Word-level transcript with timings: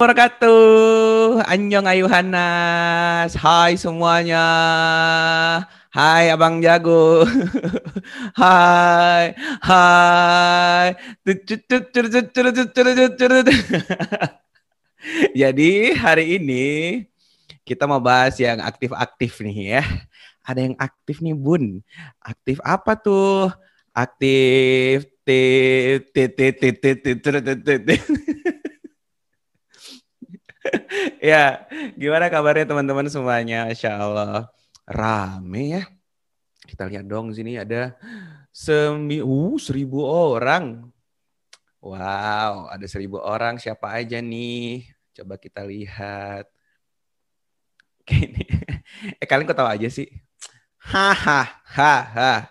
wabarakatuh. 0.00 1.44
Anjong 1.44 1.84
Ayuhanas. 1.84 3.36
Hai 3.36 3.76
semuanya. 3.76 4.48
Hai 5.92 6.32
Abang 6.32 6.64
Jago. 6.64 7.28
hai. 8.40 9.36
Hai. 9.60 10.96
Jadi 15.36 15.92
hari 15.92 16.40
ini 16.40 17.04
kita 17.68 17.84
mau 17.84 18.00
bahas 18.00 18.40
yang 18.40 18.64
aktif-aktif 18.64 19.44
nih 19.44 19.84
ya. 19.84 19.84
Ada 20.48 20.64
yang 20.64 20.80
aktif 20.80 21.20
nih 21.20 21.36
Bun. 21.36 21.84
Aktif 22.24 22.56
apa 22.64 22.96
tuh? 22.96 23.52
Aktif 23.92 25.04
ya, 31.30 31.66
gimana 31.96 32.30
kabarnya 32.30 32.66
teman-teman 32.68 33.06
semuanya? 33.10 33.68
Insya 33.70 33.98
Allah 33.98 34.50
rame 34.86 35.62
ya. 35.80 35.82
Kita 36.66 36.86
lihat 36.86 37.06
dong 37.06 37.34
sini 37.34 37.58
ada 37.58 37.94
semi, 38.54 39.22
uh, 39.22 39.56
seribu 39.58 40.02
orang. 40.06 40.86
Wow, 41.80 42.68
ada 42.68 42.86
seribu 42.86 43.18
orang. 43.22 43.56
Siapa 43.56 43.98
aja 43.98 44.20
nih? 44.20 44.84
Coba 45.16 45.40
kita 45.40 45.64
lihat. 45.64 46.46
Ini. 48.10 48.44
Eh 49.16 49.24
kalian 49.24 49.48
kok 49.48 49.56
tahu 49.56 49.70
aja 49.70 49.88
sih? 49.88 50.12
Hahaha. 50.76 52.50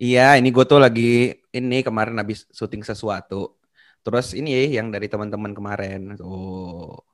Iya, 0.00 0.34
ini 0.40 0.48
gue 0.50 0.64
tuh 0.66 0.80
lagi 0.82 1.38
ini 1.54 1.86
kemarin 1.86 2.18
habis 2.18 2.48
syuting 2.50 2.82
sesuatu. 2.82 3.54
Terus 4.02 4.34
ini 4.34 4.50
ya 4.52 4.82
yang 4.82 4.90
dari 4.90 5.06
teman-teman 5.06 5.54
kemarin. 5.54 6.18
Tuh. 6.18 7.13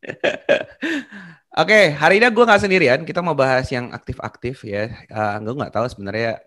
Oke, 1.60 1.92
hari 1.92 2.22
ini 2.22 2.26
gue 2.30 2.44
nggak 2.46 2.62
sendirian. 2.62 3.00
Kita 3.04 3.20
mau 3.20 3.36
bahas 3.36 3.68
yang 3.68 3.90
aktif-aktif 3.92 4.64
ya. 4.64 4.88
Uh, 5.10 5.36
gue 5.44 5.54
nggak 5.60 5.74
tahu 5.74 5.86
sebenarnya 5.90 6.40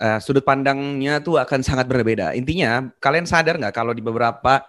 uh, 0.00 0.18
sudut 0.20 0.42
pandangnya 0.42 1.20
tuh 1.22 1.38
akan 1.38 1.60
sangat 1.62 1.86
berbeda. 1.86 2.32
Intinya, 2.34 2.90
kalian 2.98 3.28
sadar 3.28 3.60
nggak 3.60 3.74
kalau 3.76 3.92
di 3.92 4.02
beberapa 4.02 4.64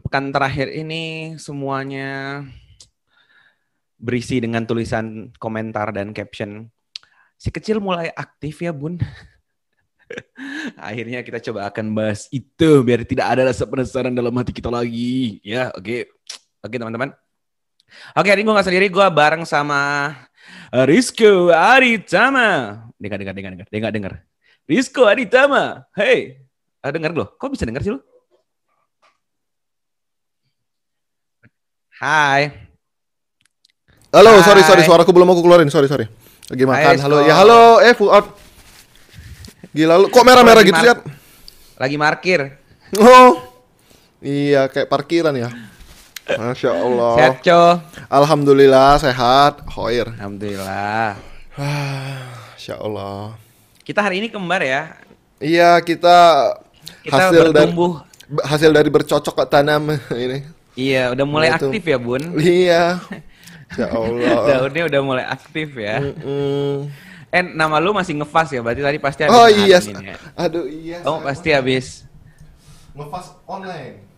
pekan 0.00 0.32
terakhir 0.32 0.72
ini 0.72 1.36
semuanya 1.36 2.40
berisi 4.00 4.40
dengan 4.40 4.64
tulisan 4.64 5.28
komentar 5.36 5.92
dan 5.92 6.16
caption. 6.16 6.72
Si 7.36 7.52
kecil 7.52 7.80
mulai 7.80 8.08
aktif 8.16 8.64
ya 8.64 8.72
bun. 8.72 8.96
Akhirnya 10.88 11.22
kita 11.22 11.38
coba 11.50 11.70
akan 11.70 11.92
bahas 11.94 12.26
itu 12.32 12.82
biar 12.82 13.04
tidak 13.06 13.26
ada 13.28 13.42
rasa 13.52 13.68
penasaran 13.68 14.12
dalam 14.12 14.32
hati 14.34 14.52
kita 14.56 14.72
lagi. 14.72 15.38
Ya, 15.44 15.68
oke. 15.76 15.84
Okay. 15.84 16.02
Oke 16.60 16.76
teman-teman. 16.76 17.16
Oke 18.12 18.28
hari 18.28 18.44
ini 18.44 18.52
gue 18.52 18.58
gak 18.60 18.68
sendiri, 18.68 18.86
gue 18.92 19.06
bareng 19.10 19.48
sama 19.48 20.12
Rizko 20.84 21.48
Aritama. 21.48 22.84
Dengar, 23.00 23.16
dengar, 23.16 23.32
dengar, 23.32 23.52
dengar, 23.56 23.68
dengar, 23.72 23.90
dengar. 23.96 24.12
Rizko 24.68 25.08
Aritama, 25.08 25.88
hey, 25.96 26.44
ah, 26.84 26.92
dengar 26.92 27.16
lo? 27.16 27.32
Kok 27.40 27.56
bisa 27.56 27.64
dengar 27.64 27.80
sih 27.80 27.96
lo? 27.96 28.04
Hai. 31.96 32.52
Halo, 34.12 34.36
Hai. 34.36 34.44
sorry, 34.44 34.62
sorry, 34.62 34.82
suaraku 34.84 35.16
belum 35.16 35.32
aku 35.32 35.40
keluarin, 35.40 35.72
sorry, 35.72 35.88
sorry. 35.88 36.06
Lagi 36.52 36.64
makan, 36.68 36.92
Hai, 36.92 36.96
halo, 37.00 37.18
ya 37.24 37.34
halo, 37.40 37.80
eh 37.80 37.96
full 37.96 38.12
out. 38.12 38.36
Gila 39.72 39.96
lu, 39.96 40.06
kok 40.12 40.24
merah-merah 40.28 40.60
gitu 40.60 40.76
lihat? 40.76 41.08
Lagi 41.80 41.96
markir. 41.96 42.60
Oh, 43.00 43.64
iya 44.20 44.68
kayak 44.68 44.92
parkiran 44.92 45.32
ya. 45.32 45.48
Masya 46.38 46.70
Allah. 46.70 47.14
Sehat, 47.18 47.36
Co. 47.42 47.62
Alhamdulillah 48.06 48.90
sehat. 49.02 49.54
Hoir. 49.74 50.06
Alhamdulillah. 50.14 51.18
Masya 52.54 52.74
Allah. 52.78 53.34
Kita 53.82 54.04
hari 54.04 54.22
ini 54.22 54.28
kembar 54.30 54.62
ya. 54.62 54.94
Iya, 55.40 55.80
kita, 55.82 56.18
kita 57.02 57.16
hasil 57.16 57.50
bertumbuh. 57.50 58.04
dari 58.04 58.50
hasil 58.50 58.70
dari 58.70 58.90
bercocok 58.92 59.34
tanam 59.50 59.98
ini. 60.24 60.46
Iya, 60.78 61.10
udah 61.16 61.26
mulai 61.26 61.48
nah, 61.50 61.58
aktif 61.58 61.82
ya, 61.82 61.98
Bun. 61.98 62.22
Iya. 62.38 62.82
Ya 63.78 63.86
Allah. 63.86 64.66
Daunnya 64.66 64.82
udah 64.90 65.00
mulai 65.06 65.24
aktif 65.30 65.78
ya. 65.78 66.02
Mm 66.02 66.14
-mm. 66.18 66.74
Eh, 67.30 67.44
nama 67.54 67.78
lu 67.78 67.94
masih 67.94 68.18
ngefas 68.18 68.50
ya? 68.50 68.58
Berarti 68.66 68.82
tadi 68.82 68.98
pasti 68.98 69.20
habis 69.22 69.38
Oh 69.38 69.46
iya. 69.46 69.78
Ya? 69.78 70.16
Aduh 70.34 70.66
iya. 70.66 70.98
Oh, 71.06 71.22
pasti 71.22 71.54
habis. 71.54 72.02
Ngefas 72.98 73.30
online. 73.46 74.09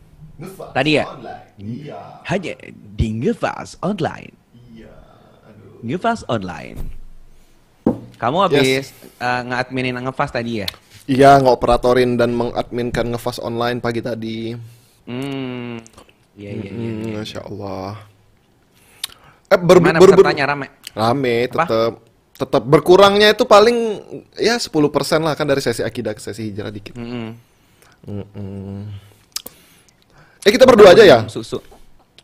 Ngefas 0.42 0.70
Tadi 0.74 0.90
ya? 0.98 1.04
Online. 1.06 1.46
Iya. 1.62 2.00
Hanya 2.26 2.52
di 2.74 3.08
Ngefas 3.22 3.70
online. 3.78 4.34
Iya. 4.74 4.92
Aduh. 5.46 5.80
Ngefas 5.86 6.20
online. 6.26 6.78
Kamu 8.18 8.38
habis 8.46 8.90
yes. 8.90 8.94
uh, 9.18 9.42
ngadminin 9.46 9.98
Ngefas 10.02 10.30
tadi 10.34 10.62
ya? 10.62 10.68
Iya, 11.10 11.42
ngoperatorin 11.42 12.14
dan 12.14 12.34
mengadminkan 12.34 13.10
Ngefas 13.14 13.42
online 13.42 13.82
pagi 13.82 14.02
tadi. 14.02 14.54
Hmm. 15.06 15.82
Iya, 16.38 16.50
iya, 16.54 16.70
iya. 16.70 16.72
Hmm, 16.72 17.18
Masya 17.18 17.40
Allah. 17.46 17.90
Eh, 19.52 19.58
ber, 19.60 19.78
Mana 19.82 19.98
ber, 20.00 20.14
ber, 20.16 20.32
rame? 20.32 20.66
Rame, 20.94 21.36
tetap 21.50 22.00
tetap 22.32 22.62
berkurangnya 22.64 23.36
itu 23.36 23.44
paling 23.44 24.00
ya 24.40 24.56
10% 24.56 24.72
lah 25.22 25.36
kan 25.36 25.46
dari 25.46 25.60
sesi 25.60 25.84
akidah 25.84 26.16
ke 26.16 26.22
sesi 26.24 26.48
hijrah 26.48 26.72
dikit. 26.72 26.96
Mm 26.96 27.06
-hmm. 27.06 27.28
Mm 28.08 28.24
-hmm. 28.32 28.78
Eh 30.42 30.50
kita 30.50 30.66
berdua 30.66 30.90
aja 30.90 31.06
ya? 31.06 31.18
Susu. 31.30 31.62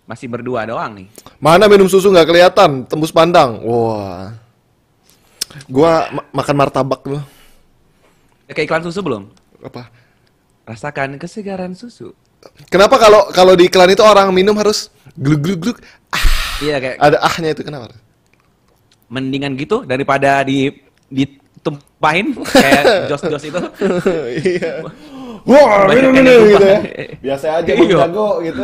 Masih 0.09 0.26
berdua 0.26 0.67
doang 0.67 0.99
nih. 0.99 1.06
Mana 1.38 1.70
minum 1.70 1.87
susu 1.87 2.11
nggak 2.11 2.26
kelihatan, 2.26 2.82
tembus 2.88 3.15
pandang. 3.15 3.62
Wah. 3.62 4.35
Gua 5.70 6.11
ma 6.11 6.23
makan 6.43 6.56
martabak 6.59 7.03
loh. 7.06 7.23
Kayak 8.50 8.67
iklan 8.67 8.82
susu 8.82 9.00
belum? 9.05 9.31
Apa? 9.62 9.93
Rasakan 10.67 11.20
kesegaran 11.20 11.79
susu. 11.79 12.17
Kenapa 12.73 12.99
kalau 12.99 13.31
kalau 13.31 13.55
di 13.55 13.70
iklan 13.70 13.93
itu 13.93 14.03
orang 14.03 14.35
minum 14.35 14.56
harus 14.59 14.91
gluk 15.15 15.41
gluk 15.44 15.59
gluk? 15.61 15.79
Ah. 16.11 16.25
Iya 16.59 16.76
kayak 16.82 16.97
ada 16.99 17.19
ahnya 17.23 17.55
itu 17.55 17.62
kenapa? 17.62 17.94
Mendingan 19.06 19.55
gitu 19.55 19.87
daripada 19.87 20.43
di 20.43 20.75
ditumpahin 21.06 22.35
kayak 22.35 22.82
jos-jos 23.15 23.44
itu. 23.47 23.61
iya. 24.43 24.82
Wah, 25.44 25.87
minum 25.93 26.12
minum 26.14 26.40
gitu 26.49 26.67
ya. 26.67 26.79
Biasa 27.25 27.46
aja 27.62 27.70
Bang 27.75 27.88
iya. 27.90 27.99
Jago 28.06 28.29
gitu. 28.43 28.62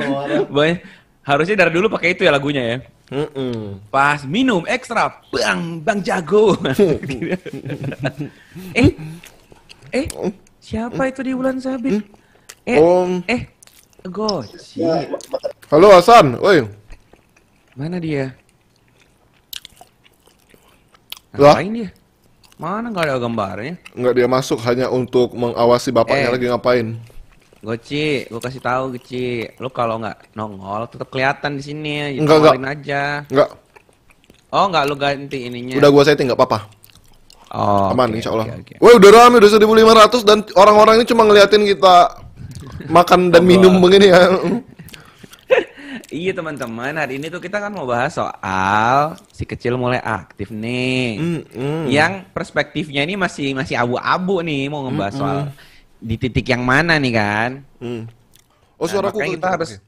Boy, 0.54 0.70
harusnya 1.24 1.56
dari 1.58 1.72
dulu 1.74 1.86
pakai 1.90 2.14
itu 2.14 2.22
ya 2.26 2.32
lagunya 2.34 2.62
ya. 2.62 2.76
Mm 3.12 3.28
-mm. 3.28 3.56
Pas 3.92 4.24
minum 4.24 4.64
ekstra, 4.64 5.20
bang, 5.28 5.84
bang 5.84 6.00
jago. 6.00 6.56
eh, 8.72 8.90
eh, 9.92 10.06
Siapa 10.62 11.12
itu 11.12 11.20
di 11.20 11.36
bulan 11.36 11.60
sabit? 11.60 12.00
Eh, 12.64 12.78
Om. 12.80 13.20
eh, 13.28 13.52
Goci. 14.08 14.80
Halo 15.68 15.92
Hasan, 15.92 16.40
woi. 16.40 16.64
Mana 17.76 18.00
dia? 18.00 18.32
Ngapain 21.36 21.72
dia? 21.72 21.88
Mana 22.56 22.88
nggak 22.88 23.04
ada 23.04 23.16
gambarnya? 23.18 23.74
Nggak 23.92 24.14
dia 24.14 24.26
masuk 24.26 24.58
hanya 24.62 24.86
untuk 24.88 25.32
mengawasi 25.32 25.88
bapaknya 25.90 26.28
Eh. 26.28 26.32
lagi 26.32 26.46
ngapain. 26.46 26.88
Goci, 27.58 28.26
gue 28.26 28.40
kasih 28.40 28.58
tahu 28.58 28.92
Goci, 28.92 29.46
lu 29.54 29.70
kalau 29.70 29.96
nggak 29.96 30.34
nongol 30.34 30.82
tetap 30.86 31.08
kelihatan 31.08 31.54
di 31.54 31.62
sini, 31.62 31.94
Enggak, 32.12 32.38
enggak. 32.38 32.52
nongolin 32.52 32.66
aja. 32.68 33.02
Nggak, 33.28 33.50
Oh 34.52 34.68
nggak 34.68 34.84
lu 34.84 34.94
ganti 34.94 35.38
ininya? 35.46 35.80
udah 35.80 35.88
gua 35.88 36.04
setting 36.04 36.28
nggak 36.28 36.36
apa-apa. 36.36 36.58
Oh, 37.52 37.88
Aman 37.88 38.08
oke, 38.10 38.16
insya 38.18 38.32
Allah. 38.32 38.48
oke, 38.48 38.60
oke. 38.62 38.74
Woi 38.80 38.92
udah 38.96 39.10
rame 39.14 39.36
udah 39.36 39.48
1500 39.48 40.24
dan 40.24 40.40
orang-orang 40.54 40.96
ini 40.96 41.06
cuma 41.06 41.22
ngeliatin 41.22 41.62
kita 41.62 42.20
makan 42.96 43.28
dan 43.28 43.42
minum 43.42 43.76
begini 43.78 44.08
ya. 44.08 44.28
Iya 46.12 46.36
teman-teman, 46.36 46.92
hari 46.92 47.16
ini 47.16 47.32
tuh 47.32 47.40
kita 47.40 47.56
kan 47.56 47.72
mau 47.72 47.88
bahas 47.88 48.12
soal 48.12 49.16
si 49.32 49.48
kecil 49.48 49.80
mulai 49.80 49.96
aktif 49.96 50.52
nih. 50.52 51.16
Hmm, 51.16 51.40
hmm. 51.48 51.82
Yang 51.88 52.12
perspektifnya 52.36 53.00
ini 53.00 53.16
masih 53.16 53.56
masih 53.56 53.80
abu-abu 53.80 54.44
nih, 54.44 54.68
mau 54.68 54.84
ngebahas 54.84 55.14
soal 55.16 55.38
di 55.96 56.20
titik 56.20 56.44
yang 56.44 56.60
mana 56.60 57.00
nih 57.00 57.12
kan? 57.16 57.50
Hmm. 57.80 58.04
Oh 58.76 58.84
Nah, 58.84 58.92
suaraku 58.92 59.16
makanya 59.16 59.32
kita 59.32 59.48
harus 59.48 59.70
oke. 59.72 59.84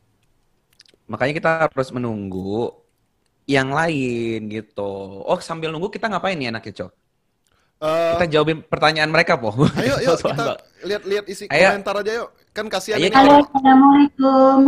makanya 1.04 1.34
kita 1.36 1.50
harus 1.68 1.88
menunggu 1.92 2.72
yang 3.44 3.68
lain 3.68 4.48
gitu. 4.48 4.92
Oh 5.20 5.36
sambil 5.38 5.68
nunggu 5.68 5.92
kita 5.92 6.08
ngapain 6.08 6.40
nih 6.40 6.48
anaknya 6.48 6.72
Cok? 6.80 6.92
Eh, 7.84 8.12
Kita 8.16 8.24
jawabin 8.32 8.64
pertanyaan 8.64 9.12
mereka 9.12 9.36
po. 9.36 9.52
ayo 9.76 10.00
yuk 10.00 10.16
kita 10.16 10.56
lihat-lihat 10.88 11.24
isi 11.28 11.44
Ayo. 11.52 11.68
komentar 11.68 12.00
aja 12.00 12.12
yuk. 12.16 12.28
Kan 12.56 12.72
kasihan 12.72 12.96
Ayo, 12.96 13.04
ini. 13.04 13.12
kita- 13.12 13.20
Halo, 13.20 13.36
Assalamualaikum. 13.44 14.60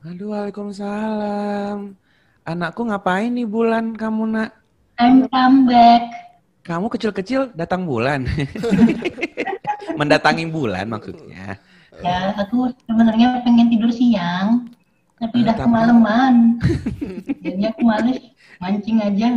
Aduh, 0.00 0.32
waalaikumsalam. 0.32 1.92
Anakku 2.48 2.88
ngapain 2.88 3.28
nih 3.36 3.44
bulan 3.44 3.92
kamu 3.92 4.32
nak? 4.32 4.50
I'm 4.96 5.28
come 5.28 5.68
back. 5.68 6.08
Kamu 6.64 6.88
kecil-kecil 6.88 7.52
datang 7.52 7.84
bulan. 7.84 8.24
Mendatangi 10.00 10.48
bulan 10.48 10.88
maksudnya. 10.88 11.60
Ya, 12.00 12.32
aku 12.32 12.72
sebenarnya 12.88 13.44
pengen 13.44 13.68
tidur 13.68 13.92
siang, 13.92 14.72
tapi 15.20 15.44
udah 15.44 15.52
Tapi- 15.52 15.64
kemalaman. 15.68 16.34
Jadi 17.44 17.62
aku 17.68 17.80
males 17.84 18.18
mancing 18.56 19.04
aja. 19.04 19.28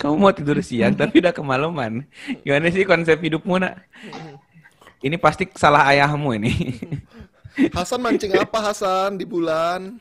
Kamu 0.00 0.16
mau 0.16 0.32
tidur 0.32 0.64
siang 0.64 0.96
tapi 0.96 1.20
udah 1.20 1.36
kemalaman. 1.36 2.08
Gimana 2.40 2.72
sih 2.72 2.88
konsep 2.88 3.20
hidupmu 3.20 3.60
nak? 3.60 3.84
Ini 5.04 5.20
pasti 5.20 5.44
salah 5.52 5.84
ayahmu 5.92 6.40
ini. 6.40 6.52
Hasan 7.74 8.00
mancing 8.00 8.32
apa 8.38 8.58
Hasan 8.70 9.18
di 9.18 9.26
bulan? 9.26 9.98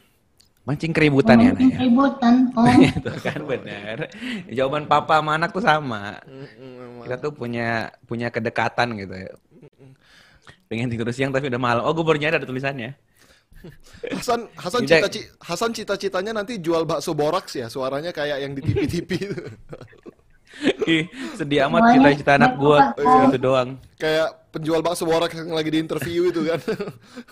Mancing 0.68 0.92
keributan 0.92 1.40
ya 1.40 1.52
Mancing 1.56 1.72
keributan. 1.80 2.34
Oh, 2.54 2.68
Itu 3.00 3.12
kan 3.24 3.40
benar. 3.48 3.98
Jawaban 4.52 4.84
papa 4.86 5.24
sama 5.24 5.32
anak 5.40 5.50
tuh 5.56 5.64
sama. 5.64 6.20
Kita 7.08 7.16
tuh 7.24 7.32
punya 7.32 7.88
punya 8.04 8.28
kedekatan 8.28 9.00
gitu 9.00 9.16
ya. 9.16 9.32
Pengen 10.68 10.92
tidur 10.92 11.08
siang 11.16 11.32
tapi 11.32 11.48
udah 11.48 11.62
malam. 11.62 11.82
Oh, 11.88 11.96
gue 11.96 12.04
baru 12.04 12.20
nyadar 12.20 12.44
ada 12.44 12.48
tulisannya. 12.48 12.92
Hasan 14.18 14.46
Hasan 14.54 14.82
Udah. 14.86 15.08
cita 15.08 15.10
Hasan 15.42 15.72
cita-citanya 15.74 16.32
nanti 16.36 16.62
jual 16.62 16.86
bakso 16.86 17.18
boraks 17.18 17.58
ya, 17.58 17.68
suaranya 17.72 18.14
kayak 18.14 18.38
yang 18.44 18.54
di 18.54 18.62
TV-TV. 18.62 19.10
Ih, 20.88 21.06
sedih 21.38 21.70
amat 21.70 21.94
cita-cita 21.94 22.32
anak 22.40 22.54
gua 22.58 22.96
bapak. 22.96 23.30
gitu 23.30 23.38
doang. 23.38 23.70
kayak 23.98 24.30
penjual 24.50 24.82
bakso 24.82 25.06
boraks 25.06 25.38
yang 25.38 25.54
lagi 25.54 25.70
di 25.70 25.80
interview 25.82 26.34
itu 26.34 26.42
kan. 26.50 26.60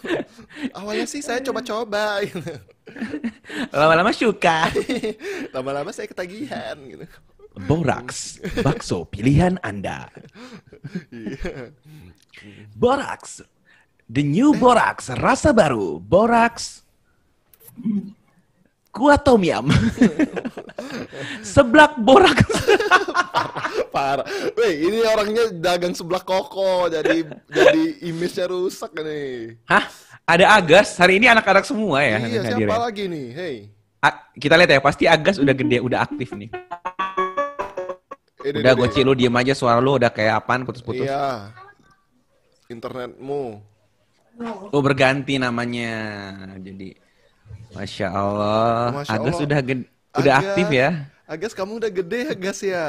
Awalnya 0.78 1.10
sih 1.10 1.26
saya 1.26 1.42
coba-coba 1.42 2.22
gitu. 2.22 2.42
Lama-lama 3.74 4.14
suka. 4.14 4.70
Lama-lama 5.56 5.90
saya 5.90 6.06
ketagihan 6.06 6.78
gitu. 6.86 7.06
Boraks, 7.56 8.44
bakso 8.62 9.08
pilihan 9.08 9.56
Anda. 9.64 10.12
Boraks, 12.76 13.40
the 14.12 14.22
new 14.28 14.52
Boraks, 14.60 15.08
rasa 15.16 15.56
baru. 15.56 16.04
Boraks, 16.04 16.84
kuah 18.96 19.20
tom 19.20 19.44
yum. 19.44 19.68
Seblak 21.44 22.00
Boraks. 22.00 22.48
Parah. 23.96 24.24
Weh, 24.56 24.88
ini 24.88 25.04
orangnya 25.04 25.52
dagang 25.52 25.92
sebelah 25.92 26.24
koko 26.24 26.88
jadi 26.88 27.28
jadi 27.52 27.84
image-nya 28.08 28.48
rusak 28.48 28.96
nih. 28.96 29.60
Hah? 29.68 29.84
Ada 30.26 30.58
Agas? 30.58 30.96
Hari 30.98 31.20
ini 31.20 31.28
anak-anak 31.30 31.68
semua 31.68 32.02
ya? 32.02 32.18
iya, 32.24 32.42
siapa 32.56 32.66
ya? 32.66 32.80
lagi 32.82 33.04
nih? 33.06 33.28
Hey. 33.36 33.56
A- 34.02 34.32
kita 34.34 34.58
lihat 34.58 34.72
ya, 34.74 34.82
pasti 34.82 35.06
Agas 35.06 35.38
udah 35.38 35.54
gede, 35.54 35.78
udah 35.84 36.02
aktif 36.02 36.34
nih. 36.34 36.50
Ini, 38.46 38.62
Udah 38.62 38.74
ini, 38.74 38.90
gue 38.90 39.02
lu 39.06 39.14
diem 39.18 39.36
aja 39.38 39.54
suara 39.58 39.78
lu 39.82 39.98
udah 39.98 40.10
kayak 40.10 40.42
apaan 40.42 40.66
putus-putus. 40.66 41.06
Iya. 41.06 41.54
Internetmu. 42.70 43.62
Oh 44.74 44.82
berganti 44.82 45.38
namanya. 45.38 45.94
Jadi 46.58 47.05
Masya 47.72 48.08
Allah. 48.08 48.92
Masya 48.96 49.12
Agus 49.12 49.34
Allah. 49.34 49.46
udah 49.46 49.60
ged- 49.62 49.90
udah 50.16 50.34
Agas. 50.34 50.44
aktif 50.48 50.68
ya. 50.72 50.90
Agas 51.26 51.52
kamu 51.52 51.72
udah 51.78 51.92
gede 51.92 52.20
ya, 52.24 52.34
Gas 52.34 52.60
ya? 52.62 52.86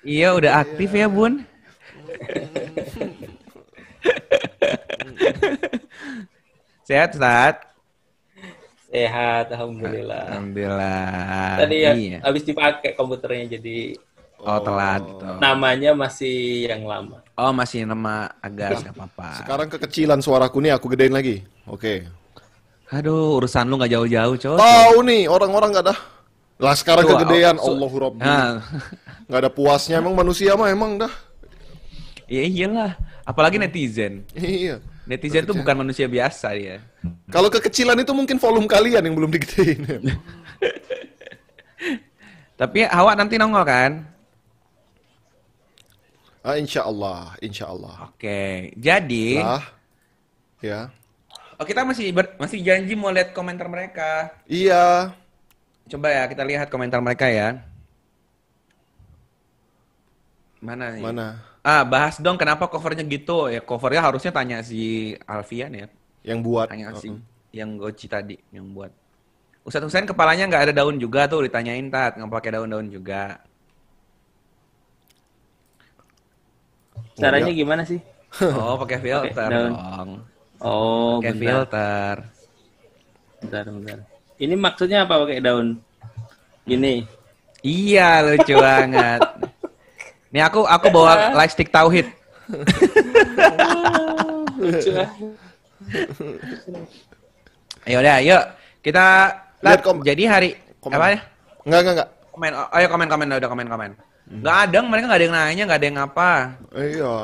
Iya 0.00 0.28
udah 0.32 0.52
aktif 0.60 0.90
ya 0.90 1.06
Bun. 1.06 1.44
Sehat 6.84 7.16
Ustaz? 7.16 7.54
Sehat, 8.86 9.50
alhamdulillah. 9.50 10.24
Alhamdulillah. 10.30 11.56
Tadi 11.58 11.76
ya 11.80 11.90
Iya. 11.92 12.18
habis 12.22 12.42
dipakai 12.44 12.94
komputernya 12.94 13.58
jadi 13.58 13.98
Oh 14.38 14.60
telat 14.60 15.02
gitu. 15.02 15.24
namanya 15.40 15.90
masih 15.96 16.68
yang 16.68 16.84
lama. 16.84 17.18
Oh 17.34 17.50
masih 17.50 17.82
nama 17.82 18.30
Agas 18.38 18.84
gak 18.84 18.92
apa-apa. 18.92 19.28
Sekarang 19.40 19.68
kekecilan 19.68 20.20
suaraku 20.20 20.60
nih, 20.60 20.76
aku 20.76 20.86
gedein 20.92 21.10
lagi. 21.10 21.42
Oke. 21.64 22.04
Aduh 22.92 23.40
urusan 23.40 23.64
lu 23.68 23.80
gak 23.80 23.92
jauh-jauh 23.92 24.36
coy. 24.36 24.58
Tahu 24.60 24.96
nih, 25.08 25.22
orang-orang 25.28 25.70
gak 25.72 25.84
ada. 25.88 25.96
Lah 26.60 26.74
sekarang 26.76 27.04
kegedean, 27.04 27.56
so- 27.58 27.72
Allahu 27.72 27.96
Rabbi. 27.98 28.20
Nah, 28.22 28.62
Nggak 29.24 29.40
ada 29.40 29.50
puasnya 29.50 29.96
emang 29.98 30.14
manusia 30.14 30.52
mah 30.54 30.68
emang 30.68 31.00
dah. 31.00 31.10
ya 32.28 32.44
iyalah. 32.44 32.92
Apalagi 33.24 33.56
netizen. 33.56 34.20
Iya. 34.36 34.84
Netizen 35.08 35.44
tuh 35.44 35.56
bukan 35.56 35.80
manusia 35.80 36.04
biasa 36.08 36.52
dia. 36.56 36.80
Kalau 37.28 37.48
kekecilan 37.48 37.96
itu 38.00 38.12
mungkin 38.12 38.36
volume 38.36 38.68
kalian 38.68 39.00
yang 39.04 39.16
belum 39.16 39.32
digedein. 39.32 39.80
Tapi 42.60 42.86
Hawa 42.86 43.16
nanti 43.18 43.34
nongol 43.36 43.64
kan? 43.66 43.92
ah, 46.44 46.60
insya 46.60 46.84
Allah, 46.84 47.32
insya 47.40 47.72
Allah. 47.72 48.12
Oke, 48.12 48.68
jadi 48.76 49.40
Lah, 49.40 49.64
ya. 50.60 50.92
Oh, 51.58 51.66
kita 51.66 51.86
masih 51.86 52.10
ber- 52.10 52.36
masih 52.40 52.58
janji 52.62 52.94
mau 52.94 53.12
lihat 53.14 53.30
komentar 53.36 53.66
mereka. 53.70 54.34
Iya. 54.48 55.14
Coba 55.88 56.08
ya 56.10 56.24
kita 56.26 56.42
lihat 56.42 56.68
komentar 56.72 56.98
mereka 57.04 57.28
ya. 57.28 57.60
Mana 60.64 60.96
nih? 60.96 61.04
Mana? 61.04 61.26
Ah, 61.60 61.84
bahas 61.84 62.16
dong 62.20 62.40
kenapa 62.40 62.68
covernya 62.68 63.04
gitu. 63.04 63.52
Ya 63.52 63.60
covernya 63.60 64.00
harusnya 64.00 64.32
tanya 64.32 64.64
si 64.64 65.12
Alfian 65.28 65.72
ya. 65.72 65.86
Yang 66.24 66.38
buat. 66.40 66.66
Tanya 66.72 66.96
si 66.96 67.12
Uh-uh. 67.12 67.20
yang 67.52 67.76
Goci 67.76 68.06
tadi 68.08 68.36
yang 68.50 68.72
buat. 68.72 68.90
Ustadz 69.64 69.88
Husain 69.88 70.04
kepalanya 70.04 70.44
nggak 70.44 70.64
ada 70.68 70.74
daun 70.76 71.00
juga 71.00 71.24
tuh 71.24 71.48
ditanyain 71.48 71.88
tat 71.88 72.20
nggak 72.20 72.28
pakai 72.28 72.50
daun-daun 72.52 72.88
juga. 72.92 73.40
Caranya 77.16 77.52
ya. 77.52 77.58
gimana 77.64 77.82
sih? 77.86 78.00
Oh 78.42 78.76
pakai 78.80 78.98
filter 78.98 79.48
dong. 79.48 80.20
Oh, 80.64 81.20
Pakai 81.20 81.32
bentar. 81.34 81.44
filter. 81.44 82.14
bentar, 83.38 83.64
bentar. 83.68 83.98
Ini 84.34 84.54
maksudnya 84.56 85.04
apa 85.04 85.20
pakai 85.20 85.38
daun? 85.38 85.76
Gini. 86.64 87.04
Iya 87.60 88.24
lucu 88.24 88.56
banget. 88.56 89.20
Nih 90.28 90.40
aku 90.40 90.64
aku 90.64 90.88
bawa 90.88 91.32
lightstick 91.32 91.68
tauhid. 91.68 92.08
Lucu. 94.54 94.90
Ayo 97.84 97.96
udah, 98.00 98.16
yuk 98.20 98.42
kita 98.80 99.04
Lihat 99.60 99.80
kom- 99.80 100.00
jadi 100.00 100.22
hari 100.26 100.50
komen. 100.78 100.94
apa 100.94 101.06
ya? 101.10 101.18
Enggak, 101.64 101.78
enggak, 101.80 101.94
enggak. 101.94 102.08
Komen, 102.30 102.52
oh, 102.52 102.68
ayo 102.72 102.86
komen 102.88 103.08
komen 103.08 103.28
udah 103.30 103.48
komen 103.48 103.68
komen. 103.68 103.90
Nggak 104.26 104.56
ada, 104.66 104.78
mereka 104.80 105.04
nggak 105.06 105.20
ada 105.20 105.24
yang 105.24 105.36
nanya, 105.36 105.62
nggak 105.64 105.78
ada 105.78 105.86
yang 105.86 105.98
apa. 106.00 106.30
Iya. 106.74 107.14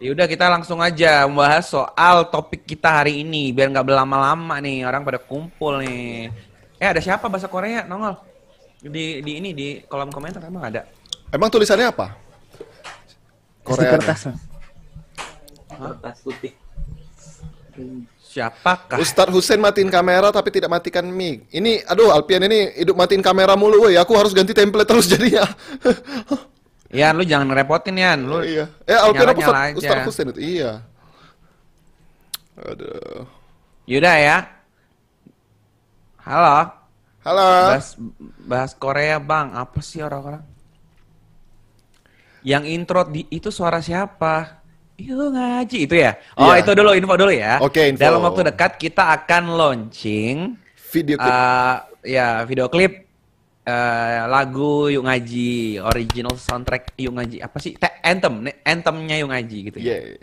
Ya 0.00 0.16
udah 0.16 0.24
kita 0.24 0.48
langsung 0.48 0.80
aja 0.80 1.28
membahas 1.28 1.68
soal 1.68 2.24
topik 2.32 2.64
kita 2.64 2.88
hari 2.88 3.20
ini 3.20 3.52
biar 3.52 3.68
nggak 3.68 3.84
berlama-lama 3.84 4.56
nih 4.56 4.88
orang 4.88 5.04
pada 5.04 5.20
kumpul 5.20 5.76
nih. 5.84 6.32
Eh 6.80 6.88
ada 6.88 7.04
siapa 7.04 7.28
bahasa 7.28 7.52
Korea 7.52 7.84
nongol 7.84 8.16
di 8.80 9.20
di 9.20 9.32
ini 9.36 9.52
di 9.52 9.84
kolom 9.84 10.08
komentar 10.08 10.40
emang 10.40 10.72
ada. 10.72 10.88
Emang 11.28 11.52
tulisannya 11.52 11.92
apa? 11.92 12.16
Korea. 13.60 14.00
kertas 14.00 14.32
putih. 16.24 16.56
Siapakah? 18.24 18.96
Ustadz 19.02 19.34
Hussein 19.34 19.60
matiin 19.60 19.92
kamera 19.92 20.32
tapi 20.32 20.48
tidak 20.54 20.70
matikan 20.70 21.02
mic. 21.02 21.50
Ini, 21.50 21.82
aduh 21.82 22.14
Alpian 22.14 22.46
ini 22.46 22.78
hidup 22.78 22.94
matiin 22.94 23.20
kamera 23.20 23.58
mulu, 23.58 23.90
woi. 23.90 23.98
Aku 23.98 24.14
harus 24.14 24.30
ganti 24.30 24.54
template 24.54 24.86
terus 24.86 25.10
jadinya. 25.10 25.42
Yan, 26.90 27.14
lu 27.14 27.22
jangan 27.22 27.46
ngerepotin 27.46 27.94
Yan. 27.94 28.18
Lu 28.26 28.42
iya. 28.42 28.66
Eh 28.82 28.98
nyala-nyala 28.98 29.34
Ustadz, 29.38 29.62
aja. 29.62 29.78
Ustadz 29.78 30.06
Hussein 30.10 30.28
itu? 30.34 30.40
Iya. 30.42 30.72
Aduh. 32.58 33.24
Yaudah 33.86 34.16
ya. 34.18 34.36
Halo. 36.26 36.56
Halo. 37.22 37.48
Bahas, 37.72 37.88
bahas 38.42 38.72
Korea 38.74 39.16
bang. 39.18 39.54
Apa 39.54 39.78
sih 39.80 40.02
orang-orang? 40.02 40.42
Yang 42.40 42.64
intro 42.72 43.04
di, 43.06 43.28
itu 43.28 43.52
suara 43.52 43.78
siapa? 43.78 44.60
Yuk 45.00 45.32
ngaji 45.32 45.88
itu 45.88 45.96
ya. 45.96 46.12
Oh 46.36 46.52
Iya. 46.52 46.60
itu 46.60 46.70
dulu 46.76 46.90
info 46.92 47.14
dulu 47.16 47.32
ya. 47.32 47.56
Oke, 47.60 47.88
info. 47.88 48.00
Dalam 48.04 48.20
waktu 48.20 48.52
dekat 48.52 48.76
kita 48.76 49.16
akan 49.16 49.56
launching 49.56 50.58
Video 50.90 51.16
klip. 51.16 51.30
eh, 51.32 51.76
ya 52.04 52.42
video 52.44 52.66
klip 52.66 53.06
eh, 53.62 54.20
lagu 54.26 54.88
Yuk 54.88 55.04
Ngaji 55.04 55.50
original 55.80 56.34
soundtrack 56.34 56.96
Yuk 56.96 57.12
Ngaji 57.14 57.36
apa 57.40 57.56
sih? 57.58 57.76
Te- 57.76 58.00
anthem, 58.00 58.46
anthemnya 58.62 59.16
Yuk 59.20 59.30
Ngaji 59.30 59.58
gitu 59.68 59.78
ya. 59.78 59.96
Yeay. 59.96 60.16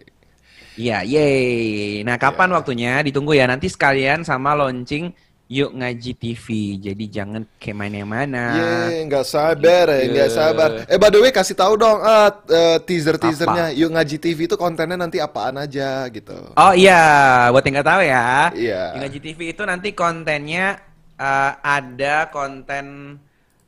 Iya, 0.77 0.97
yeay. 1.01 2.05
Nah, 2.05 2.21
kapan 2.21 2.53
waktunya? 2.53 3.01
Ditunggu 3.01 3.33
ya. 3.33 3.49
Nanti 3.49 3.65
sekalian 3.65 4.21
sama 4.21 4.53
launching 4.53 5.09
Yuk 5.47 5.73
Ngaji 5.73 6.11
TV. 6.13 6.45
Jadi 6.77 7.07
jangan 7.07 7.41
ke 7.57 7.73
mana-mana. 7.73 8.53
Yeay, 8.53 9.07
nggak 9.07 9.25
sabar 9.25 9.89
ya, 9.89 10.05
nggak 10.05 10.29
Iya. 10.29 10.35
sabar. 10.37 10.69
Eh, 10.85 10.99
by 10.99 11.09
the 11.09 11.17
way, 11.17 11.31
kasih 11.31 11.55
tahu 11.55 11.79
dong, 11.79 11.97
ah, 12.03 12.29
eh, 12.45 12.77
teaser-teasernya. 12.83 13.73
Yuk 13.73 13.89
ngaji 13.89 14.17
TV 14.19 14.45
itu 14.45 14.53
kontennya 14.53 14.99
nanti 14.99 15.17
apaan 15.17 15.57
aja 15.57 16.05
gitu. 16.11 16.51
Oh 16.53 16.73
iya, 16.75 17.47
buat 17.49 17.63
yang 17.65 17.79
nggak 17.79 17.89
tahu 17.89 18.01
ya. 18.03 18.27
Iya. 18.53 18.81
Yuk 18.93 18.99
Ngaji 19.01 19.19
TV 19.23 19.39
itu 19.55 19.63
nanti 19.65 19.89
kontennya 19.95 20.77
eh, 21.17 21.51
ada 21.57 22.29
konten 22.29 23.17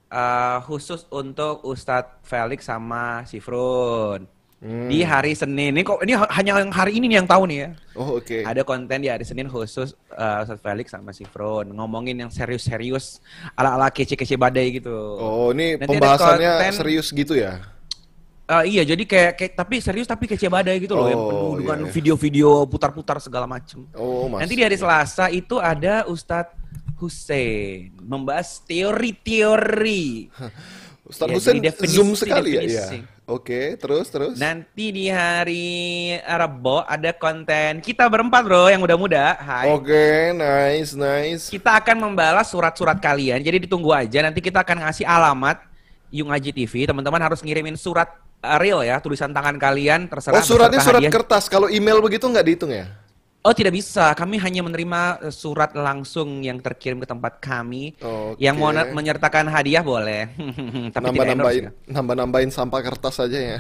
eh, 0.10 0.58
khusus 0.66 1.06
untuk 1.10 1.62
Ustadz 1.64 2.20
Felix 2.22 2.66
sama 2.66 3.24
Sifrun. 3.24 4.26
Hmm. 4.60 4.92
Di 4.92 5.08
hari 5.08 5.32
Senin. 5.32 5.72
Ini 5.72 5.88
kok 5.88 6.04
ini 6.04 6.20
ha- 6.20 6.28
hanya 6.36 6.60
yang 6.60 6.68
hari 6.68 7.00
ini 7.00 7.08
nih 7.08 7.24
yang 7.24 7.30
tahu 7.32 7.48
nih 7.48 7.58
ya. 7.64 7.70
Oh, 7.96 8.20
oke. 8.20 8.44
Ada 8.44 8.68
konten 8.68 9.00
di 9.00 9.08
hari 9.08 9.24
Senin 9.24 9.48
khusus 9.48 9.96
uh, 10.12 10.44
Ustadz 10.44 10.60
Felix 10.60 10.92
sama 10.92 11.16
si 11.16 11.24
Fron 11.24 11.72
ngomongin 11.72 12.20
yang 12.20 12.28
serius-serius 12.28 13.24
ala-ala 13.56 13.88
kece-kece 13.88 14.36
badai 14.36 14.76
gitu. 14.76 14.92
Oh, 15.16 15.56
ini 15.56 15.80
Nanti 15.80 15.96
pembahasannya 15.96 16.52
konten- 16.60 16.76
serius 16.76 17.08
gitu 17.10 17.40
ya? 17.40 17.64
Uh, 18.50 18.66
iya, 18.66 18.82
jadi 18.84 19.04
kayak, 19.06 19.32
kayak 19.38 19.54
tapi 19.56 19.78
serius 19.80 20.10
tapi 20.10 20.28
kece 20.28 20.50
badai 20.50 20.82
gitu 20.84 20.98
loh, 20.98 21.08
yang 21.08 21.22
Oh, 21.22 21.30
penuh 21.30 21.40
iya, 21.48 21.58
dengan 21.64 21.80
iya. 21.80 21.92
video-video 21.96 22.50
putar-putar 22.68 23.22
segala 23.22 23.48
macem. 23.48 23.86
Oh, 23.96 24.28
mas. 24.28 24.44
Nanti 24.44 24.58
di 24.60 24.64
hari 24.66 24.74
Selasa 24.76 25.32
itu 25.32 25.56
ada 25.56 26.04
Ustadz 26.04 26.59
Hussein 27.00 27.96
membahas 28.04 28.60
teori-teori. 28.64 30.30
Ustadz 31.10 31.32
Ya, 31.32 31.36
Hussein 31.40 31.58
definisi- 31.58 31.96
zoom 31.98 32.14
sekali 32.14 32.54
ya? 32.54 32.62
Iya. 32.62 32.86
Oke, 33.26 33.78
terus 33.78 34.10
terus. 34.10 34.42
Nanti 34.42 34.90
di 34.90 35.06
hari 35.06 36.18
Rabu 36.22 36.82
ada 36.82 37.14
konten 37.14 37.78
kita 37.78 38.10
berempat 38.10 38.42
bro 38.42 38.70
yang 38.70 38.82
muda-muda. 38.82 39.38
Hai. 39.38 39.70
Oke, 39.70 40.34
nice, 40.34 40.98
nice. 40.98 41.44
Kita 41.50 41.78
akan 41.78 42.10
membalas 42.10 42.50
surat-surat 42.50 42.98
kalian. 42.98 43.38
Jadi 43.42 43.70
ditunggu 43.70 43.94
aja. 43.94 44.26
Nanti 44.26 44.42
kita 44.42 44.66
akan 44.66 44.82
ngasih 44.86 45.06
alamat 45.06 45.62
Yung 46.10 46.34
Aji 46.34 46.50
TV. 46.50 46.90
Teman-teman 46.90 47.22
harus 47.22 47.46
ngirimin 47.46 47.78
surat 47.78 48.10
uh, 48.42 48.58
real 48.58 48.82
ya, 48.82 48.98
tulisan 48.98 49.30
tangan 49.30 49.62
kalian 49.62 50.10
terserah. 50.10 50.42
Oh, 50.42 50.46
suratnya 50.46 50.82
surat 50.82 51.02
hadiah. 51.02 51.14
kertas. 51.14 51.46
Kalau 51.46 51.70
email 51.70 52.02
begitu 52.02 52.26
nggak 52.26 52.46
dihitung 52.46 52.74
ya? 52.74 52.90
Oh 53.40 53.56
tidak 53.56 53.72
bisa. 53.72 54.12
Kami 54.12 54.36
hanya 54.36 54.60
menerima 54.60 55.02
uh, 55.24 55.32
surat 55.32 55.72
langsung 55.72 56.44
yang 56.44 56.60
terkirim 56.60 57.00
ke 57.00 57.08
tempat 57.08 57.40
kami. 57.40 57.96
Oke. 57.96 58.36
Yang 58.36 58.56
mau 58.60 58.68
menyertakan 58.76 59.48
hadiah 59.48 59.80
boleh. 59.80 60.28
Tapi 60.92 61.04
tidak 61.08 61.08
Nambah-nambahin, 61.16 61.64
endorse 61.72 61.80
ya. 61.88 61.94
nambah-nambahin 61.96 62.52
sampah 62.52 62.82
kertas 62.84 63.16
aja 63.24 63.40
ya. 63.40 63.58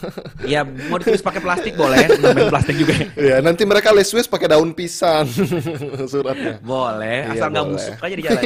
Ya 0.52 0.60
mau 0.68 1.00
ditulis 1.00 1.24
pakai 1.24 1.40
plastik 1.40 1.72
boleh. 1.74 2.12
Nambahin 2.12 2.52
plastik 2.52 2.76
juga. 2.76 2.92
ya, 3.16 3.40
nanti 3.40 3.64
mereka 3.64 3.88
leswes 3.88 4.28
pakai 4.28 4.52
daun 4.52 4.76
pisang 4.76 5.24
suratnya. 6.12 6.60
Boleh. 6.60 7.32
Iya, 7.32 7.32
Asal 7.32 7.48
nggak 7.50 7.64
boleh. 7.64 7.76
busuk 7.80 7.96
aja 8.04 8.14
di 8.14 8.22
jalan. 8.22 8.42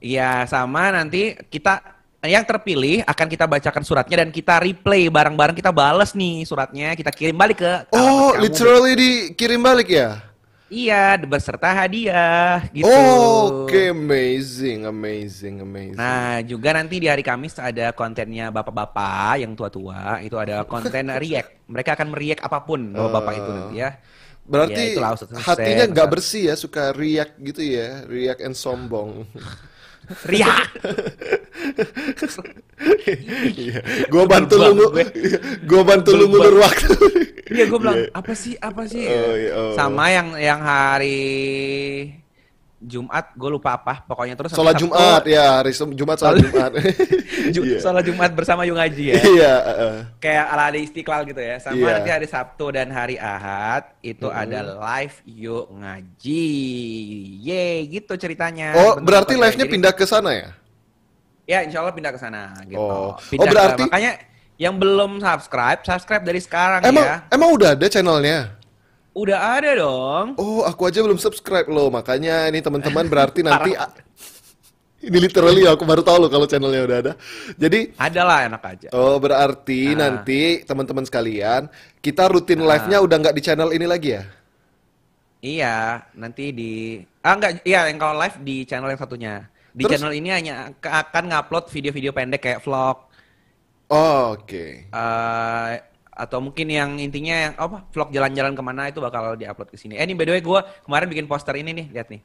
Iya, 0.00 0.30
sama 0.48 0.90
nanti 0.90 1.36
kita 1.46 2.01
yang 2.22 2.46
terpilih 2.46 3.02
akan 3.02 3.26
kita 3.26 3.50
bacakan 3.50 3.82
suratnya 3.82 4.22
dan 4.22 4.30
kita 4.30 4.62
replay 4.62 5.10
bareng-bareng 5.10 5.58
kita 5.58 5.74
bales 5.74 6.14
nih 6.14 6.46
suratnya, 6.46 6.94
kita 6.94 7.10
kirim 7.10 7.34
balik 7.34 7.58
ke 7.58 7.72
Oh, 7.90 8.30
kamu. 8.30 8.42
literally 8.46 8.92
dikirim 8.94 9.58
balik 9.58 9.90
ya? 9.90 10.22
Iya, 10.72 11.20
beserta 11.28 11.68
hadiah 11.68 12.64
gitu. 12.72 12.88
Oh, 12.88 13.68
Oke, 13.68 13.92
amazing, 13.92 14.88
amazing, 14.88 15.60
amazing. 15.60 16.00
Nah, 16.00 16.40
juga 16.40 16.72
nanti 16.72 16.96
di 16.96 17.12
hari 17.12 17.20
Kamis 17.20 17.60
ada 17.60 17.92
kontennya 17.92 18.48
bapak-bapak 18.48 19.44
yang 19.44 19.52
tua-tua, 19.52 20.24
itu 20.24 20.32
ada 20.40 20.64
konten 20.64 21.12
react. 21.22 21.68
Mereka 21.68 21.90
akan 21.92 22.08
meriak 22.16 22.40
apa 22.40 22.64
pun 22.64 22.88
bapak-bapak 22.88 23.32
itu 23.36 23.50
nanti 23.52 23.74
ya. 23.84 23.90
Berarti 24.48 24.80
Ya, 24.80 24.88
itulah 24.96 25.10
hatinya 25.44 25.84
nggak 25.92 26.08
bersih 26.08 26.42
ya, 26.48 26.54
suka 26.56 26.90
riak 26.96 27.36
gitu 27.36 27.60
ya, 27.62 28.08
riak 28.08 28.40
and 28.40 28.56
sombong. 28.56 29.28
Riak. 30.30 30.66
Iya, 33.52 33.80
gua 34.08 34.24
bantu 34.26 34.54
lu, 34.58 34.90
gue. 34.90 35.04
gua 35.64 35.82
bantu 35.82 36.10
lu 36.12 36.24
ngulur 36.28 36.56
waktu. 36.60 36.92
Iya, 37.52 37.64
gue 37.68 37.78
bilang 37.78 38.00
apa 38.10 38.32
sih, 38.32 38.56
apa 38.56 38.82
sih? 38.88 39.04
Oh, 39.04 39.34
iya, 39.36 39.50
oh. 39.52 39.72
Sama 39.76 40.08
yang 40.08 40.32
yang 40.34 40.60
hari 40.60 41.20
Jumat, 42.82 43.30
gue 43.38 43.46
lupa 43.46 43.78
apa, 43.78 44.02
pokoknya 44.02 44.34
terus 44.34 44.50
Sholat 44.50 44.74
Sabtu- 44.74 44.90
Jumat 44.90 45.22
ya, 45.22 45.62
hari 45.62 45.70
Jumat 45.70 46.16
sholat 46.18 46.36
Jumat. 46.40 46.70
Ju- 47.54 47.62
Iya. 47.62 47.78
Sholat 47.78 48.02
Jumat 48.02 48.30
bersama 48.34 48.66
Yung 48.66 48.74
Ngaji 48.74 49.04
ya. 49.06 49.14
Iya. 49.22 49.54
Kayak 50.18 50.44
ala 50.50 50.62
ada 50.66 50.78
istiqlal 50.80 51.22
gitu 51.22 51.38
ya. 51.38 51.62
Sama 51.62 51.78
Iya. 51.78 51.92
nanti 51.94 52.10
hari 52.10 52.26
Sabtu 52.26 52.74
dan 52.74 52.90
hari 52.90 53.22
Ahad 53.22 53.86
itu 54.02 54.26
ada 54.26 54.66
live 54.82 55.14
Yuk 55.28 55.70
Ngaji. 55.70 56.48
Yeay, 57.38 57.86
gitu 57.86 58.18
ceritanya. 58.18 58.74
Oh, 58.74 58.98
berarti 58.98 59.38
live-nya 59.38 59.66
pindah 59.68 59.94
ke 59.94 60.02
sana 60.02 60.34
ya? 60.34 60.50
Ya, 61.42 61.60
insya 61.60 61.80
Allah 61.80 61.90
pindah 61.90 62.10
ke 62.10 62.18
sana 62.18 62.54
gitu. 62.62 62.78
Oh. 62.78 63.18
Pindah 63.24 63.40
Oh, 63.40 63.46
ke- 63.46 63.54
berarti- 63.54 63.84
makanya 63.84 64.12
yang 64.56 64.74
belum 64.76 65.18
subscribe, 65.18 65.80
subscribe 65.82 66.22
dari 66.22 66.38
sekarang 66.38 66.80
Emang 66.82 67.02
ya. 67.02 67.16
emang 67.28 67.50
udah 67.50 67.74
ada 67.74 67.86
channelnya? 67.86 68.54
Udah 69.12 69.38
ada 69.52 69.70
dong. 69.74 70.26
Oh, 70.36 70.62
aku 70.62 70.86
aja 70.86 70.98
belum 70.98 71.18
subscribe 71.18 71.66
loh. 71.66 71.90
Makanya 71.90 72.46
ini 72.46 72.58
teman-teman 72.58 73.04
berarti 73.04 73.42
nanti 73.44 73.74
ini 75.02 75.18
literally 75.18 75.66
aku 75.66 75.82
baru 75.82 76.00
tahu 76.00 76.16
loh 76.16 76.30
kalau 76.30 76.46
channelnya 76.46 76.80
udah 76.80 76.98
ada. 77.00 77.12
Jadi 77.54 77.90
Ada 77.92 78.22
lah 78.22 78.38
enak 78.46 78.62
aja. 78.62 78.88
Oh 78.92 79.18
berarti 79.18 79.92
Ah. 79.92 79.98
nanti 79.98 80.40
teman-teman 80.62 81.02
sekalian 81.02 81.66
kita 81.98 82.24
rutin 82.26 82.62
live-nya 82.62 82.98
udah 82.98 83.16
nggak 83.18 83.34
di 83.34 83.42
channel 83.42 83.68
ini 83.68 83.84
lagi 83.84 84.14
ya? 84.14 84.24
Iya, 85.40 85.76
nanti 86.14 86.54
di 86.54 86.72
ah 87.18 87.34
enggak, 87.34 87.66
iya 87.66 87.90
yang 87.90 87.98
kalau 87.98 88.14
live 88.14 88.38
di 88.40 88.62
channel 88.62 88.86
yang 88.86 88.96
satunya. 88.96 89.50
Di 89.72 89.82
Terus- 89.82 89.96
channel 89.96 90.12
ini 90.12 90.28
hanya 90.28 90.54
akan 90.78 91.24
ngupload 91.28 91.64
video-video 91.68 92.12
pendek 92.12 92.40
kayak 92.40 92.60
vlog 92.60 93.08
Oh, 93.88 94.36
Oke. 94.36 94.88
eh 94.88 95.72
atau 96.12 96.38
mungkin 96.40 96.64
yang 96.66 96.96
intinya 96.96 97.36
yang 97.38 97.52
apa 97.56 97.88
vlog 97.88 98.08
jalan-jalan 98.08 98.52
ke 98.52 98.62
mana 98.62 98.82
itu 98.86 99.00
bakal 99.00 99.32
diupload 99.32 99.68
ke 99.68 99.76
sini. 99.76 99.96
Eh 99.96 100.04
ini 100.04 100.12
by 100.12 100.24
the 100.24 100.32
way 100.32 100.40
gue 100.40 100.60
kemarin 100.82 101.08
bikin 101.08 101.24
poster 101.24 101.52
ini 101.54 101.72
nih, 101.72 101.86
lihat 101.90 102.08
nih 102.08 102.20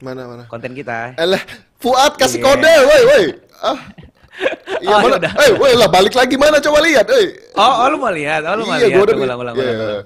Mana 0.00 0.26
mana? 0.26 0.42
konten 0.46 0.70
kita. 0.72 1.14
Elah, 1.14 1.42
Fuad 1.76 2.14
kasih 2.14 2.38
Iya. 2.38 2.46
kode, 2.48 2.72
woi 2.80 3.02
woi. 3.04 3.24
Ah. 3.60 3.78
Iya 4.80 4.88
Oh, 4.88 4.98
mana? 5.04 5.14
yaudah. 5.20 5.32
Eh, 5.36 5.50
woi 5.54 5.74
lah 5.76 5.86
balik 5.86 6.14
lagi 6.16 6.34
mana 6.34 6.56
coba 6.56 6.80
lihat, 6.80 7.04
eh. 7.12 7.26
Oh, 7.52 7.84
oh 7.84 7.86
lu 7.92 7.96
mau 7.98 8.08
lihat? 8.08 8.40
Oh 8.48 8.56
lu 8.56 8.64
mau 8.64 8.74
Iya, 8.74 8.88
lihat? 8.88 8.96
gua 8.96 9.02
udah 9.04 9.12
Tuh, 9.12 9.18
lihat. 9.20 9.26
ulang, 9.28 9.38
ulang, 9.38 9.54
ulang. 9.54 10.04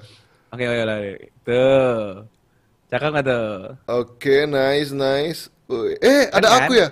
Oke, 0.50 0.64
oke, 0.66 0.80
ulang. 0.82 1.00
Tuh. 1.46 2.04
Cakep 2.90 3.08
nggak 3.14 3.24
tuh? 3.24 3.48
Oke, 3.86 4.36
nice 4.44 4.90
nice. 4.90 5.40
Woi, 5.64 5.96
Eh, 5.96 6.28
ada 6.28 6.44
kan? 6.46 6.60
aku 6.60 6.72
ya? 6.74 6.88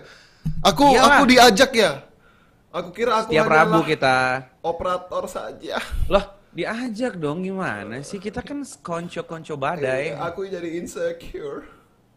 Aku 0.65 0.85
Iyalah. 0.89 1.13
aku 1.13 1.23
diajak 1.29 1.71
ya? 1.73 1.91
Aku 2.73 2.89
kira 2.91 3.21
aku 3.21 3.29
Setiap 3.31 3.47
Rabu 3.47 3.81
kita. 3.85 4.17
operator 4.61 5.25
saja. 5.29 5.77
Loh, 6.09 6.25
diajak 6.51 7.15
dong 7.15 7.45
gimana 7.45 8.01
sih? 8.01 8.17
Kita 8.17 8.41
kan 8.41 8.65
konco-konco 8.81 9.55
badai. 9.55 10.13
Eh, 10.13 10.17
aku 10.17 10.49
jadi 10.49 10.81
insecure. 10.81 11.69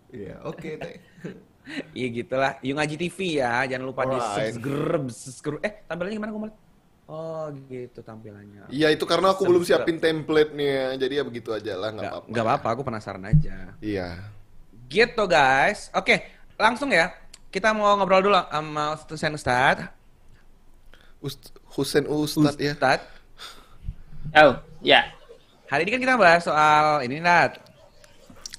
Iya, 0.09 0.39
oke, 0.43 0.69
teh. 0.75 0.95
Iya 1.91 2.07
gitulah. 2.13 2.61
Yung 2.61 2.77
Ngaji 2.77 2.93
TV 2.95 3.41
ya, 3.41 3.65
jangan 3.65 3.89
lupa 3.89 4.05
di 4.05 4.13
Alright. 4.13 4.53
subscribe, 4.53 5.05
subscribe. 5.09 5.61
Eh, 5.65 5.81
tampilannya 5.83 6.13
gimana 6.15 6.31
lihat? 6.37 6.55
Oh, 7.05 7.49
gitu 7.65 7.99
tampilannya. 7.99 8.69
Iya, 8.69 8.93
itu 8.93 9.01
karena 9.03 9.33
aku 9.33 9.49
belum 9.49 9.65
siapin 9.65 9.97
template-nya. 9.97 10.93
Jadi 10.93 11.13
ya 11.17 11.23
begitu 11.25 11.49
aja 11.49 11.73
lah, 11.73 11.89
nggak 11.89 11.97
Nggak 11.97 12.13
apa-apa. 12.13 12.29
nggak 12.29 12.45
apa-apa, 12.45 12.67
aku 12.69 12.81
penasaran 12.85 13.25
aja. 13.25 13.73
Iya. 13.81 14.29
Gitu 14.85 15.23
guys. 15.25 15.89
Oke, 15.91 16.34
langsung 16.55 16.89
ya. 16.91 17.11
Kita 17.51 17.71
mau 17.71 17.95
ngobrol 17.95 18.19
dulu 18.25 18.35
sama 18.35 18.95
Ustaz 18.99 19.23
Ustaz. 19.31 19.77
Ust 21.23 21.55
Husen 21.75 22.03
Ustad 22.05 22.55
ya. 22.59 22.73
Ustaz. 22.75 22.99
Tahu, 24.31 24.51
Ya. 24.83 25.11
Hari 25.65 25.81
ini 25.87 25.91
kan 25.97 26.01
kita 26.03 26.15
bahas 26.19 26.43
soal 26.45 27.01
ini 27.07 27.17
Nat. 27.23 27.57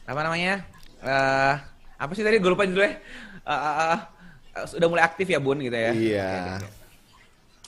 Apa 0.09 0.21
namanya? 0.25 0.65
Eh 1.05 1.55
apa 1.97 2.13
sih 2.13 2.25
tadi 2.25 2.41
gue 2.41 2.51
lupa 2.51 2.67
judulnya. 2.67 2.99
Eh, 3.47 3.53
eh, 3.53 3.99
eh, 4.59 4.67
sudah 4.67 4.89
mulai 4.91 5.05
aktif 5.07 5.31
ya 5.31 5.39
Bun 5.39 5.63
gitu 5.63 5.77
ya. 5.77 5.93
Iya. 5.95 6.33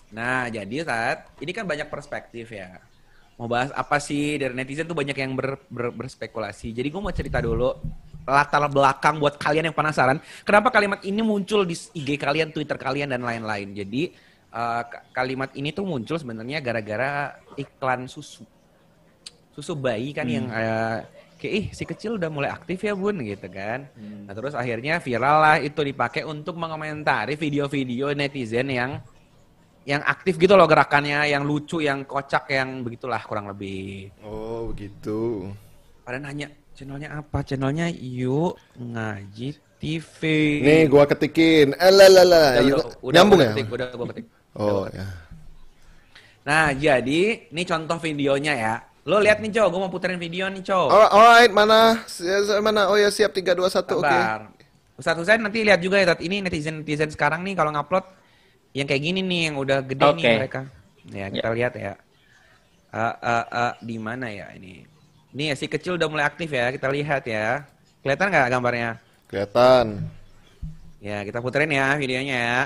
Nah, 0.08 0.48
jadi 0.48 0.88
saat 0.88 1.28
ini 1.38 1.52
kan 1.52 1.68
banyak 1.68 1.86
perspektif 1.86 2.48
ya. 2.50 2.80
Mau 3.38 3.46
bahas 3.46 3.70
apa 3.70 4.02
sih 4.02 4.34
dari 4.40 4.56
netizen 4.56 4.88
tuh 4.88 4.96
banyak 4.98 5.14
yang 5.14 5.36
ber, 5.38 5.62
ber- 5.70 5.94
berspekulasi. 5.94 6.74
Jadi 6.74 6.88
gue 6.90 6.98
mau 6.98 7.14
cerita 7.14 7.38
dulu 7.38 7.70
latar 8.28 8.60
belakang 8.68 9.16
buat 9.16 9.40
kalian 9.40 9.72
yang 9.72 9.76
penasaran. 9.76 10.20
Kenapa 10.44 10.68
kalimat 10.68 11.00
ini 11.00 11.24
muncul 11.24 11.64
di 11.64 11.72
IG 11.72 12.20
kalian, 12.20 12.52
Twitter 12.52 12.76
kalian 12.76 13.08
dan 13.08 13.24
lain-lain. 13.24 13.72
Jadi 13.72 14.12
ka- 14.52 15.04
kalimat 15.16 15.48
ini 15.56 15.72
tuh 15.72 15.88
muncul 15.88 16.20
sebenarnya 16.20 16.60
gara-gara 16.60 17.40
iklan 17.56 18.04
susu. 18.04 18.44
Susu 19.56 19.72
bayi 19.74 20.12
kan 20.14 20.28
yang 20.28 20.46
eh, 20.52 21.02
kayak 21.40 21.54
ih 21.54 21.66
si 21.74 21.82
kecil 21.82 22.14
udah 22.18 22.30
mulai 22.30 22.50
aktif 22.50 22.84
ya 22.84 22.94
bun 22.94 23.18
gitu 23.24 23.48
kan. 23.50 23.88
Nah 23.96 24.34
terus 24.36 24.54
akhirnya 24.54 25.00
viral 25.02 25.36
lah 25.42 25.56
itu 25.58 25.80
dipakai 25.82 26.22
untuk 26.22 26.54
mengomentari 26.54 27.34
video-video 27.34 28.12
netizen 28.14 28.68
yang 28.70 29.02
yang 29.88 30.04
aktif 30.04 30.36
gitu 30.36 30.52
loh 30.52 30.68
gerakannya, 30.68 31.32
yang 31.32 31.48
lucu, 31.48 31.80
yang 31.80 32.04
kocak, 32.04 32.52
yang 32.52 32.84
begitulah 32.84 33.24
kurang 33.24 33.48
lebih. 33.48 34.12
Oh, 34.20 34.68
begitu. 34.68 35.48
Pada 36.04 36.20
nanya 36.20 36.52
channelnya 36.78 37.10
apa? 37.18 37.42
Channelnya 37.42 37.90
Yuk 37.90 38.54
Ngaji 38.78 39.48
TV. 39.82 40.18
Nih 40.62 40.82
gua 40.86 41.10
ketikin. 41.10 41.74
Eh 41.74 41.90
lah 41.90 42.06
lah 42.06 42.26
lah. 42.26 42.48
Udah, 42.54 42.62
Yuk, 42.62 42.76
udah, 42.78 42.86
udah 43.02 43.14
Nyambung 43.18 43.38
gua 43.42 43.46
ya? 43.46 43.52
ketik, 43.54 43.66
Udah 43.66 43.86
gua 43.90 44.06
ketik. 44.14 44.26
Oh, 44.54 44.84
ya. 44.94 45.06
Nah 46.46 46.70
jadi 46.70 47.50
ini 47.50 47.62
contoh 47.66 47.98
videonya 47.98 48.54
ya. 48.54 48.74
Lo 49.08 49.24
lihat 49.24 49.40
nih 49.40 49.48
Cow, 49.56 49.72
gue 49.72 49.80
mau 49.80 49.88
puterin 49.88 50.20
video 50.20 50.52
nih 50.52 50.60
Cow. 50.60 50.92
Alright, 50.92 51.12
alright, 51.16 51.52
mana? 51.52 52.04
Si- 52.04 52.28
Mana? 52.60 52.92
Oh 52.92 52.96
ya, 53.00 53.08
siap 53.08 53.32
3 53.32 53.56
2 53.56 53.64
1. 53.64 53.96
Oke. 53.96 54.04
Sabar. 54.04 54.40
Ustadz 55.00 55.20
Husain 55.24 55.40
nanti 55.40 55.64
lihat 55.64 55.80
juga 55.80 55.96
ya, 55.96 56.12
Tat. 56.12 56.20
ini 56.20 56.44
netizen-netizen 56.44 57.08
sekarang 57.08 57.40
nih 57.40 57.56
kalau 57.56 57.72
ngupload 57.72 58.04
yang 58.76 58.84
kayak 58.84 59.00
gini 59.00 59.24
nih, 59.24 59.40
yang 59.48 59.56
udah 59.56 59.80
gede 59.80 60.04
nih 60.12 60.12
Oke. 60.12 60.32
mereka. 60.44 60.60
Ya, 61.08 61.26
kita 61.32 61.48
lihat 61.56 61.72
ya. 61.80 61.94
Eh, 62.92 63.14
eh, 63.16 63.44
eh, 63.48 63.72
di 63.80 63.96
mana 63.96 64.26
ya 64.28 64.52
ini? 64.52 64.84
Nih 65.38 65.54
si 65.54 65.70
kecil 65.70 65.94
udah 65.94 66.10
mulai 66.10 66.26
aktif 66.26 66.50
ya, 66.50 66.66
kita 66.74 66.90
lihat 66.90 67.22
ya. 67.22 67.62
Kelihatan 68.02 68.26
nggak 68.26 68.50
gambarnya? 68.50 68.98
Kelihatan. 69.30 70.02
Ya, 70.98 71.22
kita 71.22 71.38
puterin 71.38 71.70
ya 71.70 71.94
videonya 71.94 72.34
ya. 72.34 72.60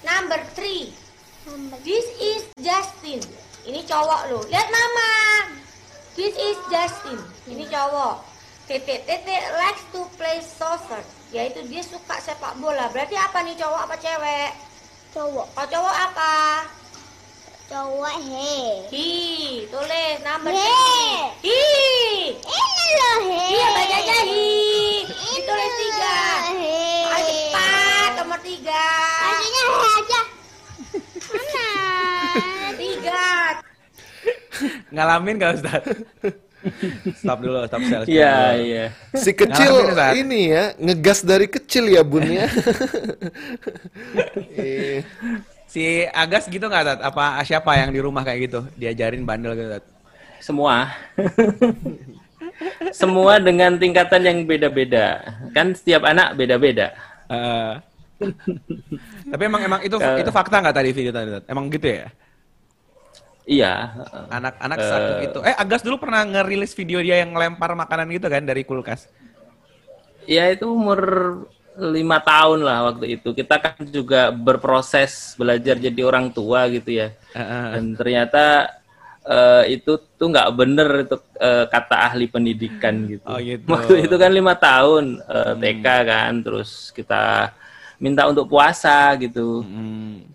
Number 0.00 0.40
three. 0.56 0.88
This 1.84 2.08
is 2.16 2.48
Justin. 2.56 3.20
Ini 3.68 3.84
cowok 3.84 4.32
loh. 4.32 4.40
Lihat 4.48 4.72
nama. 4.72 5.12
This 6.16 6.32
is 6.32 6.56
Justin. 6.72 7.20
Ini 7.44 7.68
cowok. 7.68 8.24
Tete 8.64 9.04
Tete 9.04 9.36
likes 9.52 9.84
to 9.92 10.08
play 10.16 10.40
soccer. 10.40 11.04
Yaitu 11.28 11.60
dia 11.68 11.84
suka 11.84 12.16
sepak 12.24 12.56
bola. 12.56 12.88
Berarti 12.88 13.20
apa 13.20 13.44
nih 13.44 13.52
cowok 13.52 13.80
apa 13.84 13.96
cewek? 14.00 14.67
Cowok 15.10 15.46
Kalau 15.54 15.68
cowok 15.68 15.96
apa? 15.96 16.34
cowok 17.68 18.14
he 18.24 18.56
Hi, 18.88 19.08
tulis 19.68 20.16
number 20.22 20.52
He. 20.52 20.72
Hi. 21.44 21.60
ini 22.32 22.86
loh 22.94 23.16
he 23.22 23.40
Iya 23.50 23.66
bacanya 23.70 24.16
hi. 24.24 24.48
Ditulis 25.04 25.72
tiga. 25.76 26.16
he 26.54 26.80
Ayo 27.08 27.22
cepat 27.26 28.10
nomor 28.16 28.38
tiga. 28.40 28.86
Maksudnya 29.22 29.62
he 29.62 29.88
aja 29.90 30.20
mana 31.28 31.68
Tiga. 32.74 33.26
Ngalamin 34.90 35.36
gak 35.36 35.54
Ustadz? 35.54 35.92
Stop 37.14 37.38
dulu, 37.38 37.62
stop 37.64 37.80
stop 37.80 38.02
Iya, 38.04 38.34
iya. 38.56 38.84
Si 39.12 39.30
kecil 39.30 39.88
Ustaz. 39.88 40.12
ini 40.14 40.50
ya, 40.50 40.74
ngegas 40.76 41.22
dari 41.22 41.46
kecil 41.46 41.86
ya 41.86 42.02
bun 42.02 42.26
ya. 42.26 42.46
Eh, 44.54 45.00
Si 45.68 45.84
Agas 46.08 46.48
gitu 46.48 46.64
nggak 46.64 46.80
Tat? 46.82 47.00
Apa 47.04 47.44
siapa 47.44 47.76
yang 47.76 47.92
di 47.92 48.00
rumah 48.00 48.24
kayak 48.24 48.40
gitu? 48.48 48.60
Diajarin 48.74 49.22
bandel 49.22 49.52
gitu 49.52 49.68
Tat? 49.76 49.84
Semua. 50.40 50.88
Semua 52.90 53.36
dengan 53.36 53.76
tingkatan 53.76 54.24
yang 54.24 54.38
beda-beda. 54.42 55.20
Kan 55.52 55.76
setiap 55.76 56.08
anak 56.08 56.34
beda-beda. 56.34 56.96
Eh. 57.28 57.72
Tapi 59.28 59.42
emang 59.44 59.62
emang 59.62 59.80
itu 59.84 59.94
Eh. 59.94 60.24
itu 60.24 60.30
fakta 60.32 60.58
nggak 60.58 60.74
tadi 60.74 60.90
video 60.90 61.12
tadi? 61.12 61.28
Tat? 61.36 61.44
Emang 61.46 61.68
gitu 61.68 61.86
ya? 61.86 62.08
Iya. 63.48 63.96
Anak-anak 64.28 64.78
Eh. 64.78 64.84
satu 64.84 65.12
itu. 65.24 65.38
Eh 65.48 65.56
Agas 65.56 65.80
dulu 65.80 65.96
pernah 65.96 66.20
ngerilis 66.28 66.76
video 66.76 67.00
dia 67.00 67.24
yang 67.24 67.32
ngelempar 67.32 67.72
makanan 67.72 68.12
gitu 68.12 68.28
kan 68.28 68.44
dari 68.44 68.62
kulkas. 68.62 69.08
Ya 70.28 70.52
itu 70.52 70.68
umur 70.68 71.00
lima 71.80 72.20
tahun 72.20 72.60
lah 72.60 72.92
waktu 72.92 73.16
itu. 73.16 73.32
Kita 73.32 73.56
kan 73.56 73.80
juga 73.88 74.28
berproses 74.28 75.32
belajar 75.40 75.80
jadi 75.80 76.00
orang 76.04 76.28
tua 76.28 76.68
gitu 76.68 76.92
ya. 76.92 77.16
Heeh. 77.32 77.64
Dan 77.72 77.96
ternyata 77.96 78.68
eh, 79.24 79.80
itu 79.80 79.96
tuh 80.20 80.28
nggak 80.28 80.48
bener 80.52 80.88
itu 81.08 81.16
eh, 81.40 81.64
kata 81.72 81.96
ahli 82.12 82.28
pendidikan 82.28 83.08
gitu. 83.08 83.24
Oh, 83.24 83.40
gitu. 83.40 83.64
Waktu 83.72 84.04
itu 84.04 84.16
kan 84.20 84.28
lima 84.28 84.52
tahun 84.60 85.24
eh, 85.24 85.52
TK 85.56 85.86
kan, 86.04 86.32
terus 86.44 86.92
kita 86.92 87.56
minta 87.96 88.28
untuk 88.28 88.44
puasa 88.44 89.16
gitu. 89.16 89.64
Hmm. 89.64 90.28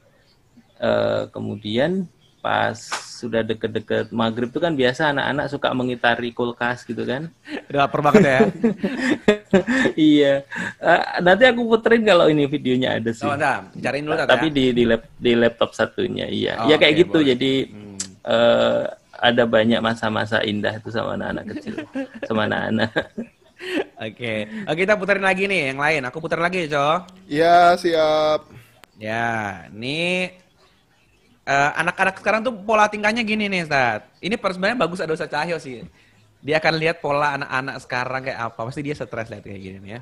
Eh, 0.82 1.30
kemudian 1.30 2.10
pas 2.44 2.76
sudah 3.24 3.40
deket-deket 3.40 4.12
maghrib 4.12 4.52
tuh 4.52 4.60
kan 4.60 4.76
biasa 4.76 5.16
anak-anak 5.16 5.48
suka 5.48 5.72
mengitari 5.72 6.36
kulkas 6.36 6.84
gitu 6.84 7.08
kan. 7.08 7.32
Udah 7.72 7.88
lapar 7.88 8.04
banget 8.04 8.24
ya. 8.28 8.40
iya. 9.96 10.34
Eh, 10.84 11.02
nanti 11.24 11.44
aku 11.48 11.64
puterin 11.64 12.04
kalau 12.04 12.28
ini 12.28 12.44
videonya 12.52 13.00
ada 13.00 13.16
sih. 13.16 13.24
Oh, 13.24 13.32
bentar. 13.32 13.72
Cariin 13.80 14.04
dulu 14.04 14.16
Tapi 14.28 14.48
ya. 14.52 14.56
di 14.60 14.66
di, 14.76 14.84
lap, 14.84 15.04
di 15.16 15.32
laptop 15.40 15.72
satunya, 15.72 16.28
iya. 16.28 16.60
Oh, 16.60 16.68
ya 16.68 16.76
kayak 16.76 16.94
oke, 17.00 17.02
gitu. 17.08 17.18
boleh. 17.24 17.30
Jadi 17.32 17.54
Hmm. 17.72 17.98
eh, 18.28 18.84
ada 19.24 19.44
banyak 19.48 19.80
masa-masa 19.80 20.44
indah 20.44 20.76
itu 20.76 20.92
sama 20.92 21.16
anak-anak 21.16 21.46
kecil, 21.56 21.76
sama 22.28 22.44
anak-anak. 22.52 22.92
Oke. 24.04 24.34
Oh, 24.68 24.76
kita 24.76 25.00
puterin 25.00 25.24
lagi 25.24 25.48
nih 25.48 25.72
yang 25.72 25.80
lain. 25.80 26.04
Aku 26.12 26.20
puter 26.20 26.36
lagi, 26.44 26.68
Co. 26.68 27.08
ya 27.32 27.80
siap. 27.80 28.44
Ya, 29.00 29.64
ini 29.72 30.28
eh, 31.44 31.72
anak-anak 31.80 32.16
sekarang 32.20 32.42
tuh 32.44 32.54
pola 32.56 32.88
tingkahnya 32.88 33.24
gini 33.24 33.52
nih, 33.52 33.68
Ustaz. 33.68 34.04
Ini 34.24 34.36
per- 34.40 34.56
sebenarnya 34.56 34.80
bagus 34.80 35.00
ada 35.04 35.14
Ustaz 35.16 35.32
Cahyo 35.32 35.60
sih. 35.60 35.84
Dia 36.44 36.60
akan 36.60 36.74
lihat 36.76 37.00
pola 37.00 37.40
anak-anak 37.40 37.76
sekarang 37.84 38.22
kayak 38.28 38.40
apa. 38.52 38.60
Pasti 38.68 38.82
dia 38.84 38.96
stres 38.96 39.32
lihat 39.32 39.44
kayak 39.44 39.62
gini 39.64 39.78
nih 39.80 39.92
ya. 39.96 40.02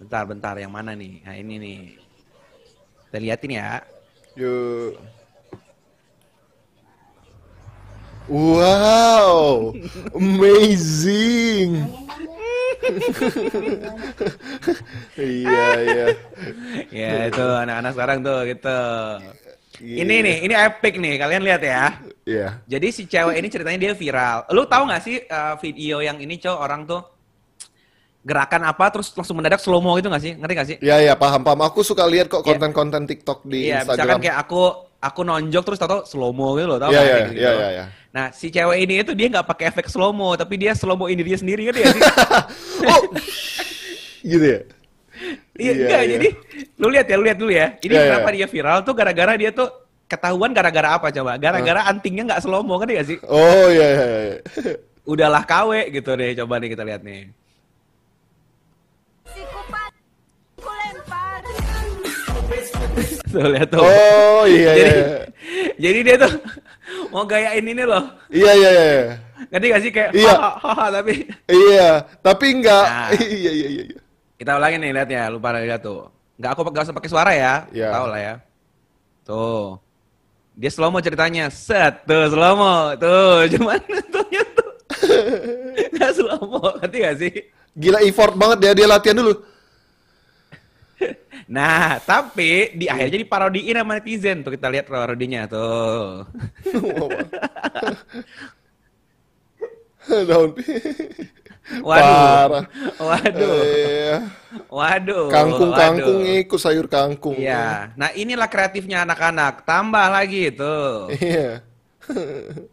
Bentar, 0.00 0.24
bentar. 0.24 0.54
Yang 0.56 0.72
mana 0.72 0.92
nih? 0.96 1.20
Nah, 1.24 1.36
ini 1.36 1.54
nih. 1.60 1.78
Kita 3.08 3.18
liatin 3.20 3.52
ya. 3.56 3.80
Yuk. 4.36 4.92
Wow, 8.28 9.72
amazing. 10.12 11.80
iya 15.16 15.68
iya. 15.80 16.06
Ya, 16.92 17.12
itu 17.32 17.40
anak-anak 17.40 17.92
sekarang 17.96 18.20
tuh 18.20 18.44
gitu. 18.44 18.80
Iya. 19.78 19.96
Ini 20.02 20.14
nih, 20.20 20.36
ini 20.44 20.54
epic 20.54 20.94
nih. 20.96 21.14
Kalian 21.16 21.42
lihat 21.42 21.62
ya. 21.62 21.82
Iya. 22.22 22.48
Jadi 22.66 22.86
si 22.90 23.02
cewek 23.04 23.34
ini 23.34 23.48
ceritanya 23.48 23.78
dia 23.78 23.92
viral. 23.94 24.46
Lu 24.50 24.66
tahu 24.66 24.86
nggak 24.86 25.02
sih 25.02 25.16
eh, 25.22 25.54
video 25.58 25.98
yang 25.98 26.18
ini, 26.18 26.36
cowok 26.36 26.58
orang 26.58 26.82
tuh 26.84 27.02
gerakan 28.20 28.66
apa 28.66 28.84
terus 28.92 29.08
langsung 29.14 29.38
mendadak 29.38 29.62
slow 29.62 29.78
mo 29.78 29.96
gitu 29.96 30.10
nggak 30.10 30.20
sih? 30.20 30.32
Ngerti 30.36 30.52
nggak 30.52 30.68
sih? 30.68 30.76
Iya 30.82 30.96
iya 31.00 31.14
paham 31.14 31.40
paham. 31.40 31.62
Aku 31.64 31.80
suka 31.80 32.04
lihat 32.04 32.26
kok 32.28 32.42
Iya. 32.42 32.58
konten-konten 32.58 33.06
TikTok 33.06 33.46
di 33.46 33.70
Iya, 33.70 33.86
misalkan 33.86 34.18
Instagram. 34.18 34.20
kayak 34.20 34.36
aku 34.42 34.60
aku 34.98 35.20
nonjok 35.22 35.62
terus 35.64 35.78
tau-tau 35.78 36.02
slow 36.04 36.34
mo 36.34 36.58
gitu 36.58 36.66
loh, 36.66 36.78
tau 36.78 36.90
Iya 36.90 37.00
iya 37.00 37.16
gitu. 37.24 37.32
iya 37.38 37.50
iya. 37.54 37.68
iya. 37.70 37.84
Nah, 38.08 38.34
si 38.34 38.50
cewek 38.50 38.82
ini 38.82 38.94
itu 39.00 39.12
dia 39.14 39.30
nggak 39.30 39.46
pakai 39.46 39.70
efek 39.70 39.86
slow 39.86 40.10
mo, 40.10 40.34
tapi 40.34 40.58
dia 40.58 40.74
slow 40.74 40.98
mo 40.98 41.06
ini 41.06 41.22
dia 41.22 41.38
sendiri 41.38 41.70
kan 41.70 41.74
ya 41.76 41.86
sih? 41.94 42.02
Oh, 42.90 43.02
gitu 44.20 44.44
ya. 44.44 44.60
Iya, 45.58 45.66
Iya, 45.68 45.72
enggak. 45.74 46.00
iya. 46.00 46.10
Jadi 46.14 46.28
lu 46.78 46.86
lihat 46.88 47.06
ya, 47.06 47.14
lu 47.18 47.24
lihat 47.26 47.38
dulu 47.38 47.52
ya. 47.52 47.66
Ini 47.76 47.90
Iya, 47.90 47.98
iya. 47.98 48.06
kenapa 48.14 48.28
dia 48.30 48.46
viral 48.46 48.78
tuh 48.80 48.94
gara-gara 48.94 49.32
dia 49.34 49.50
tuh 49.50 49.68
ketahuan 50.06 50.50
gara-gara 50.50 50.88
apa 50.94 51.10
coba? 51.10 51.34
Gara-gara 51.36 51.80
antingnya 51.84 52.24
nggak 52.24 52.40
slow 52.40 52.62
mo 52.62 52.78
kan 52.78 52.88
ya 52.88 53.02
sih? 53.02 53.18
Oh 53.26 53.66
iya 53.68 53.86
iya. 53.90 54.06
iya. 54.06 54.36
Udahlah 55.12 55.42
KW 55.42 55.70
gitu 55.90 56.10
deh, 56.14 56.36
coba 56.36 56.54
nih 56.56 56.68
kita 56.70 56.84
lihat 56.84 57.02
nih. 57.02 57.32
Tuh 63.28 63.44
lihat 63.52 63.68
tuh. 63.68 63.84
Oh 63.84 64.44
iya 64.48 64.72
jadi, 64.72 64.92
iya. 64.96 65.18
jadi 65.76 65.98
dia 66.00 66.16
tuh 66.18 66.32
mau 67.12 67.24
gayain 67.24 67.60
ini 67.62 67.84
loh. 67.84 68.04
Iya 68.32 68.52
iya 68.54 68.70
iya. 68.72 69.00
Ngerti 69.48 69.66
gak 69.68 69.82
sih 69.84 69.92
kayak 69.92 70.10
Iya. 70.16 70.32
hahaha 70.56 70.86
tapi 71.00 71.14
Iya, 71.46 71.88
tapi 72.20 72.46
enggak. 72.56 72.86
Nah. 72.88 73.08
Iya 73.14 73.50
iya 73.52 73.68
iya. 73.68 73.84
Iya. 74.38 74.40
kita 74.40 74.54
ulangi 74.54 74.76
nih 74.78 74.90
lihat 74.94 75.08
ya, 75.10 75.24
lupa 75.26 75.50
lihat 75.58 75.82
tuh. 75.82 76.06
Nggak 76.38 76.50
aku 76.54 76.70
usah 76.70 76.94
pakai 76.94 77.10
suara 77.10 77.32
ya. 77.34 77.66
Iya. 77.74 77.90
Tahu 77.90 78.06
lah 78.06 78.20
ya. 78.22 78.34
Tuh. 79.26 79.82
Dia 80.54 80.70
slow 80.70 80.94
mo 80.94 81.02
ceritanya. 81.02 81.50
Set. 81.50 82.06
Tuh 82.06 82.30
slow 82.30 82.54
mo. 82.54 82.74
Tuh. 82.94 83.44
Cuman 83.58 83.82
tentunya 83.82 84.42
tuh. 84.54 84.70
Nggak 85.98 86.12
slow 86.14 86.40
mo. 86.46 86.62
Ngerti 86.78 86.96
gak 87.02 87.16
sih? 87.18 87.32
Gila 87.74 87.98
effort 88.06 88.34
banget 88.38 88.58
dia 88.62 88.72
dia 88.78 88.86
latihan 88.86 89.18
dulu. 89.18 89.34
Nah, 91.48 91.96
tapi 92.04 92.76
di 92.76 92.92
akhirnya 92.92 93.24
diparodiin 93.24 93.80
sama 93.80 93.96
netizen. 93.96 94.44
Tuh 94.44 94.52
kita 94.52 94.68
lihat 94.68 94.84
parodinya 94.84 95.48
tuh. 95.48 96.28
Daun. 100.28 100.50
Waduh. 101.84 102.00
Parah. 102.00 102.64
Waduh. 102.96 103.60
Iya. 103.60 104.16
Waduh. 104.72 105.28
Kangkung-kangkung 105.28 106.18
waduh. 106.24 106.42
ikut 106.48 106.60
sayur 106.60 106.86
kangkung. 106.88 107.36
Iya. 107.36 107.92
Nah, 107.92 108.08
inilah 108.16 108.48
kreatifnya 108.48 109.04
anak-anak. 109.04 109.68
Tambah 109.68 110.06
lagi 110.08 110.48
tuh. 110.48 111.12
Iya. 111.12 111.60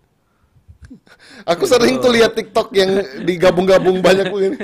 Aku 1.51 1.67
sering 1.67 1.99
tuh 1.99 2.15
lihat 2.15 2.37
TikTok 2.39 2.71
yang 2.71 3.03
digabung-gabung 3.27 3.99
banyak 3.99 4.31
begini. 4.31 4.57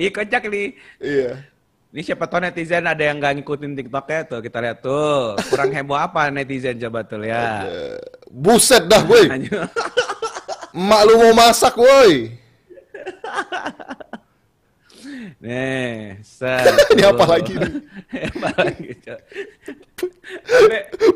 Ih, 0.00 0.08
kocak 0.08 0.48
nih. 0.48 0.72
Iya. 0.96 1.44
Ini 1.92 2.00
siapa 2.00 2.24
tahu 2.24 2.40
netizen 2.40 2.88
ada 2.88 3.04
yang 3.04 3.20
nggak 3.20 3.44
ngikutin 3.44 3.76
TikToknya 3.76 4.20
tuh. 4.24 4.40
Kita 4.40 4.64
lihat 4.64 4.80
tuh. 4.80 5.36
Kurang 5.52 5.76
heboh 5.76 6.00
apa 6.00 6.32
netizen 6.32 6.80
coba 6.80 7.04
tuh 7.04 7.20
ya. 7.20 7.68
Eh, 7.68 8.00
Buset 8.32 8.88
dah, 8.88 9.04
woi. 9.04 9.28
Emak 10.72 11.00
lu 11.04 11.14
mau 11.20 11.32
masak, 11.36 11.76
woi. 11.76 12.32
Nih, 15.42 16.22
set. 16.22 16.70
Ini 16.94 17.02
apa 17.02 17.24
lagi 17.26 17.52
nih? 17.58 17.72
apa 18.30 18.50
lagi, 18.62 18.90
Cok? 19.02 19.20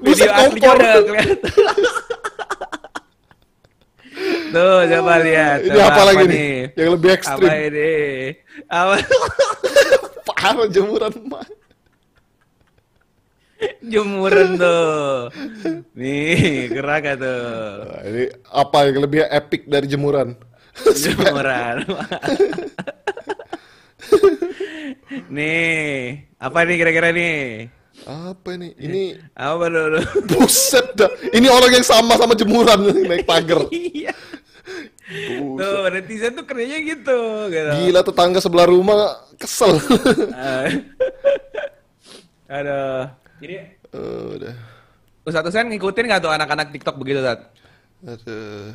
Video 0.02 0.30
aslinya 0.34 0.70
udah 0.74 0.90
kelihatan. 1.06 1.38
Tuh, 4.50 4.78
coba 4.90 5.14
lihat. 5.22 5.58
Ini 5.62 5.70
Coba 5.78 5.86
apa 5.94 6.02
lagi 6.10 6.24
nih? 6.26 6.50
Yang 6.74 6.90
lebih 6.98 7.10
ekstrim. 7.14 7.46
Apa 7.46 7.54
ini? 7.70 7.94
Apa? 8.66 8.94
Parah 10.26 10.66
jemuran 10.74 11.14
emak. 11.14 11.46
Jemuran 13.92 14.60
tuh. 14.60 15.32
Nih, 15.96 16.68
gerak 16.70 17.16
tuh? 17.16 17.48
Nah, 17.88 18.02
ini 18.04 18.24
apa 18.52 18.78
yang 18.88 18.96
lebih 19.04 19.20
epic 19.26 19.64
dari 19.68 19.86
jemuran? 19.88 20.36
Jemuran. 21.02 21.76
nih, 25.36 26.28
apa 26.36 26.58
nih 26.68 26.76
kira-kira 26.76 27.08
nih? 27.16 27.70
Apa 28.06 28.54
ini? 28.54 28.76
Ini 28.76 29.04
Apa 29.34 29.66
dulu? 29.72 29.98
buset 30.30 30.94
dah. 30.94 31.10
Ini 31.32 31.48
orang 31.48 31.80
yang 31.80 31.86
sama 31.86 32.14
sama 32.20 32.36
jemuran 32.36 32.92
naik 33.08 33.24
pagar. 33.24 33.66
Iya. 33.72 34.12
Tuh, 35.56 35.86
netizen 35.90 36.36
tuh 36.36 36.44
kerjanya 36.44 36.78
gitu. 36.86 37.18
gitu. 37.50 37.72
Gila 37.82 38.00
tetangga 38.04 38.38
sebelah 38.38 38.68
rumah 38.68 39.16
kesel. 39.40 39.80
Eh. 40.36 40.68
Aduh. 42.52 43.25
Jadi, 43.36 43.56
Eh, 43.86 44.24
udah. 44.36 44.54
Ustadz 45.22 45.48
Husain 45.48 45.66
ngikutin 45.66 46.04
gak 46.06 46.20
tuh 46.20 46.30
anak-anak 46.30 46.68
TikTok 46.70 46.96
begitu, 46.96 47.20
Tat? 47.20 47.50
Aduh. 48.02 48.70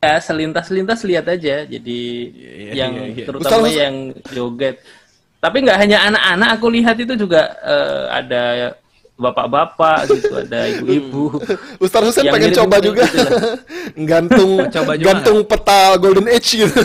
Ya, 0.00 0.18
selintas-selintas 0.18 1.00
lihat 1.02 1.26
aja. 1.26 1.62
Jadi 1.62 2.00
Iya, 2.34 2.72
yang 2.74 2.92
iya, 2.92 3.06
iya. 3.14 3.24
terutama 3.24 3.62
Ustaz- 3.62 3.78
yang 3.78 3.94
joget. 4.28 4.76
Tapi 5.38 5.56
nggak 5.60 5.78
hanya 5.78 5.98
anak-anak, 6.04 6.48
aku 6.54 6.66
lihat 6.70 6.96
itu 6.96 7.14
juga 7.16 7.40
eh, 7.62 8.04
ada 8.08 8.42
bapak-bapak 9.14 9.98
gitu, 10.08 10.34
ada 10.36 10.60
ibu-ibu. 10.68 11.38
Ustaz 11.78 12.02
Husain 12.02 12.26
Yang 12.26 12.34
pengen 12.34 12.52
coba 12.56 12.76
gitu 12.78 12.86
juga. 12.90 13.02
lah. 13.06 13.30
gantung 14.10 14.50
Coba 14.66 14.92
juga 14.98 15.06
gantung 15.06 15.38
peta 15.44 15.80
Golden 15.98 16.26
Age 16.26 16.50
gitu. 16.58 16.80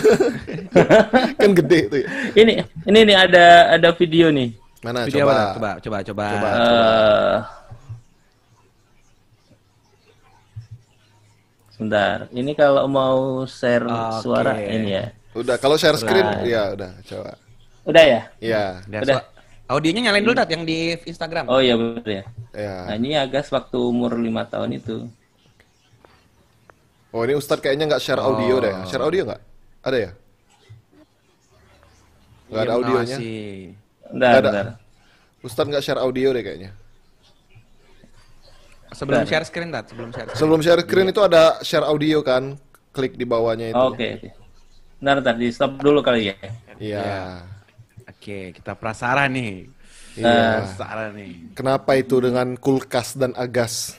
kan 1.42 1.50
gede 1.54 1.78
tuh 1.88 1.98
ya. 1.98 2.08
ini 2.36 2.52
ini 2.86 2.98
nih 3.02 3.16
ada 3.18 3.46
ada 3.74 3.88
video 3.90 4.30
nih. 4.30 4.54
Mana 4.78 5.04
Video 5.04 5.26
coba. 5.26 5.34
apa? 5.34 5.50
Coba, 5.54 5.70
coba, 5.82 5.96
coba. 6.04 6.26
Coba. 6.30 6.48
eh 6.48 7.36
sebentar, 11.70 12.26
ini 12.32 12.52
kalau 12.54 12.86
mau 12.86 13.18
share 13.44 13.86
Oke. 13.86 14.18
suara 14.20 14.54
ini 14.58 14.90
ya. 14.92 15.04
Udah 15.34 15.56
kalau 15.56 15.78
share 15.78 15.94
screen 15.94 16.26
Right. 16.26 16.50
ya 16.50 16.62
udah 16.74 16.90
coba. 17.06 17.32
Udah 17.86 18.02
ya? 18.04 18.20
Iya. 18.38 18.64
Udah, 18.84 19.00
Udah. 19.02 19.18
audionya 19.68 20.00
nyalain 20.04 20.24
dulu, 20.24 20.34
Tat, 20.34 20.50
yang 20.50 20.64
di 20.64 20.98
Instagram. 21.00 21.46
Oh 21.46 21.58
iya 21.58 21.78
betul 21.78 22.18
ya. 22.18 22.24
Ya. 22.50 22.74
Nah 22.86 22.94
ini 22.96 23.14
Agas 23.14 23.46
waktu 23.48 23.78
umur 23.78 24.14
lima 24.14 24.42
tahun 24.42 24.74
itu. 24.74 25.06
Oh 27.08 27.22
ini 27.22 27.34
Ustadz 27.34 27.62
kayaknya 27.62 27.88
nggak 27.88 28.02
share 28.02 28.20
audio 28.20 28.58
Oh. 28.58 28.60
deh. 28.60 28.74
Share 28.84 29.04
audio 29.04 29.22
nggak? 29.24 29.40
Ada 29.80 29.96
ya? 29.96 30.10
Nggak 32.48 32.58
ada 32.58 32.66
Iya, 32.66 32.76
audionya. 32.76 33.16
masih. 33.16 33.87
Bentar, 34.08 34.28
Nggak 34.30 34.40
ada. 34.40 34.50
bentar. 34.50 34.66
Ustadz 35.38 35.68
nggak 35.68 35.84
share 35.84 36.00
audio 36.00 36.28
deh 36.32 36.42
kayaknya. 36.42 36.70
Sebelum 38.88 39.20
Bentar. 39.22 39.30
share 39.30 39.44
screen, 39.44 39.68
Tat. 39.68 39.84
Sebelum 39.86 40.10
share 40.10 40.26
screen. 40.26 40.38
Sebelum 40.40 40.60
share 40.64 40.82
screen 40.82 41.08
itu 41.08 41.20
ada 41.20 41.42
share 41.60 41.84
audio 41.84 42.18
kan? 42.24 42.56
Klik 42.90 43.14
di 43.14 43.22
bawahnya 43.22 43.70
itu. 43.70 43.78
Oke. 43.78 44.08
oke. 44.16 44.28
Bentar, 44.98 45.14
bentar, 45.22 45.34
di 45.36 45.48
stop 45.52 45.76
dulu 45.78 46.00
kali 46.00 46.32
ya. 46.32 46.36
Iya. 46.80 47.06
Oke, 48.08 48.50
kita 48.50 48.72
prasara 48.74 49.28
nih. 49.28 49.68
Iya. 50.16 50.64
Prasara 50.64 51.12
nih. 51.12 51.52
Kenapa 51.54 51.94
itu 51.94 52.18
dengan 52.18 52.56
kulkas 52.56 53.14
dan 53.14 53.36
agas? 53.36 53.94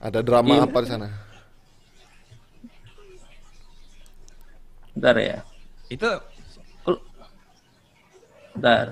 Ada 0.00 0.24
drama 0.24 0.58
Iya. 0.58 0.64
apa 0.66 0.78
di 0.80 0.88
sana? 0.88 1.08
Bentar 4.96 5.16
ya. 5.20 5.38
Itu 5.86 6.08
Bentar. 8.56 8.86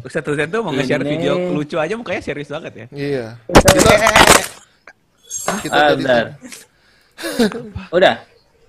Ustadz 0.00 0.28
Husain 0.28 0.48
tuh 0.48 0.60
mau 0.60 0.72
nge-share 0.72 1.04
video 1.04 1.36
lucu 1.52 1.76
aja 1.76 1.92
mukanya 1.92 2.20
serius 2.20 2.48
banget 2.48 2.72
ya. 2.72 2.86
Iya. 2.92 3.26
Kita 5.60 5.72
Ah, 5.72 5.88
tadi 5.88 5.96
bentar. 6.00 6.24
Udah. 7.92 8.14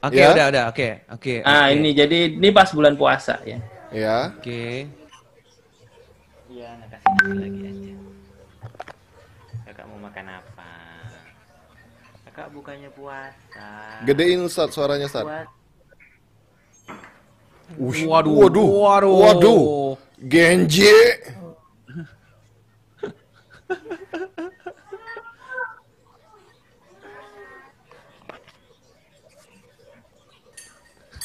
Oke, 0.01 0.17
Ya. 0.17 0.27
udah, 0.33 0.45
udah. 0.49 0.63
Oke, 0.67 0.87
oke. 1.07 1.33
Ah, 1.41 1.69
oke. 1.69 1.75
ini 1.77 1.89
jadi 1.93 2.19
ini 2.35 2.49
pas 2.51 2.67
bulan 2.71 2.95
puasa 2.95 3.39
ya. 3.45 3.59
ya. 3.91 4.33
Oke. 4.33 4.91
Iya, 6.49 6.67
nak 6.75 6.87
kasih 6.89 7.07
nasi 7.07 7.31
lagi 7.37 7.61
aja. 7.63 7.93
Kakak 9.67 9.85
mau 9.87 9.99
makan 10.03 10.25
apa? 10.35 10.71
Kakak 12.27 12.47
bukannya 12.51 12.89
puasa. 12.91 13.67
Gedein 14.03 14.43
Ustadz 14.43 14.75
suaranya 14.75 15.07
Ustadz. 15.07 15.27
Buat 15.27 15.47
Ush, 17.79 18.03
Waduh, 18.03 18.33
waduh, 18.47 18.67
waduh. 18.67 19.15
waduh. 19.15 19.61
Genji. 20.21 20.91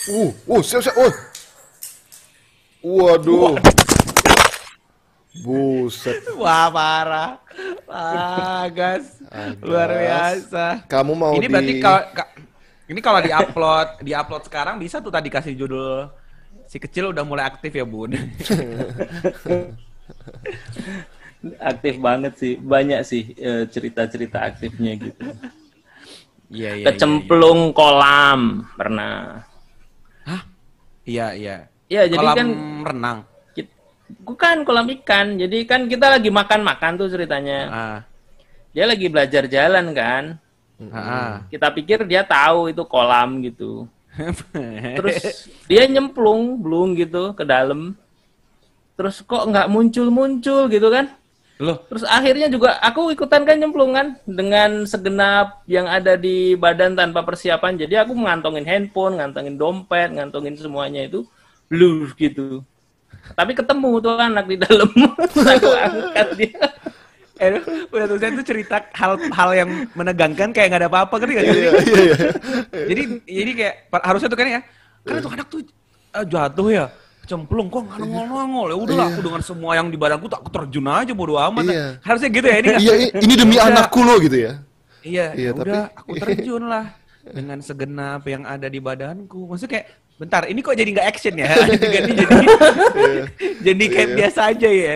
Uh, 0.07 0.31
uh, 0.47 0.63
siap 0.63 0.81
siap. 0.87 0.95
Uh. 0.95 1.15
Waduh. 2.87 3.59
Buset. 5.43 6.23
Wah, 6.39 6.71
parah. 6.71 7.43
Wah, 7.85 8.65
gas. 8.71 9.19
Luar 9.61 9.91
biasa. 9.91 10.87
Kamu 10.87 11.13
mau 11.13 11.35
ini 11.37 11.47
berarti 11.51 11.73
di- 11.77 11.83
kalau 11.83 12.03
ka- 12.15 12.33
ini 12.87 13.01
kalau 13.03 13.21
di-upload, 13.21 13.89
di-upload 14.01 14.43
sekarang 14.47 14.79
bisa 14.79 15.03
tuh 15.03 15.11
tadi 15.11 15.29
kasih 15.29 15.53
judul 15.53 16.09
si 16.77 16.85
kecil 16.85 17.09
udah 17.09 17.25
mulai 17.25 17.49
aktif 17.49 17.73
ya, 17.73 17.89
Bun. 17.89 18.12
Aktif 21.57 21.97
banget 21.97 22.37
sih. 22.37 22.61
Banyak 22.61 23.01
sih 23.01 23.33
eh, 23.41 23.65
cerita-cerita 23.65 24.45
aktifnya 24.45 24.93
gitu. 25.01 25.25
Iya, 26.53 26.85
iya. 26.85 26.87
Kecemplung 26.93 27.73
kolam 27.73 28.69
pernah. 28.77 29.41
Iya, 31.07 31.33
iya. 31.33 31.57
Iya, 31.87 32.03
jadi 32.12 32.19
Kolam 32.19 32.37
kan 32.37 32.49
renang. 32.93 33.19
Bukan 34.27 34.67
kolam 34.67 34.91
ikan. 35.01 35.39
Jadi 35.39 35.65
kan 35.65 35.87
kita 35.87 36.12
lagi 36.19 36.29
makan-makan 36.35 36.99
tuh 36.99 37.09
ceritanya. 37.09 37.59
Ah. 37.71 37.99
Dia 38.75 38.85
lagi 38.91 39.07
belajar 39.07 39.47
jalan 39.49 39.95
kan. 39.95 40.25
Ah. 40.93 41.47
Kita 41.47 41.71
pikir 41.73 42.05
dia 42.05 42.27
tahu 42.27 42.75
itu 42.75 42.83
kolam 42.85 43.39
gitu. 43.41 43.87
Terus 44.98 45.16
dia 45.70 45.85
nyemplung, 45.87 46.61
belum 46.61 46.96
gitu 46.96 47.37
ke 47.37 47.44
dalam. 47.44 47.94
Terus 48.96 49.20
kok 49.20 49.44
nggak 49.44 49.68
muncul-muncul 49.68 50.72
gitu 50.72 50.88
kan? 50.88 51.12
Loh, 51.57 51.81
Terus 51.88 52.05
akhirnya 52.05 52.52
juga 52.52 52.76
aku 52.85 53.09
ikutan 53.16 53.48
kan 53.48 53.57
nyemplung 53.57 53.96
kan 53.96 54.20
dengan 54.29 54.85
segenap 54.85 55.64
yang 55.64 55.88
ada 55.88 56.12
di 56.16 56.52
badan 56.52 56.92
tanpa 56.92 57.24
persiapan. 57.24 57.81
Jadi 57.81 57.96
aku 57.96 58.12
ngantongin 58.12 58.68
handphone, 58.68 59.16
ngantongin 59.20 59.57
dompet, 59.57 60.12
ngantongin 60.12 60.57
semuanya 60.61 61.09
itu 61.09 61.24
blur 61.72 62.12
gitu. 62.14 62.62
tapi 63.35 63.59
ketemu 63.59 63.98
tuh 63.98 64.14
anak 64.20 64.46
di 64.46 64.57
dalam. 64.61 64.87
aku 65.57 65.70
angkat 65.74 66.29
dia. 66.38 66.62
Eh, 67.37 67.61
udah 67.88 68.07
tulisan 68.07 68.33
itu 68.33 68.44
cerita 68.46 68.81
hal-hal 68.90 69.51
yang 69.53 69.68
menegangkan 69.92 70.49
kayak 70.51 70.72
nggak 70.72 70.81
ada 70.81 70.88
apa-apa 70.88 71.14
kan 71.16 71.29
Iya, 71.29 71.42
iya, 71.44 71.70
iya. 71.85 72.16
jadi 72.88 73.03
jadi 73.22 73.51
kayak 73.53 73.75
harusnya 74.01 74.29
tuh 74.29 74.38
kan 74.38 74.46
ya 74.49 74.61
karena 75.03 75.18
tuh 75.20 75.31
anak 75.31 75.46
tuh 75.46 75.61
eh, 76.11 76.25
jatuh 76.25 76.68
ya 76.70 76.85
cemplung 77.22 77.68
kok 77.68 77.85
nggak 77.85 77.99
nongol-nongol 78.01 78.66
ya 78.70 78.77
udahlah 78.79 79.07
aku 79.11 79.20
dengan 79.20 79.42
semua 79.42 79.72
yang 79.75 79.87
di 79.87 79.99
badanku 79.99 80.27
tak 80.27 80.40
aku 80.40 80.51
terjun 80.51 80.87
aja 80.87 81.12
bodo 81.12 81.37
amat 81.37 81.64
Iya. 81.66 81.87
harusnya 82.01 82.31
gitu 82.31 82.46
ya 82.46 82.57
ini 82.57 82.68
Iya, 82.79 82.92
ini 83.18 83.35
demi 83.35 83.57
Udah. 83.57 83.68
anakku 83.68 84.01
lo 84.01 84.14
gitu 84.16 84.37
ya. 84.38 84.53
iya 85.03 85.27
Iya, 85.31 85.37
ya 85.37 85.51
tapi- 85.53 85.62
udah 85.66 85.83
aku 85.92 86.11
terjun 86.16 86.62
lah 86.64 86.85
dengan 87.27 87.59
segenap 87.59 88.22
yang 88.25 88.42
ada 88.42 88.64
di 88.64 88.79
badanku. 88.79 89.44
Maksudnya 89.44 89.72
kayak 89.77 89.87
bentar 90.16 90.42
ini 90.46 90.62
kok 90.62 90.72
jadi 90.72 90.88
nggak 90.88 91.07
action 91.07 91.35
ya? 91.37 91.51
Ganti 91.92 92.12
jadi 92.14 92.46
jadi 93.66 93.85
kayak 93.85 94.11
biasa 94.14 94.40
aja 94.49 94.68
ya. 94.70 94.94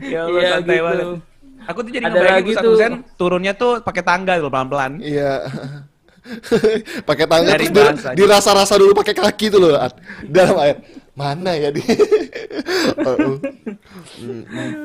Ya 0.00 0.20
Allah 0.24 0.40
Iya, 0.40 0.50
santai 0.56 0.72
gitu. 0.72 0.86
banget 0.86 1.06
aku 1.70 1.80
tuh 1.80 1.92
jadi 1.92 2.04
Ada 2.04 2.20
lagi 2.34 2.52
tuh- 2.52 2.78
turunnya 3.14 3.52
tuh 3.52 3.78
pakai 3.80 4.02
tangga 4.02 4.36
tuh 4.36 4.48
pelan-pelan 4.48 4.98
Iya. 4.98 5.46
pakai 7.08 7.24
tangan 7.24 7.48
Dari 7.48 7.64
terus 7.64 7.72
di- 7.72 7.80
bahasanya. 7.80 8.16
dirasa-rasa 8.16 8.74
dulu 8.76 8.92
pakai 8.92 9.14
kaki 9.14 9.46
tuh 9.48 9.58
loh 9.58 9.72
At. 9.74 9.96
dalam 10.24 10.56
air. 10.58 10.76
Mana 11.12 11.52
ya 11.52 11.70
di? 11.70 11.82
Oh, 13.00 13.16
oh. 13.16 13.36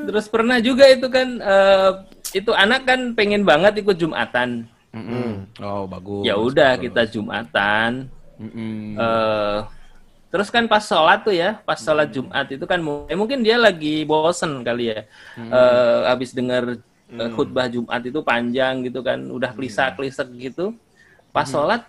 Terus 0.06 0.26
pernah 0.28 0.58
juga 0.58 0.88
itu 0.88 1.08
kan 1.08 1.28
eh, 1.36 1.92
itu 2.34 2.52
anak 2.52 2.86
kan 2.86 3.12
pengen 3.12 3.44
banget 3.44 3.76
ikut 3.78 3.96
Jumatan. 3.96 4.68
Mm-mm. 4.92 5.44
oh 5.60 5.84
bagus 5.86 6.24
Ya 6.24 6.36
udah 6.36 6.76
kita 6.78 7.04
Jumatan. 7.06 8.08
Mm-mm. 8.38 8.96
eh 8.96 9.58
terus 10.36 10.52
kan 10.52 10.68
pas 10.68 10.84
sholat 10.84 11.24
tuh 11.24 11.32
ya, 11.32 11.64
pas 11.64 11.80
sholat 11.80 12.12
Jumat 12.12 12.44
itu 12.52 12.66
kan 12.68 12.84
mu- 12.84 13.08
eh, 13.08 13.16
mungkin 13.16 13.40
dia 13.40 13.56
lagi 13.56 14.04
bosen 14.04 14.68
kali 14.68 14.92
ya. 14.92 15.08
Eh 15.48 16.02
habis 16.12 16.36
dengar 16.36 16.76
eh, 17.16 17.30
khutbah 17.32 17.72
Jumat 17.72 18.04
itu 18.04 18.20
panjang 18.20 18.84
gitu 18.84 19.00
kan, 19.00 19.24
udah 19.32 19.56
klisa-klisek 19.56 20.28
gitu. 20.36 20.76
Pas 21.32 21.48
sholat 21.48 21.88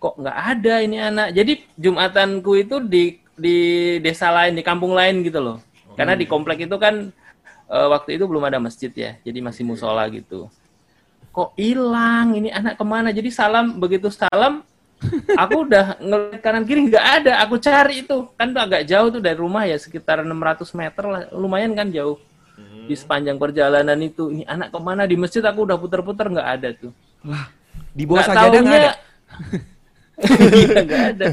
kok 0.00 0.16
nggak 0.16 0.36
ada 0.56 0.74
ini 0.80 0.96
anak. 0.96 1.28
Jadi 1.36 1.52
Jumatanku 1.76 2.56
itu 2.56 2.80
di 2.80 3.20
di 3.36 3.56
desa 4.00 4.32
lain, 4.32 4.56
di 4.56 4.64
kampung 4.64 4.96
lain 4.96 5.20
gitu 5.20 5.40
loh. 5.44 5.58
Karena 5.92 6.16
di 6.16 6.24
komplek 6.24 6.64
itu 6.64 6.76
kan 6.80 7.12
eh, 7.68 7.88
waktu 7.92 8.16
itu 8.16 8.24
belum 8.24 8.48
ada 8.48 8.56
masjid 8.56 8.88
ya, 8.88 9.20
jadi 9.20 9.38
masih 9.44 9.68
musola 9.68 10.08
gitu. 10.08 10.48
Kok 11.30 11.54
hilang 11.54 12.34
ini 12.34 12.48
anak 12.50 12.74
ke 12.80 12.84
mana? 12.88 13.12
Jadi 13.14 13.30
salam 13.30 13.78
begitu 13.78 14.08
salam, 14.10 14.66
aku 15.32 15.64
udah 15.64 15.96
ngeliat 15.98 16.40
kanan 16.40 16.64
kiri 16.64 16.88
nggak 16.88 17.06
ada. 17.22 17.32
Aku 17.44 17.56
cari 17.56 18.04
itu 18.04 18.28
kan 18.36 18.52
tuh 18.52 18.60
agak 18.60 18.82
jauh 18.84 19.08
tuh 19.08 19.20
dari 19.20 19.36
rumah 19.36 19.64
ya 19.64 19.76
sekitar 19.76 20.20
600 20.20 20.68
meter 20.76 21.04
lah, 21.04 21.22
lumayan 21.32 21.72
kan 21.72 21.88
jauh. 21.88 22.20
Di 22.84 22.92
sepanjang 22.92 23.38
perjalanan 23.38 23.96
itu, 24.02 24.28
ini 24.28 24.42
anak 24.44 24.74
ke 24.74 24.78
mana 24.78 25.06
di 25.06 25.14
masjid 25.14 25.40
aku 25.40 25.62
udah 25.62 25.78
puter-puter 25.78 26.26
nggak 26.28 26.48
ada 26.58 26.68
tuh. 26.74 26.92
di 27.90 28.06
bawah 28.06 28.22
nggak 28.22 28.36
taunya- 28.36 28.62
ada 28.62 28.92
Iya 30.20 30.76
nggak 30.84 31.04
ada. 31.16 31.26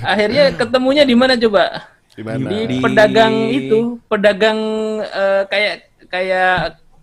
Akhirnya 0.00 0.44
ketemunya 0.56 1.04
di 1.04 1.12
mana 1.12 1.36
coba? 1.36 1.84
Di 2.16 2.22
mana? 2.24 2.48
Di 2.48 2.58
Di- 2.66 2.80
pedagang 2.80 3.34
itu, 3.52 3.78
pedagang 4.08 4.58
eh, 5.04 5.42
kayak 5.44 5.74
kayak 6.08 6.54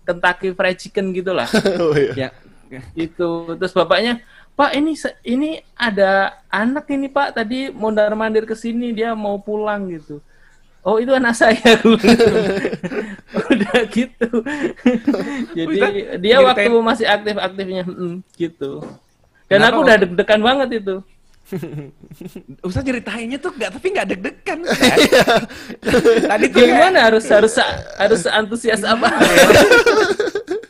Kentucky 0.02 0.50
Fried 0.56 0.78
Chicken 0.80 1.14
gitulah. 1.14 1.46
Oh, 1.84 1.94
iya. 1.94 2.32
ya 2.68 2.82
itu 2.96 3.30
terus 3.56 3.72
bapaknya, 3.72 4.20
Pak 4.58 4.74
ini 4.74 4.98
ini 5.22 5.62
ada 5.78 6.34
anak 6.50 6.90
ini 6.90 7.06
Pak 7.06 7.38
tadi 7.38 7.70
mondar 7.70 8.10
mandir 8.18 8.42
ke 8.42 8.58
sini 8.58 8.90
dia 8.90 9.14
mau 9.14 9.38
pulang 9.38 9.86
gitu. 9.94 10.18
Oh 10.82 10.98
itu 10.98 11.14
anak 11.14 11.38
saya 11.46 11.78
udah 13.54 13.80
gitu. 13.94 14.30
Jadi 15.58 15.80
dia 16.18 16.42
waktu 16.42 16.74
masih 16.74 17.06
aktif 17.06 17.38
aktifnya 17.38 17.86
gitu. 18.34 18.82
Dan 19.46 19.62
Kenapa 19.62 19.70
aku 19.70 19.80
udah 19.86 19.96
deg-degan 20.02 20.42
banget 20.42 20.70
itu. 20.82 20.96
Ustaz 22.68 22.82
ceritainnya 22.82 23.38
tuh 23.38 23.54
nggak 23.54 23.78
tapi 23.78 23.88
nggak 23.94 24.08
deg-degan 24.10 24.60
Ustaz. 24.68 25.00
tadi 26.28 26.46
tuh 26.50 26.60
Gimana 26.66 27.14
harus 27.14 27.30
harus 27.30 27.54
harus 28.02 28.22
antusias 28.26 28.82
apa? 28.82 29.06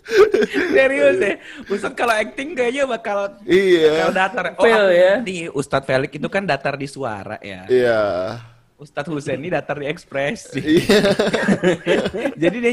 serius 0.74 1.18
ya 1.18 1.34
Ustaz 1.68 1.92
kalau 1.92 2.14
acting 2.14 2.52
kayaknya 2.52 2.84
bakal 2.84 3.36
Iya. 3.44 3.92
bakal 3.92 4.12
datar 4.14 4.46
oh 4.54 4.62
Fail 4.62 4.86
ya. 4.90 5.14
ngerti. 5.20 5.38
Ustadz 5.50 5.84
Felix 5.84 6.12
itu 6.12 6.28
kan 6.28 6.44
datar 6.44 6.74
di 6.74 6.86
suara 6.86 7.38
ya 7.40 7.68
Iya. 7.68 8.02
Ustadz 8.78 9.10
Husain 9.10 9.38
ini 9.38 9.50
datar 9.50 9.76
di 9.76 9.86
ekspresi 9.86 10.60
Iya. 10.60 11.00
jadi 12.42 12.58
dia 12.58 12.72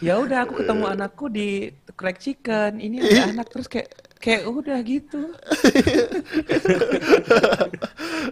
ya 0.00 0.14
udah 0.18 0.42
aku 0.42 0.58
ketemu 0.58 0.84
anakku 0.88 1.26
di 1.26 1.70
crack 1.92 2.18
chicken 2.18 2.76
ini 2.76 2.98
ada 2.98 3.32
anak 3.32 3.48
terus 3.48 3.64
kayak 3.64 3.88
kayak 4.18 4.44
udah 4.44 4.78
gitu 4.80 5.20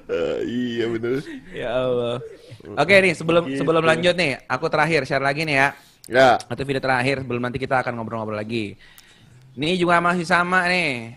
Eh, 0.05 0.39
iya 0.75 0.85
bener. 0.89 1.21
ya 1.53 1.69
Allah 1.71 2.17
oke 2.75 2.95
nih 2.97 3.13
sebelum 3.13 3.45
sebelum 3.53 3.83
lanjut 3.83 4.15
nih 4.15 4.43
aku 4.45 4.67
terakhir 4.67 5.05
share 5.05 5.21
lagi 5.21 5.43
nih 5.43 5.57
ya 5.57 5.69
Ya. 6.07 6.35
atau 6.35 6.65
video 6.67 6.83
terakhir 6.83 7.23
sebelum 7.23 7.39
nanti 7.39 7.63
kita 7.63 7.79
akan 7.79 7.95
ngobrol-ngobrol 7.95 8.35
lagi. 8.35 8.75
Ini 9.55 9.79
juga 9.79 10.03
masih 10.03 10.27
sama 10.27 10.67
nih. 10.67 11.15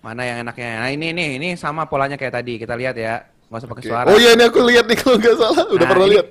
Mana 0.00 0.24
yang 0.24 0.44
enaknya? 0.44 0.80
Nah 0.80 0.90
ini 0.90 1.12
nih, 1.12 1.30
ini 1.40 1.48
sama 1.56 1.84
polanya 1.84 2.16
kayak 2.16 2.40
tadi. 2.40 2.60
Kita 2.60 2.76
lihat 2.76 2.96
ya. 2.96 3.24
Nggak 3.48 3.60
usah 3.64 3.70
pakai 3.70 3.84
suara. 3.84 4.06
Oh 4.06 4.16
iya 4.16 4.36
ini 4.36 4.44
aku 4.44 4.60
lihat 4.62 4.84
nih 4.86 4.96
kalau 4.96 5.16
nggak 5.16 5.36
salah. 5.36 5.64
Udah 5.68 5.86
Nah, 5.86 5.90
pernah 5.90 6.08
lihat. 6.08 6.26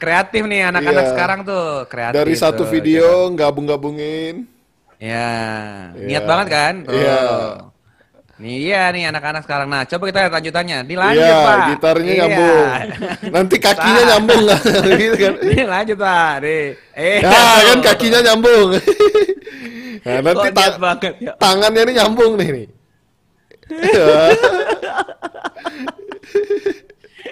Kreatif 0.00 0.42
nih 0.46 0.60
anak-anak 0.68 1.04
Iya. 1.04 1.10
sekarang 1.12 1.40
tuh. 1.44 1.66
Kreatif. 1.86 2.16
Dari 2.16 2.34
satu 2.36 2.62
tuh. 2.64 2.68
video 2.68 3.08
gabung-gabungin. 3.32 4.44
Ya, 5.00 5.32
Iya. 5.96 6.06
niat 6.06 6.24
banget 6.28 6.46
kan? 6.48 6.74
Iya. 6.86 7.20
Nih 8.40 8.56
iya 8.66 8.88
nih 8.88 9.12
anak-anak 9.12 9.44
sekarang. 9.44 9.68
Nah, 9.68 9.84
coba 9.84 10.02
kita 10.08 10.18
lihat 10.24 10.32
lanjutannya. 10.32 10.78
Dilanjut, 10.88 11.20
Iya, 11.20 11.36
Pak. 11.44 11.58
gitarnya 11.68 12.08
Iya. 12.08 12.20
nyambung. 12.24 12.66
Nanti 13.36 13.56
kakinya 13.60 14.02
nyambung 14.08 14.40
nggak? 14.48 14.60
gitu 15.00 15.16
kan. 15.20 15.34
Nih 15.44 15.64
lanjut, 15.68 15.96
Pak. 16.00 16.32
Nih. 16.40 16.64
Eh. 16.96 17.18
Ya 17.20 17.40
kan 17.68 17.78
kakinya 17.84 18.20
nyambung. 18.24 18.68
nah, 20.08 20.18
nanti 20.24 20.48
ta- 20.50 20.78
banget 20.80 21.12
ya. 21.20 21.32
tangannya 21.36 21.80
ini 21.84 21.92
nyambung 21.94 22.32
nih 22.34 22.48
nih. 22.50 22.66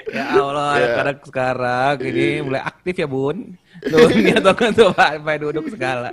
Ya 0.09 0.25
Allah, 0.35 0.71
Ya. 0.73 0.85
anak-anak 0.87 1.17
sekarang 1.25 1.95
ini 2.03 2.29
mulai 2.41 2.63
aktif 2.63 2.95
ya 2.97 3.05
bun. 3.05 3.57
Tuh, 3.81 4.09
niat 4.11 4.43
banget 4.43 4.73
tuh 4.75 4.89
Pak, 4.91 5.21
Pak 5.21 5.35
duduk 5.39 5.69
segala. 5.69 6.11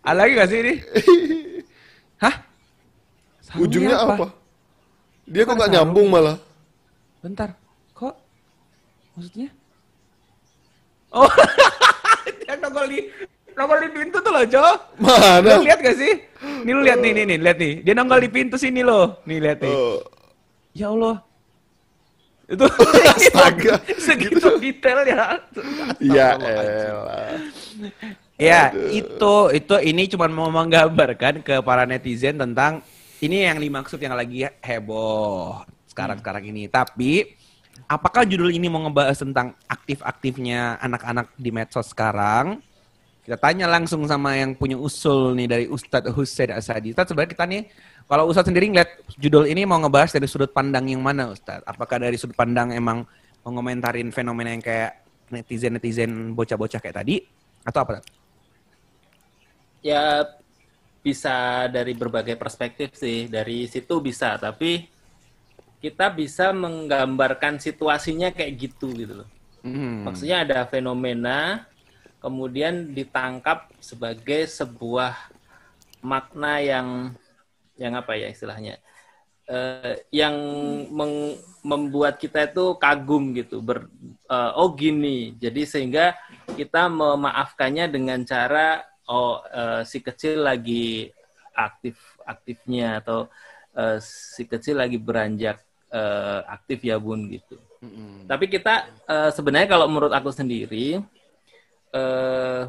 Ada 0.00 0.16
lagi 0.16 0.32
gak 0.32 0.48
sih 0.48 0.58
ini? 0.58 0.74
Hah? 2.16 2.34
Sarungnya 3.50 3.66
Ujungnya 3.66 3.96
apa? 3.98 4.26
Dia 5.26 5.42
kok 5.42 5.50
Apa 5.50 5.58
nggak 5.58 5.70
nyambung 5.74 6.06
malah? 6.06 6.36
Bentar, 7.18 7.50
kok? 7.92 8.14
Maksudnya? 9.18 9.50
Oh, 11.10 11.26
dia 12.46 12.54
nongol 12.62 12.86
di 12.86 12.98
nongol 13.58 13.78
di 13.82 13.90
pintu 13.90 14.22
tuh 14.22 14.30
loh, 14.30 14.44
Jo. 14.46 14.62
Mana? 15.02 15.58
Lu 15.58 15.66
lihat 15.66 15.82
gak 15.82 15.98
sih? 15.98 16.12
Nih 16.62 16.72
lu 16.72 16.86
lihat 16.86 17.02
nih, 17.02 17.10
nih, 17.10 17.24
nih, 17.26 17.38
lihat 17.42 17.58
nih. 17.58 17.72
Dia 17.82 17.94
nongol 17.98 18.22
di 18.22 18.30
pintu 18.30 18.54
sini 18.54 18.86
loh. 18.86 19.18
Nih 19.26 19.42
lihat 19.42 19.58
nih. 19.58 19.74
Oh, 19.74 19.98
Ya 20.70 20.86
Allah. 20.94 21.18
Itu 22.46 22.66
Astaga. 23.14 23.74
segitu 23.98 24.58
detail 24.58 25.02
ya. 25.06 25.24
ya 25.98 26.28
elah. 26.38 27.34
Ya, 28.40 28.72
itu 28.90 29.34
itu 29.52 29.74
ini 29.82 30.06
cuma 30.10 30.26
mau 30.30 30.50
menggambarkan 30.50 31.42
ke 31.42 31.58
para 31.62 31.86
netizen 31.86 32.38
tentang 32.38 32.82
ini 33.20 33.44
yang 33.44 33.60
dimaksud 33.60 34.00
yang 34.00 34.16
lagi 34.16 34.48
heboh 34.64 35.60
sekarang-sekarang 35.92 36.48
ini. 36.48 36.72
Tapi 36.72 37.36
apakah 37.84 38.24
judul 38.24 38.48
ini 38.48 38.72
mau 38.72 38.80
ngebahas 38.88 39.20
tentang 39.20 39.52
aktif-aktifnya 39.68 40.80
anak-anak 40.80 41.28
di 41.36 41.52
medsos 41.52 41.92
sekarang? 41.92 42.64
Kita 43.20 43.36
tanya 43.36 43.68
langsung 43.68 44.08
sama 44.08 44.34
yang 44.40 44.56
punya 44.56 44.80
usul 44.80 45.36
nih 45.36 45.46
dari 45.46 45.66
Ustadz 45.68 46.08
Husain 46.16 46.56
Asadi. 46.56 46.96
Ustadz 46.96 47.12
sebenarnya 47.12 47.32
kita 47.36 47.44
nih 47.44 47.62
kalau 48.08 48.24
Ustadz 48.32 48.48
sendiri 48.48 48.72
ngeliat 48.72 48.90
judul 49.20 49.44
ini 49.44 49.68
mau 49.68 49.76
ngebahas 49.76 50.16
dari 50.16 50.24
sudut 50.24 50.50
pandang 50.50 50.88
yang 50.88 51.04
mana 51.04 51.28
Ustadz? 51.28 51.68
Apakah 51.68 52.00
dari 52.00 52.16
sudut 52.16 52.34
pandang 52.34 52.72
emang 52.72 53.04
mau 53.44 53.50
ngomentarin 53.52 54.08
fenomena 54.08 54.56
yang 54.56 54.64
kayak 54.64 55.04
netizen-netizen 55.28 56.32
bocah-bocah 56.32 56.80
kayak 56.80 56.96
tadi? 57.04 57.20
Atau 57.68 57.84
apa? 57.84 58.00
Ya 59.84 60.24
bisa 61.00 61.64
dari 61.72 61.96
berbagai 61.96 62.36
perspektif 62.36 62.92
sih 62.92 63.26
dari 63.26 63.64
situ 63.66 64.00
bisa 64.04 64.36
tapi 64.36 64.84
kita 65.80 66.12
bisa 66.12 66.52
menggambarkan 66.52 67.56
situasinya 67.56 68.30
kayak 68.32 68.52
gitu 68.68 68.92
gitu 68.94 69.24
loh 69.24 69.30
Hmm. 69.60 70.08
maksudnya 70.08 70.40
ada 70.40 70.64
fenomena 70.64 71.68
kemudian 72.24 72.96
ditangkap 72.96 73.68
sebagai 73.76 74.48
sebuah 74.48 75.12
makna 76.00 76.64
yang 76.64 77.12
yang 77.76 77.92
apa 77.92 78.16
ya 78.16 78.32
istilahnya 78.32 78.80
Eh, 79.50 79.98
yang 80.14 80.36
meng- 80.94 81.34
membuat 81.66 82.22
kita 82.22 82.46
itu 82.46 82.78
kagum 82.78 83.34
gitu 83.34 83.58
ber, 83.58 83.90
eh, 84.30 84.50
oh 84.54 84.70
gini. 84.78 85.34
Jadi 85.42 85.66
sehingga 85.66 86.14
kita 86.54 86.86
memaafkannya 86.86 87.90
dengan 87.90 88.22
cara 88.22 88.86
oh 89.10 89.42
eh, 89.50 89.82
si 89.82 89.98
kecil 89.98 90.46
lagi 90.46 91.10
aktif 91.50 91.98
aktifnya 92.22 93.02
atau 93.02 93.26
eh, 93.74 93.98
si 94.02 94.46
kecil 94.46 94.78
lagi 94.78 94.96
beranjak 95.02 95.58
eh, 95.90 96.40
aktif 96.46 96.86
ya 96.86 96.96
bun 97.02 97.26
gitu. 97.26 97.58
Tapi 98.30 98.46
kita 98.46 98.86
eh, 99.10 99.30
sebenarnya 99.34 99.68
kalau 99.68 99.90
menurut 99.90 100.14
aku 100.14 100.30
sendiri 100.30 101.02
eh, 101.90 102.62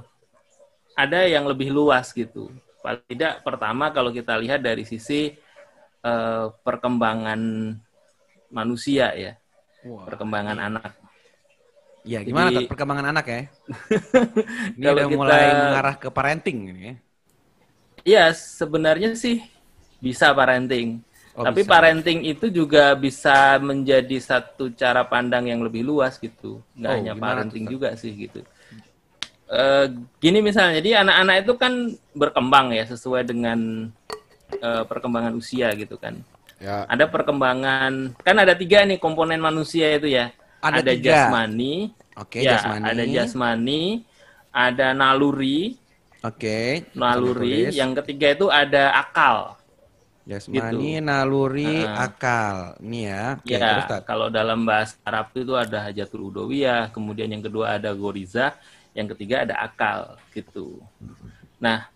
ada 0.98 1.20
yang 1.30 1.46
lebih 1.46 1.70
luas 1.70 2.10
gitu. 2.12 2.50
Paling 2.82 3.06
tidak 3.06 3.46
pertama 3.46 3.94
kalau 3.94 4.10
kita 4.10 4.34
lihat 4.42 4.66
dari 4.66 4.82
sisi 4.84 5.38
eh, 6.02 6.46
perkembangan 6.66 7.42
manusia 8.52 9.14
ya, 9.16 9.34
perkembangan 9.86 10.58
anak. 10.60 11.01
Ya, 12.02 12.20
gimana 12.26 12.50
Jadi- 12.50 12.66
perkembangan 12.66 13.06
anak 13.14 13.26
ya? 13.30 13.42
Ini 14.78 14.84
Kalau 14.84 14.98
udah 14.98 15.06
kita- 15.08 15.18
mulai 15.22 15.44
mengarah 15.54 15.96
ke 16.02 16.08
parenting 16.10 16.58
ini 16.74 16.82
ya. 16.82 16.96
Iya, 18.02 18.24
sebenarnya 18.34 19.14
sih 19.14 19.46
bisa 20.02 20.34
parenting. 20.34 21.06
Oh, 21.38 21.46
Tapi 21.46 21.62
bisa. 21.64 21.70
parenting 21.70 22.26
itu 22.26 22.50
juga 22.50 22.92
bisa 22.98 23.56
menjadi 23.62 24.18
satu 24.18 24.74
cara 24.74 25.06
pandang 25.06 25.46
yang 25.48 25.62
lebih 25.62 25.86
luas 25.86 26.18
gitu. 26.18 26.60
Nggak 26.74 26.90
Oh, 26.92 26.98
hanya 26.98 27.14
parenting 27.14 27.64
tuh, 27.70 27.72
juga 27.78 27.94
sih 27.94 28.12
gitu. 28.18 28.42
Eh, 29.52 29.86
gini 30.18 30.42
misalnya, 30.42 30.82
jadi 30.82 31.06
anak-anak 31.06 31.36
itu 31.46 31.54
kan 31.56 31.74
berkembang 32.18 32.74
ya 32.74 32.84
sesuai 32.90 33.30
dengan 33.30 33.92
eh, 34.52 34.84
perkembangan 34.90 35.32
usia 35.38 35.72
gitu 35.78 35.96
kan. 35.96 36.18
Ya. 36.60 36.84
Ada 36.90 37.08
perkembangan, 37.08 38.12
kan 38.20 38.36
ada 38.36 38.52
tiga 38.52 38.84
nih 38.84 39.00
komponen 39.00 39.40
manusia 39.40 39.88
itu 39.96 40.12
ya. 40.12 40.34
Ada 40.62 40.80
ada 40.86 40.92
tiga. 40.94 41.10
jasmani, 41.28 41.74
Oke, 42.18 42.38
ya, 42.46 42.54
jasmani. 42.58 42.86
ada 42.86 43.04
jasmani, 43.10 43.82
ada 44.54 44.88
naluri, 44.94 45.76
Oke. 46.22 46.86
naluri. 46.94 47.70
tulis. 47.70 47.74
Yang 47.74 47.92
ketiga 48.04 48.28
itu 48.38 48.46
ada 48.54 48.84
akal. 48.94 49.58
jasmani, 50.30 51.02
gitu. 51.02 51.06
naluri, 51.06 51.82
akal. 51.84 52.78
Ini 52.78 53.00
ya. 53.10 53.26
Oke, 53.42 53.58
ya, 53.58 53.68
terus 53.74 54.06
kalau 54.06 54.28
dalam 54.30 54.62
bahasa 54.70 54.96
Arab 55.02 55.34
itu 55.34 55.54
ada 55.58 55.82
hajatul 55.90 56.30
udawiyah, 56.30 56.94
kemudian 56.94 57.26
yang 57.34 57.42
kedua 57.42 57.82
ada 57.82 57.90
goriza, 57.98 58.54
yang 58.94 59.10
ketiga 59.12 59.44
ada 59.50 59.56
akal 59.66 60.16
gitu. 60.30 60.78
Nah, 61.58 61.90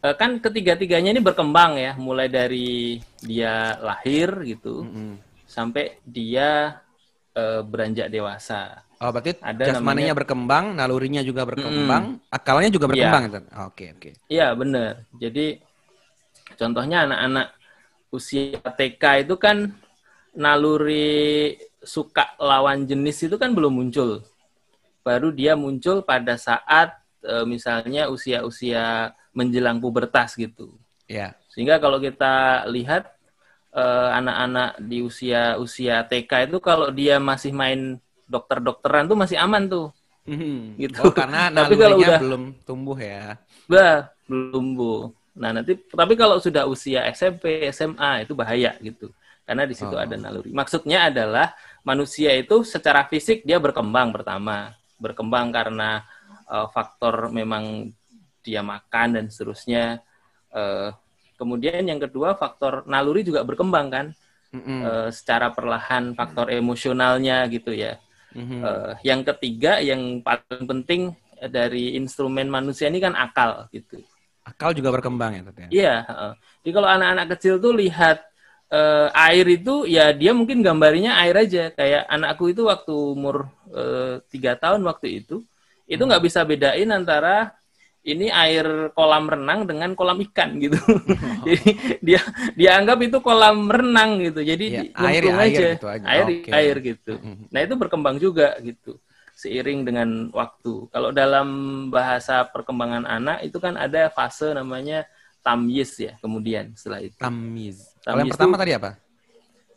eh, 0.00 0.14
kan 0.16 0.40
ketiga-tiganya 0.40 1.12
ini 1.12 1.20
berkembang 1.20 1.76
ya, 1.76 1.92
mulai 2.00 2.32
dari 2.32 2.98
dia 3.20 3.76
lahir 3.84 4.32
gitu 4.48 4.88
Mm-mm. 4.88 5.20
sampai 5.44 6.00
dia 6.08 6.80
eh, 7.38 7.60
beranjak 7.62 8.10
dewasa. 8.10 8.82
Oh, 8.98 9.14
berarti 9.14 9.38
Ada 9.38 9.78
jasmaninya 9.78 10.10
namanya- 10.10 10.18
berkembang, 10.18 10.64
nalurinya 10.74 11.22
juga 11.22 11.46
berkembang, 11.46 12.18
akalnya 12.28 12.68
juga 12.68 12.86
Iya. 12.86 12.90
berkembang. 12.90 13.22
Tat. 13.30 13.44
Oke, 13.70 13.84
oke. 13.94 14.10
Iya 14.26 14.46
benar. 14.58 15.06
Jadi 15.14 15.46
contohnya 16.58 17.06
anak-anak 17.06 17.46
usia 18.10 18.58
TK 18.58 19.22
itu 19.22 19.38
kan 19.38 19.70
naluri 20.34 21.54
suka 21.78 22.34
lawan 22.38 22.84
jenis 22.84 23.26
itu 23.26 23.36
kan 23.38 23.54
belum 23.54 23.70
muncul. 23.74 24.22
Baru 25.06 25.30
dia 25.30 25.54
muncul 25.54 26.02
pada 26.02 26.34
saat 26.34 26.94
eh, 27.18 27.42
misalnya 27.42 28.06
usia-usia 28.06 29.10
menjelang 29.34 29.78
pubertas 29.78 30.34
gitu. 30.34 30.78
Ya. 31.10 31.34
Sehingga 31.50 31.78
kalau 31.78 31.98
kita 31.98 32.62
lihat 32.70 33.10
eh, 33.78 34.08
anak-anak 34.18 34.70
di 34.82 34.98
usia-usia 35.00 36.02
TK 36.10 36.50
itu 36.50 36.58
kalau 36.58 36.90
dia 36.90 37.22
masih 37.22 37.54
main 37.54 37.80
dokter-dokteran 38.26 39.06
tuh 39.06 39.16
masih 39.16 39.38
aman 39.38 39.70
tuh. 39.70 39.88
Mhm. 40.28 40.76
Gitu. 40.76 40.98
Oh, 41.00 41.14
karena 41.14 41.48
Tapi 41.56 41.74
kalau 41.78 41.96
udah- 42.02 42.20
belum 42.20 42.42
tumbuh 42.66 42.98
ya. 42.98 43.38
Bah, 43.70 44.10
belum 44.26 44.66
bu. 44.76 44.92
Nah 45.38 45.54
nanti, 45.54 45.78
tapi 45.94 46.18
kalau 46.18 46.42
sudah 46.42 46.66
usia 46.66 47.06
SMP, 47.14 47.70
SMA 47.70 48.26
itu 48.26 48.34
bahaya 48.34 48.74
gitu, 48.82 49.14
karena 49.46 49.62
di 49.62 49.74
situ 49.78 49.94
Oh. 49.94 50.02
ada 50.02 50.18
naluri. 50.18 50.50
Maksudnya 50.50 51.08
adalah 51.14 51.54
manusia 51.86 52.34
itu 52.34 52.66
secara 52.66 53.06
fisik 53.06 53.46
dia 53.46 53.62
berkembang 53.62 54.10
pertama, 54.10 54.74
berkembang 54.98 55.54
karena 55.54 56.02
eh, 56.50 56.66
faktor 56.74 57.30
memang 57.30 57.92
dia 58.42 58.64
makan 58.66 59.08
dan 59.20 59.24
seterusnya. 59.30 60.02
Eh, 60.50 60.88
kemudian 61.38 61.86
yang 61.86 62.02
kedua 62.02 62.34
faktor 62.34 62.82
naluri 62.90 63.22
juga 63.22 63.46
berkembang 63.46 63.86
kan, 63.88 64.06
Mm-mm. 64.50 64.80
eh, 64.82 65.08
secara 65.14 65.54
perlahan 65.54 66.12
faktor 66.18 66.50
emosionalnya 66.50 67.46
gitu 67.48 67.70
ya. 67.72 67.96
Mhm. 68.34 68.60
Eh, 68.60 68.92
yang 69.06 69.22
ketiga 69.24 69.78
yang 69.80 70.20
paling 70.20 70.66
penting 70.66 71.02
dari 71.38 71.94
instrumen 71.94 72.50
manusia 72.50 72.90
ini 72.90 72.98
kan 72.98 73.14
akal 73.14 73.70
gitu. 73.70 74.02
Akal 74.42 74.74
juga 74.74 74.90
berkembang 74.90 75.38
ya, 75.38 75.42
ya? 75.46 75.68
Iya. 75.70 75.96
Jadi 76.64 76.70
kalau 76.74 76.88
anak-anak 76.88 77.26
kecil 77.38 77.62
tuh 77.62 77.72
lihat 77.78 78.24
eh, 78.72 79.08
air 79.14 79.46
itu 79.46 79.86
ya 79.86 80.10
dia 80.10 80.34
mungkin 80.34 80.60
gambarinya 80.60 81.20
air 81.22 81.36
aja. 81.38 81.70
Kayak 81.70 82.10
anakku 82.10 82.50
itu 82.50 82.66
waktu 82.66 82.90
umur 82.92 83.46
tiga 84.32 84.56
tahun 84.56 84.82
waktu 84.88 85.22
itu 85.22 85.44
itu 85.88 86.02
nggak 86.04 86.24
bisa 86.24 86.44
bedain 86.44 86.88
antara 86.92 87.57
ini 88.08 88.26
air 88.32 88.88
kolam 88.96 89.28
renang 89.28 89.68
dengan 89.68 89.92
kolam 89.92 90.16
ikan 90.32 90.56
gitu. 90.56 90.80
Jadi 91.48 91.68
dia 92.00 92.20
dia 92.56 92.70
anggap 92.80 92.98
itu 93.04 93.20
kolam 93.20 93.68
renang 93.68 94.16
gitu. 94.24 94.40
Jadi 94.40 94.66
Iya, 94.80 94.82
air 94.96 95.22
ya 95.22 95.34
air 95.36 95.44
aja. 95.52 95.68
gitu 95.76 95.86
aja. 95.86 96.04
Air 96.08 96.26
Oke. 96.32 96.50
air 96.50 96.76
gitu. 96.80 97.12
Mhm. 97.20 97.44
Nah 97.52 97.60
itu 97.60 97.74
berkembang 97.76 98.16
juga 98.16 98.56
gitu 98.64 98.96
seiring 99.36 99.86
dengan 99.86 100.08
waktu. 100.34 100.90
Kalau 100.90 101.14
dalam 101.14 101.48
bahasa 101.92 102.42
perkembangan 102.48 103.04
anak 103.06 103.44
itu 103.46 103.60
kan 103.62 103.78
ada 103.78 104.10
fase 104.10 104.50
namanya 104.50 105.06
tamyiz 105.44 105.94
ya. 106.00 106.18
Kemudian 106.18 106.74
setelah 106.74 107.04
itu, 107.06 107.14
Tamiz. 107.20 107.94
Kalau 108.02 108.18
yang 108.24 108.32
pertama 108.34 108.56
tuh- 108.58 108.62
tadi 108.66 108.72
apa? 108.74 108.90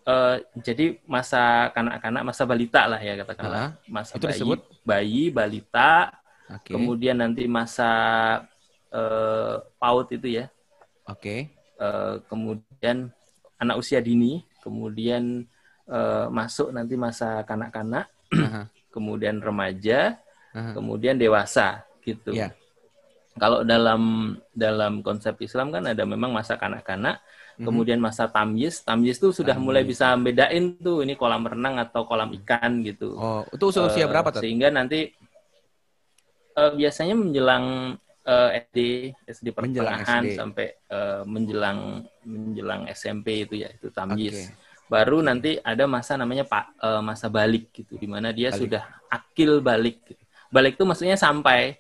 Eh, 0.02 0.38
jadi 0.66 0.98
masa 1.06 1.70
kanak-kanak, 1.78 2.22
masa 2.26 2.42
balita 2.50 2.90
lah 2.90 2.98
ya 2.98 3.22
katakanlah, 3.22 3.78
masa 3.86 4.18
itu 4.18 4.26
bayi, 4.26 4.34
disebut? 4.34 4.60
bayi, 4.82 5.24
balita, 5.30 6.10
Oke. 6.52 6.76
kemudian 6.76 7.18
nanti 7.20 7.48
masa 7.48 7.90
eh, 8.92 9.56
paut 9.80 10.08
itu 10.12 10.28
ya, 10.28 10.52
Oke. 11.10 11.50
Eh, 11.82 12.16
kemudian 12.30 13.10
anak 13.58 13.76
usia 13.82 14.00
dini, 14.00 14.46
kemudian 14.62 15.44
eh, 15.90 16.26
masuk 16.30 16.70
nanti 16.72 16.94
masa 16.94 17.42
kanak-kanak, 17.44 18.06
Aha. 18.32 18.70
kemudian 18.96 19.42
remaja, 19.42 20.20
Aha. 20.54 20.78
kemudian 20.78 21.18
dewasa 21.18 21.84
gitu. 22.06 22.32
Iya. 22.32 22.54
Kalau 23.40 23.64
dalam 23.64 24.36
dalam 24.52 25.00
konsep 25.00 25.40
Islam 25.40 25.72
kan 25.72 25.88
ada 25.88 26.04
memang 26.04 26.36
masa 26.36 26.60
kanak-kanak, 26.60 27.24
kemudian 27.56 27.98
masa 27.98 28.28
tamyiz. 28.28 28.84
Tamyiz 28.84 29.24
tuh 29.24 29.32
sudah 29.32 29.56
mulai 29.56 29.88
Tamyiz. 29.88 30.04
bisa 30.04 30.20
bedain 30.20 30.76
tuh 30.76 31.00
ini 31.08 31.16
kolam 31.16 31.48
renang 31.48 31.80
atau 31.80 32.04
kolam 32.04 32.28
ikan 32.44 32.84
gitu. 32.84 33.16
Oh, 33.16 33.48
itu 33.48 33.64
usia 33.72 33.88
usia 33.88 34.06
berapa 34.06 34.36
tuh? 34.36 34.44
Sehingga 34.44 34.68
nanti 34.68 35.16
eh, 36.56 36.72
biasanya 36.76 37.16
menjelang 37.16 37.66
eh, 38.26 38.50
SD, 38.68 38.78
SD 39.28 39.48
Menjelang 39.56 40.00
pertengahan 40.02 40.24
SD. 40.26 40.36
sampai 40.38 40.68
eh, 40.90 41.22
menjelang 41.26 41.80
menjelang 42.26 42.82
SMP 42.92 43.48
itu 43.48 43.62
ya 43.62 43.70
itu 43.72 43.90
tamyiz. 43.90 44.50
Oke. 44.50 44.70
Baru 44.92 45.24
nanti 45.24 45.56
ada 45.64 45.88
masa 45.88 46.20
namanya 46.20 46.44
pak 46.44 46.76
eh, 46.78 47.02
masa 47.02 47.32
balik 47.32 47.72
gitu, 47.72 47.96
di 47.96 48.08
mana 48.08 48.36
dia 48.36 48.52
Balik. 48.52 48.60
sudah 48.60 48.84
akil 49.08 49.64
balik. 49.64 50.04
Balik 50.52 50.76
itu 50.76 50.84
maksudnya 50.84 51.16
sampai 51.16 51.80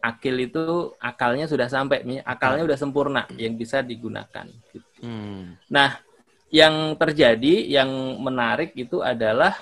akil 0.00 0.34
itu 0.40 0.96
akalnya 0.96 1.44
sudah 1.44 1.68
sampai, 1.68 2.00
akalnya 2.24 2.64
udah 2.64 2.78
sempurna 2.80 3.28
yang 3.36 3.54
bisa 3.54 3.84
digunakan. 3.84 4.48
Gitu. 4.72 4.88
Hmm. 5.04 5.60
Nah, 5.68 6.00
yang 6.50 6.96
terjadi 6.96 7.68
yang 7.68 8.18
menarik 8.18 8.74
itu 8.74 9.04
adalah 9.04 9.54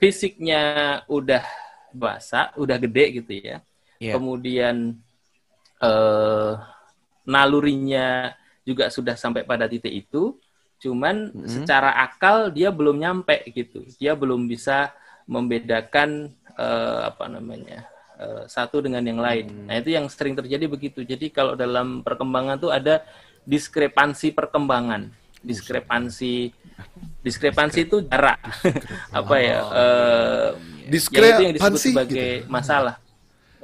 fisiknya 0.00 1.02
udah 1.10 1.44
dewasa, 1.92 2.54
udah 2.56 2.76
gede 2.80 3.04
gitu 3.20 3.32
ya. 3.34 3.60
Iya. 3.98 4.16
Kemudian 4.18 4.98
eh, 5.80 6.52
nalurinya 7.24 8.32
juga 8.64 8.88
sudah 8.88 9.16
sampai 9.16 9.44
pada 9.44 9.68
titik 9.68 9.92
itu, 9.92 10.36
cuman 10.80 11.28
Mhm. 11.32 11.48
secara 11.48 11.92
akal 12.00 12.48
dia 12.48 12.72
belum 12.72 12.96
nyampe 13.00 13.44
gitu. 13.52 13.84
Dia 14.00 14.16
belum 14.16 14.48
bisa 14.48 14.92
membedakan 15.26 16.32
eh, 16.54 17.00
apa 17.10 17.26
namanya 17.26 17.84
eh, 18.14 18.46
satu 18.46 18.78
dengan 18.78 19.02
yang 19.02 19.18
lain. 19.18 19.66
Nah 19.66 19.74
itu 19.74 19.90
yang 19.90 20.06
sering 20.06 20.38
terjadi 20.38 20.70
begitu. 20.70 21.02
Jadi 21.02 21.34
kalau 21.34 21.58
dalam 21.58 22.00
perkembangan 22.00 22.62
tuh 22.62 22.70
ada 22.70 23.02
diskrepansi 23.42 24.30
perkembangan, 24.32 25.10
diskrepansi 25.42 26.54
diskrepansi 27.20 27.80
itu 27.84 28.06
jarak 28.06 28.38
apa 29.18 29.36
ya? 29.40 29.58
eh, 29.74 30.50
yang 30.88 30.94
itu 30.94 31.42
yang 31.42 31.54
disebut 31.58 31.74
Diskrepansi 31.74 31.88
sebagai 31.90 32.30
gitu. 32.44 32.48
masalah. 32.48 32.94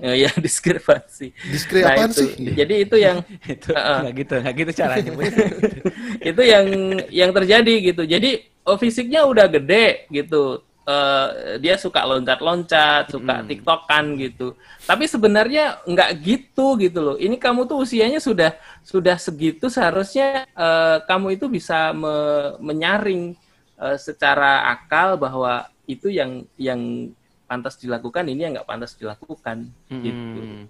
Eh, 0.00 0.16
ya 0.24 0.30
diskrepansi. 0.32 1.28
Diskrepansi. 1.44 2.24
Nah, 2.24 2.32
itu. 2.32 2.56
Jadi 2.56 2.74
itu 2.88 2.96
yang 2.96 3.18
itu 3.54 3.68
Heeh. 3.76 3.98
nggak 4.00 4.14
gitu, 4.24 4.34
nggak 4.40 4.54
gitu 4.56 4.72
caranya. 4.80 5.12
Itu 6.20 6.42
yang 6.44 6.66
yang 7.12 7.30
terjadi 7.36 7.74
gitu. 7.92 8.02
Jadi 8.08 8.30
oh, 8.64 8.76
fisiknya 8.80 9.24
udah 9.28 9.46
gede 9.50 10.08
gitu. 10.10 10.64
eh, 10.90 11.28
dia 11.62 11.78
suka 11.78 12.02
loncat-loncat, 12.02 13.12
suka 13.14 13.46
tiktokan 13.46 14.18
gitu. 14.18 14.56
Tapi 14.88 15.04
sebenarnya 15.06 15.78
nggak 15.86 16.10
gitu 16.18 16.74
gitu 16.80 16.98
loh. 17.04 17.16
Ini 17.20 17.36
kamu 17.38 17.68
tuh 17.70 17.84
usianya 17.84 18.18
sudah 18.18 18.56
sudah 18.82 19.14
segitu 19.20 19.70
seharusnya 19.70 20.48
eh, 20.50 20.96
kamu 21.06 21.38
itu 21.38 21.46
bisa 21.46 21.92
me- 21.94 22.58
menyaring 22.58 23.36
eh, 23.78 23.96
secara 24.00 24.66
akal 24.72 25.14
bahwa 25.20 25.68
itu 25.86 26.10
yang 26.10 26.42
yang 26.58 27.12
pantas 27.50 27.74
dilakukan, 27.74 28.22
ini 28.30 28.46
yang 28.46 28.54
nggak 28.54 28.68
pantas 28.70 28.94
dilakukan 28.94 29.66
gitu. 29.90 30.38
Hmm. 30.38 30.64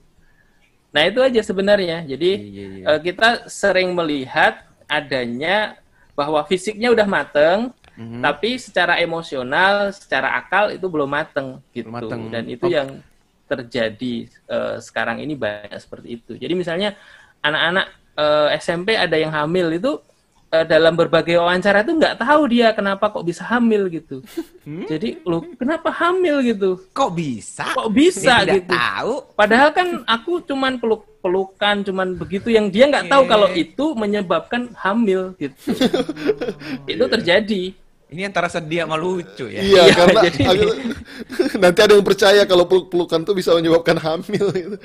Nah 0.90 1.02
itu 1.04 1.20
aja 1.20 1.40
sebenarnya. 1.44 2.08
Jadi 2.08 2.30
Iya, 2.40 2.64
iya. 2.80 2.84
eh, 2.96 3.00
kita 3.04 3.44
sering 3.52 3.92
melihat 3.92 4.64
adanya 4.88 5.76
bahwa 6.16 6.40
fisiknya 6.48 6.88
udah 6.90 7.04
mateng, 7.04 7.70
Mhm. 8.00 8.24
tapi 8.24 8.56
secara 8.56 8.96
emosional, 8.96 9.92
secara 9.92 10.40
akal 10.40 10.72
itu 10.72 10.88
belum 10.88 11.06
mateng 11.06 11.60
gitu. 11.70 11.92
Mateng. 11.92 12.32
Dan 12.32 12.48
itu 12.48 12.64
Oh. 12.64 12.72
yang 12.72 12.88
terjadi 13.44 14.30
eh, 14.48 14.76
sekarang 14.80 15.20
ini 15.20 15.36
banyak 15.36 15.76
seperti 15.76 16.16
itu. 16.16 16.32
Jadi 16.40 16.54
misalnya 16.56 16.96
anak-anak 17.44 17.86
eh, 18.16 18.48
SMP 18.58 18.96
ada 18.96 19.16
yang 19.20 19.30
hamil 19.30 19.68
itu 19.72 20.00
eh, 20.50 20.66
dalam 20.66 20.94
berbagai 20.98 21.38
wawancara 21.38 21.86
itu 21.86 21.94
nggak 21.94 22.18
tahu 22.18 22.42
dia 22.50 22.74
kenapa 22.74 23.08
kok 23.08 23.22
bisa 23.22 23.46
hamil 23.46 23.86
gitu. 23.86 24.20
Hmm? 24.66 24.84
Jadi 24.90 25.22
lu 25.22 25.46
kenapa 25.54 25.88
hamil 25.94 26.42
gitu? 26.42 26.78
Kok 26.90 27.10
bisa? 27.14 27.70
Kok 27.74 27.90
bisa 27.94 28.42
Dia 28.42 28.58
gitu? 28.58 28.74
tahu. 28.74 29.14
Padahal 29.38 29.70
kan 29.70 29.88
aku 30.04 30.42
cuman 30.44 30.76
peluk 30.82 31.06
pelukan 31.20 31.84
cuman 31.84 32.16
begitu 32.16 32.48
yang 32.48 32.72
dia 32.72 32.88
nggak 32.88 33.12
tahu 33.12 33.28
kalau 33.28 33.48
itu 33.52 33.92
menyebabkan 33.94 34.72
hamil 34.74 35.32
gitu. 35.38 35.54
itu 36.92 37.04
terjadi. 37.06 37.62
Ini 38.10 38.26
antara 38.26 38.50
sedih 38.50 38.82
sama 38.82 38.98
lucu 38.98 39.46
ya. 39.46 39.62
Iya, 39.62 39.82
Iya, 39.86 39.94
karena 39.94 40.20
jadi- 40.26 40.46
aku- 40.50 40.74
nanti 41.62 41.78
ada 41.78 41.92
yang 41.94 42.02
percaya 42.02 42.42
kalau 42.42 42.64
peluk-pelukan 42.66 43.22
tuh 43.22 43.34
bisa 43.38 43.54
menyebabkan 43.54 43.96
hamil 43.96 44.46
gitu. 44.50 44.76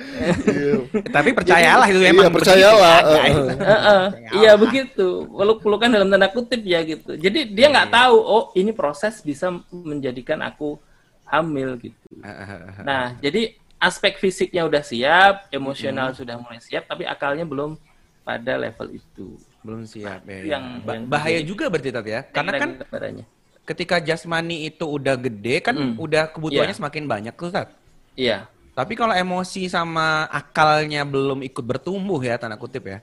Iya. 0.45 0.73
Tapi 1.09 1.29
percayalah 1.33 1.87
itu 1.89 1.99
Iya, 1.99 2.13
memang 2.13 2.29
percayalah, 2.29 2.97
begitu, 3.01 3.09
eh, 3.09 3.17
guys. 3.17 3.33
eh. 3.33 3.57
Heeh, 3.65 4.03
iya 4.37 4.51
begitu. 4.53 5.07
Peluk-pelukan 5.25 5.89
dalam 5.89 6.07
tanda 6.07 6.29
kutip 6.29 6.61
ya 6.61 6.85
gitu. 6.85 7.17
Jadi 7.17 7.49
dia 7.49 7.67
nggak 7.73 7.89
Iya. 7.89 7.97
tahu 7.97 8.17
oh 8.21 8.43
ini 8.53 8.69
proses 8.71 9.19
bisa 9.19 9.49
menjadikan 9.73 10.45
aku 10.45 10.77
hamil 11.25 11.81
gitu. 11.81 11.97
Nah, 12.85 13.17
jadi 13.17 13.57
aspek 13.75 14.21
fisiknya 14.21 14.63
udah 14.63 14.85
siap, 14.85 15.49
emosional 15.49 16.13
sudah 16.13 16.37
mulai 16.37 16.61
siap, 16.61 16.85
tapi 16.85 17.09
akalnya 17.09 17.41
belum 17.41 17.73
pada 18.21 18.53
level 18.55 18.93
itu. 18.93 19.33
Belum 19.65 19.81
siap 19.83 20.21
ya. 20.29 20.39
Yang- 20.55 20.67
Ba- 20.85 20.93
yang 20.93 21.03
bahaya 21.09 21.39
terjadi. 21.41 21.49
juga 21.49 21.65
berarti 21.73 21.89
Tat, 21.89 22.05
ya. 22.05 22.21
Karena 22.29 22.51
kan 22.53 22.69
Gambarannya. 22.77 23.25
ketika 23.65 23.95
jasmani 23.97 24.69
itu 24.69 24.85
udah 24.85 25.17
gede 25.17 25.55
kan 25.59 25.73
Mm. 25.73 25.93
udah 25.97 26.29
kebutuhannya 26.29 26.71
Iya. 26.71 26.79
semakin 26.79 27.03
banyak 27.09 27.33
tuh 27.33 27.49
Tat. 27.49 27.73
Iya. 28.13 28.45
Tapi 28.75 28.93
kalau 28.93 29.15
emosi 29.15 29.65
sama 29.65 30.29
akalnya 30.29 31.01
belum 31.01 31.41
ikut 31.41 31.63
bertumbuh 31.65 32.21
ya 32.21 32.37
tanda 32.37 32.55
kutip 32.55 32.85
ya. 32.85 32.99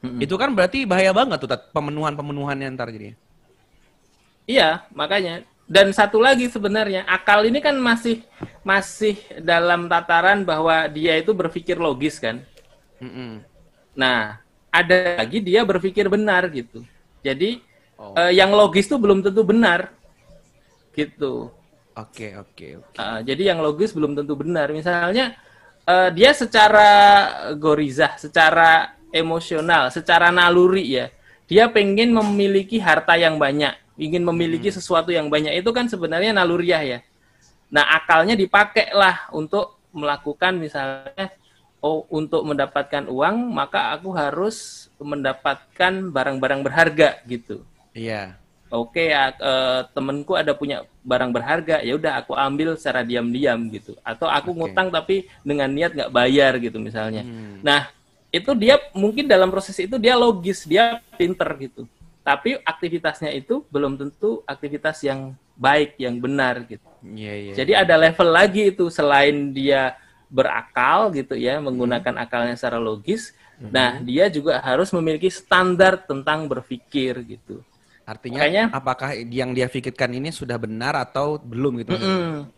Mm-mm. 0.00 0.18
Itu 0.18 0.34
kan 0.34 0.50
berarti 0.50 0.82
bahaya 0.82 1.12
banget 1.12 1.38
tuh 1.38 1.50
Tat, 1.50 1.68
pemenuhan-pemenuhannya 1.70 2.72
ntar 2.72 2.90
jadi. 2.90 3.14
Iya, 4.46 4.82
makanya. 4.90 5.46
Dan 5.70 5.94
satu 5.94 6.18
lagi 6.18 6.50
sebenarnya, 6.50 7.06
akal 7.06 7.46
ini 7.46 7.62
kan 7.62 7.72
masih 7.78 8.20
masih 8.60 9.14
dalam 9.40 9.86
tataran 9.86 10.42
bahwa 10.42 10.90
dia 10.90 11.16
itu 11.16 11.30
berpikir 11.32 11.78
logis 11.78 12.18
kan. 12.18 12.42
Mm-mm. 12.98 13.40
Nah, 13.94 14.42
ada 14.72 15.20
lagi 15.20 15.38
dia 15.44 15.62
berpikir 15.62 16.08
benar 16.08 16.48
gitu. 16.48 16.82
Jadi 17.20 17.60
Oh. 18.02 18.18
eh, 18.18 18.34
yang 18.34 18.50
logis 18.50 18.90
tuh 18.90 18.98
belum 18.98 19.22
tentu 19.22 19.46
benar. 19.46 19.94
Gitu. 20.90 21.54
Oke, 21.94 22.34
oke, 22.34 22.66
oke. 22.82 22.98
Ah, 22.98 23.22
jadi 23.22 23.54
yang 23.54 23.62
logis 23.62 23.94
belum 23.94 24.18
tentu 24.18 24.34
benar. 24.34 24.74
Misalnya 24.74 25.38
eh, 25.86 26.10
dia 26.10 26.34
secara 26.34 26.90
gorizah, 27.54 28.18
secara 28.18 28.96
emosional, 29.12 29.92
secara 29.92 30.34
naluri 30.34 30.88
ya, 30.88 31.06
dia 31.46 31.68
pengen 31.68 32.10
memiliki 32.16 32.80
harta 32.80 33.14
yang 33.14 33.36
banyak, 33.36 33.76
ingin 34.00 34.24
memiliki 34.24 34.72
sesuatu 34.72 35.12
yang 35.12 35.28
banyak 35.28 35.52
itu 35.58 35.70
kan 35.70 35.86
sebenarnya 35.86 36.32
naluriah 36.32 36.82
ya. 36.82 36.98
Nah 37.70 37.86
akalnya 37.98 38.32
dipakai 38.34 38.90
lah 38.96 39.28
untuk 39.36 39.78
melakukan 39.92 40.56
misalnya, 40.56 41.28
oh 41.82 42.06
untuk 42.08 42.46
mendapatkan 42.46 43.10
uang 43.10 43.50
maka 43.50 43.90
aku 43.92 44.14
harus 44.14 44.86
mendapatkan 44.96 45.92
barang-barang 46.08 46.60
berharga 46.62 47.18
gitu 47.26 47.62
Iya. 47.92 48.38
oke 48.72 49.04
ya, 49.04 49.34
eh, 49.36 49.80
temenku 49.92 50.32
ada 50.32 50.56
punya 50.56 50.80
barang 51.04 51.28
berharga 51.28 51.84
ya 51.84 51.92
udah 51.92 52.24
aku 52.24 52.32
ambil 52.32 52.72
secara 52.78 53.04
diam-diam 53.04 53.58
gitu 53.68 53.92
atau 54.00 54.24
aku 54.26 54.54
Oke. 54.54 54.58
ngutang 54.64 54.88
tapi 54.88 55.28
dengan 55.44 55.68
niat 55.68 55.92
nggak 55.92 56.08
bayar 56.10 56.56
gitu 56.56 56.78
misalnya 56.78 57.20
Hmm. 57.20 57.60
nah 57.60 57.92
itu 58.32 58.48
dia 58.56 58.80
mungkin 58.96 59.28
dalam 59.28 59.52
proses 59.52 59.76
itu 59.76 60.00
dia 60.00 60.16
logis 60.16 60.64
dia 60.64 61.04
pinter 61.20 61.50
gitu 61.60 61.84
tapi 62.22 62.56
aktivitasnya 62.62 63.34
itu 63.34 63.60
belum 63.68 63.98
tentu 63.98 64.40
aktivitas 64.46 65.02
yang 65.04 65.34
baik 65.52 65.98
yang 66.00 66.16
benar 66.16 66.64
gitu 66.64 66.86
Iya, 67.02 67.32
iya. 67.34 67.52
jadi 67.52 67.72
ada 67.84 67.98
level 67.98 68.28
lagi 68.30 68.72
itu 68.72 68.88
selain 68.88 69.52
dia 69.52 69.98
berakal 70.32 71.12
gitu 71.12 71.36
ya, 71.36 71.60
menggunakan 71.60 72.16
akalnya 72.16 72.56
secara 72.56 72.80
logis. 72.80 73.36
Nah, 73.62 74.00
dia 74.02 74.26
juga 74.32 74.58
harus 74.58 74.90
memiliki 74.90 75.28
standar 75.30 76.00
tentang 76.02 76.48
berpikir 76.50 77.20
gitu. 77.22 77.60
Artinya 78.02 78.42
Makanya- 78.42 78.68
apakah 78.74 79.14
yang 79.14 79.54
dia 79.54 79.70
pikirkan 79.70 80.10
ini 80.18 80.34
sudah 80.34 80.58
benar 80.58 80.98
atau 80.98 81.38
belum 81.38 81.84
gitu? 81.84 81.94
Mm-mm. 81.94 82.50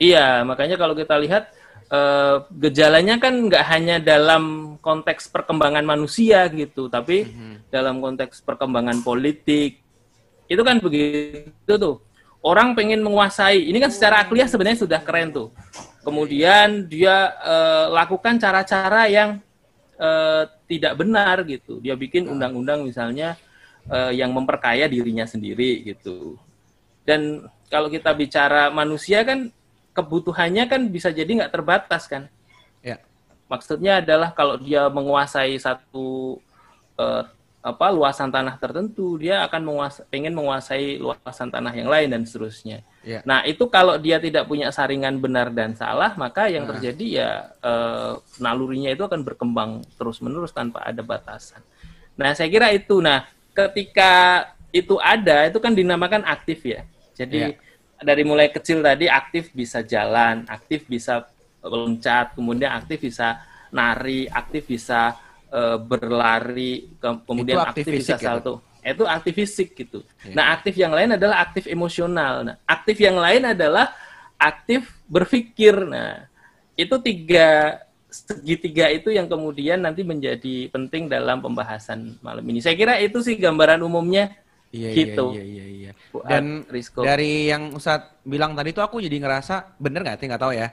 Iya, 0.00 0.46
makanya 0.46 0.78
kalau 0.78 0.94
kita 0.94 1.18
lihat 1.18 1.52
eh, 1.88 2.36
gejalanya 2.52 3.16
kan 3.16 3.32
nggak 3.48 3.64
hanya 3.64 3.96
dalam 3.96 4.76
konteks 4.80 5.28
perkembangan 5.28 5.84
manusia 5.84 6.44
gitu, 6.48 6.88
tapi 6.88 7.28
dalam 7.68 8.00
konteks 8.00 8.40
perkembangan 8.44 9.00
politik 9.04 9.80
itu 10.48 10.62
kan 10.64 10.80
begitu 10.80 11.72
tuh. 11.76 12.00
Orang 12.40 12.72
pengen 12.78 13.02
menguasai, 13.02 13.66
ini 13.68 13.76
kan 13.82 13.90
secara 13.90 14.22
akliah 14.24 14.46
sebenarnya 14.46 14.84
sudah 14.84 15.00
keren 15.02 15.34
tuh. 15.34 15.48
Kemudian 16.08 16.88
dia 16.88 17.36
eh, 17.44 17.86
lakukan 17.92 18.40
cara-cara 18.40 19.04
yang 19.12 19.44
eh, 20.00 20.42
tidak 20.64 20.96
benar 20.96 21.44
gitu. 21.44 21.84
Dia 21.84 21.92
bikin 22.00 22.24
undang-undang 22.32 22.88
misalnya 22.88 23.36
eh, 23.92 24.16
yang 24.16 24.32
memperkaya 24.32 24.88
dirinya 24.88 25.28
sendiri 25.28 25.84
gitu. 25.84 26.40
Dan 27.04 27.44
kalau 27.68 27.92
kita 27.92 28.16
bicara 28.16 28.72
manusia 28.72 29.20
kan 29.20 29.52
kebutuhannya 29.92 30.64
kan 30.64 30.88
bisa 30.88 31.12
jadi 31.12 31.28
nggak 31.28 31.52
terbatas 31.52 32.08
kan. 32.08 32.32
Ya. 32.80 33.04
Maksudnya 33.52 34.00
adalah 34.00 34.32
kalau 34.32 34.56
dia 34.56 34.88
menguasai 34.88 35.60
satu 35.60 36.40
eh, 36.96 37.22
apa 37.68 37.92
luasan 37.92 38.32
tanah 38.32 38.56
tertentu, 38.56 39.20
dia 39.20 39.44
akan 39.44 39.60
menguasai, 39.68 40.04
pengen 40.08 40.32
menguasai 40.32 40.96
luasan 40.96 41.52
tanah 41.52 41.72
yang 41.76 41.92
lain 41.92 42.08
dan 42.08 42.22
seterusnya. 42.24 42.80
Ya. 43.04 43.20
Nah 43.28 43.44
itu 43.44 43.68
kalau 43.68 44.00
dia 44.00 44.16
tidak 44.16 44.48
punya 44.48 44.72
saringan 44.72 45.20
benar 45.20 45.52
dan 45.52 45.76
salah, 45.76 46.16
maka 46.16 46.48
yang 46.48 46.64
Nah. 46.64 46.76
terjadi 46.76 47.06
ya 47.06 47.30
eh, 47.60 48.12
nalurinya 48.40 48.88
itu 48.88 49.04
akan 49.04 49.20
berkembang 49.20 49.84
terus 50.00 50.24
menerus 50.24 50.56
tanpa 50.56 50.80
ada 50.80 51.04
batasan. 51.04 51.60
Nah 52.16 52.32
saya 52.32 52.48
kira 52.48 52.72
itu. 52.72 53.04
Nah 53.04 53.28
ketika 53.52 54.44
itu 54.72 54.96
ada, 55.00 55.48
itu 55.48 55.58
kan 55.60 55.76
dinamakan 55.76 56.24
aktif 56.24 56.64
ya. 56.64 56.84
Jadi 57.16 57.52
Ya. 57.52 57.58
dari 58.00 58.22
mulai 58.22 58.48
kecil 58.48 58.80
tadi 58.80 59.10
aktif 59.10 59.50
bisa 59.52 59.84
jalan, 59.84 60.46
aktif 60.48 60.86
bisa 60.86 61.26
loncat, 61.60 62.32
kemudian 62.38 62.70
aktif 62.70 63.02
bisa 63.02 63.42
nari, 63.68 64.24
aktif 64.30 64.64
bisa 64.64 65.18
eh, 65.52 65.78
berlari, 65.80 66.92
ke- 67.00 67.22
kemudian 67.24 67.56
Itu 67.58 67.64
aktif, 67.64 67.84
aktif 67.88 67.92
bisa 68.00 68.14
ya, 68.16 68.20
salto. 68.20 68.54
Itu 68.84 69.04
aktif 69.04 69.34
fisik 69.36 69.68
gitu. 69.76 70.00
Iya. 70.24 70.34
Nah, 70.36 70.44
aktif 70.56 70.74
yang 70.78 70.92
lain 70.96 71.16
adalah 71.20 71.44
aktif 71.44 71.68
emosional. 71.68 72.34
Nah, 72.46 72.56
aktif 72.64 72.96
yang 73.00 73.16
lain 73.20 73.42
adalah 73.52 73.92
aktif 74.40 74.88
berpikir. 75.10 75.74
Nah, 75.84 76.24
itu 76.78 76.94
tiga 77.02 77.80
segitiga 78.08 78.88
itu 78.88 79.12
yang 79.12 79.28
kemudian 79.28 79.84
nanti 79.84 80.00
menjadi 80.00 80.72
penting 80.72 81.12
dalam 81.12 81.44
pembahasan 81.44 82.16
malam 82.24 82.40
ini. 82.48 82.64
Saya 82.64 82.72
kira 82.78 82.96
itu 83.02 83.20
sih 83.20 83.36
gambaran 83.36 83.84
umumnya 83.84 84.32
Iya, 84.72 84.88
gitu. 84.92 85.36
iya, 85.36 85.44
iya, 85.44 85.64
iya, 85.64 85.66
iya. 85.68 85.90
Fuad, 86.08 86.28
Dan 86.28 86.44
Rizko. 86.68 87.04
dari 87.04 87.52
yang 87.52 87.76
Ustadz 87.76 88.24
bilang 88.24 88.56
tadi 88.56 88.72
tuh 88.72 88.80
aku 88.84 89.00
jadi 89.00 89.16
ngerasa 89.20 89.76
bener 89.76 90.00
nggak? 90.04 90.16
Saya 90.20 90.28
nggak 90.32 90.42
tahu 90.44 90.52
ya. 90.56 90.68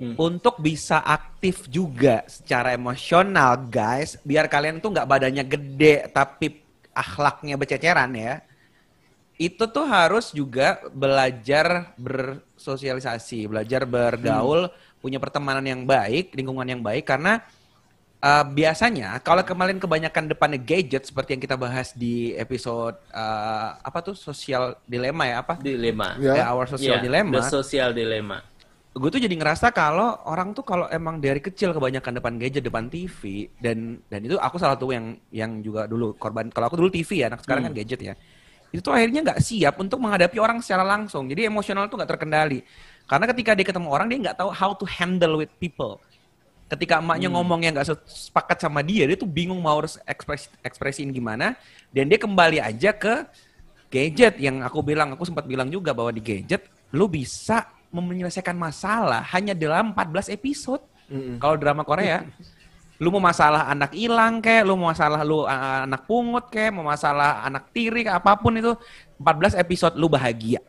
Hmm. 0.00 0.16
Untuk 0.16 0.56
bisa 0.64 1.04
aktif 1.04 1.68
juga 1.68 2.24
secara 2.24 2.72
emosional, 2.72 3.68
guys, 3.68 4.16
biar 4.24 4.48
kalian 4.48 4.80
tuh 4.80 4.96
nggak 4.96 5.04
badannya 5.04 5.44
gede 5.44 6.08
tapi 6.08 6.56
akhlaknya 6.96 7.60
bececeran 7.60 8.16
ya. 8.16 8.40
Itu 9.36 9.68
tuh 9.68 9.84
harus 9.84 10.32
juga 10.32 10.80
belajar 10.88 11.92
bersosialisasi, 12.00 13.44
belajar 13.44 13.84
bergaul, 13.84 14.72
punya 15.04 15.20
pertemanan 15.20 15.68
yang 15.68 15.84
baik, 15.84 16.32
lingkungan 16.32 16.64
yang 16.64 16.80
baik 16.80 17.04
karena 17.04 17.44
Uh, 18.20 18.44
biasanya 18.44 19.16
kalau 19.24 19.40
kemarin 19.40 19.80
kebanyakan 19.80 20.28
depannya 20.28 20.60
gadget 20.60 21.08
seperti 21.08 21.32
yang 21.32 21.40
kita 21.40 21.56
bahas 21.56 21.96
di 21.96 22.36
episode 22.36 23.00
uh, 23.16 23.80
apa 23.80 24.04
tuh 24.04 24.12
sosial 24.12 24.76
dilema 24.84 25.24
ya 25.24 25.40
apa 25.40 25.56
Dilema. 25.56 26.20
Ya. 26.20 26.36
Eh, 26.36 26.44
our 26.44 26.68
social 26.68 27.00
Iya, 27.00 27.08
dilemma 27.08 27.40
The 27.40 27.48
social 27.48 27.96
dilemma. 27.96 28.44
Gue 28.90 29.06
tuh 29.06 29.22
jadi 29.22 29.30
ngerasa 29.38 29.70
kalau 29.70 30.18
orang 30.26 30.50
tuh 30.50 30.66
kalau 30.66 30.90
emang 30.90 31.22
dari 31.22 31.38
kecil 31.38 31.70
kebanyakan 31.70 32.18
depan 32.18 32.34
gadget 32.42 32.66
depan 32.66 32.90
TV 32.90 33.46
dan 33.62 34.02
dan 34.10 34.20
itu 34.26 34.34
aku 34.34 34.58
salah 34.58 34.74
satu 34.74 34.90
yang 34.90 35.14
yang 35.30 35.62
juga 35.62 35.86
dulu 35.86 36.18
korban. 36.18 36.50
Kalau 36.50 36.66
aku 36.66 36.74
dulu 36.74 36.90
TV 36.90 37.22
ya 37.22 37.30
anak 37.30 37.46
sekarang 37.46 37.70
kan 37.70 37.74
gadget 37.78 38.00
ya. 38.02 38.14
Itu 38.74 38.82
tuh 38.82 38.94
akhirnya 38.94 39.22
nggak 39.22 39.38
siap 39.38 39.78
untuk 39.78 40.02
menghadapi 40.02 40.42
orang 40.42 40.58
secara 40.58 40.82
langsung. 40.82 41.30
Jadi 41.30 41.46
emosional 41.46 41.86
tuh 41.86 42.02
nggak 42.02 42.10
terkendali. 42.18 42.66
Karena 43.06 43.30
ketika 43.30 43.54
dia 43.54 43.66
ketemu 43.66 43.88
orang 43.94 44.06
dia 44.10 44.18
nggak 44.26 44.36
tahu 44.42 44.50
how 44.50 44.74
to 44.74 44.82
handle 44.90 45.38
with 45.38 45.50
people. 45.62 46.02
Ketika 46.66 46.98
emaknya 46.98 47.30
ngomong 47.30 47.62
yang 47.62 47.78
nggak 47.78 47.94
se- 47.94 48.26
sepakat 48.30 48.58
sama 48.58 48.82
dia 48.82 49.06
dia 49.06 49.14
tuh 49.14 49.30
bingung 49.30 49.62
mau 49.62 49.78
harus 49.78 50.02
ekspres 50.02 50.50
ekspresiin 50.66 51.14
gimana. 51.14 51.54
Dan 51.94 52.10
dia 52.10 52.18
kembali 52.18 52.58
aja 52.58 52.90
ke 52.90 53.22
gadget. 53.86 54.42
Yang 54.42 54.66
aku 54.66 54.82
bilang 54.82 55.14
aku 55.14 55.22
sempat 55.30 55.46
bilang 55.46 55.70
juga 55.70 55.94
bahwa 55.94 56.10
di 56.10 56.22
gadget 56.22 56.66
lu 56.90 57.06
bisa 57.06 57.70
menyelesaikan 57.90 58.54
masalah 58.54 59.26
hanya 59.34 59.50
dalam 59.50 59.90
14 59.90 60.30
episode 60.30 60.82
kalau 61.42 61.58
drama 61.58 61.82
Korea 61.82 62.22
lu 63.02 63.10
mau 63.10 63.18
masalah 63.18 63.66
anak 63.66 63.96
hilang 63.96 64.38
kayak 64.38 64.62
lu 64.62 64.78
mau 64.78 64.92
masalah 64.94 65.24
lu 65.26 65.42
uh, 65.42 65.88
anak 65.88 66.06
pungut 66.06 66.46
kayak 66.52 66.70
mau 66.70 66.86
masalah 66.86 67.42
anak 67.42 67.72
tiri 67.74 68.06
kayak 68.06 68.20
apa 68.22 68.36
pun 68.38 68.54
itu 68.54 68.76
14 69.18 69.56
episode 69.56 69.94
lu 69.96 70.06
bahagia 70.06 70.60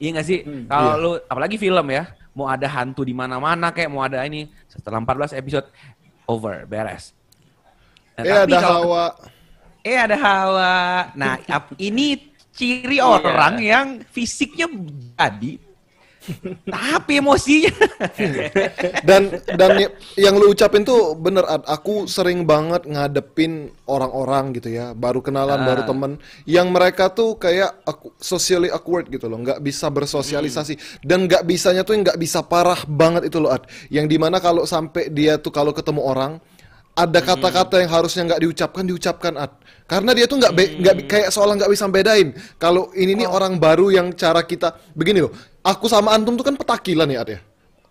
iya 0.00 0.08
gak 0.16 0.26
sih 0.26 0.42
kalau 0.66 0.92
iya. 0.96 1.02
lu 1.04 1.10
apalagi 1.28 1.56
film 1.60 1.86
ya 1.92 2.08
mau 2.32 2.48
ada 2.48 2.66
hantu 2.66 3.04
di 3.04 3.14
mana-mana 3.14 3.70
kayak 3.70 3.92
mau 3.92 4.02
ada 4.02 4.24
ini 4.24 4.48
setelah 4.66 4.98
14 5.04 5.36
episode 5.38 5.68
over 6.26 6.64
beres 6.66 7.14
Nah, 8.16 8.24
Eh 8.24 8.32
ada 8.48 8.56
kalau- 8.64 8.72
Hawa. 8.88 9.04
Eh 9.84 9.98
ada 10.00 10.16
Hawa. 10.16 10.72
Nah, 11.12 11.36
ini 11.76 12.32
ciri 12.56 12.96
orang 12.96 13.60
yang 13.60 13.86
fisiknya 14.08 14.64
jadi 15.12 15.60
tapi 16.66 17.22
emosinya. 17.22 17.72
Dan 19.02 19.40
dan 19.54 19.70
yang 20.18 20.34
lu 20.36 20.52
ucapin 20.52 20.82
tuh 20.82 21.14
bener 21.14 21.46
Ad. 21.46 21.62
Aku 21.66 22.06
sering 22.06 22.42
banget 22.44 22.84
ngadepin 22.86 23.70
orang-orang 23.86 24.56
gitu 24.58 24.72
ya, 24.72 24.92
baru 24.92 25.22
kenalan, 25.22 25.62
baru 25.62 25.82
Ah. 25.84 25.88
temen, 25.88 26.12
yang 26.44 26.68
mereka 26.74 27.08
tuh 27.10 27.38
kayak 27.38 27.82
aku, 27.86 28.10
socially 28.18 28.70
awkward 28.70 29.06
gitu 29.08 29.30
loh, 29.30 29.38
nggak 29.40 29.62
bisa 29.62 29.86
bersosialisasi 29.88 31.06
dan 31.06 31.30
nggak 31.30 31.46
bisanya 31.46 31.86
tuh 31.86 31.94
nggak 31.96 32.18
bisa 32.18 32.42
parah 32.42 32.82
banget 32.86 33.30
itu 33.30 33.38
loh 33.38 33.54
Ad. 33.54 33.66
Yang 33.88 34.06
di 34.10 34.16
mana 34.18 34.42
kalau 34.42 34.66
sampai 34.66 35.08
dia 35.10 35.38
tuh 35.38 35.54
kalau 35.54 35.70
ketemu 35.70 36.02
orang 36.02 36.32
ada 36.96 37.20
kata-kata 37.20 37.76
yang 37.84 37.92
harusnya 37.92 38.24
nggak 38.24 38.40
diucapkan 38.40 38.84
diucapkan 38.88 39.34
Ad. 39.36 39.52
Karena 39.86 40.10
dia 40.18 40.26
tuh 40.26 40.42
nggak 40.42 40.52
nggak 40.82 40.94
bi- 40.98 41.06
kayak 41.06 41.28
seolah 41.30 41.54
nggak 41.54 41.70
bisa 41.70 41.86
bedain. 41.86 42.34
Kalau 42.58 42.90
ini 42.96 43.22
nih 43.22 43.28
orang 43.30 43.54
baru 43.60 43.94
yang 43.94 44.10
cara 44.18 44.42
kita 44.42 44.74
begini 44.98 45.22
loh. 45.22 45.30
Aku 45.66 45.90
sama 45.90 46.14
antum 46.14 46.38
tuh 46.38 46.46
kan 46.46 46.54
petakilan 46.54 47.10
ya 47.10 47.26
Ad 47.26 47.30
ya. 47.34 47.40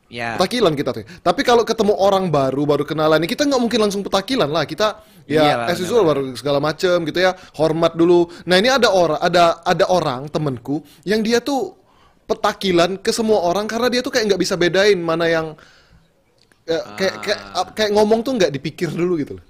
ya. 0.07 0.29
Petakilan 0.39 0.71
kita 0.79 0.95
tuh. 0.95 1.03
Tapi 1.03 1.41
kalau 1.43 1.67
ketemu 1.67 1.91
orang 1.99 2.31
baru, 2.31 2.63
baru 2.63 2.87
kenalan 2.87 3.19
nih, 3.19 3.35
kita 3.35 3.43
nggak 3.43 3.59
mungkin 3.59 3.79
langsung 3.83 3.99
petakilan 4.05 4.47
lah. 4.47 4.63
Kita 4.63 5.03
Iyalah, 5.25 5.67
ya 5.67 5.73
as 5.73 5.81
usual 5.81 6.05
baru 6.05 6.21
segala 6.37 6.61
macem 6.61 7.01
gitu 7.03 7.19
ya, 7.19 7.33
hormat 7.57 7.97
dulu. 7.97 8.29
Nah 8.45 8.55
ini 8.61 8.69
ada 8.69 8.93
orang, 8.93 9.19
ada 9.19 9.59
ada 9.65 9.85
orang 9.89 10.29
temenku 10.29 10.85
yang 11.03 11.25
dia 11.25 11.41
tuh 11.41 11.73
petakilan 12.29 13.01
ke 13.01 13.09
semua 13.09 13.41
orang 13.43 13.65
karena 13.65 13.89
dia 13.89 14.01
tuh 14.05 14.13
kayak 14.13 14.29
nggak 14.33 14.41
bisa 14.41 14.53
bedain 14.57 14.97
mana 15.01 15.25
yang 15.29 15.57
eh, 16.65 16.83
kayak 16.97 17.15
kayak 17.25 17.39
Ah. 17.53 17.65
kayak 17.73 17.91
ngomong 17.93 18.21
tuh 18.25 18.33
nggak 18.37 18.53
dipikir 18.53 18.89
dulu 18.93 19.17
gitu 19.21 19.37
loh. 19.37 19.45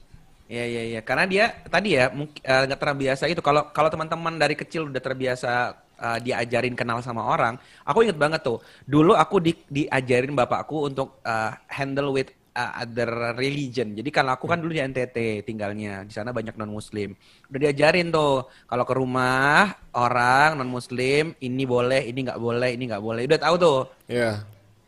Iya 0.45 0.65
iya 0.69 0.83
iya 0.93 1.01
karena 1.01 1.25
dia 1.25 1.45
tadi 1.67 1.97
ya 1.97 2.13
mungkin 2.13 2.37
nggak 2.39 2.77
terbiasa 2.79 3.25
itu 3.25 3.41
kalau 3.41 3.73
kalau 3.73 3.89
teman-teman 3.89 4.37
dari 4.37 4.53
kecil 4.53 4.87
udah 4.93 5.01
terbiasa 5.01 5.73
uh, 5.99 6.19
diajarin 6.19 6.75
kenal 6.77 6.99
sama 6.99 7.23
orang, 7.23 7.59
aku 7.83 8.05
inget 8.07 8.17
banget 8.19 8.41
tuh. 8.43 8.59
Dulu 8.85 9.15
aku 9.15 9.41
di, 9.41 9.53
diajarin 9.67 10.35
bapakku 10.35 10.89
untuk 10.91 11.19
uh, 11.23 11.55
handle 11.67 12.15
with 12.15 12.31
uh, 12.55 12.81
other 12.81 13.35
religion. 13.35 13.93
Jadi 13.93 14.09
kalau 14.09 14.33
aku 14.33 14.47
kan 14.47 14.63
dulu 14.63 14.71
di 14.71 14.81
NTT 14.81 15.43
tinggalnya, 15.43 16.07
di 16.07 16.13
sana 16.15 16.31
banyak 16.31 16.55
non 16.55 16.71
muslim. 16.71 17.13
Udah 17.51 17.59
diajarin 17.59 18.09
tuh 18.09 18.47
kalau 18.65 18.83
ke 18.87 18.93
rumah 18.95 19.75
orang 19.95 20.59
non 20.59 20.71
muslim 20.71 21.35
ini 21.43 21.63
boleh, 21.67 22.07
ini 22.07 22.19
nggak 22.25 22.39
boleh, 22.39 22.69
ini 22.73 22.83
nggak 22.89 23.03
boleh. 23.03 23.21
Udah 23.27 23.39
tahu 23.39 23.55
tuh. 23.59 23.79
Ya. 24.07 24.41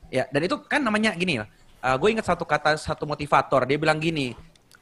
Ya, 0.07 0.23
dan 0.31 0.39
itu 0.39 0.55
kan 0.63 0.79
namanya 0.79 1.11
gini 1.19 1.43
lah. 1.43 1.51
gue 1.77 2.09
ingat 2.09 2.27
satu 2.27 2.43
kata 2.43 2.75
satu 2.75 3.07
motivator, 3.07 3.63
dia 3.63 3.79
bilang 3.79 3.95
gini, 3.95 4.35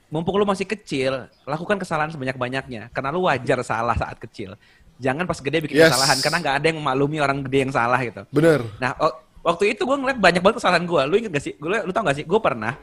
mumpung 0.10 0.38
lu 0.38 0.46
masih 0.46 0.64
kecil, 0.70 1.28
lakukan 1.44 1.82
kesalahan 1.82 2.14
sebanyak-banyaknya 2.14 2.94
karena 2.94 3.10
lu 3.10 3.26
wajar 3.26 3.60
salah 3.66 3.98
saat 3.98 4.22
kecil. 4.22 4.54
Jangan 4.96 5.28
pas 5.28 5.40
gede 5.44 5.58
bikin 5.60 5.76
Yes. 5.76 5.92
kesalahan 5.92 6.18
karena 6.24 6.38
nggak 6.40 6.56
ada 6.62 6.66
yang 6.72 6.78
memaklumi 6.80 7.18
orang 7.20 7.40
gede 7.44 7.58
yang 7.68 7.74
salah 7.76 8.00
gitu. 8.00 8.24
Bener. 8.32 8.64
Nah, 8.80 8.96
waktu 9.44 9.76
itu 9.76 9.84
gue 9.84 9.98
ngeliat 10.00 10.20
banyak 10.20 10.42
banget 10.42 10.58
kesalahan 10.64 10.86
gue. 10.88 11.02
Lu 11.06 11.16
inget 11.20 11.32
gak 11.36 11.44
sih? 11.44 11.54
Gue, 11.60 11.70
lu 11.84 11.92
tau 11.92 12.02
gak 12.08 12.18
sih? 12.18 12.26
Gue 12.26 12.40
pernah 12.40 12.80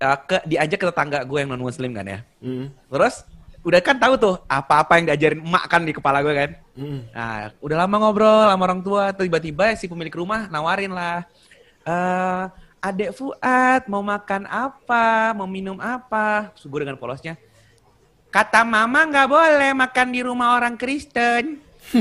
uh, 0.00 0.18
ke 0.24 0.40
diajak 0.48 0.78
ke 0.80 0.86
tetangga 0.88 1.18
gue 1.26 1.38
yang 1.42 1.50
non 1.52 1.60
muslim 1.60 1.90
kan 1.92 2.06
ya. 2.06 2.18
Mm. 2.40 2.72
Terus 2.88 3.26
udah 3.60 3.80
kan 3.84 4.00
tahu 4.00 4.14
tuh 4.16 4.34
apa-apa 4.48 4.96
yang 4.96 5.12
diajarin 5.12 5.44
emak 5.44 5.64
kan 5.68 5.84
di 5.84 5.92
kepala 5.92 6.24
gue 6.24 6.32
kan. 6.32 6.50
Mm. 6.78 7.00
Nah, 7.12 7.52
udah 7.60 7.76
lama 7.84 7.96
ngobrol 8.00 8.48
sama 8.48 8.62
orang 8.64 8.80
tua, 8.80 9.12
tiba-tiba 9.12 9.76
si 9.76 9.84
pemilik 9.90 10.14
rumah 10.16 10.48
nawarin 10.48 10.94
lah. 10.94 11.28
eh 11.84 12.44
Adek 12.80 13.12
Fuad 13.12 13.84
mau 13.92 14.00
makan 14.00 14.48
apa, 14.48 15.36
mau 15.36 15.44
minum 15.44 15.76
apa? 15.76 16.48
Terus 16.56 16.64
gue 16.64 16.80
dengan 16.80 16.96
polosnya, 16.96 17.36
kata 18.30 18.62
mama 18.62 19.04
nggak 19.10 19.28
boleh 19.28 19.70
makan 19.74 20.08
di 20.14 20.20
rumah 20.22 20.54
orang 20.56 20.78
Kristen. 20.78 21.58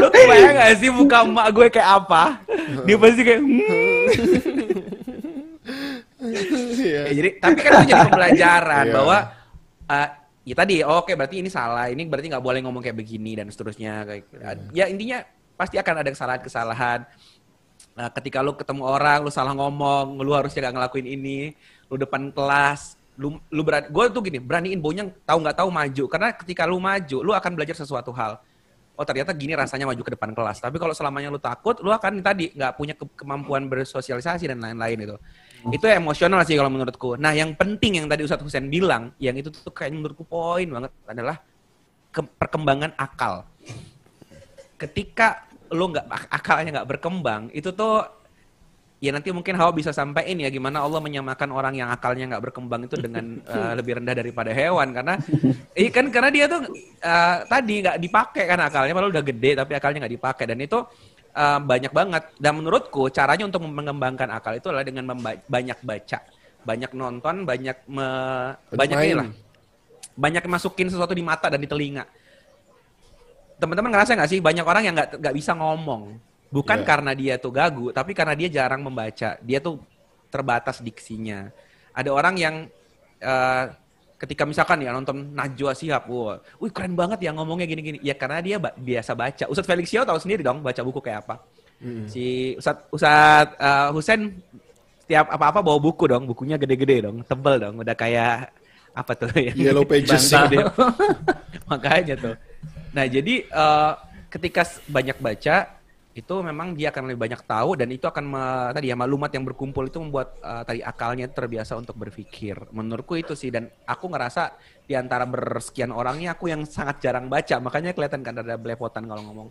Lu 0.00 0.06
kebayang 0.12 0.54
gak 0.60 0.76
sih 0.76 0.92
muka 0.92 1.24
emak 1.24 1.48
gue 1.56 1.66
kayak 1.72 1.88
apa? 2.04 2.36
Dia 2.84 2.96
pasti 3.00 3.22
kayak, 3.24 3.40
hmm. 3.40 4.04
Iya. 6.20 7.00
Ya, 7.08 7.12
jadi 7.16 7.28
tapi 7.40 7.58
kan 7.64 7.70
itu 7.80 7.96
jadi 7.96 8.04
pembelajaran 8.12 8.84
Iya. 8.84 8.92
bahwa 8.92 9.16
uh, 9.88 10.08
ya 10.44 10.54
tadi 10.56 10.74
oh, 10.84 11.00
oke 11.00 11.16
berarti 11.16 11.40
ini 11.40 11.48
salah 11.48 11.88
ini 11.88 12.04
berarti 12.04 12.28
nggak 12.28 12.44
boleh 12.44 12.60
ngomong 12.60 12.84
kayak 12.84 12.98
begini 13.00 13.40
dan 13.40 13.48
seterusnya 13.48 14.04
kayak 14.04 14.28
ya 14.76 14.84
intinya 14.88 15.24
pasti 15.56 15.80
akan 15.80 15.94
ada 16.04 16.10
kesalahan-kesalahan 16.12 17.08
Nah, 17.90 18.08
ketika 18.12 18.40
lu 18.40 18.54
ketemu 18.54 18.86
orang 18.86 19.24
lu 19.24 19.32
salah 19.32 19.52
ngomong 19.52 20.20
lu 20.22 20.32
harusnya 20.32 20.68
gak 20.68 20.76
ngelakuin 20.78 21.08
ini 21.10 21.52
lu 21.90 22.00
depan 22.00 22.32
kelas 22.32 22.96
lu 23.20 23.36
lu 23.52 23.60
berani 23.60 23.92
gue 23.92 24.04
tuh 24.08 24.22
gini 24.24 24.40
beraniin 24.40 24.80
bonyang 24.80 25.12
tahu 25.28 25.44
nggak 25.44 25.56
tahu 25.60 25.68
maju. 25.68 26.04
Karena 26.08 26.28
ketika 26.32 26.64
lu 26.64 26.80
maju 26.80 27.18
lu 27.20 27.32
akan 27.36 27.52
belajar 27.52 27.76
sesuatu 27.76 28.08
hal. 28.16 28.40
Oh 28.96 29.04
ternyata 29.04 29.32
gini 29.32 29.56
rasanya 29.56 29.88
maju 29.88 30.00
ke 30.00 30.12
depan 30.12 30.32
kelas. 30.32 30.60
Tapi 30.60 30.76
kalau 30.80 30.92
selamanya 30.96 31.28
lu 31.28 31.40
takut 31.40 31.76
lu 31.84 31.92
akan 31.92 32.20
tadi 32.24 32.52
nggak 32.52 32.72
punya 32.76 32.92
ke- 32.96 33.12
kemampuan 33.16 33.68
bersosialisasi 33.68 34.48
dan 34.48 34.60
lain-lain 34.60 35.08
itu 35.08 35.16
itu 35.72 35.84
emosional 35.88 36.40
sih 36.48 36.56
kalau 36.56 36.72
menurutku. 36.72 37.20
Nah 37.20 37.36
yang 37.36 37.52
penting 37.52 38.00
yang 38.00 38.08
tadi 38.08 38.24
Ustadz 38.24 38.44
Husain 38.44 38.68
bilang 38.68 39.12
yang 39.20 39.36
itu 39.36 39.52
tuh 39.52 39.72
kayak 39.72 39.92
menurutku 39.92 40.24
poin 40.24 40.64
banget 40.64 40.92
adalah 41.04 41.36
ke- 42.12 42.32
perkembangan 42.40 42.96
akal. 42.96 43.44
Ketika 44.80 45.44
lu 45.72 45.92
nggak 45.92 46.06
ak- 46.08 46.30
akalnya 46.32 46.80
nggak 46.80 46.88
berkembang 46.96 47.52
itu 47.52 47.72
tuh 47.72 48.04
ya 49.00 49.10
nanti 49.16 49.32
mungkin 49.32 49.56
Hawa 49.56 49.72
bisa 49.72 49.96
sampaikan 49.96 50.36
ya 50.36 50.52
gimana 50.52 50.84
Allah 50.84 51.00
menyamakan 51.00 51.48
orang 51.56 51.72
yang 51.72 51.88
akalnya 51.88 52.36
nggak 52.36 52.52
berkembang 52.52 52.84
itu 52.84 53.00
dengan 53.00 53.40
eh, 53.48 53.72
lebih 53.80 53.96
rendah 53.96 54.12
daripada 54.12 54.52
hewan. 54.52 54.92
Karena 54.92 55.16
iya 55.72 55.88
kan 55.88 56.12
karena 56.12 56.28
dia 56.28 56.44
tuh 56.46 56.68
eh, 57.00 57.36
tadi 57.48 57.74
nggak 57.80 57.96
dipakai 57.96 58.44
kan 58.44 58.60
akalnya 58.60 58.92
padahal 58.92 59.12
udah 59.16 59.24
gede 59.24 59.50
tapi 59.56 59.72
akalnya 59.72 59.98
nggak 60.04 60.14
dipakai. 60.20 60.44
Dan 60.44 60.60
itu 60.60 60.78
eh, 61.32 61.58
banyak 61.64 61.92
banget. 61.96 62.22
Dan 62.36 62.52
menurutku 62.60 63.08
caranya 63.08 63.48
untuk 63.48 63.64
mengembangkan 63.64 64.28
akal 64.28 64.52
itu 64.52 64.68
adalah 64.68 64.84
dengan 64.84 65.16
memba- 65.16 65.40
banyak 65.48 65.80
baca 65.80 66.20
banyak 66.60 66.92
nonton 66.92 67.48
banyak 67.48 67.88
me- 67.88 68.52
banyak 68.68 68.96
inilah 69.00 69.28
banyak 70.12 70.44
masukin 70.44 70.92
sesuatu 70.92 71.16
di 71.16 71.24
mata 71.24 71.48
dan 71.48 71.56
di 71.56 71.64
telinga. 71.64 72.04
Teman-teman 73.56 73.88
ngerasa 73.88 74.12
nggak 74.12 74.28
sih 74.28 74.44
banyak 74.44 74.64
orang 74.64 74.82
yang 74.84 74.92
nggak 74.92 75.24
nggak 75.24 75.34
bisa 75.36 75.56
ngomong 75.56 76.20
bukan 76.50 76.82
Iya. 76.82 76.86
karena 76.86 77.12
dia 77.14 77.34
tuh 77.38 77.50
gagu 77.50 77.90
tapi 77.90 78.12
karena 78.12 78.34
dia 78.34 78.48
jarang 78.50 78.82
membaca. 78.82 79.38
Dia 79.40 79.58
tuh 79.58 79.78
terbatas 80.28 80.78
diksinya. 80.78 81.48
Ada 81.90 82.10
orang 82.10 82.34
yang 82.36 82.54
eh, 83.18 83.64
ketika 84.20 84.44
misalkan 84.44 84.84
ya 84.84 84.92
nonton 84.92 85.32
Najwa 85.32 85.72
Shihab 85.72 86.04
wah 86.06 86.36
wih 86.60 86.68
keren 86.68 86.92
banget 86.92 87.24
ya 87.24 87.30
ngomongnya 87.32 87.64
gini-gini. 87.64 87.98
Ya 88.00 88.12
karena 88.12 88.38
dia 88.38 88.56
ba- 88.58 88.74
biasa 88.74 89.14
baca. 89.14 89.44
Ustadz 89.46 89.66
Felix 89.66 89.88
Xiao 89.88 90.04
tahu 90.04 90.18
sendiri 90.18 90.42
dong 90.42 90.60
baca 90.60 90.82
buku 90.82 91.00
kayak 91.00 91.24
apa. 91.24 91.36
Si 92.06 92.52
Ustadz 92.54 92.92
Ustadz 92.92 93.56
eh, 93.56 93.88
Husen 93.90 94.20
setiap 95.00 95.26
apa-apa 95.26 95.58
bawa 95.58 95.78
buku 95.80 96.06
dong 96.06 96.22
bukunya 96.22 96.54
gede-gede 96.54 97.02
dong 97.02 97.26
tebel 97.26 97.58
dong 97.58 97.74
udah 97.82 97.94
kayak 97.94 98.54
apa 98.90 99.12
tuh 99.14 99.30
ya? 99.34 99.50
Yellow 99.54 99.82
pages. 99.90 100.30
Makanya 101.70 102.14
tuh. 102.16 102.34
Nah 102.94 103.04
jadi 103.06 103.34
eh, 103.44 103.92
ketika 104.30 104.62
banyak 104.86 105.18
baca 105.18 105.56
itu 106.10 106.34
memang 106.42 106.74
dia 106.74 106.90
akan 106.90 107.06
lebih 107.06 107.20
banyak 107.22 107.42
tahu 107.46 107.78
dan 107.78 107.88
itu 107.94 108.02
akan 108.10 108.24
me- 108.26 108.70
tadi 108.74 108.90
ya 108.90 108.96
maklumat 108.98 109.30
yang 109.30 109.46
berkumpul 109.46 109.86
itu 109.86 109.98
membuat 110.02 110.34
eh, 110.42 110.62
tadi 110.66 110.80
akalnya 110.82 111.26
terbiasa 111.30 111.78
untuk 111.78 111.94
berpikir. 112.02 112.58
Menurutku 112.74 113.14
itu 113.14 113.32
sih 113.38 113.50
dan 113.54 113.70
aku 113.86 114.10
ngerasa 114.10 114.50
di 114.88 114.94
antara 114.98 115.22
bersekian 115.28 115.94
orangnya 115.94 116.34
aku 116.34 116.50
yang 116.50 116.66
sangat 116.66 116.98
jarang 117.04 117.30
baca 117.30 117.56
makanya 117.62 117.94
kelihatan 117.94 118.22
kan 118.26 118.34
ada 118.42 118.54
belepotan 118.58 119.06
kalau 119.06 119.22
ngomong. 119.30 119.48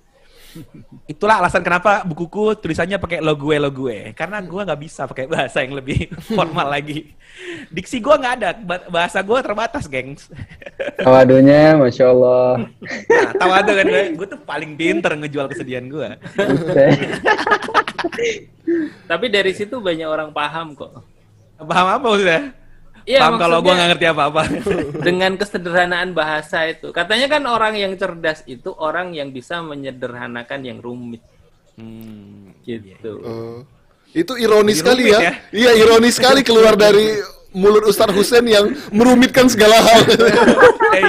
Itulah 1.06 1.46
alasan 1.46 1.62
kenapa 1.62 2.02
bukuku 2.02 2.58
tulisannya 2.58 2.98
pakai 2.98 3.22
lo 3.22 3.38
gue 3.38 3.56
lo 3.62 3.70
gue 3.70 4.18
karena 4.18 4.42
gua 4.42 4.66
nggak 4.66 4.82
bisa 4.82 5.06
pakai 5.06 5.30
bahasa 5.30 5.62
yang 5.62 5.78
lebih 5.78 6.10
formal 6.38 6.70
lagi. 6.70 7.14
Diksi 7.70 8.02
gua 8.02 8.18
nggak 8.18 8.34
ada 8.42 8.50
ba- 8.58 8.88
bahasa 8.90 9.22
gua 9.22 9.40
terbatas, 9.46 9.86
gengs. 9.86 10.28
Tawadunya, 11.00 11.78
masya 11.78 12.10
Allah. 12.12 12.66
Nah, 12.82 13.32
tahu 13.38 13.52
ada 13.54 13.72
kan 13.78 13.86
gue, 13.86 14.04
gue 14.18 14.28
tuh 14.28 14.42
paling 14.44 14.72
pinter 14.74 15.12
ngejual 15.16 15.48
kesedihan 15.54 15.86
gua. 15.86 16.18
Buset. 16.36 16.98
Tapi 19.06 19.26
dari 19.30 19.52
situ 19.54 19.78
banyak 19.82 20.08
orang 20.10 20.30
paham 20.34 20.74
kok. 20.78 21.06
Paham 21.60 21.88
apa 22.00 22.06
maksudnya? 22.06 22.42
Iya, 23.10 23.26
Paham 23.26 23.42
kalau 23.42 23.58
gua 23.58 23.74
maksudnya- 23.74 23.74
nggak 23.74 23.90
ngerti 23.90 24.06
apa-apa. 24.06 24.42
dengan 25.10 25.32
kesederhanaan 25.34 26.10
bahasa 26.14 26.70
itu. 26.70 26.94
Katanya 26.94 27.26
kan 27.26 27.42
orang 27.50 27.74
yang 27.74 27.98
cerdas 27.98 28.46
itu 28.46 28.70
orang 28.78 29.18
yang 29.18 29.34
bisa 29.34 29.66
menyederhanakan 29.66 30.62
yang 30.62 30.78
rumit 30.78 31.26
Hmm, 31.74 32.54
gitu. 32.62 33.18
Eh, 33.24 33.58
itu 34.14 34.34
ironis 34.36 34.84
sekali 34.84 35.10
rumit 35.10 35.26
ya. 35.26 35.32
Iya, 35.50 35.72
ironis 35.80 36.20
sekali 36.20 36.44
keluar 36.44 36.76
dari 36.76 37.18
mulut 37.50 37.88
Ustadz 37.88 38.14
Husain 38.14 38.46
yang 38.46 38.70
merumitkan 38.94 39.50
segala 39.50 39.80
hal. 39.82 40.02
Eh, 40.90 41.06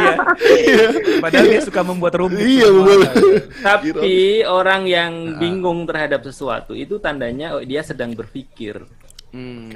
iya. 0.68 0.88
Padahal 1.24 1.46
dia 1.48 1.62
suka 1.64 1.80
membuat 1.80 2.12
rumit. 2.20 2.36
iya, 2.44 2.68
membuat. 2.68 3.16
Tapi 3.66 4.44
orang 4.44 4.84
yang 4.84 5.12
bingung 5.40 5.88
terhadap 5.88 6.20
sesuatu 6.20 6.76
itu 6.76 7.00
tandanya 7.00 7.56
oh, 7.56 7.64
dia 7.64 7.80
sedang 7.80 8.12
berpikir. 8.12 8.84
Hmm. 9.32 9.72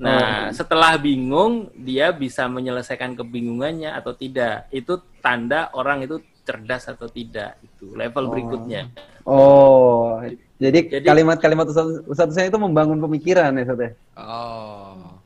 Nah, 0.00 0.48
setelah 0.56 0.96
bingung 0.96 1.68
dia 1.76 2.08
bisa 2.08 2.48
menyelesaikan 2.48 3.12
kebingungannya 3.20 3.92
atau 3.92 4.16
tidak. 4.16 4.64
Itu 4.72 5.04
tanda 5.20 5.68
orang 5.76 6.08
itu 6.08 6.24
cerdas 6.48 6.88
atau 6.88 7.04
tidak. 7.06 7.60
Itu 7.60 7.92
level 7.92 8.32
berikutnya. 8.32 8.88
Oh, 9.28 10.16
jadi 10.56 10.88
Jadi- 10.88 11.04
kalimat-kalimat 11.04 11.68
Ustaz 11.68 12.00
Ustaz 12.08 12.32
Hussein 12.32 12.48
itu 12.48 12.56
membangun 12.56 12.96
pemikiran 12.96 13.52
ya, 13.52 13.62
Ustaz 13.68 13.80
ya? 13.84 13.90
Oh. 14.16 15.20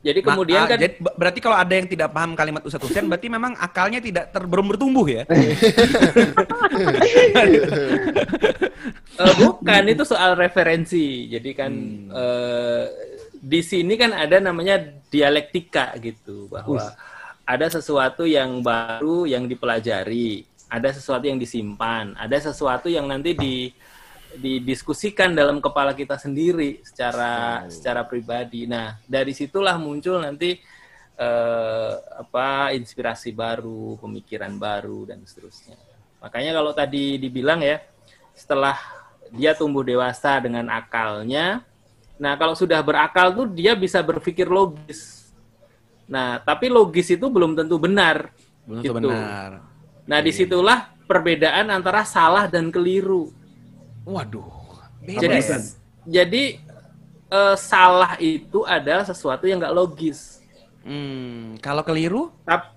Jadi 0.00 0.24
kemudian 0.24 0.64
Ma- 0.64 0.64
ah, 0.64 0.70
kan 0.72 0.78
jadi 0.80 0.96
ber- 0.96 1.12
berarti 1.12 1.40
kalau 1.44 1.56
ada 1.60 1.74
yang 1.76 1.84
tidak 1.84 2.08
paham 2.08 2.32
kalimat 2.32 2.64
Ustadz 2.64 2.88
Hussein 2.88 3.04
berarti 3.04 3.28
memang 3.28 3.52
akalnya 3.60 4.00
tidak 4.00 4.32
ter 4.32 4.48
belum 4.48 4.72
bertumbuh 4.72 5.04
ya. 5.04 5.22
Eh, 9.20 9.34
bukan 9.36 9.84
itu 9.84 10.00
soal 10.08 10.32
referensi. 10.32 11.28
Jadi 11.28 11.50
kan 11.52 11.72
eh, 12.08 12.84
di 13.40 13.64
sini 13.64 13.96
kan 13.96 14.12
ada 14.12 14.36
namanya 14.36 14.76
dialektika 15.08 15.96
gitu 15.96 16.46
bahwa 16.52 16.92
ada 17.48 17.66
sesuatu 17.66 18.28
yang 18.28 18.60
baru 18.60 19.24
yang 19.24 19.48
dipelajari, 19.48 20.44
ada 20.68 20.92
sesuatu 20.92 21.24
yang 21.24 21.40
disimpan, 21.40 22.14
ada 22.14 22.36
sesuatu 22.36 22.86
yang 22.86 23.08
nanti 23.08 23.32
di 23.34 23.72
didiskusikan 24.30 25.34
dalam 25.34 25.58
kepala 25.58 25.90
kita 25.90 26.14
sendiri 26.14 26.78
secara 26.86 27.66
secara 27.66 28.06
pribadi. 28.06 28.68
Nah, 28.68 28.94
dari 29.02 29.34
situlah 29.34 29.74
muncul 29.74 30.22
nanti 30.22 30.60
eh, 31.18 31.94
apa 32.14 32.70
inspirasi 32.76 33.34
baru, 33.34 33.98
pemikiran 33.98 34.54
baru 34.54 35.10
dan 35.10 35.18
seterusnya. 35.26 35.74
Makanya 36.22 36.54
kalau 36.54 36.70
tadi 36.76 37.18
dibilang 37.18 37.64
ya, 37.64 37.82
setelah 38.36 38.78
dia 39.34 39.56
tumbuh 39.58 39.82
dewasa 39.82 40.38
dengan 40.38 40.70
akalnya, 40.70 41.66
nah 42.20 42.36
kalau 42.36 42.52
sudah 42.52 42.84
berakal 42.84 43.32
tuh 43.32 43.48
dia 43.48 43.72
bisa 43.72 44.04
berpikir 44.04 44.44
logis. 44.44 45.32
Nah, 46.10 46.42
tapi 46.42 46.66
logis 46.66 47.06
itu 47.14 47.30
belum 47.30 47.54
tentu 47.54 47.78
benar. 47.78 48.34
Belum 48.66 48.82
Gitu. 48.82 48.92
tentu 48.92 49.08
benar. 49.08 49.50
Nah, 50.04 50.18
di 50.18 50.34
situlah 50.34 50.90
perbedaan 51.06 51.70
antara 51.70 52.02
salah 52.02 52.50
dan 52.50 52.68
keliru. 52.74 53.30
Waduh. 54.02 54.60
Beda 55.00 55.22
Jadi, 55.22 55.40
jadi 56.04 56.44
eh, 57.30 57.56
salah 57.56 58.18
itu 58.20 58.66
adalah 58.66 59.06
sesuatu 59.06 59.46
yang 59.46 59.62
nggak 59.62 59.72
logis. 59.72 60.42
Hmm, 60.82 61.56
kalau 61.62 61.86
keliru? 61.86 62.34
Tap, 62.44 62.74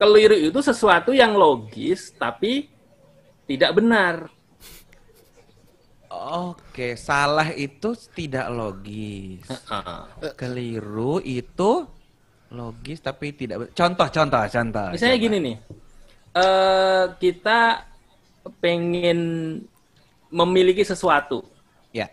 keliru 0.00 0.34
itu 0.34 0.58
sesuatu 0.64 1.12
yang 1.12 1.36
logis 1.36 2.10
tapi 2.16 2.72
tidak 3.44 3.76
benar. 3.76 4.32
Oke, 6.10 6.98
salah 6.98 7.54
itu 7.54 7.94
tidak 8.10 8.50
logis. 8.50 9.46
Keliru 10.34 11.22
itu 11.22 11.86
logis 12.50 12.98
tapi 12.98 13.30
tidak 13.30 13.70
contoh 13.78 14.10
contoh 14.10 14.42
contoh. 14.42 14.86
Misalnya 14.90 15.14
Coba. 15.14 15.24
gini 15.30 15.36
nih, 15.38 15.56
eh 16.34 17.04
kita 17.22 17.58
pengen 18.58 19.20
memiliki 20.34 20.82
sesuatu, 20.82 21.46
Ya. 21.94 22.10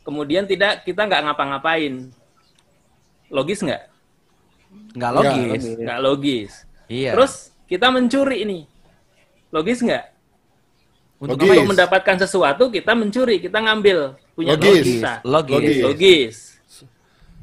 kemudian 0.00 0.48
tidak 0.48 0.84
kita 0.88 1.04
nggak 1.04 1.28
ngapa-ngapain, 1.28 2.08
logis 3.28 3.60
nggak? 3.60 3.84
Nggak 4.96 5.12
logis. 5.12 5.62
Nggak 5.76 6.00
logis. 6.00 6.52
Iya. 6.88 7.12
Terus 7.12 7.32
kita 7.68 7.92
mencuri 7.92 8.48
ini, 8.48 8.60
logis 9.52 9.84
nggak? 9.84 10.04
Untuk 11.18 11.34
Logis. 11.36 11.50
Untuk 11.52 11.70
mendapatkan 11.74 12.16
sesuatu 12.20 12.70
kita 12.70 12.94
mencuri, 12.94 13.42
kita 13.42 13.58
ngambil 13.58 14.14
punya 14.32 14.54
Logis. 14.54 14.86
kita. 14.86 15.12
Logis. 15.22 15.54
Logis. 15.54 15.78
Logis. 15.82 16.36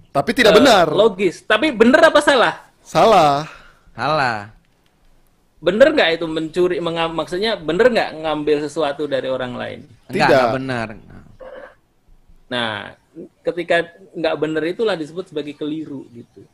Tapi 0.09 0.31
tidak 0.31 0.51
Eh, 0.51 0.57
benar. 0.57 0.85
Logis. 0.87 1.35
Tapi 1.43 1.75
bener 1.75 1.99
apa 2.01 2.23
salah? 2.23 2.55
Salah. 2.79 3.43
Halah. 3.91 4.55
Bener 5.59 5.91
nggak 5.91 6.09
itu 6.13 6.25
mencuri? 6.25 6.77
mengam- 6.79 7.11
maksudnya 7.11 7.55
bener 7.55 7.89
nggak 7.89 8.09
ngambil 8.17 8.57
sesuatu 8.61 9.05
dari 9.05 9.27
orang 9.27 9.53
lain? 9.53 9.79
Enggak, 10.07 10.07
Tidak. 10.07 10.27
enggak 10.29 10.47
benar. 10.53 10.87
Nah, 12.45 12.93
ketika 13.41 13.75
nggak 14.13 14.35
bener 14.37 14.63
itulah 14.65 14.93
disebut 14.93 15.27
sebagai 15.27 15.51
keliru 15.51 16.05
gitu. 16.09 16.47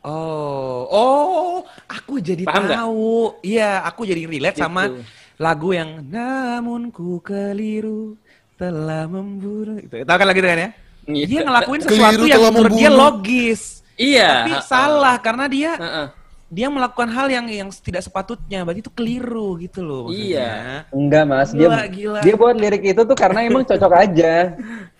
Oh, 0.00 0.84
oh, 0.86 1.56
aku 1.84 2.20
jadi 2.20 2.44
Paham 2.44 2.68
tahu. 2.68 3.12
Iya, 3.40 3.80
aku 3.82 4.04
jadi 4.04 4.22
relate 4.22 4.52
Gitu. 4.54 4.62
sama 4.62 4.92
lagu 5.36 5.70
yang 5.70 6.02
namun 6.04 6.88
ku 6.88 7.18
keliru 7.18 8.14
telah 8.54 9.04
membunuh 9.04 9.76
itu. 9.76 10.02
Tahu 10.02 10.16
kan 10.16 10.26
lagu 10.26 10.38
itu 10.38 10.46
kan 10.46 10.58
ya? 10.58 10.70
Iya. 11.04 11.24
Dia 11.26 11.40
ngelakuin 11.42 11.80
Keliru 11.82 11.92
sesuatu 11.92 12.24
yang 12.24 12.42
menurut 12.48 12.72
dia 12.72 12.88
membunuh. 12.88 12.98
logis. 13.12 13.82
Iya. 13.94 14.30
Tapi 14.40 14.52
ha-ha. 14.52 14.64
salah 14.64 15.16
karena 15.18 15.44
dia 15.46 15.72
Ha-ha. 15.76 16.04
dia 16.46 16.70
melakukan 16.70 17.10
hal 17.10 17.26
yang 17.28 17.46
yang 17.46 17.68
tidak 17.74 18.02
sepatutnya. 18.02 18.62
Berarti 18.62 18.80
itu 18.80 18.92
keliru 18.94 19.58
gitu 19.58 19.82
loh 19.82 20.08
maksudnya. 20.08 20.24
Iya. 20.24 20.50
Enggak, 20.90 21.24
Mas. 21.26 21.50
Dia 21.50 21.66
Gila, 21.66 21.82
gila. 21.88 22.20
dia 22.22 22.34
buat 22.34 22.54
lirik 22.54 22.82
itu 22.84 23.02
tuh 23.02 23.16
karena 23.18 23.42
emang 23.48 23.66
cocok 23.66 23.92
aja. 23.92 24.54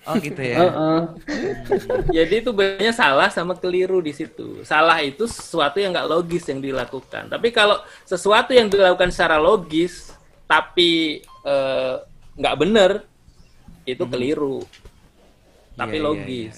Oh 0.05 0.17
gitu 0.19 0.43
ya. 0.43 0.57
Heeh. 0.61 0.99
Jadi 2.17 2.35
itu 2.43 2.51
bedanya 2.53 2.93
salah 2.93 3.29
sama 3.31 3.55
keliru 3.55 3.99
di 3.99 4.13
situ. 4.13 4.61
Salah 4.63 5.01
itu 5.01 5.25
sesuatu 5.25 5.79
yang 5.79 5.95
nggak 5.95 6.11
logis 6.11 6.45
yang 6.47 6.61
dilakukan. 6.61 7.31
Tapi 7.31 7.49
kalau 7.49 7.79
sesuatu 8.05 8.53
yang 8.53 8.69
dilakukan 8.69 9.09
secara 9.09 9.39
logis 9.39 10.14
tapi 10.45 11.21
eh, 11.23 11.95
nggak 12.35 12.57
bener, 12.57 12.91
itu 13.85 14.05
keliru. 14.05 14.65
Tapi 15.75 15.91
Iya, 15.93 16.01
iya, 16.01 16.07
logis. 16.07 16.57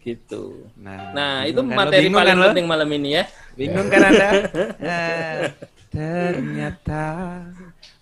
Gitu. 0.00 0.64
Nah, 0.78 1.12
Nah, 1.12 1.34
itu 1.44 1.60
bingung 1.60 1.68
kan 1.68 1.76
lo? 1.76 1.80
materi 1.84 2.06
paling 2.08 2.16
kan 2.32 2.36
lo? 2.38 2.46
penting 2.48 2.66
malam 2.66 2.88
ini 2.90 3.08
ya. 3.12 3.24
Bingung 3.52 3.88
kan 3.88 4.00
Anda? 4.02 4.28
Nah, 4.80 5.32
ternyata 5.94 7.04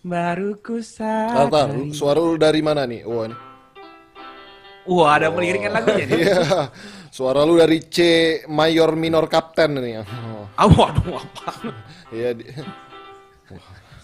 baru 0.01 0.61
ku 0.61 0.79
Tahu 0.79 0.85
sadari. 0.85 1.91
suara 1.91 2.21
lu 2.21 2.37
dari 2.37 2.61
mana 2.61 2.85
nih? 2.85 3.03
Wah, 3.03 3.25
ini. 3.25 3.37
Wah, 4.87 5.11
ada 5.17 5.29
pengiringan 5.29 5.73
lagunya 5.73 6.05
nih. 6.07 6.17
Suara 7.11 7.43
lu 7.43 7.57
dari 7.57 7.83
C 7.83 7.97
mayor 8.47 8.95
minor 8.95 9.27
kapten 9.27 9.77
nih. 9.77 10.01
Oh, 10.01 10.45
Ah, 10.55 10.69
waduh, 10.69 11.19
apa? 11.19 11.51
Iya. 12.09 12.37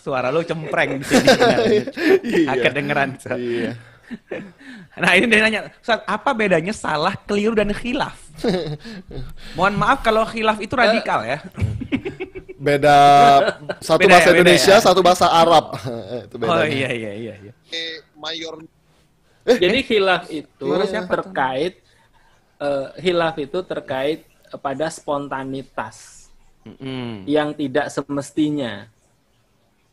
Suara 0.04 0.28
lu 0.28 0.44
cempreng 0.44 1.00
di 1.00 1.04
sini. 1.08 1.28
Iya. 2.28 2.48
Agak 2.52 2.72
dengeran. 2.76 3.08
Ustaz. 3.16 3.40
Iya. 3.40 3.72
Nah, 4.94 5.10
ini 5.18 5.26
dia 5.26 5.42
nanya, 5.42 5.60
Ustaz, 5.82 6.06
apa 6.06 6.30
bedanya 6.30 6.70
salah, 6.70 7.18
keliru, 7.26 7.58
dan 7.58 7.74
khilaf? 7.74 8.14
Mohon 9.58 9.74
maaf 9.74 10.06
kalau 10.06 10.22
khilaf 10.22 10.62
itu 10.62 10.70
radikal 10.70 11.26
ya. 11.26 11.42
Beda 12.54 12.96
satu 13.82 14.06
Beda 14.06 14.06
ya, 14.06 14.12
bahasa 14.14 14.30
beda 14.30 14.38
Indonesia, 14.38 14.74
ya. 14.78 14.84
satu 14.86 15.00
bahasa 15.02 15.26
Arab. 15.26 15.74
Itu 16.30 16.38
Oh 16.38 16.46
bedanya. 16.46 16.70
iya, 16.70 16.90
iya, 16.94 17.10
iya. 17.10 17.34
iya. 17.42 17.52
mayor 18.14 18.62
Jadi 19.42 19.82
khilaf 19.82 20.30
itu 20.30 20.68
siapa 20.86 21.10
terkait 21.10 21.82
eh, 22.62 22.86
khilaf 23.02 23.34
itu 23.42 23.58
terkait 23.66 24.30
pada 24.62 24.86
spontanitas 24.94 26.30
Mm-mm. 26.62 27.26
yang 27.26 27.50
tidak 27.50 27.90
semestinya. 27.90 28.93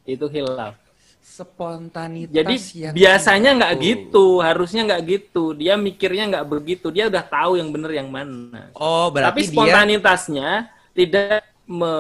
Itu 0.04 0.26
khilaf. 0.28 0.76
Spontanitas 1.22 2.34
Jadi 2.34 2.56
yang 2.82 2.94
biasanya 2.94 3.50
nggak 3.56 3.74
Oh. 3.74 3.82
gitu, 3.82 4.26
harusnya 4.44 4.82
nggak 4.84 5.04
gitu. 5.08 5.44
Dia 5.56 5.74
mikirnya 5.80 6.26
nggak 6.28 6.48
begitu. 6.50 6.88
Dia 6.92 7.08
udah 7.08 7.24
tahu 7.24 7.56
yang 7.62 7.70
benar 7.72 7.92
yang 7.94 8.10
mana. 8.12 8.70
Oh, 8.76 9.08
Tapi 9.08 9.16
berarti 9.16 9.42
dia 9.42 9.50
spontanitasnya 9.54 10.50
tidak 10.92 11.46
me 11.66 11.94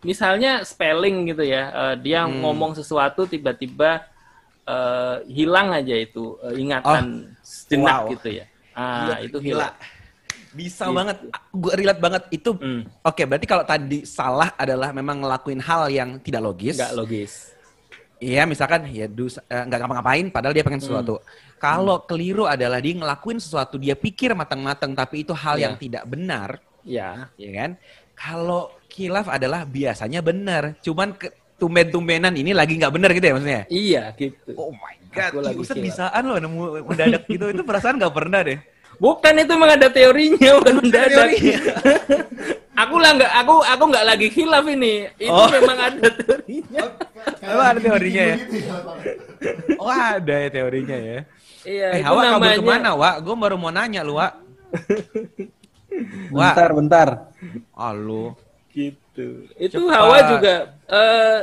misalnya 0.00 0.64
spelling 0.64 1.28
gitu 1.28 1.44
ya. 1.44 1.62
eh, 1.68 1.94
dia 2.00 2.24
Hmm. 2.24 2.40
ngomong 2.44 2.72
sesuatu 2.72 3.26
tiba-tiba 3.26 4.06
eh, 4.64 5.16
hilang 5.26 5.74
aja 5.74 5.96
itu 5.98 6.38
eh, 6.46 6.54
ingatan 6.62 7.34
sejenak 7.42 8.06
wow. 8.06 8.12
gitu 8.14 8.28
ya. 8.30 8.44
Ah, 8.70 8.86
Gila, 9.02 9.16
itu 9.26 9.38
hilang. 9.42 9.74
Bisa 10.50 10.86
Gitu. 10.86 10.96
banget. 10.96 11.16
Gue 11.54 11.72
relate 11.78 12.00
banget 12.00 12.22
itu. 12.30 12.50
Hmm. 12.54 12.82
Oke, 13.02 13.22
berarti 13.24 13.46
kalau 13.46 13.62
tadi 13.62 14.02
salah 14.02 14.50
adalah 14.54 14.90
memang 14.90 15.22
ngelakuin 15.22 15.60
hal 15.62 15.86
yang 15.88 16.18
tidak 16.18 16.42
logis. 16.42 16.74
Nggak 16.74 16.94
logis. 16.96 17.32
Iya, 18.20 18.44
misalkan 18.44 18.84
ya 18.92 19.08
dus, 19.08 19.40
eh, 19.40 19.62
nggak 19.64 19.78
ngapa-ngapain 19.80 20.28
padahal 20.28 20.52
dia 20.52 20.60
pengen 20.60 20.84
sesuatu. 20.84 21.24
Kalau 21.56 22.04
keliru 22.04 22.44
adalah 22.44 22.76
dia 22.76 22.92
ngelakuin 22.92 23.40
sesuatu, 23.40 23.80
dia 23.80 23.96
pikir 23.96 24.36
matang-matang 24.36 24.92
tapi 24.92 25.24
itu 25.24 25.32
hal 25.32 25.56
Iya. 25.56 25.64
yang 25.64 25.74
tidak 25.80 26.04
benar, 26.04 26.60
Ya. 26.84 27.32
ya 27.40 27.50
kan? 27.56 27.70
Kalau 28.12 28.76
kilaf 28.92 29.24
adalah 29.24 29.64
biasanya 29.64 30.20
benar, 30.20 30.76
cuman 30.84 31.16
ke, 31.16 31.32
tumben-tumbenan 31.56 32.36
ini 32.36 32.52
lagi 32.52 32.76
nggak 32.76 32.92
benar 32.92 33.08
gitu 33.12 33.24
ya 33.24 33.34
maksudnya. 33.36 33.62
Iya 33.68 34.02
gitu. 34.16 34.52
Oh 34.56 34.72
my 34.72 34.96
god, 35.12 35.56
Ustaz 35.56 35.76
bisaan 35.76 36.22
loh 36.24 36.36
nemu 36.36 36.60
mendadak 36.84 37.24
gitu. 37.24 37.48
itu 37.48 37.62
perasaan 37.64 37.96
nggak 37.96 38.12
pernah 38.12 38.40
deh. 38.44 38.60
Bukan 39.00 39.32
itu 39.34 39.50
memang 39.50 39.72
ada 39.74 39.88
teorinya, 39.88 40.50
bukan 40.60 40.74
mendadak. 40.76 41.08
Teorinya. 41.32 41.58
aku 42.84 42.94
lah 42.96 43.10
nggak, 43.12 43.32
aku 43.34 43.54
aku 43.64 43.84
nggak 43.88 44.06
lagi 44.06 44.26
khilaf 44.28 44.64
ini. 44.66 44.94
Itu 45.16 45.32
Oh. 45.32 45.48
memang 45.48 45.78
ada 45.80 46.06
teorinya. 46.18 46.84
Emang 47.40 47.66
ada 47.66 47.80
teorinya 47.80 48.22
ya? 48.26 48.36
Oh 49.80 49.88
ada 49.88 50.34
ya 50.36 50.48
teorinya 50.50 50.96
ya. 50.96 51.18
Iya, 51.62 51.86
Eh, 51.90 51.98
itu 51.98 52.06
Hawa 52.06 52.20
kabur 52.22 52.36
namanya. 52.44 52.56
ke 52.56 52.62
mana, 52.62 52.90
Wak? 52.94 53.14
Gue 53.20 53.34
baru 53.34 53.56
mau 53.56 53.68
nanya 53.68 54.00
lu, 54.00 54.14
Wak. 54.14 54.32
Wak, 56.30 56.54
Bentar, 56.54 56.70
bentar. 56.72 57.08
oh, 57.74 57.92
lu. 57.94 58.24
Gitu. 58.70 59.48
Itu 59.56 59.80
Cepat. 59.80 59.92
Hawa 59.92 60.18
juga 60.30 60.54
eh, 60.86 61.40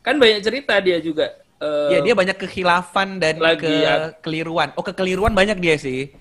kan 0.00 0.14
banyak 0.14 0.40
cerita 0.40 0.76
dia 0.78 1.00
juga. 1.00 1.32
Eh, 1.58 1.88
Ya 1.90 1.98
dia 2.00 2.14
banyak 2.14 2.36
kekhilafan 2.38 3.18
dan 3.18 3.40
Lagi 3.40 3.66
ya. 3.66 4.14
kekeliruan. 4.14 4.70
Oh 4.72 4.84
kekeliruan 4.84 5.32
banyak 5.32 5.56
dia 5.56 5.74
sih. 5.74 6.12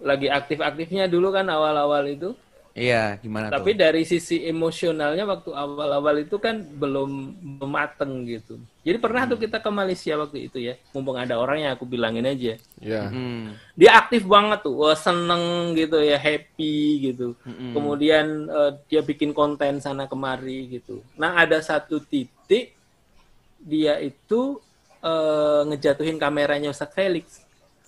Lagi 0.00 0.28
aktif-aktifnya 0.28 1.08
dulu 1.08 1.32
kan 1.32 1.48
awal-awal 1.48 2.04
itu. 2.08 2.36
Iya, 2.76 3.16
gimana 3.24 3.48
Tapi 3.48 3.72
tuh? 3.72 3.88
dari 3.88 4.04
sisi 4.04 4.44
emosionalnya 4.44 5.24
waktu 5.24 5.48
awal-awal 5.48 6.20
itu 6.20 6.36
kan 6.36 6.60
belum 6.60 7.32
mateng 7.64 8.28
gitu. 8.28 8.60
Jadi 8.84 9.00
pernah 9.00 9.24
tuh 9.24 9.40
kita 9.40 9.64
ke 9.64 9.70
Malaysia 9.72 10.12
waktu 10.20 10.52
itu 10.52 10.60
ya. 10.60 10.76
Mumpung 10.92 11.16
ada 11.16 11.40
orang 11.40 11.64
yang 11.64 11.72
aku 11.72 11.88
bilangin 11.88 12.28
aja. 12.28 12.60
Ya. 12.76 13.08
Hmm. 13.08 13.56
Dia 13.72 13.96
aktif 13.96 14.28
banget 14.28 14.60
tuh, 14.60 14.76
wah 14.76 14.92
seneng 14.92 15.72
gitu 15.72 16.04
ya, 16.04 16.20
happy 16.20 16.76
gitu. 17.08 17.32
Kemudian 17.72 18.44
eh, 18.44 18.72
dia 18.92 19.00
bikin 19.00 19.32
konten 19.32 19.80
sana 19.80 20.04
kemari 20.04 20.76
gitu. 20.76 21.00
Nah 21.16 21.32
ada 21.32 21.56
satu 21.64 21.96
titik 22.04 22.76
dia 23.56 23.96
itu 24.04 24.60
eh, 25.00 25.60
ngejatuhin 25.64 26.20
kameranya 26.20 26.76
Ustadz 26.76 26.92
Felix. 26.92 27.40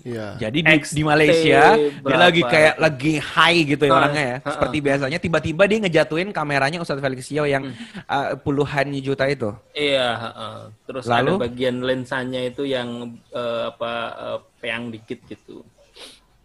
Iya. 0.06 0.38
Jadi 0.38 0.62
di, 0.62 0.70
XT 0.78 0.94
di 0.94 1.02
Malaysia 1.02 1.62
dia 1.74 1.90
berapa? 1.98 2.20
lagi 2.22 2.42
kayak 2.46 2.74
lagi 2.78 3.12
high 3.18 3.60
gitu 3.66 3.82
ya 3.82 3.90
Ah, 3.90 3.98
orangnya 3.98 4.24
ya. 4.24 4.36
Seperti 4.46 4.76
biasanya 4.78 5.18
tiba-tiba 5.18 5.62
dia 5.66 5.78
ngejatuhin 5.82 6.30
kameranya 6.30 6.78
Ustadz 6.78 7.02
Felix 7.02 7.26
Yeo 7.34 7.44
yang 7.50 7.74
uh, 8.06 8.38
puluhan 8.38 8.94
juta 9.02 9.26
itu. 9.26 9.50
Iya, 9.74 10.08
heeh. 10.14 10.56
terus 10.86 11.04
Lalu? 11.10 11.34
ada 11.34 11.42
bagian 11.50 11.76
lensanya 11.82 12.40
itu 12.46 12.62
yang 12.62 13.18
eh, 13.34 13.62
apa 13.74 13.92
eh, 14.14 14.38
peang 14.62 14.90
dikit 14.94 15.18
gitu. 15.26 15.66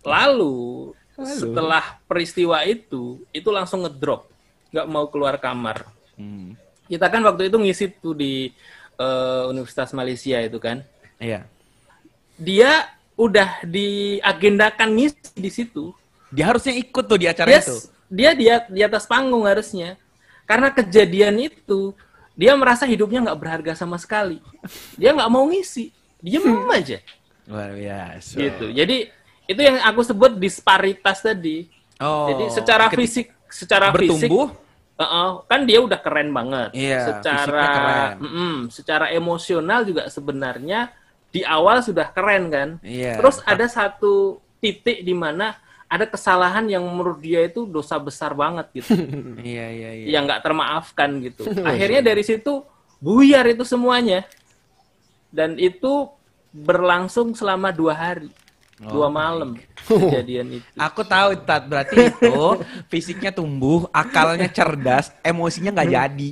Lalu, 0.03 0.91
setelah 1.15 2.01
peristiwa 2.09 2.59
itu, 2.67 3.23
itu 3.31 3.49
langsung 3.53 3.87
ngedrop, 3.87 4.27
nggak 4.73 4.87
mau 4.89 5.05
keluar 5.07 5.39
kamar. 5.39 5.87
Hmm. 6.19 6.57
Kita 6.89 7.07
kan 7.07 7.23
waktu 7.23 7.47
itu 7.47 7.57
ngisi 7.61 7.85
tuh 8.01 8.17
di 8.17 8.51
eh, 8.97 9.43
Universitas 9.47 9.93
Malaysia 9.95 10.41
itu 10.41 10.57
kan. 10.59 10.83
Iya. 11.21 11.47
Dia 12.35 12.91
udah 13.23 13.63
diagendakan 13.63 14.89
ngisi 14.99 15.31
di 15.39 15.49
situ. 15.51 15.95
Dia 16.33 16.51
harusnya 16.51 16.75
ikut 16.75 17.05
tuh 17.07 17.15
di 17.15 17.27
acara 17.29 17.47
Dia, 17.47 17.61
itu. 17.63 17.75
dia 18.11 18.31
dia 18.35 18.55
di 18.67 18.81
atas 18.83 19.07
panggung 19.07 19.47
harusnya. 19.47 19.95
Karena 20.43 20.73
kejadian 20.75 21.39
itu, 21.39 21.95
dia 22.35 22.51
merasa 22.59 22.83
hidupnya 22.83 23.23
nggak 23.23 23.39
berharga 23.39 23.73
sama 23.79 23.95
sekali. 23.95 24.43
Dia 24.99 25.15
nggak 25.15 25.31
mau 25.31 25.47
ngisi, 25.47 25.93
diem 26.19 26.43
aja 26.67 26.99
Luar 27.47 27.71
biasa. 27.75 28.35
gitu. 28.39 28.65
Jadi 28.75 29.07
itu 29.47 29.61
yang 29.61 29.79
aku 29.83 30.01
sebut 30.03 30.35
disparitas 30.35 31.23
tadi. 31.23 31.67
Oh. 32.03 32.27
Jadi 32.27 32.43
secara 32.51 32.91
fisik, 32.91 33.31
secara 33.47 33.91
bertumbuh 33.91 34.51
fisik, 34.51 34.99
uh-uh, 34.99 35.29
kan 35.47 35.63
dia 35.63 35.79
udah 35.79 35.99
keren 35.99 36.31
banget. 36.31 36.69
Iya, 36.75 36.99
secara 37.07 37.63
keren. 37.71 38.11
mm-mm, 38.19 38.55
secara 38.71 39.05
emosional 39.11 39.83
juga 39.87 40.07
sebenarnya 40.07 40.91
di 41.33 41.41
awal 41.41 41.81
sudah 41.81 42.13
keren 42.13 42.53
kan. 42.53 42.69
Iya. 42.85 43.17
Terus 43.17 43.41
ada 43.41 43.65
satu 43.65 44.37
titik 44.61 45.01
di 45.01 45.17
mana 45.17 45.57
ada 45.89 46.05
kesalahan 46.05 46.65
yang 46.69 46.85
menurut 46.85 47.17
dia 47.21 47.41
itu 47.45 47.65
dosa 47.65 47.97
besar 47.97 48.37
banget 48.37 48.69
gitu. 48.77 48.93
Iya 49.41 49.65
iya 49.73 49.89
iya. 49.97 50.05
yang 50.13 50.29
nggak 50.29 50.45
termaafkan 50.45 51.09
gitu. 51.25 51.49
Akhirnya 51.69 52.05
dari 52.05 52.21
situ 52.21 52.61
buyar 53.01 53.49
itu 53.49 53.65
semuanya. 53.65 54.21
Dan 55.33 55.57
itu 55.57 56.13
berlangsung 56.53 57.33
selama 57.33 57.73
dua 57.73 57.97
hari, 57.97 58.29
dua 58.77 59.09
malam 59.09 59.57
kejadian 59.89 60.53
itu. 60.61 60.67
Aku 60.77 61.01
tahu 61.01 61.33
Tat, 61.41 61.65
berarti 61.65 62.13
itu 62.13 62.61
fisiknya 62.93 63.33
tumbuh, 63.33 63.89
akalnya 63.89 64.45
cerdas, 64.45 65.09
emosinya 65.25 65.73
nggak 65.73 65.89
jadi. 65.89 66.29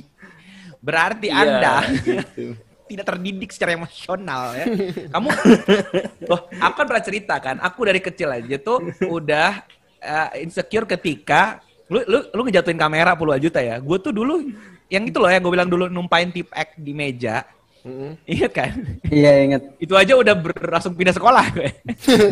Berarti 0.78 1.26
Iya, 1.26 1.42
Anda 1.42 1.74
gitu. 2.06 2.54
Tidak 2.92 3.06
terdidik 3.08 3.50
secara 3.50 3.74
emosional 3.74 4.52
ya. 4.54 4.66
Kamu, 5.12 5.28
loh, 6.28 6.40
aku 6.48 6.74
kan 6.76 6.86
pernah 6.86 7.04
cerita 7.04 7.34
kan, 7.40 7.56
aku 7.60 7.80
dari 7.88 8.00
kecil 8.04 8.28
aja 8.30 8.56
tuh 8.60 8.92
udah 9.08 9.64
eh, 10.00 10.44
insecure 10.44 10.84
ketika 10.84 11.64
lu 11.92 12.00
lu 12.08 12.18
lu 12.32 12.40
ngejatuhin 12.48 12.80
kamera 12.80 13.12
puluhan 13.16 13.40
juta 13.40 13.60
ya. 13.60 13.76
Gue 13.80 14.00
tuh 14.00 14.12
dulu 14.12 14.40
yang 14.92 15.04
itu 15.08 15.16
loh 15.16 15.28
yang 15.28 15.40
gue 15.40 15.52
bilang 15.52 15.68
dulu 15.68 15.88
numpain 15.88 16.28
tip 16.28 16.48
X 16.52 16.76
di 16.76 16.92
meja. 16.92 17.44
Ingat 18.22 18.52
kan? 18.54 18.72
Iya, 19.10 19.30
inget. 19.42 19.62
Itu 19.82 19.98
aja 19.98 20.14
udah 20.14 20.38
ber, 20.38 20.54
langsung 20.54 20.94
pindah 20.94 21.18
sekolah 21.18 21.44
gue. 21.50 21.68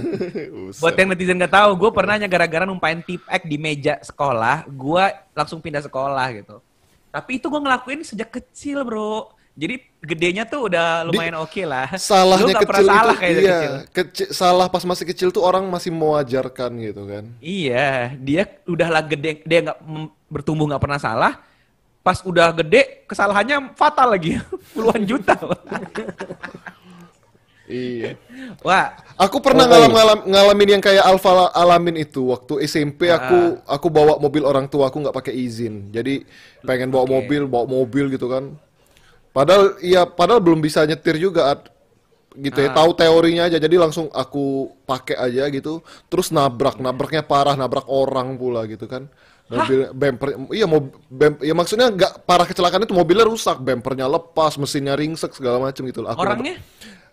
Buat 0.81 0.95
yang 0.95 1.11
netizen 1.11 1.43
nggak 1.43 1.51
tahu, 1.51 1.71
gue 1.75 1.91
pernahnya 1.91 2.31
gara-gara 2.31 2.63
numpain 2.63 3.03
tip 3.03 3.27
X 3.27 3.43
di 3.43 3.59
meja 3.59 3.99
sekolah, 3.99 4.71
gue 4.71 5.05
langsung 5.35 5.59
pindah 5.59 5.83
sekolah 5.83 6.27
gitu. 6.39 6.63
Tapi 7.11 7.43
itu 7.43 7.51
gue 7.51 7.61
ngelakuin 7.61 8.07
sejak 8.07 8.31
kecil 8.31 8.87
bro. 8.87 9.35
Jadi 9.53 9.75
gedenya 10.01 10.43
tuh 10.45 10.67
udah 10.67 11.05
lumayan 11.05 11.37
oke 11.37 11.63
lah. 11.63 11.91
Lu 11.91 12.01
Salahnya 12.01 12.55
pernah 12.57 12.81
kecil 12.81 12.89
salah 12.89 13.17
itu, 13.19 13.27
iya, 13.37 13.37
kecil. 13.53 13.73
kecil- 13.93 14.33
salah 14.33 14.67
pas 14.67 14.83
masih 14.83 15.05
kecil 15.05 15.29
tuh 15.29 15.43
orang 15.43 15.67
masih 15.67 15.91
mewajarkan 15.91 16.71
gitu 16.81 17.03
kan. 17.05 17.25
Iya, 17.39 18.15
dia 18.17 18.43
udah 18.65 18.89
lah 18.89 19.03
gede, 19.03 19.43
dia 19.43 19.59
nggak 19.61 19.79
bertumbuh 20.27 20.65
nggak 20.67 20.81
pernah 20.81 20.97
salah. 20.97 21.33
Pas 22.01 22.17
udah 22.23 22.49
gede, 22.55 23.05
kesalahannya 23.05 23.75
fatal 23.75 24.09
lagi, 24.11 24.41
puluhan 24.73 25.05
juta. 25.05 25.37
Iya. 27.67 28.19
Wah, 28.63 28.91
Aku 29.15 29.37
pernah 29.39 29.63
Oh, 29.63 29.71
ngalam, 29.71 29.93
ngalam- 29.93 30.25
ngalamin 30.25 30.69
yang 30.73 30.83
kayak 30.83 31.05
Alfa 31.05 31.53
alamin 31.53 32.01
itu 32.01 32.25
waktu 32.27 32.65
SMP 32.65 33.07
Ah. 33.07 33.21
aku 33.21 33.39
aku 33.69 33.87
bawa 33.93 34.17
mobil 34.17 34.43
orang 34.43 34.65
tua 34.65 34.89
aku 34.89 34.97
nggak 34.97 35.13
pakai 35.13 35.37
izin. 35.37 35.93
Jadi 35.93 36.25
pengen 36.65 36.89
bawa 36.89 37.05
Oke. 37.05 37.13
mobil, 37.13 37.43
bawa 37.45 37.69
mobil 37.69 38.09
gitu 38.09 38.27
kan. 38.27 38.57
Padahal 39.31 39.79
iya 39.81 40.03
padahal 40.05 40.43
belum 40.43 40.59
bisa 40.59 40.83
nyetir 40.83 41.17
juga 41.17 41.55
Ad. 41.55 41.71
gitu 42.31 42.63
Ah. 42.63 42.65
ya. 42.67 42.71
Tahu 42.71 42.91
teorinya 42.95 43.43
aja 43.51 43.59
jadi 43.59 43.75
langsung 43.75 44.07
aku 44.11 44.71
pakai 44.87 45.19
aja 45.19 45.51
gitu. 45.51 45.83
Terus 46.07 46.31
nabrak, 46.31 46.79
nabraknya 46.79 47.27
parah, 47.27 47.59
nabrak 47.59 47.91
orang 47.91 48.39
pula 48.39 48.63
gitu 48.71 48.87
kan. 48.87 49.11
Mobil 49.51 49.91
bumper 49.91 50.29
iya 50.55 50.63
mau 50.63 50.79
bem- 51.11 51.43
ya 51.43 51.51
maksudnya 51.59 51.91
nggak 51.91 52.23
parah 52.23 52.47
kecelakaan 52.47 52.87
itu 52.87 52.95
mobilnya 52.95 53.27
rusak, 53.27 53.59
bumpernya 53.59 54.07
lepas, 54.07 54.55
mesinnya 54.55 54.95
ringsek 54.95 55.35
segala 55.35 55.59
macam 55.59 55.83
gitu. 55.91 56.07
Aku 56.07 56.23
orangnya? 56.23 56.55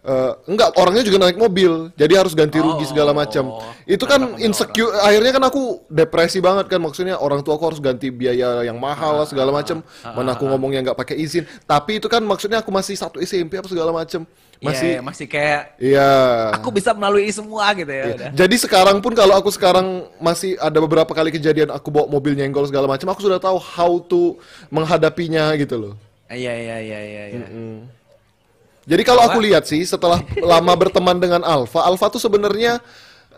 Eh, 0.07 0.33
enggak, 0.47 0.71
orangnya 0.79 1.03
juga 1.03 1.19
naik 1.19 1.35
mobil, 1.35 1.91
jadi 1.99 2.23
harus 2.23 2.31
ganti 2.31 2.63
rugi 2.63 2.87
Oh, 2.87 2.87
segala 2.87 3.11
macam. 3.11 3.59
Itu 3.83 4.07
kan 4.07 4.39
insecure, 4.39 4.95
akhirnya 5.03 5.35
kan 5.35 5.43
aku 5.51 5.83
depresi 5.91 6.39
banget 6.39 6.71
kan, 6.71 6.79
maksudnya 6.79 7.19
orang 7.19 7.43
tua 7.43 7.59
aku 7.59 7.75
harus 7.75 7.83
ganti 7.83 8.07
biaya 8.07 8.63
yang 8.63 8.79
mahal 8.79 9.19
lah 9.19 9.27
segala 9.27 9.51
macam. 9.51 9.83
Mana 10.15 10.39
aku 10.39 10.47
ngomongnya 10.47 10.79
nggak 10.87 10.95
pakai 11.03 11.19
izin, 11.19 11.43
tapi 11.67 11.99
itu 11.99 12.07
kan 12.07 12.23
maksudnya 12.23 12.63
aku 12.63 12.71
masih 12.71 12.95
satu 12.95 13.19
SMP 13.19 13.59
apa 13.59 13.67
segala 13.67 13.91
macam, 13.91 14.23
masih 14.63 15.03
masih, 15.03 15.03
masih 15.03 15.25
kayak 15.27 15.75
iya. 15.75 16.11
aku 16.55 16.71
bisa 16.71 16.95
melalui 16.95 17.27
semua 17.27 17.67
gitu 17.75 17.91
ya. 17.91 18.03
Iya. 18.07 18.15
udah. 18.15 18.29
Jadi 18.31 18.55
sekarang 18.63 19.03
pun 19.03 19.11
kalau 19.11 19.35
aku 19.35 19.51
sekarang 19.51 20.07
masih 20.23 20.55
ada 20.63 20.79
beberapa 20.79 21.11
kali 21.11 21.35
kejadian 21.35 21.67
aku 21.67 21.91
bawa 21.91 22.07
mobil 22.07 22.31
nyenggol 22.31 22.63
segala 22.63 22.87
macam, 22.87 23.11
aku 23.11 23.27
sudah 23.27 23.43
tahu 23.43 23.59
how 23.59 23.99
to 23.99 24.39
menghadapinya 24.71 25.51
gitu 25.59 25.75
loh. 25.75 25.93
Iya 26.31 26.55
iya 26.55 26.77
iya 26.79 26.99
iya. 27.35 27.87
Iya. 28.87 28.91
Jadi 28.95 29.03
kalau 29.03 29.21
aku 29.27 29.43
lihat 29.43 29.67
sih 29.67 29.83
setelah 29.83 30.23
lama 30.39 30.73
berteman 30.79 31.19
dengan 31.19 31.43
Alfa, 31.43 31.83
Alfa 31.83 32.07
tuh 32.07 32.23
sebenarnya 32.23 32.79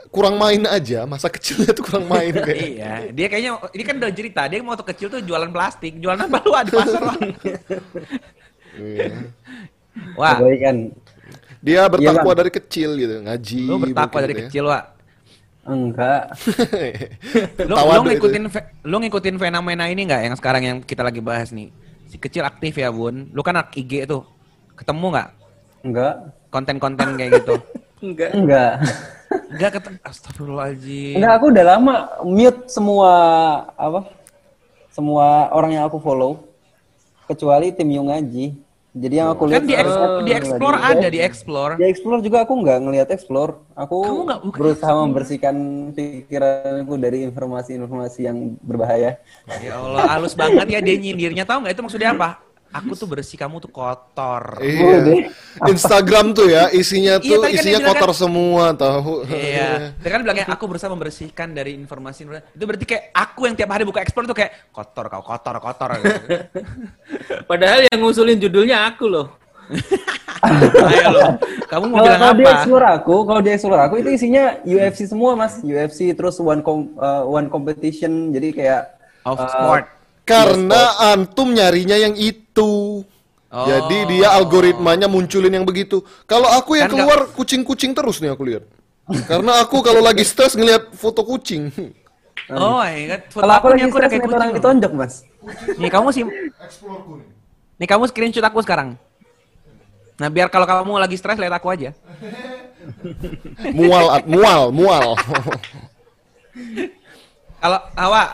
kurang 0.10 0.38
main 0.38 0.62
aja, 0.66 1.06
masa 1.10 1.30
kecilnya 1.30 1.74
tuh 1.74 1.86
kurang 1.86 2.06
main 2.06 2.34
kayak. 2.46 2.58
Iya, 2.58 2.94
dia 3.14 3.28
kayaknya 3.30 3.52
ini 3.74 3.84
kan 3.86 3.96
udah 3.98 4.12
cerita, 4.14 4.42
dia 4.50 4.62
mau 4.62 4.74
waktu 4.74 4.86
kecil 4.94 5.08
tuh 5.10 5.22
jualan 5.26 5.50
plastik, 5.50 5.98
jualan 5.98 6.22
apa 6.22 6.38
lu 6.46 6.52
di 6.54 6.72
pasar? 6.74 7.02
Iya. 8.78 9.10
Wah, 10.16 10.38
Kebaikan. 10.38 10.94
Dia 11.60 11.92
bertakwa 11.92 12.32
Bang. 12.32 12.38
dari 12.40 12.52
kecil 12.56 12.90
gitu, 12.96 13.16
ngaji. 13.20 13.64
lu 13.68 13.78
bertakwa 13.84 14.20
dari 14.24 14.34
gitu 14.34 14.40
ya. 14.40 14.48
kecil, 14.48 14.64
Wak. 14.70 14.84
Enggak. 15.70 16.34
Lu, 17.70 17.76
lu 17.78 18.10
itu. 18.10 18.10
ngikutin 18.18 18.44
lu 18.90 18.96
ngikutin 19.06 19.36
fenomena 19.38 19.86
ini 19.86 20.02
nggak 20.10 20.22
yang 20.26 20.36
sekarang 20.40 20.64
yang 20.66 20.78
kita 20.82 21.06
lagi 21.06 21.22
bahas 21.22 21.54
nih? 21.54 21.70
Si 22.10 22.18
kecil 22.18 22.42
aktif 22.42 22.74
ya, 22.74 22.90
Bun. 22.90 23.30
Lu 23.30 23.46
kan 23.46 23.54
anak 23.54 23.78
IG 23.78 24.10
tuh. 24.10 24.26
Ketemu 24.74 25.14
nggak 25.14 25.30
Enggak. 25.82 26.14
konten-konten 26.50 27.08
kayak 27.14 27.32
gitu? 27.40 27.56
Enggak. 28.06 28.30
Enggak. 28.34 28.72
Enggak 29.50 29.72
ketemu. 29.76 29.98
Astagfirullahaladzim. 30.02 31.16
Enggak, 31.16 31.34
aku 31.36 31.46
udah 31.48 31.66
lama 31.68 31.94
mute 32.24 32.62
semua 32.68 33.12
apa? 33.74 34.10
Semua 34.90 35.48
orang 35.50 35.72
yang 35.74 35.86
aku 35.86 35.98
follow 35.98 36.44
kecuali 37.26 37.70
tim 37.70 37.90
Yung 37.90 38.10
Ngaji. 38.10 38.58
Jadi 38.90 39.16
yang 39.16 39.30
aku 39.30 39.46
lihat 39.46 39.62
Kan 39.62 39.70
di, 39.70 39.76
eks- 39.78 39.94
Oh, 39.94 40.26
di 40.26 40.32
explore 40.34 40.76
lagi. 40.76 40.92
ada, 40.98 41.08
di 41.08 41.20
explore. 41.22 41.74
Di 41.78 41.86
explore 41.86 42.22
juga 42.26 42.42
aku 42.42 42.54
nggak 42.58 42.78
ngelihat 42.82 43.08
explore. 43.14 43.62
Aku 43.78 44.02
Kamu 44.02 44.22
nggak 44.26 44.42
buka 44.42 44.58
berusaha 44.58 44.94
membersihkan 44.98 45.56
pikiranku 45.94 46.98
dari 46.98 47.22
informasi-informasi 47.22 48.20
yang 48.26 48.38
berbahaya. 48.60 49.22
Ya 49.62 49.78
Allah, 49.78 50.10
halus 50.10 50.34
banget 50.34 50.66
ya 50.68 50.82
dia 50.82 50.98
nyindirnya. 50.98 51.46
Tahu 51.46 51.64
nggak 51.64 51.74
itu 51.78 51.84
maksudnya 51.86 52.10
apa? 52.12 52.42
Aku 52.70 52.94
tuh 52.94 53.10
bersih, 53.10 53.34
kamu 53.34 53.58
tuh 53.58 53.74
kotor. 53.74 54.62
Iya. 54.62 55.34
Instagram 55.66 56.38
tuh 56.38 56.54
ya 56.54 56.70
isinya 56.70 57.18
Iya, 57.18 57.26
tuh 57.26 57.42
kan 57.42 57.50
dia 57.50 57.58
isinya 57.58 57.80
bilang 57.82 57.90
kotor 57.98 58.12
kan- 58.14 58.20
semua 58.22 58.66
tahu. 58.78 59.14
Iya, 59.26 59.70
dia 59.98 60.10
kan 60.14 60.22
bilangnya 60.22 60.46
aku 60.46 60.64
berusaha 60.70 60.90
membersihkan 60.94 61.58
dari 61.58 61.74
informasi 61.74 62.30
Itu 62.30 62.64
berarti 62.70 62.86
kayak 62.86 63.10
aku 63.10 63.50
yang 63.50 63.58
tiap 63.58 63.74
hari 63.74 63.90
buka 63.90 64.06
explore 64.06 64.30
tuh 64.30 64.38
kayak 64.38 64.70
kotor 64.70 65.10
kau 65.10 65.26
kotor 65.26 65.58
kotor. 65.58 65.90
gitu. 65.98 66.18
Padahal 67.50 67.90
yang 67.90 67.98
ngusulin 67.98 68.38
judulnya 68.38 68.86
aku 68.86 69.06
loh. 69.10 69.28
Ayo 70.40 71.08
lo, 71.12 71.26
kamu 71.68 71.86
mau 71.92 72.00
Kalau 72.00 72.32
apa? 72.32 72.50
explore 72.56 72.88
aku, 72.88 73.16
kalau 73.28 73.42
di 73.44 73.50
explore 73.52 73.82
aku 73.84 74.00
itu 74.00 74.10
isinya 74.16 74.56
UFC 74.64 75.04
semua 75.06 75.36
mas, 75.36 75.60
UFC 75.60 76.16
terus 76.16 76.40
one 76.40 76.64
com, 76.64 76.90
uh, 76.96 77.28
one 77.28 77.52
competition, 77.52 78.32
jadi 78.32 78.48
kayak 78.56 78.82
Of 79.28 79.36
uh, 79.36 79.46
sport. 79.52 79.84
Karena 80.24 80.82
antum 81.12 81.52
nyarinya 81.52 81.98
yang 81.98 82.16
itu. 82.16 82.46
Oh. 83.50 83.66
Jadi 83.66 83.98
dia 84.14 84.30
algoritmanya 84.38 85.10
munculin 85.10 85.50
yang 85.50 85.66
begitu. 85.66 86.06
Kalau 86.30 86.46
aku 86.46 86.78
yang 86.78 86.86
Kan 86.86 87.02
keluar 87.02 87.20
kucing-kucing 87.34 87.98
terus 87.98 88.22
nih 88.22 88.30
aku 88.30 88.46
lihat. 88.46 88.64
Karena 89.26 89.58
aku 89.58 89.82
kalau 89.82 90.06
lagi 90.06 90.22
stres 90.22 90.54
ngelihat 90.54 90.94
foto 90.94 91.26
kucing. 91.26 91.74
Oh, 92.54 92.78
my 92.78 93.10
god. 93.10 93.22
Foto 93.34 93.42
kalau 93.42 93.54
aku 93.58 93.66
aku 93.66 93.74
nih 93.74 93.82
lagi 93.82 93.90
aku 93.90 93.98
udah 93.98 93.98
stres 93.98 94.12
kayak 94.14 94.22
ngeliat 94.22 94.38
orang 94.38 94.50
kucing. 94.54 94.62
ditonjok 94.62 94.92
mas. 94.94 95.14
Nih 95.82 95.90
kamu 95.90 96.08
sih. 96.14 96.24
Nih 97.82 97.88
kamu 97.90 98.04
screenshot 98.06 98.46
aku 98.46 98.60
sekarang. 98.62 98.90
Nah 100.22 100.28
biar 100.30 100.48
kalau 100.54 100.70
kamu 100.70 101.02
lagi 101.02 101.18
stres 101.18 101.42
lihat 101.42 101.58
aku 101.58 101.74
aja. 101.74 101.90
Mual, 103.78 104.06
At, 104.14 104.26
mual, 104.26 104.74
mual. 104.74 105.14
Kalau 107.60 107.80
awak, 107.94 108.30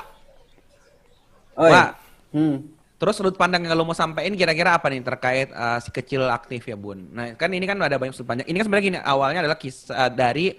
Oh, 1.56 1.72
Wak, 1.72 1.96
hmm. 2.36 2.75
Terus 2.96 3.20
sudut 3.20 3.36
pandang 3.36 3.68
yang 3.68 3.76
lo 3.76 3.84
mau 3.84 3.98
sampein 3.98 4.32
kira-kira 4.34 4.80
apa 4.80 4.88
nih 4.88 5.04
terkait 5.04 5.48
uh, 5.52 5.80
si 5.84 5.92
kecil 5.92 6.26
aktif 6.32 6.64
ya 6.64 6.80
bun? 6.80 7.12
Nah 7.12 7.36
kan 7.36 7.52
ini 7.52 7.68
kan 7.68 7.76
ada 7.80 8.00
banyak 8.00 8.16
sudut 8.16 8.32
pandang. 8.32 8.48
Ini 8.48 8.56
kan 8.60 8.66
sebenarnya 8.70 8.86
gini 8.88 9.00
awalnya 9.04 9.40
adalah 9.44 9.60
kisah 9.60 10.08
dari 10.14 10.56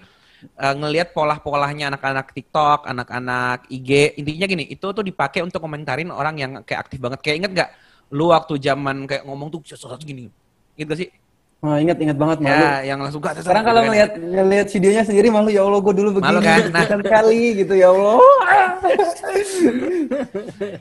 uh, 0.57 0.75
ngelihat 0.77 1.13
pola-polanya 1.13 1.93
anak-anak 1.93 2.33
TikTok, 2.33 2.85
anak-anak 2.85 3.65
IG. 3.73 4.21
Intinya 4.21 4.45
gini, 4.45 4.63
itu 4.69 4.85
tuh 4.85 5.03
dipakai 5.03 5.41
untuk 5.41 5.61
komentarin 5.63 6.13
orang 6.13 6.35
yang 6.37 6.51
kayak 6.61 6.89
aktif 6.89 7.01
banget. 7.01 7.19
Kayak 7.25 7.35
inget 7.45 7.51
nggak? 7.57 7.69
Lu 8.13 8.29
waktu 8.31 8.53
zaman 8.61 9.09
kayak 9.09 9.23
ngomong 9.25 9.49
tuh 9.49 9.61
sesuatu 9.65 10.01
gini. 10.05 10.29
Gitu 10.77 10.93
sih. 10.93 11.09
Oh, 11.57 11.73
ingat 11.73 11.97
ingat 11.97 12.17
banget 12.21 12.37
malu. 12.45 12.53
Ya, 12.53 12.93
yang 12.93 13.01
langsung 13.01 13.17
gak 13.17 13.41
Sekarang 13.41 13.65
kalau 13.65 13.81
ngelihat 13.89 14.13
ngelihat 14.13 14.67
videonya 14.69 15.01
sendiri 15.01 15.33
malu 15.33 15.49
ya 15.49 15.65
Allah 15.65 15.81
gue 15.81 15.93
dulu 15.97 16.09
begini 16.21 16.37
Malu 16.37 16.39
kan? 16.45 16.61
Nah. 16.69 16.85
nah. 16.85 17.01
kali 17.01 17.41
gitu 17.65 17.73
ya 17.73 17.89
Allah. 17.89 18.17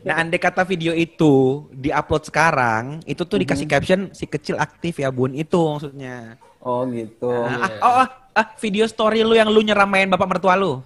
Nah, 0.07 0.23
andai 0.23 0.39
kata 0.39 0.63
video 0.63 0.95
itu 0.95 1.67
diupload 1.75 2.31
sekarang, 2.31 3.03
itu 3.09 3.27
tuh 3.27 3.43
dikasih 3.43 3.67
Mhm. 3.67 3.73
caption 3.73 4.01
si 4.15 4.25
kecil 4.29 4.55
aktif 4.57 5.03
ya 5.03 5.11
bun 5.11 5.35
itu 5.35 5.59
maksudnya. 5.59 6.39
Oh 6.63 6.87
gitu. 6.87 7.27
Nah, 7.27 7.67
ah, 7.67 7.71
oh, 7.83 7.95
ah, 8.07 8.09
ah, 8.39 8.47
video 8.63 8.87
story 8.87 9.27
lu 9.27 9.35
yang 9.35 9.51
lu 9.51 9.67
nyeramain 9.67 10.07
bapak 10.07 10.29
mertua 10.29 10.55
lu. 10.55 10.79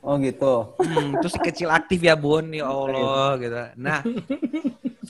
Oh 0.00 0.16
gitu. 0.16 0.72
Hmm, 0.80 1.18
terus 1.20 1.34
si 1.34 1.40
kecil 1.42 1.68
aktif 1.68 2.00
ya 2.00 2.14
bun, 2.14 2.54
ya 2.54 2.64
Allah 2.72 3.36
gitu. 3.36 3.58
Nah, 3.76 4.00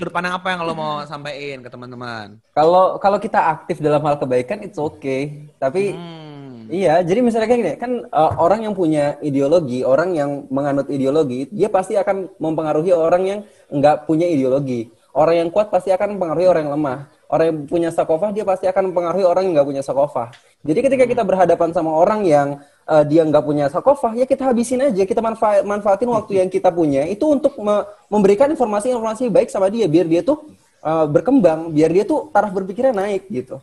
sudut 0.00 0.16
pandang 0.16 0.32
apa 0.32 0.48
yang 0.48 0.64
lo 0.64 0.72
mau 0.72 1.04
sampaikan 1.04 1.60
ke 1.60 1.68
teman-teman? 1.68 2.40
Kalau 2.56 2.96
kalau 2.96 3.20
kita 3.20 3.36
aktif 3.36 3.84
dalam 3.84 4.00
hal 4.00 4.16
kebaikan 4.16 4.64
it's 4.64 4.80
okay. 4.80 5.52
Tapi 5.60 5.92
Hmm. 5.92 6.72
iya, 6.72 7.04
jadi 7.04 7.20
misalnya 7.20 7.46
kayak 7.50 7.60
gini, 7.60 7.74
kan 7.76 7.92
uh, 8.08 8.32
orang 8.40 8.64
yang 8.64 8.72
punya 8.72 9.20
ideologi, 9.20 9.84
orang 9.84 10.16
yang 10.16 10.48
menganut 10.48 10.88
ideologi, 10.88 11.50
dia 11.52 11.68
pasti 11.68 12.00
akan 12.00 12.32
mempengaruhi 12.40 12.96
orang 12.96 13.22
yang 13.28 13.40
nggak 13.68 14.08
punya 14.08 14.24
ideologi. 14.24 14.88
Orang 15.12 15.36
yang 15.36 15.48
kuat 15.50 15.68
pasti 15.68 15.90
akan 15.90 16.16
mempengaruhi 16.16 16.46
orang 16.48 16.62
yang 16.70 16.74
lemah. 16.78 16.98
Orang 17.30 17.44
yang 17.46 17.58
punya 17.66 17.90
sakofah 17.90 18.30
dia 18.30 18.46
pasti 18.46 18.70
akan 18.70 18.90
mempengaruhi 18.90 19.26
orang 19.26 19.42
yang 19.50 19.52
nggak 19.58 19.68
punya 19.68 19.82
sakofah. 19.82 20.30
Jadi 20.62 20.80
ketika 20.86 21.04
kita 21.06 21.22
berhadapan 21.26 21.74
sama 21.74 21.90
orang 21.90 22.22
yang 22.22 22.62
uh, 22.86 23.02
dia 23.04 23.20
nggak 23.24 23.42
punya 23.42 23.64
sakofah, 23.68 24.14
ya 24.14 24.24
kita 24.24 24.48
habisin 24.48 24.80
aja, 24.80 25.02
kita 25.02 25.18
manfa- 25.18 25.62
manfaatin 25.62 26.08
waktu 26.08 26.40
yang 26.40 26.48
kita 26.48 26.70
punya 26.70 27.04
itu 27.04 27.24
untuk 27.26 27.52
me- 27.58 27.84
memberikan 28.08 28.48
informasi-informasi 28.48 29.28
baik 29.28 29.48
sama 29.48 29.68
dia 29.68 29.84
biar 29.84 30.06
dia 30.06 30.20
tuh 30.22 30.40
uh, 30.80 31.04
berkembang, 31.04 31.68
biar 31.72 31.90
dia 31.90 32.04
tuh 32.06 32.30
taraf 32.30 32.50
berpikirnya 32.50 32.94
naik 32.94 33.26
gitu. 33.28 33.58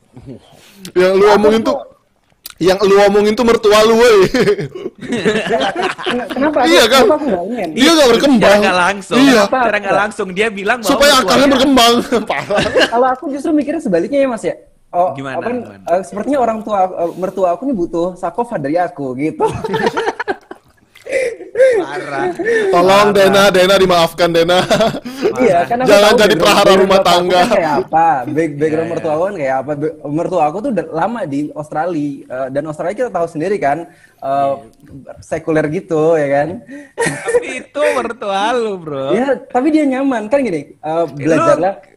yang 0.99 1.15
lu 1.15 1.25
omongin 1.31 1.63
tuh 1.63 1.77
yang 2.57 2.81
lu 2.81 2.97
omongin 3.05 3.37
tuh 3.37 3.45
mertua 3.45 3.85
lu 3.85 4.01
woi. 4.01 4.17
Kenapa? 6.33 6.65
Iya 6.65 6.89
kan? 6.89 7.05
Dia 7.77 7.91
gak 7.93 8.09
berkembang. 8.17 8.41
Secara 8.41 8.57
nggak 8.65 8.77
langsung, 8.81 9.17
Iya. 9.21 9.41
secara 9.45 9.77
nggak 9.77 9.97
langsung 10.01 10.27
dia 10.33 10.47
bilang 10.49 10.81
bahwa 10.81 10.89
Supaya 10.89 11.13
akarnya 11.21 11.47
berkembang. 11.53 11.93
Parah. 12.25 12.61
Kalau 12.89 13.07
aku 13.13 13.29
justru 13.29 13.53
mikirnya 13.53 13.77
sebaliknya 13.77 14.25
ya 14.25 14.29
mas 14.29 14.41
ya. 14.41 14.57
Oh, 14.87 15.11
Gimana, 15.11 15.35
apa, 15.37 15.49
gimana? 15.51 15.83
eh, 15.85 16.01
sepertinya 16.01 16.39
orang 16.39 16.59
tua 16.63 16.79
eh, 16.87 17.11
mertua 17.13 17.47
aku 17.53 17.67
nih 17.67 17.75
butuh 17.75 18.07
sakofa 18.15 18.55
dari 18.55 18.79
aku 18.79 19.11
gitu. 19.15 19.43
Parah. 21.77 22.31
Tolong 22.69 23.07
Dena, 23.11 23.43
Dena 23.49 23.75
dimaafkan 23.75 24.29
Dena. 24.29 24.59
iya, 25.39 25.63
kan 25.63 25.81
Jangan 25.81 26.13
jadi 26.15 26.35
prahara 26.35 26.73
rumah 26.75 26.99
tangga. 27.01 27.43
kan 27.43 27.49
kayak 27.49 27.73
apa? 27.81 28.07
Back, 28.27 28.51
background 28.55 28.87
Iya, 28.87 28.93
mertua 28.93 29.11
aku 29.11 29.23
kan 29.23 29.35
kayak 29.35 29.55
apa? 29.57 29.71
Mertua 30.05 30.41
aku 30.45 30.57
tuh 30.61 30.71
lama 30.89 31.21
di 31.25 31.39
Australia 31.51 32.11
eh, 32.23 32.47
dan 32.51 32.63
Australia 32.65 32.95
kita 32.97 33.09
tahu 33.09 33.27
sendiri 33.27 33.55
kan 33.57 33.87
eh, 34.17 34.53
sekuler 35.19 35.65
gitu 35.69 36.15
ya 36.15 36.27
kan. 36.29 36.47
Tapi 36.95 37.45
itu 37.57 37.81
mertua 37.95 38.41
lu, 38.53 38.73
bro. 38.77 39.07
ya, 39.11 39.27
tapi 39.43 39.67
dia 39.69 39.83
nyaman 39.83 40.27
kan 40.27 40.39
gini. 40.41 40.75
eh, 40.75 41.03
belajarlah 41.09 41.73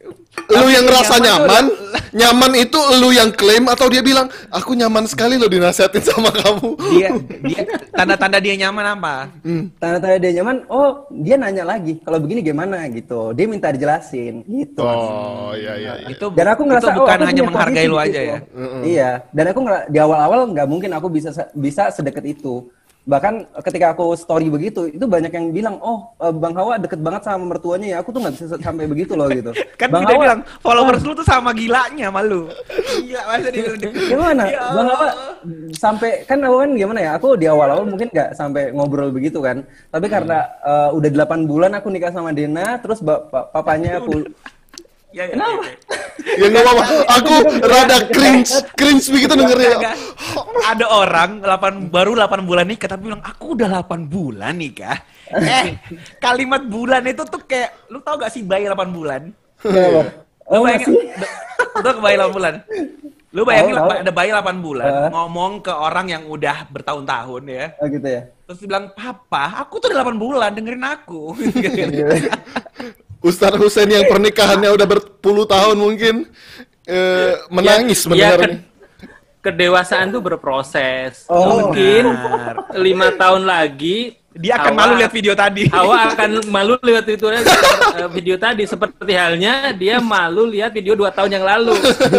yang 0.51 0.67
Tapi 0.67 0.85
ngerasa 0.87 1.15
nyaman 1.21 1.41
nyaman, 1.61 1.63
nyaman 2.11 2.51
itu 2.59 2.79
lu 2.99 3.09
yang 3.15 3.31
klaim 3.31 3.67
atau 3.67 3.87
dia 3.87 4.03
bilang, 4.03 4.27
aku 4.51 4.75
nyaman 4.75 5.07
sekali 5.07 5.35
lo 5.39 5.47
dinasihatin 5.47 6.03
sama 6.03 6.31
kamu. 6.31 6.69
Dia 6.95 7.09
dia 7.43 7.61
tanda-tanda 7.91 8.37
dia 8.39 8.55
nyaman 8.67 8.85
apa? 8.97 9.15
tanda-tanda 9.79 10.17
dia 10.19 10.31
nyaman. 10.41 10.67
Oh, 10.67 11.07
dia 11.11 11.35
nanya 11.39 11.63
lagi. 11.63 11.99
Kalau 12.03 12.19
begini 12.19 12.43
gimana 12.43 12.83
gitu. 12.91 13.31
Dia 13.35 13.45
minta 13.47 13.71
dijelasin 13.71 14.43
gitu. 14.47 14.83
Oh, 14.83 15.55
iya 15.55 15.73
iya. 15.77 15.93
iya. 16.03 16.07
Itu 16.11 16.31
dan 16.31 16.47
aku 16.55 16.61
ngerasa 16.67 16.91
itu 16.91 16.99
bukan 16.99 17.17
oh, 17.17 17.21
aku 17.23 17.29
hanya 17.31 17.43
menghargai 17.47 17.87
lu 17.87 17.97
di 17.97 18.03
aja 18.09 18.21
ya. 18.21 18.37
Iya, 18.81 19.11
dan 19.31 19.45
aku 19.51 19.59
di 19.87 19.97
awal-awal 19.99 20.39
nggak 20.51 20.67
mungkin 20.67 20.91
aku 20.95 21.07
bisa 21.11 21.31
bisa 21.55 21.91
sedekat 21.91 22.23
itu. 22.27 22.67
Bahkan 23.01 23.57
ketika 23.65 23.97
aku 23.97 24.13
story 24.13 24.45
begitu, 24.53 24.85
itu 24.85 25.01
banyak 25.09 25.33
yang 25.33 25.49
bilang, 25.49 25.75
oh 25.81 26.13
eh, 26.21 26.29
Bang 26.29 26.53
Hawa 26.53 26.77
deket 26.77 27.01
banget 27.01 27.25
sama 27.25 27.49
mertuanya 27.49 27.97
ya. 27.97 27.97
Aku 28.05 28.13
tuh 28.13 28.21
nggak 28.21 28.33
bisa 28.37 28.45
sampai 28.61 28.85
begitu 28.85 29.17
loh 29.17 29.25
gitu. 29.33 29.49
Kan 29.81 29.89
Bang 29.89 30.05
dia 30.05 30.13
Hawa, 30.13 30.23
bilang 30.29 30.39
followers 30.61 31.01
lu 31.01 31.17
tuh 31.17 31.25
sama 31.25 31.49
gilanya 31.49 32.13
sama 32.13 32.21
lu. 32.21 32.45
Gila 33.01 33.21
masa 33.25 33.49
dia 33.49 33.73
gitu? 33.73 33.89
Gimana? 33.89 34.43
Ya 34.45 34.61
Bang 34.69 34.87
Hawa 34.93 35.09
sampai 35.73 36.21
kan 36.29 36.37
aku 36.45 36.55
kan 36.61 36.71
gimana 36.77 36.99
ya? 37.01 37.11
Aku 37.17 37.33
di 37.33 37.49
awal-awal 37.49 37.89
mungkin 37.89 38.07
nggak 38.13 38.37
sampai 38.37 38.69
ngobrol 38.69 39.09
begitu 39.09 39.41
kan. 39.41 39.65
Tapi 39.89 40.05
karena 40.05 40.45
eh, 40.61 40.89
udah 40.93 41.09
8 41.25 41.49
bulan 41.49 41.71
aku 41.73 41.89
nikah 41.89 42.13
sama 42.13 42.29
Dena, 42.29 42.77
terus 42.77 43.01
ba- 43.01 43.25
pa- 43.25 43.49
papanya 43.49 43.97
aku 43.97 44.29
Ya, 45.11 45.27
ya, 45.27 45.35
ya, 45.35 45.47
ya. 45.59 45.73
Ya 46.39 46.45
nggak 46.47 46.63
apa-apa. 46.63 46.83
Aku 47.17 47.33
rada 47.61 47.97
cringe, 48.07 48.53
cringe 48.73 49.05
begitu 49.09 49.33
dengernya. 49.33 49.97
Ada 50.63 50.85
orang 50.85 51.41
8 51.41 51.89
baru 51.89 52.13
8 52.13 52.45
bulan 52.45 52.63
nikah 52.63 52.87
tapi 52.87 53.09
bilang 53.09 53.19
aku 53.19 53.57
udah 53.57 53.81
8 53.81 54.05
bulan 54.05 54.53
nikah. 54.53 55.01
Eh, 55.27 55.75
kalimat 56.17 56.61
bulan 56.63 57.03
itu 57.03 57.25
tuh 57.25 57.41
kayak 57.41 57.89
lu 57.89 57.99
tau 57.99 58.15
gak 58.15 58.29
sih 58.29 58.45
bayi 58.45 58.69
8 58.69 58.91
bulan? 58.91 59.33
Kenapa? 59.57 60.01
Lu 60.45 60.51
Oh, 60.51 60.61
bayangin, 60.61 60.91
udah 61.73 61.93
kebayi 61.95 62.15
8 62.17 62.31
bulan. 62.31 62.53
Lu 63.31 63.41
bayangin 63.41 63.73
tahu. 63.73 63.89
ada 63.97 64.11
bayi 64.11 64.29
8 64.29 64.57
bulan 64.59 64.87
Eh. 64.87 65.09
ngomong 65.09 65.51
ke 65.59 65.71
orang 65.71 66.05
yang 66.05 66.23
udah 66.25 66.67
bertahun-tahun 66.69 67.43
ya. 67.45 67.65
Oh 67.79 67.87
gitu 67.87 68.07
ya. 68.07 68.21
Terus 68.45 68.59
dibilang, 68.59 68.91
"Papa, 68.91 69.63
aku 69.63 69.79
tuh 69.79 69.89
udah 69.89 69.97
8 69.99 70.15
bulan, 70.15 70.51
dengerin 70.53 70.85
aku." 70.85 71.33
Ustadz 73.21 73.57
Husain 73.57 73.85
yang 73.85 74.05
pernikahannya 74.05 74.73
udah 74.73 74.87
berpuluh 74.89 75.45
tahun 75.45 75.77
mungkin 75.77 76.25
eh, 76.83 77.37
menangis 77.47 78.03
Ya, 78.03 78.33
mendengar 78.33 78.39
ya, 78.41 78.49
kedewasaan 79.41 80.09
tuh 80.09 80.21
berproses. 80.21 81.25
Oh, 81.25 81.69
Mungkin 81.69 82.03
benar. 82.13 82.55
lima 82.77 83.07
tahun 83.13 83.45
lagi 83.45 84.17
Dia 84.31 84.55
akan 84.55 84.71
Hawa- 84.71 84.79
malu 84.79 84.93
lihat 84.95 85.11
video 85.11 85.33
tadi. 85.35 85.63
Hawa 85.67 85.95
akan 86.07 86.29
malu 86.47 86.79
lihat 86.79 87.03
itu 87.05 87.25
eh, 87.27 87.43
video 88.09 88.39
tadi 88.39 88.63
seperti 88.63 89.11
halnya 89.11 89.75
dia 89.75 89.99
malu 89.99 90.47
lihat 90.47 90.71
video 90.71 90.95
dua 90.95 91.11
tahun 91.11 91.35
yang 91.35 91.43
lalu 91.43 91.75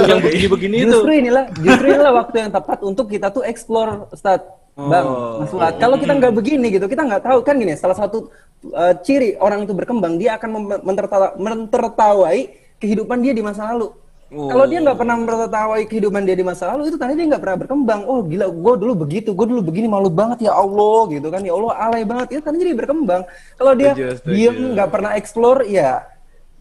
yang 0.07 0.21
begini-begini 0.21 0.77
itu. 0.85 0.93
Justru 0.93 1.13
inilah, 1.17 1.45
justru 1.57 1.87
inilah 1.89 2.13
waktu 2.13 2.37
yang 2.37 2.51
tepat 2.53 2.79
untuk 2.85 3.09
kita 3.09 3.33
tuh 3.33 3.41
explore, 3.43 4.13
Ustaz. 4.13 4.45
Bang, 4.73 5.05
Oh. 5.05 5.45
Mas 5.45 5.53
Fuad. 5.53 5.75
Kalau 5.77 6.01
kita 6.01 6.16
nggak 6.16 6.33
begini 6.33 6.73
gitu, 6.73 6.89
kita 6.89 7.05
nggak 7.05 7.23
tahu 7.29 7.45
kan 7.45 7.61
gini. 7.61 7.77
Salah 7.77 7.93
satu 7.93 8.33
uh, 8.73 8.97
ciri 9.05 9.37
orang 9.37 9.68
itu 9.68 9.77
berkembang, 9.77 10.16
dia 10.16 10.41
akan 10.41 10.81
mentertawa- 10.81 11.37
mentertawai 11.37 12.49
kehidupan 12.81 13.20
dia 13.20 13.37
di 13.37 13.45
masa 13.45 13.68
lalu. 13.68 13.93
Oh. 14.33 14.49
Kalau 14.49 14.64
dia 14.64 14.81
nggak 14.81 14.97
pernah 14.97 15.16
mentertawai 15.20 15.85
kehidupan 15.85 16.25
dia 16.25 16.33
di 16.33 16.41
masa 16.41 16.73
lalu, 16.73 16.89
itu 16.89 16.97
tandanya 16.97 17.20
dia 17.20 17.29
nggak 17.37 17.43
pernah 17.45 17.59
berkembang. 17.68 18.01
Oh 18.09 18.25
gila, 18.25 18.49
gue 18.49 18.75
dulu 18.81 18.93
begitu, 19.05 19.37
gue 19.37 19.45
dulu 19.45 19.61
begini 19.61 19.93
malu 19.93 20.09
banget 20.09 20.49
ya 20.49 20.57
Allah 20.57 21.05
gitu 21.12 21.29
kan. 21.29 21.45
Ya 21.45 21.53
Allah 21.53 21.73
alay 21.77 22.03
banget, 22.09 22.27
itu 22.33 22.41
tandanya 22.41 22.66
dia 22.73 22.79
berkembang. 22.81 23.23
Kalau 23.61 23.73
dia 23.77 23.93
diem 24.25 24.57
nggak 24.73 24.89
pernah 24.89 25.20
explore, 25.20 25.68
ya 25.68 26.01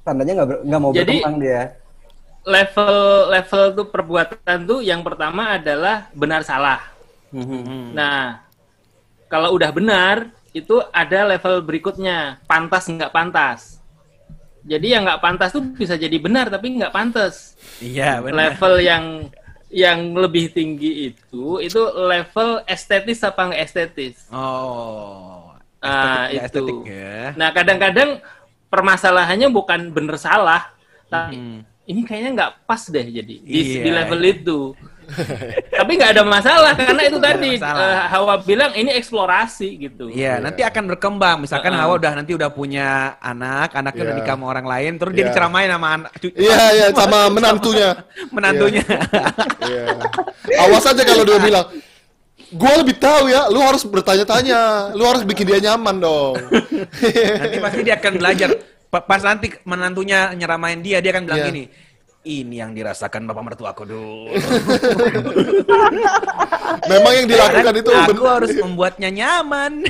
tandanya 0.03 0.43
nggak 0.43 0.67
nggak 0.67 0.81
mau 0.83 0.91
Jadi- 0.91 1.23
berkembang 1.23 1.37
dia. 1.39 1.61
Level 2.43 2.95
level 3.31 3.63
tuh 3.71 3.87
perbuatan 3.87 4.57
tuh 4.67 4.83
yang 4.83 4.99
pertama 4.99 5.55
adalah 5.55 6.11
benar 6.11 6.43
salah. 6.43 6.90
Hmm. 7.31 7.95
Nah, 7.95 8.43
kalau 9.27 9.55
udah 9.55 9.71
benar 9.71 10.29
itu 10.51 10.83
ada 10.91 11.23
level 11.23 11.63
berikutnya 11.63 12.43
pantas 12.43 12.87
nggak 12.87 13.11
pantas. 13.11 13.79
Jadi 14.61 14.93
yang 14.93 15.07
nggak 15.07 15.23
pantas 15.23 15.49
tuh 15.55 15.63
bisa 15.73 15.97
jadi 15.97 16.13
benar 16.21 16.51
tapi 16.51 16.75
nggak 16.77 16.93
pantas. 16.93 17.55
Iya, 17.81 18.21
benar. 18.21 18.53
Level 18.53 18.73
yang 18.83 19.05
yang 19.71 20.11
lebih 20.13 20.51
tinggi 20.51 21.07
itu 21.09 21.63
itu 21.63 21.79
level 21.95 22.59
estetis 22.67 23.23
apa 23.23 23.47
nggak 23.49 23.61
estetis. 23.63 24.27
Oh. 24.29 25.55
Ah, 25.81 26.27
Estetik, 26.29 26.35
itu. 26.35 26.43
estetik 26.45 26.79
ya. 26.93 27.19
Nah 27.33 27.49
kadang-kadang 27.49 28.09
permasalahannya 28.69 29.49
bukan 29.49 29.89
bener 29.89 30.13
salah, 30.15 30.69
tapi 31.09 31.35
Hmm. 31.35 31.59
ini 31.89 32.05
kayaknya 32.05 32.29
nggak 32.37 32.51
pas 32.63 32.85
deh 32.85 33.01
jadi 33.01 33.35
di, 33.41 33.49
Iya, 33.49 33.81
di 33.81 33.89
level 33.89 34.21
iya. 34.21 34.31
itu. 34.35 34.59
tapi 35.81 35.91
nggak 35.95 36.11
ada 36.13 36.23
masalah 36.23 36.73
karena 36.73 37.01
itu 37.03 37.17
tadi 37.17 37.51
eh, 37.57 37.99
Hawa 38.07 38.39
bilang 38.39 38.71
ini 38.71 38.91
eksplorasi 38.93 39.69
gitu. 39.77 40.07
Iya, 40.07 40.37
nanti 40.37 40.61
akan 40.61 40.83
berkembang. 40.87 41.41
Misalkan 41.41 41.71
Heeh. 41.71 41.81
Hawa 41.81 41.93
udah 41.97 42.11
nanti 42.15 42.31
udah 42.31 42.49
punya 42.49 43.15
anak, 43.17 43.73
anaknya 43.73 44.01
udah 44.05 44.15
Iya. 44.15 44.21
nikah 44.21 44.35
sama 44.37 44.45
orang 44.47 44.67
lain, 44.67 44.91
terus 44.95 45.11
dia 45.11 45.21
Iya. 45.21 45.29
diceramain 45.29 45.69
sama 45.69 45.87
anak 45.91 46.11
Iya, 46.21 46.61
iya, 46.77 46.85
sama 46.91 47.19
menantunya. 47.27 47.89
menantunya. 48.29 48.83
Iya. 49.61 49.85
Awas 50.61 50.85
aja 50.85 51.01
kalau 51.01 51.23
dia 51.23 51.39
bilang, 51.47 51.65
gue 52.51 52.73
lebih 52.83 52.95
tahu 52.97 53.23
ya, 53.27 53.47
lu 53.47 53.59
harus 53.59 53.83
bertanya-tanya, 53.83 54.59
lu 54.91 55.03
harus 55.03 55.23
bikin 55.23 55.47
dia 55.47 55.71
nyaman 55.71 55.97
dong. 55.97 56.35
nanti 57.37 57.57
pasti 57.59 57.81
dia 57.81 57.95
akan 57.97 58.13
belajar. 58.17 58.49
Pa- 58.91 59.07
Pas 59.07 59.23
nanti 59.23 59.47
menantunya 59.63 60.35
nyeramain 60.35 60.75
dia, 60.77 60.99
dia 60.99 61.15
akan 61.15 61.23
bilang 61.23 61.39
Iya. 61.39 61.47
gini, 61.47 61.63
ini 62.21 62.61
yang 62.61 62.77
dirasakan 62.77 63.25
bapak 63.25 63.43
mertuaku 63.53 63.83
dulu. 63.85 64.29
Memang 66.91 67.13
yang 67.17 67.27
dilakukan 67.27 67.73
itu 67.81 67.89
aku 67.89 68.13
ben- 68.13 68.33
harus 68.37 68.53
membuatnya 68.57 69.09
nyaman. 69.09 69.81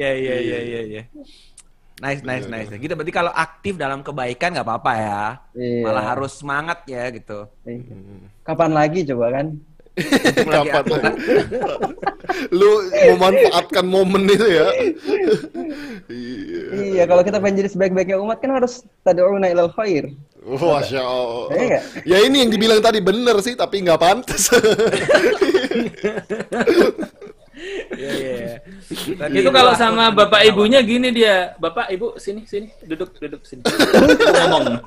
ya 0.00 0.10
ya 0.16 0.36
ya 0.40 0.58
ya 0.60 0.80
ya. 1.00 1.02
Nice 2.00 2.24
nice 2.24 2.48
nice. 2.48 2.72
Gitu 2.72 2.92
berarti 2.96 3.12
kalau 3.12 3.32
aktif 3.36 3.76
dalam 3.76 4.00
kebaikan 4.00 4.56
nggak 4.56 4.64
apa-apa 4.64 4.92
ya. 4.96 5.24
Iya. 5.52 5.84
Malah 5.84 6.04
harus 6.16 6.32
semangat 6.40 6.80
ya 6.88 7.12
gitu. 7.12 7.44
Kapan 8.40 8.72
lagi 8.72 9.04
coba 9.04 9.40
kan? 9.40 9.60
Lagi? 10.00 10.70
lu 12.54 12.70
memanfaatkan 13.14 13.84
momen 13.84 14.30
itu 14.30 14.46
ya. 14.46 14.68
Iya. 16.10 16.62
Iya, 16.70 17.02
kalau 17.06 17.22
kita 17.26 17.42
pengen 17.42 17.64
jadi 17.64 17.70
sebaik-baiknya 17.74 18.16
umat 18.22 18.38
kan 18.38 18.54
harus 18.54 18.86
tad'una 19.02 19.50
ilal 19.50 19.70
khair. 19.74 20.14
Masya 20.40 21.02
Allah. 21.04 21.46
Iya? 21.52 21.80
Ya 22.08 22.18
ini 22.24 22.46
yang 22.46 22.50
dibilang 22.50 22.80
tadi 22.80 23.02
bener 23.02 23.36
sih, 23.44 23.58
tapi 23.58 23.84
nggak 23.84 24.00
pantas. 24.00 24.48
Iya 27.92 28.12
iya. 28.16 28.54
itu 29.30 29.50
kalau 29.50 29.72
sama 29.74 30.10
bapak 30.10 30.44
ibunya 30.44 30.80
gini 30.80 31.10
dia, 31.10 31.54
bapak 31.56 31.88
ibu 31.90 32.14
sini 32.16 32.44
sini 32.44 32.68
duduk 32.82 33.12
duduk 33.16 33.40
sini 33.44 33.62
ngomong. 34.48 34.80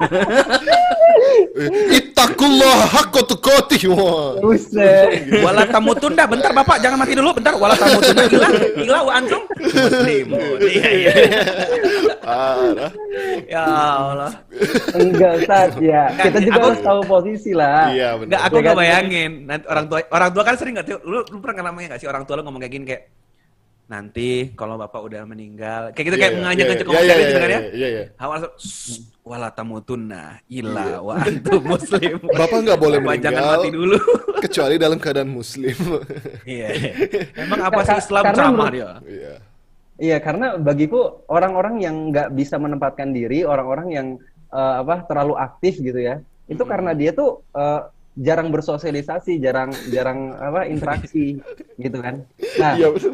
Ittaqullah 1.94 2.78
haqqa 2.90 3.22
tuqatih. 3.26 3.82
Wah. 3.94 4.40
Buset. 4.42 5.30
Wala 5.44 5.64
tamu 5.70 5.94
tunda, 5.94 6.26
bentar 6.26 6.50
bapak 6.52 6.82
jangan 6.82 6.98
mati 6.98 7.14
dulu, 7.14 7.30
bentar. 7.36 7.54
Wala 7.54 7.76
tamu 7.78 8.00
tunda 8.02 8.24
hilang, 8.26 8.54
hilang 8.76 9.04
wa 9.06 9.14
antum 9.14 9.42
muslimun. 9.62 10.58
Iya 10.64 10.90
iya. 10.90 11.14
Ya 13.48 13.62
Allah. 13.64 14.32
Enggak, 14.96 15.32
Ustaz. 15.44 15.72
Ya, 15.78 16.10
kita 16.18 16.38
juga 16.42 16.58
aku- 16.58 16.66
harus 16.72 16.82
tahu 16.82 17.00
posisi 17.06 17.52
lah. 17.54 17.92
Iya 17.92 18.18
Enggak, 18.18 18.26
benar. 18.26 18.40
aku 18.42 18.56
Ya 18.56 18.62
nggak 18.64 18.74
kan? 18.74 18.82
bayangin. 18.82 19.32
Nanti 19.46 19.66
orang 19.70 19.86
tua 19.86 20.00
orang 20.10 20.30
tua 20.34 20.44
kan 20.44 20.56
sering 20.58 20.74
nggak 20.80 20.86
tuh. 20.88 21.00
Lu, 21.04 21.20
lu 21.22 21.38
pernah 21.40 21.56
ngalamin 21.62 21.86
nggak 21.92 22.00
sih 22.02 22.10
orang 22.10 22.24
tua 22.24 22.36
lu 22.40 22.44
ngomong 22.48 22.62
kayak 22.64 22.74
gini 22.74 22.86
kayak 22.88 23.04
nanti 23.84 24.30
kalau 24.56 24.80
bapak 24.80 25.04
udah 25.04 25.22
meninggal 25.28 25.92
kayak 25.92 26.06
gitu 26.08 26.16
Iya, 26.16 26.22
kayak 26.24 26.32
iya, 26.32 26.40
mengajak 26.40 26.56
iya, 26.58 26.70
ngajak 26.72 26.80
iya, 26.80 26.88
ngomong 26.88 27.04
iya, 27.04 27.12
kayak 27.12 27.20
gitu 27.22 27.34
iya, 27.34 27.44
kan 27.44 27.52
ya. 27.52 27.60
Iya, 27.76 27.88
iya. 27.90 28.04
Awal 28.16 28.32
langsung 28.34 28.54
"Shh, 28.56 28.92
wala 29.22 29.50
tamutunna 29.52 30.24
illa 30.50 30.88
wa 31.00 31.14
antum 31.20 31.62
muslim. 31.76 32.16
Bapak 32.24 32.58
nggak 32.64 32.80
boleh 32.80 33.00
Bapak 33.00 33.16
jangan 33.20 33.36
meninggal. 33.36 33.60
mati 33.60 33.70
dulu. 33.70 33.98
Kecuali 34.44 34.76
dalam 34.78 34.98
keadaan 34.98 35.30
muslim. 35.30 35.76
Iya. 36.48 36.68
Emang 37.38 37.60
apa 37.62 37.80
sih 37.84 37.98
Islam 38.00 38.24
menurut- 38.26 38.72
dia? 38.72 38.90
Iya. 39.04 39.34
Iya, 39.94 40.18
karena 40.18 40.58
bagiku 40.58 41.00
orang-orang 41.30 41.76
yang 41.78 41.96
nggak 42.10 42.34
bisa 42.34 42.58
menempatkan 42.58 43.12
diri, 43.12 43.46
orang-orang 43.46 43.88
yang 43.92 44.08
eh, 44.50 44.76
apa 44.80 45.06
terlalu 45.06 45.38
aktif 45.38 45.78
gitu 45.78 45.96
ya, 45.96 46.18
itu 46.46 46.64
karena 46.64 46.96
dia 46.96 47.14
tuh 47.14 47.46
eh, 47.52 47.82
jarang 48.16 48.50
bersosialisasi, 48.50 49.38
jarang 49.38 49.74
jarang 49.90 50.34
apa 50.34 50.66
interaksi 50.66 51.42
gitu 51.76 51.98
kan. 51.98 52.22
Nah, 52.56 52.74
Iya 52.78 52.94
betul. 52.94 53.12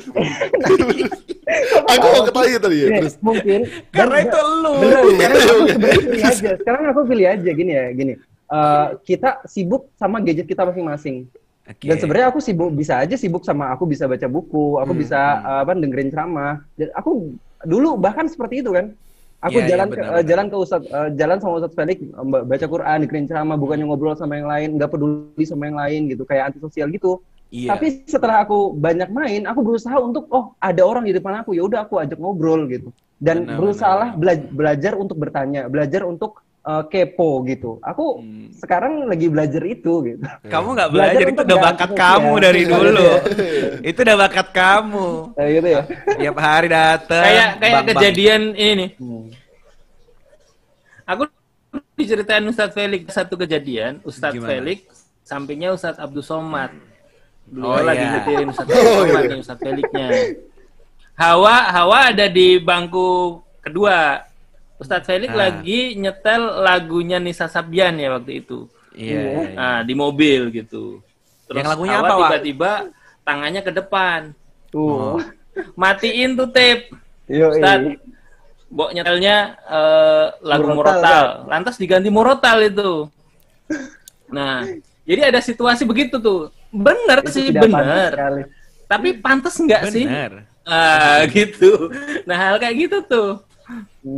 Aku 1.89 2.05
mau 2.05 2.23
ketahui 2.23 2.57
tadi 2.57 2.77
ya. 2.77 2.87
Terus 3.01 3.15
mungkin 3.19 3.59
Karena 3.89 4.15
dan- 4.19 4.27
itu 4.27 4.39
lu. 4.59 4.73
Bener, 4.77 5.01
sekarang 5.01 5.49
aku 5.49 5.65
sebenarnya 5.65 5.99
pilih 5.99 6.23
aja. 6.23 6.51
Sekarang 6.55 6.83
aku 6.85 7.01
pilih 7.05 7.25
aja 7.27 7.49
gini 7.51 7.71
ya, 7.71 7.85
gini. 7.91 8.13
Eh, 8.49 8.87
kita 9.03 9.29
sibuk 9.45 9.89
sama 9.95 10.17
gadget 10.19 10.45
kita 10.45 10.65
masing-masing. 10.65 11.25
Oke. 11.63 11.85
Dan 11.85 11.97
sebenarnya 11.97 12.27
aku 12.29 12.39
sibuk 12.41 12.73
bisa 12.73 12.97
aja 12.97 13.13
sibuk 13.13 13.45
sama 13.45 13.69
aku 13.69 13.85
bisa 13.85 14.09
baca 14.09 14.25
buku, 14.25 14.77
aku 14.77 14.91
Hmm, 14.91 14.99
bisa 14.99 15.19
eh, 15.39 15.59
apa 15.63 15.71
dengerin 15.73 16.09
ceramah. 16.09 16.65
Dan 16.73 16.89
aku 16.91 17.33
dulu 17.61 17.95
bahkan 17.95 18.25
seperti 18.25 18.61
itu 18.61 18.69
kan. 18.69 18.93
Aku 19.39 19.55
Iya, 19.55 19.63
iya, 19.63 19.69
jalan 19.71 19.87
ke 19.87 19.95
benar, 19.95 20.03
eh, 20.03 20.11
benar. 20.11 20.27
jalan 20.27 20.45
ke 20.51 20.55
Ustaz 20.59 20.81
eh, 20.83 21.09
jalan 21.15 21.37
sama 21.39 21.53
Ustaz 21.63 21.71
Felix 21.71 21.97
eh, 22.03 22.09
baca 22.43 22.65
Quran, 22.67 22.97
dengerin 23.07 23.25
ceramah, 23.31 23.55
bukannya 23.55 23.85
ngobrol 23.87 24.15
sama 24.19 24.35
yang 24.35 24.51
lain, 24.51 24.69
nggak 24.75 24.91
peduli 24.91 25.43
sama 25.47 25.63
yang 25.71 25.77
lain 25.79 26.01
gitu, 26.11 26.23
kayak 26.27 26.51
antisosial 26.51 26.91
gitu. 26.91 27.23
Iya. 27.49 27.73
Tapi 27.73 28.03
setelah 28.05 28.43
aku 28.43 28.75
banyak 28.75 29.09
main, 29.09 29.41
aku 29.47 29.59
berusaha 29.63 29.95
untuk 29.97 30.27
oh 30.29 30.53
ada 30.59 30.83
orang 30.83 31.07
di 31.07 31.15
depan 31.15 31.39
aku, 31.41 31.55
ya 31.55 31.63
udah 31.65 31.87
aku 31.87 31.97
ajak 31.97 32.19
ngobrol 32.19 32.67
gitu. 32.67 32.91
Dan 33.15 33.47
Benar, 33.47 33.55
berusaha 33.57 33.93
benar. 33.95 34.19
bela- 34.19 34.49
belajar 34.51 34.93
untuk 34.99 35.17
bertanya, 35.17 35.61
belajar 35.71 36.03
untuk 36.03 36.43
eh, 36.61 36.83
kepo 36.85 37.43
gitu. 37.43 37.79
Aku 37.81 38.19
Hmm. 38.19 38.51
sekarang 38.53 39.05
lagi 39.05 39.27
belajar 39.27 39.63
itu 39.63 39.93
gitu. 40.03 40.21
Kamu 40.53 40.67
nggak 40.73 40.89
Belajar 40.89 41.13
belajar 41.15 41.27
itu 41.29 41.41
udah 41.41 41.59
bakat 41.61 41.89
kamu 41.93 42.31
dari 42.37 42.61
Iya, 42.61 42.71
dulu. 42.71 43.09
itu 43.89 43.99
udah 43.99 44.17
bakat 44.19 44.47
kamu. 44.51 45.07
Kayak 45.33 45.51
gitu 45.51 45.67
ya. 45.67 45.81
Tiap 46.15 46.37
hari 46.37 46.67
dateng. 46.67 47.23
kayak 47.23 47.47
kayak 47.49 47.59
bang, 47.59 47.73
bang. 47.73 47.87
kejadian 47.89 48.41
ini 48.53 48.73
nih. 48.75 48.89
Hmm. 48.97 49.25
Aku 51.07 51.23
diceritain 51.95 52.45
Ustadz 52.45 52.71
Felix 52.71 53.01
satu 53.09 53.33
kejadian, 53.35 53.99
Ustadz 54.01 54.35
Gimana? 54.35 54.49
Felix 54.53 54.79
sampingnya 55.21 55.69
Ustadz 55.71 55.97
Abdul 55.97 56.21
Somad. 56.21 56.69
Beliau 57.45 57.65
Oh, 57.71 57.81
lagi 57.81 57.97
iya. 57.99 58.11
nyetirin 58.15 58.47
Ustadz 58.47 58.69
Abdul 58.71 58.85
Oh, 58.85 59.01
Somad 59.01 59.09
iya. 59.17 59.29
nih 59.29 59.39
Ustadz 59.39 59.61
Felixnya. 59.61 60.07
Hawa 61.15 61.55
Hawa 61.67 61.97
ada 62.09 62.25
di 62.27 62.55
bangku 62.57 63.09
kedua. 63.59 64.23
Ustadz 64.79 65.05
Felix 65.05 65.29
Ah. 65.35 65.51
lagi 65.51 65.99
nyetel 65.99 66.63
lagunya 66.63 67.19
Nisa 67.19 67.51
Sabian 67.51 67.99
ya 67.99 68.15
waktu 68.15 68.39
itu. 68.41 68.65
Iya. 68.95 69.11
iya, 69.11 69.21
iya. 69.43 69.55
Nah, 69.55 69.79
di 69.83 69.93
mobil 69.93 70.49
gitu. 70.49 71.03
Terus 71.45 71.59
Yang 71.59 71.69
lagunya 71.75 71.97
apa, 71.99 72.13
tiba-tiba 72.15 72.71
tangannya 73.21 73.61
ke 73.61 73.71
depan. 73.75 74.19
Tuh. 74.71 75.19
Matiin 75.75 76.39
tuh 76.39 76.47
tape. 76.47 76.95
Yo, 77.27 77.51
Ustadz, 77.51 77.99
Bok 78.69 78.93
nyetelnya 78.93 79.57
eh, 79.65 80.25
lagu 80.45 80.69
Murotal, 80.69 81.01
Murotal. 81.01 81.25
Lantas 81.49 81.75
diganti 81.75 82.09
Murotal 82.13 82.57
itu. 82.69 83.09
Nah, 84.29 84.61
jadi 85.03 85.33
ada 85.33 85.41
situasi 85.41 85.83
begitu 85.83 86.21
tuh. 86.21 86.53
Bener 86.69 87.25
Itu 87.25 87.33
sih, 87.33 87.45
bener. 87.49 88.13
Tapi 88.85 89.17
pantas 89.17 89.57
nggak 89.57 89.89
sih? 89.89 90.05
Bener. 90.05 90.45
Ah, 90.69 91.25
gitu. 91.33 91.89
Nah, 92.29 92.37
hal 92.37 92.55
kayak 92.61 92.75
gitu 92.77 92.97
tuh. 93.09 93.41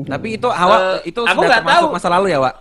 Tapi 0.03 0.27
itu 0.35 0.47
Hawa 0.47 1.01
Eh, 1.01 1.09
itu 1.09 1.19
aku 1.19 1.41
sudah 1.41 1.59
termasuk 1.59 1.87
tahu. 1.87 1.95
masa 1.95 2.07
lalu 2.09 2.27
ya, 2.29 2.39
Wak? 2.39 2.55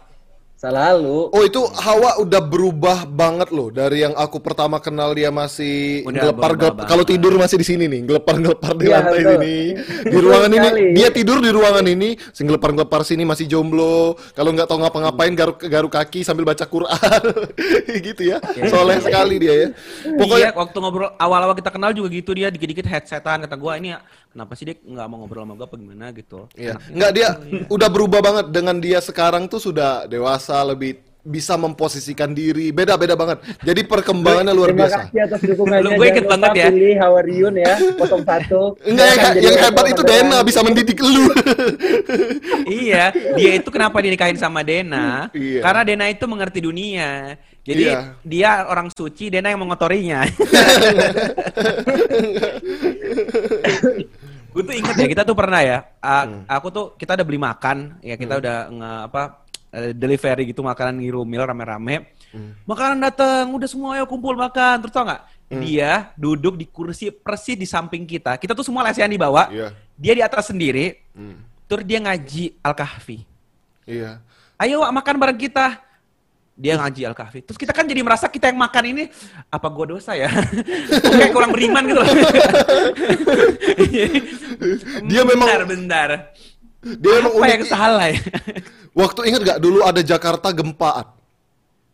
Selalu. 0.61 1.33
Oh 1.33 1.41
itu 1.41 1.57
Hawa 1.73 2.21
udah 2.21 2.37
berubah 2.39 3.09
banget 3.09 3.49
loh 3.49 3.73
dari 3.73 4.05
yang 4.05 4.13
aku 4.13 4.37
pertama 4.39 4.77
kenal 4.77 5.09
dia 5.11 5.33
masih 5.33 6.05
Udah 6.05 6.21
gelepar 6.21 6.53
gelep- 6.53 6.85
kalau 6.85 7.01
tidur 7.01 7.33
masih 7.35 7.57
di 7.57 7.65
sini 7.65 7.89
nih 7.89 8.05
gelepar 8.05 8.37
gelepar 8.37 8.77
di 8.77 8.85
Iya, 8.85 8.93
lantai 8.93 9.17
betul. 9.17 9.33
sini. 9.33 9.57
Di 10.05 10.19
ruangan 10.21 10.51
ini 10.53 10.69
dia 10.93 11.09
tidur 11.09 11.41
di 11.41 11.49
ruangan 11.49 11.81
ini 11.83 12.13
sing 12.29 12.45
gelepar 12.45 12.77
gelepar 12.77 13.01
sini 13.03 13.25
masih 13.25 13.49
jomblo. 13.49 14.21
Kalau 14.37 14.53
nggak 14.53 14.69
tahu 14.69 14.85
ngapa-ngapain 14.85 15.33
garuk 15.33 15.65
garuk 15.65 15.89
kaki 15.91 16.21
sambil 16.21 16.45
baca 16.45 16.69
Quran. 16.69 17.23
Gitu 18.05 18.23
ya. 18.27 18.37
Soleh 18.69 19.01
sekali 19.01 19.41
dia 19.41 19.55
ya. 19.57 19.69
Pokoknya 20.13 20.53
Iya, 20.53 20.61
waktu 20.61 20.77
ngobrol 20.77 21.09
awal-awal 21.17 21.57
kita 21.57 21.73
kenal 21.73 21.97
juga 21.97 22.13
gitu 22.13 22.37
dia 22.37 22.53
dikit-dikit 22.53 22.85
headsetan 22.85 23.41
kata 23.41 23.57
gua 23.57 23.81
ini 23.81 23.97
kenapa 24.31 24.53
sih 24.55 24.65
dia 24.65 24.77
nggak 24.79 25.07
mau 25.07 25.19
ngobrol 25.21 25.43
sama 25.43 25.55
gua 25.55 25.67
apa 25.67 25.77
gimana 25.77 26.07
gitu. 26.15 26.47
Iya. 26.55 26.79
Nggak 26.89 27.11
dia 27.13 27.29
udah 27.67 27.89
berubah 27.91 28.21
banget 28.23 28.47
dengan 28.49 28.79
dia 28.79 28.99
sekarang 28.99 29.51
tuh 29.51 29.59
sudah 29.59 30.07
dewasa 30.07 30.63
lebih 30.63 30.97
bisa 31.21 31.53
memposisikan 31.53 32.33
diri 32.33 32.73
beda-beda 32.73 33.13
banget 33.13 33.45
jadi 33.61 33.85
perkembangannya 33.85 34.57
luar 34.57 34.73
Terima 34.73 34.89
biasa 34.89 34.99
kasih 35.05 35.21
atas 35.29 35.41
dukungannya. 35.45 35.85
Lu- 35.85 35.93
gue 36.01 36.09
lupa 36.17 36.29
banget 36.33 36.51
ya. 36.57 36.69
Pilih 36.73 36.97
Hawariun 36.97 37.55
ya, 37.61 37.75
01. 37.77 38.89
Enggak, 38.89 39.07
yang, 39.13 39.21
yang 39.37 39.57
hebat 39.61 39.85
itu. 39.93 40.01
Dena 40.01 40.41
bisa 40.41 40.65
mendidik 40.65 40.97
lu. 40.97 41.29
iya, 42.89 43.13
dia 43.37 43.51
itu 43.53 43.69
kenapa 43.69 44.01
dinikahin 44.01 44.41
sama 44.41 44.65
Dena? 44.65 45.29
Iya. 45.37 45.61
Karena 45.61 45.83
Dena 45.85 46.09
itu 46.09 46.25
mengerti 46.25 46.65
dunia. 46.65 47.37
Jadi 47.61 47.93
Iya. 47.93 48.17
dia 48.25 48.51
orang 48.65 48.89
suci, 48.89 49.29
Dena 49.29 49.53
yang 49.53 49.61
mengotorinya. 49.61 50.25
Gue 54.51 54.63
tuh 54.67 54.75
inget 54.75 54.95
ya, 54.99 55.07
kita 55.07 55.23
tuh 55.23 55.37
pernah 55.39 55.61
ya. 55.63 55.79
Hmm. 56.03 56.45
Aku 56.51 56.69
tuh 56.75 56.99
kita 56.99 57.15
udah 57.15 57.27
beli 57.27 57.41
makan, 57.41 58.03
ya 58.03 58.15
kita 58.19 58.43
udah 58.43 58.57
nge 58.71 58.91
apa 59.07 59.23
eh, 59.71 59.91
delivery 59.95 60.45
gitu 60.51 60.61
makanan 60.67 60.99
ngirumil 60.99 61.43
rame-rame. 61.47 62.15
Hmm. 62.31 62.55
Makanan 62.67 62.99
datang, 63.03 63.51
udah 63.55 63.69
semua 63.71 63.99
ayo 63.99 64.07
kumpul 64.07 64.35
makan. 64.35 64.83
Terus 64.87 64.95
tau 64.95 65.07
nggak? 65.07 65.23
Dia 65.51 66.15
duduk 66.15 66.55
di 66.55 66.71
kursi 66.71 67.11
persis 67.11 67.59
di 67.59 67.67
samping 67.67 68.07
kita. 68.07 68.39
Kita 68.39 68.55
tuh 68.55 68.63
semua 68.63 68.87
lesehan 68.87 69.11
di 69.11 69.19
bawah. 69.19 69.51
Iya. 69.51 69.75
Dia 69.99 70.13
di 70.15 70.23
atas 70.23 70.47
sendiri. 70.51 70.95
Hmm. 71.11 71.43
Terus 71.67 71.83
dia 71.87 71.99
ngaji 71.99 72.59
Al-Kahfi. 72.63 73.19
Iya. 73.87 74.23
Ayo 74.59 74.87
Wak, 74.87 74.93
makan 74.95 75.17
bareng 75.19 75.41
kita. 75.41 75.83
Dia 76.61 76.77
ngaji 76.77 77.09
Al-Kahfi. 77.09 77.41
Terus 77.41 77.57
kita 77.57 77.73
kan 77.73 77.89
jadi 77.89 78.05
merasa 78.05 78.29
kita 78.29 78.53
yang 78.53 78.61
makan 78.61 78.85
ini, 78.87 79.09
apa 79.49 79.65
gua 79.73 79.97
dosa 79.97 80.13
ya? 80.13 80.29
Kayak 81.17 81.33
kurang 81.33 81.57
beriman 81.57 81.81
gitu 81.89 82.05
loh. 82.05 82.09
Dia 85.09 85.23
memang- 85.25 85.49
Bentar, 85.49 85.65
bentar. 85.65 86.09
Dia 86.81 87.13
emang 87.19 87.33
Apa 87.33 87.41
unik. 87.41 87.53
yang 87.57 87.65
salah 87.65 88.07
ya? 88.09 88.21
Waktu 88.93 89.21
ingat 89.29 89.41
gak 89.43 89.61
dulu 89.61 89.85
ada 89.85 90.01
Jakarta 90.01 90.49
gempaan. 90.51 91.09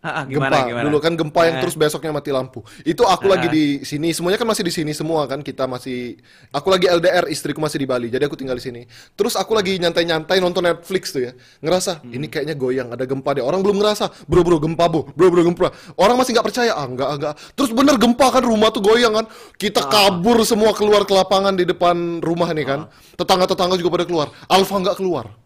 Ah, 0.07 0.23
ah, 0.23 0.25
Gempa. 0.25 0.47
gimana, 0.47 0.57
gimana? 0.71 0.85
Dulu 0.87 0.99
kan 1.03 1.13
gempa 1.13 1.41
yang 1.43 1.57
Ah. 1.59 1.63
terus 1.67 1.75
besoknya 1.75 2.15
mati 2.15 2.31
lampu. 2.31 2.63
Itu 2.87 3.03
aku 3.03 3.27
lagi 3.27 3.51
Ah. 3.51 3.53
di 3.53 3.65
sini, 3.83 4.15
semuanya 4.15 4.39
kan 4.39 4.47
masih 4.47 4.63
di 4.63 4.71
sini 4.71 4.95
semua 4.95 5.27
kan. 5.27 5.43
Kita 5.43 5.67
masih 5.67 6.15
aku 6.55 6.71
lagi 6.71 6.87
LDR, 6.87 7.27
istriku 7.27 7.59
masih 7.59 7.83
di 7.83 7.87
Bali. 7.91 8.07
Jadi 8.07 8.23
aku 8.23 8.39
tinggal 8.39 8.55
di 8.55 8.63
sini. 8.63 8.83
Terus 9.19 9.35
aku 9.35 9.51
lagi 9.53 9.75
nyantai-nyantai 9.77 10.39
nonton 10.39 10.63
Netflix 10.63 11.11
tuh 11.11 11.27
ya. 11.27 11.33
Ngerasa 11.59 12.07
Hmm. 12.07 12.15
ini 12.15 12.31
kayaknya 12.31 12.55
goyang, 12.55 12.95
ada 12.95 13.03
gempa 13.03 13.35
deh. 13.35 13.43
Orang 13.43 13.67
belum 13.67 13.83
ngerasa. 13.83 14.31
Bro, 14.31 14.47
bro, 14.47 14.63
gempa, 14.63 14.87
bro. 14.87 15.11
Bro, 15.11 15.27
bro, 15.29 15.43
gempa. 15.43 15.75
Orang 15.99 16.15
masih 16.15 16.39
nggak 16.39 16.47
percaya. 16.47 16.73
Ah, 16.73 16.87
enggak, 16.87 17.11
enggak. 17.19 17.35
Terus 17.59 17.75
bener 17.75 17.99
gempa 17.99 18.31
kan 18.31 18.47
rumah 18.47 18.71
tuh 18.71 18.81
goyang 18.81 19.11
kan. 19.13 19.27
Kita 19.59 19.83
Ah. 19.83 19.91
kabur 19.91 20.39
semua 20.47 20.71
keluar 20.71 21.03
ke 21.03 21.11
lapangan 21.11 21.57
di 21.57 21.67
depan 21.67 22.23
rumah 22.23 22.55
nih 22.55 22.63
kan. 22.63 22.81
Tetangga-tetangga 23.17 23.75
juga 23.75 23.91
pada 23.91 24.05
keluar. 24.07 24.29
Alfa 24.47 24.77
nggak 24.77 24.97
keluar. 24.97 25.46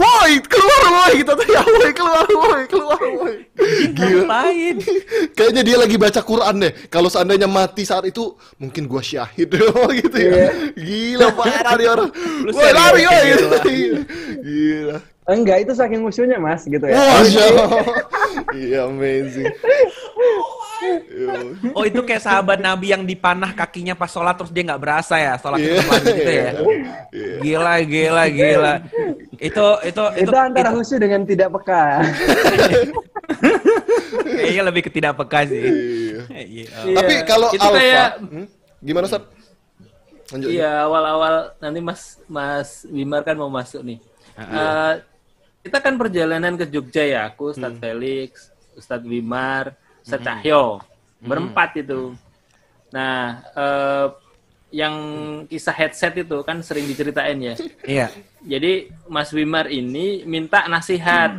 Woi, 0.00 0.32
keluar 0.48 0.82
woi, 0.88 1.12
kita 1.20 1.32
tuh 1.36 1.44
ya 1.44 1.60
woi, 1.60 1.92
keluar 1.92 2.24
woi, 2.24 2.62
keluar 2.64 3.00
woi. 3.20 3.34
Gila. 3.92 4.24
Ngapain? 4.24 4.76
Kayaknya 5.36 5.62
dia 5.62 5.76
lagi 5.76 5.96
baca 6.00 6.20
Quran 6.24 6.54
deh. 6.56 6.72
Kalau 6.88 7.12
seandainya 7.12 7.44
mati 7.44 7.84
saat 7.84 8.08
itu, 8.08 8.32
mungkin 8.56 8.88
gua 8.88 9.04
syahid 9.04 9.52
gitu 10.00 10.16
ya. 10.16 10.72
Gila 10.72 11.28
parah 11.36 11.74
dia 11.76 11.88
orang. 11.92 12.10
Woi, 12.48 12.70
lari 12.72 13.02
woi. 13.04 13.24
gitu 13.28 13.46
lah. 13.52 13.62
Gila. 14.48 14.98
Enggak, 15.24 15.62
itu 15.62 15.72
saking 15.72 16.00
musuhnya 16.00 16.36
mas 16.36 16.64
gitu 16.64 16.82
ya. 16.82 16.96
Wah, 16.96 17.20
Iya, 18.56 18.88
amazing. 18.88 19.46
Iya. 19.46 21.32
Oh 21.76 21.84
itu 21.84 22.00
kayak 22.00 22.24
sahabat 22.24 22.56
Nabi 22.56 22.88
yang 22.88 23.04
dipanah 23.04 23.52
kakinya 23.52 23.92
pas 23.92 24.08
sholat 24.08 24.32
terus 24.32 24.48
dia 24.48 24.64
nggak 24.64 24.80
berasa 24.80 25.20
ya 25.20 25.36
sholat 25.36 25.60
Iya. 25.60 25.76
itu 25.76 25.92
gitu 26.08 26.30
ya. 26.32 26.50
Iya. 27.12 27.34
Gila, 27.38 27.74
gila, 27.84 28.24
gila. 28.26 28.74
Itu, 29.36 29.66
itu, 29.84 30.02
itu, 30.16 30.32
antara 30.32 30.72
khusyuk 30.72 30.96
dengan 30.98 31.28
tidak 31.28 31.52
peka. 31.52 32.00
kayaknya 34.24 34.62
lebih 34.72 34.82
ke 34.82 34.90
tidak 34.90 35.12
peka 35.16 35.38
sih. 35.44 35.60
Iya. 35.60 36.20
Iya. 36.40 36.66
Tapi 36.96 37.12
kalau 37.24 37.48
Itu 37.52 37.60
Alfa, 37.60 37.76
kayak- 37.76 38.12
hmm? 38.24 38.46
gimana 38.80 39.06
Sat? 39.06 39.22
Lanjut. 40.32 40.48
Iya, 40.48 40.70
awal-awal 40.86 41.34
nanti 41.58 41.80
Mas 41.82 42.02
Mas 42.24 42.88
Wimar 42.88 43.20
kan 43.20 43.36
mau 43.36 43.52
masuk 43.52 43.84
nih. 43.84 43.98
Eh, 44.38 44.92
kita 45.70 45.78
kan 45.78 45.94
perjalanan 45.94 46.58
ke 46.58 46.66
Jogja 46.66 47.06
ya, 47.06 47.20
aku 47.30 47.54
Ustadz 47.54 47.78
Hmm. 47.78 47.80
Felix, 47.80 48.50
Ustadz 48.74 49.06
Wimar, 49.06 49.78
Ustadz 50.02 50.26
Cahyo, 50.26 50.82
berempat 51.22 51.78
itu. 51.78 52.18
Nah, 52.90 53.38
eh, 53.54 54.06
yang 54.72 54.94
kisah 55.46 55.70
headset 55.70 56.14
itu 56.16 56.42
kan 56.42 56.58
sering 56.58 56.90
diceritain 56.90 57.38
ya. 57.38 57.54
Iya. 57.86 58.06
Jadi 58.42 58.90
Mas 59.06 59.30
Wimar 59.30 59.70
ini 59.70 60.26
minta 60.26 60.66
nasihat. 60.66 61.38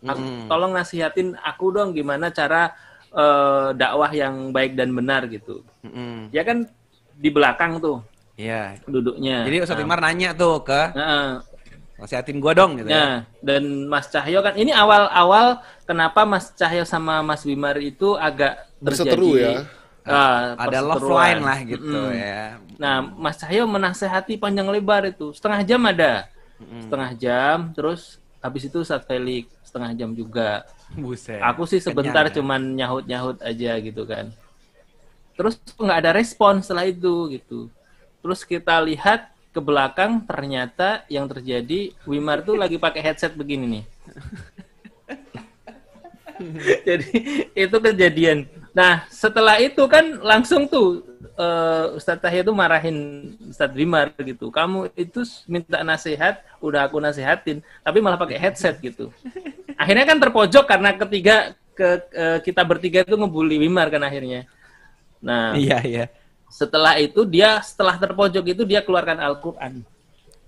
Aku- 0.00 0.46
Tolong 0.46 0.72
nasihatin 0.72 1.36
aku 1.36 1.68
dong 1.70 1.92
gimana 1.92 2.32
cara 2.32 2.72
eh, 3.12 3.68
dakwah 3.72 4.08
yang 4.08 4.52
baik 4.52 4.72
dan 4.72 4.92
benar 4.92 5.24
gitu. 5.26 5.64
Mm-mm. 5.80 6.28
Ya 6.32 6.40
kan 6.40 6.68
di 7.12 7.28
belakang 7.28 7.76
tuh 7.76 8.04
Iya. 8.36 8.76
duduknya. 8.84 9.44
Jadi 9.44 9.56
Ustadz 9.60 9.80
Nah, 9.80 9.88
Imar 9.88 10.00
nanya 10.00 10.32
tuh 10.32 10.60
ke 10.60 10.92
Nah, 10.92 11.40
nasihatin 11.96 12.38
gua 12.44 12.52
dong 12.52 12.76
gitu 12.80 12.92
ya. 12.92 12.92
nah, 12.92 13.12
dan 13.40 13.62
Mas 13.88 14.06
Cahyo 14.12 14.44
kan 14.44 14.54
ini 14.56 14.70
awal-awal 14.72 15.60
kenapa 15.88 16.28
Mas 16.28 16.52
Cahyo 16.52 16.84
sama 16.84 17.24
Mas 17.24 17.42
Wimar 17.48 17.76
itu 17.80 18.14
agak 18.16 18.68
Berseteru 18.80 19.36
terjadi 19.36 19.40
ya. 19.40 19.52
ah, 20.04 20.54
Ada 20.60 20.78
love 20.84 21.08
line 21.08 21.40
lah 21.42 21.58
gitu 21.64 21.88
Mm-mm. 21.88 22.12
ya. 22.12 22.60
Nah, 22.76 22.96
Mas 23.16 23.36
Cahyo 23.40 23.64
menasehati 23.64 24.36
panjang 24.36 24.68
lebar 24.68 25.08
itu 25.08 25.32
setengah 25.32 25.60
jam 25.64 25.80
ada, 25.88 26.28
setengah 26.78 27.10
jam, 27.16 27.56
terus 27.72 28.20
habis 28.44 28.68
itu 28.68 28.78
saat 28.84 29.02
Felix 29.08 29.48
setengah 29.64 29.92
jam 29.96 30.10
juga. 30.12 30.62
Buset. 30.94 31.40
Aku 31.42 31.66
sih 31.66 31.80
sebentar 31.82 32.24
Kenyang 32.24 32.30
ya. 32.30 32.34
cuman 32.36 32.60
nyahut-nyahut 32.78 33.38
aja 33.42 33.72
gitu 33.82 34.02
kan. 34.06 34.30
Terus 35.36 35.60
nggak 35.76 35.98
ada 36.00 36.10
respon 36.16 36.64
setelah 36.64 36.88
itu 36.88 37.28
gitu. 37.36 37.68
Terus 38.24 38.40
kita 38.42 38.80
lihat 38.82 39.28
ke 39.56 39.60
belakang 39.64 40.20
ternyata 40.28 41.08
yang 41.08 41.24
terjadi 41.24 41.96
Wimar 42.04 42.44
tuh 42.44 42.60
lagi 42.60 42.76
pakai 42.76 43.00
headset 43.00 43.32
begini 43.32 43.80
nih. 43.80 43.84
Jadi 46.84 47.10
itu 47.56 47.76
kejadian. 47.80 48.44
Nah 48.76 49.08
setelah 49.08 49.56
itu 49.56 49.80
kan 49.88 50.20
langsung 50.20 50.68
tuh 50.68 51.00
eh, 51.40 51.96
Ustadz 51.96 52.20
Tahya 52.20 52.44
tuh 52.44 52.52
marahin 52.52 53.32
Ustadz 53.48 53.72
Wimar 53.72 54.12
gitu. 54.20 54.52
Kamu 54.52 54.92
itu 54.92 55.24
minta 55.48 55.80
nasihat, 55.80 56.44
udah 56.60 56.84
aku 56.84 57.00
nasihatin, 57.00 57.64
tapi 57.80 58.04
malah 58.04 58.20
pakai 58.20 58.36
headset 58.36 58.76
gitu. 58.84 59.08
Akhirnya 59.80 60.04
kan 60.04 60.20
terpojok 60.20 60.68
karena 60.68 60.92
ketiga 60.92 61.56
ke 61.72 61.88
eh, 62.12 62.38
kita 62.44 62.60
bertiga 62.68 63.00
itu 63.08 63.16
ngebully 63.16 63.56
Wimar 63.56 63.88
kan 63.88 64.04
akhirnya. 64.04 64.44
Nah 65.24 65.56
Iya, 65.56 65.80
iya. 65.88 66.04
Setelah 66.48 66.96
itu 66.96 67.22
dia 67.22 67.60
setelah 67.60 67.94
terpojok 67.94 68.42
itu 68.46 68.62
dia 68.62 68.80
keluarkan 68.80 69.18
Al-Qur'an. 69.18 69.82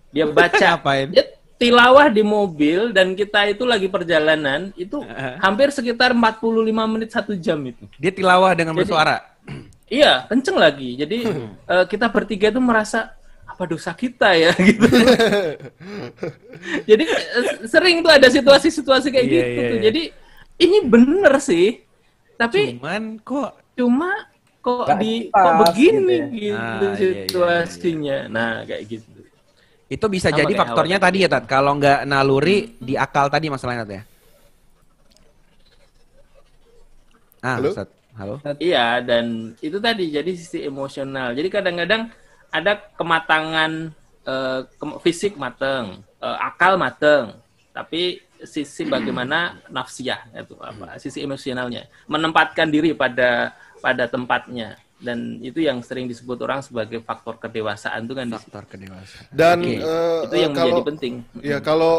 Dia 0.09 0.25
baca 0.25 0.57
Ngapain? 0.57 1.13
dia 1.13 1.21
tilawah 1.61 2.09
di 2.09 2.25
mobil 2.25 2.97
dan 2.97 3.13
kita 3.13 3.45
itu 3.45 3.69
lagi 3.69 3.87
perjalanan 3.87 4.73
itu 4.73 5.05
hampir 5.37 5.69
sekitar 5.69 6.17
45 6.17 6.41
menit 6.89 7.13
satu 7.13 7.37
jam 7.37 7.61
itu. 7.61 7.85
Dia 8.01 8.09
tilawah 8.09 8.57
dengan 8.57 8.73
Jadi- 8.73 8.89
bersuara. 8.89 9.17
Iya, 9.89 10.25
kenceng 10.29 10.57
lagi. 10.57 10.97
Jadi 10.97 11.29
eh, 11.73 11.85
kita 11.89 12.09
bertiga 12.09 12.49
itu 12.49 12.61
merasa 12.61 13.13
apa 13.45 13.65
dosa 13.65 13.93
kita 13.93 14.33
ya 14.33 14.53
gitu. 14.69 14.85
Jadi 16.89 17.05
eh, 17.09 17.45
sering 17.65 18.01
tuh 18.01 18.13
ada 18.13 18.29
situasi-situasi 18.29 19.09
kayak 19.09 19.25
Iya, 19.25 19.33
gitu 19.33 19.49
iya, 19.49 19.57
tuh. 19.57 19.77
iya. 19.77 19.83
Jadi 19.89 20.03
ini 20.61 20.77
bener 20.85 21.33
sih. 21.41 21.81
Tapi 22.37 22.79
Cuman 22.79 23.19
kok 23.21 23.51
cuma 23.75 24.28
kok 24.65 24.87
Nggak 24.87 24.99
di 25.03 25.13
pas 25.33 25.43
kok 25.45 25.55
begini 25.63 26.17
gitu 26.31 26.35
gitu, 26.35 26.55
Ah, 26.55 26.95
iya, 26.99 26.99
iya, 26.99 26.99
situasinya. 26.99 28.19
Nah, 28.29 28.53
kayak 28.69 28.83
gitu. 28.91 29.11
itu 29.89 30.07
bisa 30.13 30.29
Sama 30.29 30.39
jadi 30.45 30.53
faktornya 30.53 30.99
awal. 31.01 31.07
tadi 31.09 31.19
ya, 31.25 31.29
Tat. 31.33 31.45
Kalau 31.49 31.73
nggak 31.81 32.05
naluri 32.05 32.77
di 32.77 32.95
akal 32.99 33.27
tadi 33.33 33.47
masalahnya 33.49 33.85
Tat 33.89 33.93
ya. 33.99 34.03
Ah, 37.41 37.57
Halo? 37.57 37.71
Ustaz. 37.71 37.89
Halo. 38.19 38.35
Iya, 38.59 38.99
dan 39.01 39.55
itu 39.63 39.79
tadi 39.79 40.11
jadi 40.11 40.31
sisi 40.35 40.59
emosional. 40.67 41.33
Jadi 41.39 41.49
kadang-kadang 41.49 42.11
ada 42.51 42.73
kematangan 42.99 43.95
eh, 44.29 44.61
kem- 44.77 44.99
fisik 45.01 45.39
mateng, 45.41 46.03
eh, 46.21 46.37
akal 46.43 46.77
mateng, 46.77 47.39
tapi 47.73 48.21
sisi 48.45 48.87
bagaimana 48.87 49.59
nafsiyah 49.71 50.31
itu 50.35 50.55
apa? 50.61 50.99
Sisi 50.99 51.23
emosionalnya, 51.23 51.87
menempatkan 52.11 52.69
diri 52.71 52.93
pada 52.95 53.55
pada 53.79 54.05
tempatnya. 54.07 54.77
Dan 54.99 55.39
itu 55.39 55.63
yang 55.63 55.79
sering 55.79 56.11
disebut 56.11 56.43
orang 56.43 56.59
sebagai 56.59 56.99
faktor 57.07 57.39
kedewasaan 57.39 58.03
itu 58.03 58.15
kan. 58.19 58.27
Faktor 58.35 58.65
kedewasaan. 58.67 59.25
Dan 59.31 59.59
Oke. 59.63 59.75
eh, 59.79 60.21
itu 60.27 60.37
yang 60.43 60.53
eh, 60.53 60.59
kalau 60.59 60.75
menjadi 60.75 60.89
penting. 60.91 61.15
ya 61.39 61.59
kalau 61.63 61.95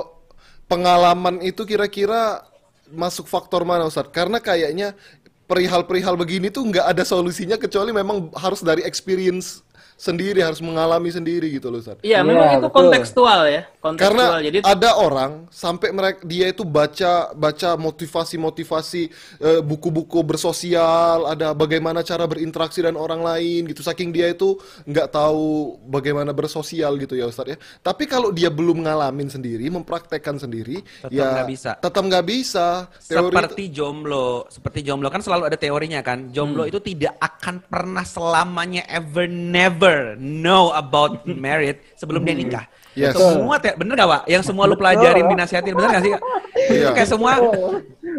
pengalaman 0.68 1.40
itu 1.40 1.64
kira-kira 1.64 2.44
masuk 2.92 3.26
faktor 3.26 3.64
mana 3.64 3.88
Ustaz? 3.88 4.06
Karena 4.12 4.44
kayaknya 4.44 5.00
perihal-perihal 5.48 6.14
begini 6.14 6.52
tuh 6.54 6.62
nggak 6.68 6.92
ada 6.92 7.02
solusinya 7.02 7.58
kecuali 7.58 7.90
memang 7.90 8.30
harus 8.38 8.62
dari 8.62 8.86
experience 8.86 9.66
sendiri, 10.00 10.40
harus 10.40 10.64
mengalami 10.64 11.12
sendiri 11.12 11.50
gitu 11.52 11.68
loh 11.68 11.80
Ustaz. 11.80 12.00
Iya, 12.00 12.20
Iya, 12.20 12.28
memang 12.28 12.48
itu 12.56 12.68
betul. 12.68 12.76
kontekstual 12.84 13.40
ya. 13.48 13.62
Karena 13.80 14.44
Jadi 14.44 14.60
ada 14.60 15.00
orang 15.00 15.48
sampai 15.48 15.96
mereka 15.96 16.20
dia 16.28 16.52
itu 16.52 16.68
baca 16.68 17.32
baca 17.32 17.80
motivasi-motivasi 17.80 19.04
eh, 19.40 19.62
buku-buku 19.64 20.20
bersosial, 20.20 21.24
ada 21.32 21.56
bagaimana 21.56 22.04
cara 22.04 22.28
berinteraksi 22.28 22.84
dengan 22.84 23.00
orang 23.00 23.24
lain 23.24 23.72
gitu. 23.72 23.80
Saking 23.80 24.12
dia 24.12 24.28
itu 24.28 24.60
nggak 24.84 25.16
tahu 25.16 25.80
bagaimana 25.88 26.36
bersosial 26.36 27.00
gitu 27.00 27.16
ya 27.16 27.32
Ustaz 27.32 27.56
ya. 27.56 27.58
Tapi 27.80 28.04
kalau 28.04 28.36
dia 28.36 28.52
belum 28.52 28.84
ngalamin 28.84 29.32
sendiri, 29.32 29.72
mempraktekkan 29.72 30.36
sendiri, 30.36 30.84
Tetap 30.84 31.16
ya 31.16 31.40
nggak 31.40 31.48
bisa. 31.48 31.72
Tetap 31.80 32.04
nggak 32.04 32.26
bisa. 32.28 32.68
Teori 33.00 33.32
seperti 33.32 33.64
jomblo, 33.72 34.44
seperti 34.52 34.80
jomblo 34.84 35.08
kan 35.08 35.24
selalu 35.24 35.48
ada 35.48 35.56
teorinya 35.56 36.04
kan. 36.04 36.36
Jomblo 36.36 36.68
Hmm. 36.68 36.72
itu 36.76 36.84
tidak 36.84 37.16
akan 37.24 37.64
pernah 37.64 38.04
selamanya 38.04 38.84
ever 38.92 39.24
never 39.32 40.20
know 40.20 40.76
about 40.76 41.24
married 41.24 41.80
sebelum 41.96 42.28
dia 42.28 42.36
nikah. 42.36 42.68
Yes. 43.00 43.16
Semua 43.16 43.56
te- 43.58 43.78
bener 43.80 43.94
gak 43.96 44.10
pak? 44.10 44.22
Yang 44.28 44.44
semua 44.46 44.64
lu 44.68 44.76
pelajarin 44.76 45.26
dinasihatin 45.26 45.74
bener 45.74 45.90
gak 45.90 46.04
sih? 46.04 46.12
Kak? 46.12 46.22
Itu 46.60 46.74
Iya. 46.76 46.90
kayak 46.92 47.10
semua 47.10 47.32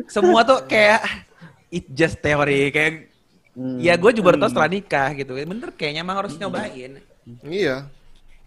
semua 0.09 0.41
tuh 0.43 0.59
kayak 0.65 1.01
it 1.69 1.85
just 1.93 2.17
teori 2.19 2.73
kayak 2.73 2.93
ya 3.77 3.95
gue 3.95 4.11
juga 4.17 4.35
tau 4.35 4.49
setelah 4.49 4.71
nikah 4.71 5.13
gitu. 5.13 5.37
Bener 5.37 5.69
kayaknya 5.77 6.01
emang 6.01 6.25
harus 6.25 6.35
nyobain. 6.35 6.99
Iya. 7.45 7.87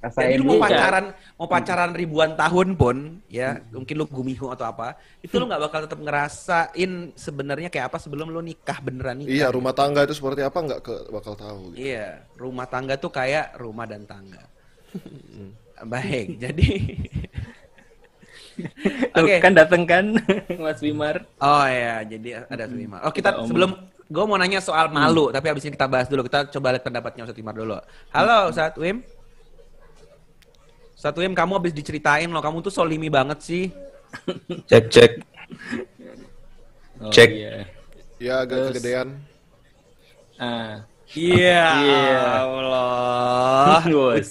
Jadi 0.03 0.35
lu 0.35 0.43
mau 0.43 0.59
dulu. 0.59 0.67
pacaran, 0.67 1.05
mau 1.39 1.47
pacaran 1.47 1.91
ribuan 1.95 2.35
tahun 2.35 2.75
pun, 2.75 3.23
ya 3.31 3.63
mungkin 3.71 3.95
lu 3.95 4.03
gumihu 4.03 4.51
atau 4.51 4.67
apa, 4.67 4.99
itu 5.23 5.31
lu 5.39 5.47
nggak 5.47 5.63
bakal 5.63 5.79
tetap 5.87 5.95
ngerasain 5.95 6.91
sebenarnya 7.15 7.71
kayak 7.71 7.87
apa 7.87 8.03
sebelum 8.03 8.27
lu 8.27 8.43
nikah 8.43 8.83
beneran 8.83 9.23
nikah. 9.23 9.31
Iya, 9.31 9.47
rumah 9.55 9.71
tangga 9.71 10.03
itu 10.03 10.11
seperti 10.11 10.43
apa 10.43 10.59
nggak 10.59 10.81
ke, 10.83 10.95
bakal 11.07 11.39
tahu. 11.39 11.71
gitu. 11.71 11.87
Iya, 11.87 12.19
rumah 12.35 12.67
tangga 12.67 12.99
tuh 12.99 13.15
kayak 13.15 13.55
rumah 13.55 13.87
dan 13.87 14.03
tangga. 14.03 14.43
Baik, 15.83 16.27
jadi 16.43 16.69
Oke. 19.17 19.35
kan 19.41 19.51
dateng 19.51 19.83
kan 19.83 20.05
Mas 20.63 20.79
Wimar. 20.79 21.25
Oh 21.41 21.65
ya, 21.65 22.05
jadi 22.05 22.45
ada 22.47 22.63
tuh 22.69 22.77
Wimar. 22.77 23.01
Oh 23.03 23.11
kita 23.11 23.33
sebelum 23.43 23.75
gue 24.07 24.23
mau 24.29 24.37
nanya 24.37 24.61
soal 24.61 24.93
malu, 24.93 25.33
tapi 25.33 25.49
abis 25.49 25.65
ini 25.65 25.73
kita 25.73 25.89
bahas 25.89 26.07
dulu. 26.07 26.23
Kita 26.23 26.47
coba 26.53 26.77
lihat 26.77 26.85
pendapatnya 26.85 27.25
Ustadz 27.25 27.39
Wimar 27.41 27.55
dulu. 27.57 27.77
Halo 28.13 28.53
Ustadz 28.53 28.77
Wim. 28.79 29.01
Ustadz 30.93 31.19
Wim, 31.19 31.33
kamu 31.35 31.59
abis 31.59 31.73
diceritain 31.75 32.29
loh, 32.31 32.39
kamu 32.39 32.63
tuh 32.63 32.71
solimi 32.71 33.09
banget 33.11 33.41
sih. 33.43 33.67
Cek 34.69 34.85
cek. 34.93 35.11
Oh, 37.01 37.09
Cek. 37.09 37.29
iya. 37.33 37.65
Ya 38.21 38.33
agak 38.45 38.55
Terus. 38.55 38.69
kegedean. 38.77 39.07
Ah, 40.37 40.85
Iya, 41.13 41.65
Iya. 41.85 42.21
Allah. 42.41 43.81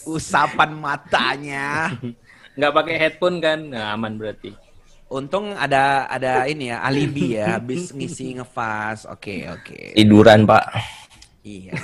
Usapan 0.18 0.70
matanya. 0.76 1.94
nggak 2.58 2.72
pakai 2.74 2.94
headphone 2.98 3.38
kan? 3.38 3.58
Nah, 3.70 3.94
aman 3.94 4.18
berarti. 4.18 4.52
Untung 5.12 5.52
ada 5.52 6.08
ada 6.08 6.48
ini 6.48 6.72
ya 6.72 6.80
alibi 6.80 7.36
ya, 7.36 7.46
habis 7.60 7.92
ngisi 7.92 8.40
ngefas. 8.40 9.04
Oke 9.06 9.46
oke. 9.46 9.94
Tiduran 9.94 10.48
pak. 10.48 10.64
Iya. 11.42 11.74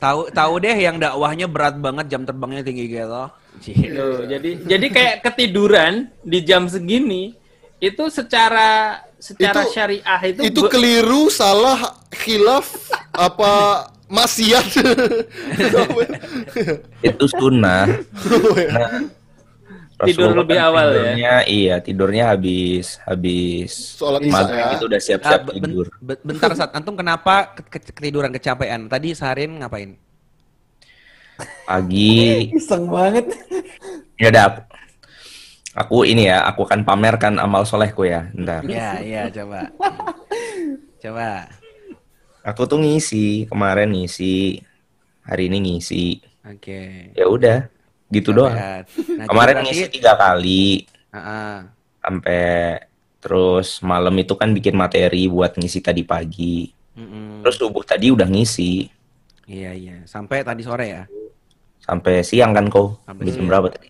Tahu 0.00 0.32
tahu 0.32 0.52
deh 0.64 0.72
yang 0.72 0.96
dakwahnya 0.96 1.44
berat 1.44 1.76
banget 1.76 2.08
jam 2.08 2.24
terbangnya 2.24 2.64
tinggi 2.64 2.88
gitu. 2.88 3.24
Tuh, 3.60 4.24
jadi 4.24 4.50
jadi 4.64 4.86
kayak 4.88 5.16
ketiduran 5.28 6.08
di 6.24 6.40
jam 6.40 6.64
segini 6.64 7.36
itu 7.84 8.04
secara 8.08 8.96
secara 9.20 9.62
Itu- 9.62 9.72
syariah 9.72 10.20
itu 10.24 10.40
Itu 10.42 10.60
keliru, 10.66 11.28
salah, 11.28 11.76
khilaf, 12.10 12.66
apa 13.10 13.52
maksiat. 14.08 14.66
Itu 17.02 17.24
sunnah. 17.30 17.86
Nah, 20.00 20.08
Tidur 20.08 20.32
lebih 20.32 20.56
kan 20.56 20.64
awal 20.66 20.86
ya? 20.88 20.96
tidurnya, 20.96 21.34
Iya, 21.44 21.74
tidurnya 21.78 22.24
habis 22.32 22.96
habis 23.04 24.00
Sholat 24.00 24.24
maghrib 24.24 24.56
ya. 24.58 24.72
itu 24.72 24.84
udah 24.88 24.96
Ah, 24.96 25.04
siap-siap 25.04 25.40
ben- 25.44 25.56
tidur. 25.60 25.86
be- 26.00 26.22
bentar 26.24 26.50
saat 26.56 26.72
antum 26.72 26.96
kenapa 26.96 27.52
ke- 27.52 27.68
ke- 27.68 27.92
ketiduran 27.92 28.32
kecapean? 28.32 28.88
Tadi 28.88 29.12
seharian 29.12 29.60
ngapain? 29.60 30.00
Pagi 31.62 32.48
Iseng 32.50 32.88
banget. 32.88 33.28
ya 34.16 34.28
ada 34.28 34.64
aku, 35.72 36.02
ini 36.02 36.26
ya, 36.26 36.42
aku 36.44 36.64
akan 36.64 36.82
pamerkan 36.82 37.36
amal 37.36 37.62
solehku 37.62 38.04
ya. 38.04 38.28
Ntar. 38.32 38.64
Ya, 38.64 38.98
iya 38.98 39.22
coba. 39.28 39.70
Coba. 40.98 41.48
Aku 42.42 42.64
tuh 42.64 42.80
ngisi 42.80 43.44
kemarin 43.46 43.92
ngisi, 43.92 44.64
hari 45.22 45.46
ini 45.46 45.58
ngisi. 45.60 46.24
Oke. 46.42 47.12
Ya 47.12 47.28
udah, 47.28 47.68
gitu 48.08 48.32
doang. 48.32 48.56
Nah, 48.56 48.82
Kemarin 49.28 49.60
jadi 49.60 49.64
ngisi 49.68 49.82
berarti- 49.84 49.94
tiga 49.94 50.12
kali, 50.16 50.64
Ah, 51.10 51.66
sampai 52.00 52.42
terus 53.18 53.82
malam 53.82 54.14
itu 54.16 54.32
kan 54.32 54.48
bikin 54.50 54.72
materi 54.72 55.26
buat 55.26 55.52
ngisi 55.54 55.82
tadi 55.82 56.00
pagi. 56.00 56.70
mm-mm. 56.94 57.42
Terus 57.42 57.56
subuh 57.56 57.82
tadi 57.82 58.08
udah 58.08 58.24
ngisi 58.24 58.88
Iya 59.44 59.74
iya. 59.74 59.96
Sampai 60.06 60.40
tadi 60.40 60.62
sore 60.62 60.86
ya. 60.86 61.04
sampai 61.80 62.22
siang 62.22 62.54
kan 62.54 62.70
kau. 62.70 62.94
Sampai 63.02 63.26
jam 63.26 63.34
siang. 63.34 63.48
berapa 63.50 63.66
tadi? 63.68 63.88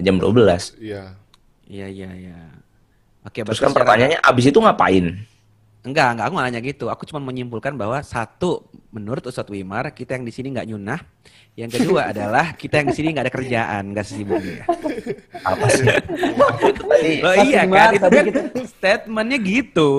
Jam 0.00 0.16
12. 0.16 0.78
Iya. 0.80 1.16
Iya 1.68 1.86
iya 1.88 2.10
iya. 2.16 2.38
Oke. 3.24 3.44
Terus 3.44 3.60
kan 3.60 3.72
pertanyaannya 3.76 4.18
abis 4.24 4.44
itu 4.48 4.58
ngapain? 4.58 5.20
Enggak, 5.82 6.08
enggak, 6.14 6.24
aku 6.30 6.34
nggak 6.38 6.46
nanya 6.48 6.62
gitu. 6.62 6.86
Aku 6.88 7.02
cuma 7.04 7.20
menyimpulkan 7.22 7.74
bahwa 7.74 7.98
satu, 8.06 8.62
menurut 8.92 9.24
Ustadz 9.24 9.48
Wimar, 9.48 9.90
kita 9.90 10.14
yang 10.14 10.22
di 10.22 10.30
sini 10.30 10.52
nggak 10.52 10.68
nyunah. 10.68 11.00
Yang 11.52 11.80
kedua 11.80 12.00
adalah 12.12 12.52
kita 12.52 12.80
yang 12.80 12.88
di 12.88 12.94
sini 12.94 13.08
nggak 13.10 13.24
ada 13.26 13.34
kerjaan, 13.34 13.82
nggak 13.90 14.06
sibuk 14.06 14.36
dia. 14.38 14.64
Apa 15.42 15.64
sih? 15.68 15.84
Tadi 15.88 17.12
Mas 17.18 17.42
iya 17.42 17.64
Wimar, 17.64 17.76
kan, 17.78 17.90
itu 17.90 18.02
tadi 18.02 18.14
kan 18.14 18.24
kita- 18.28 18.44
statementnya 18.68 19.38
gitu. 19.38 19.90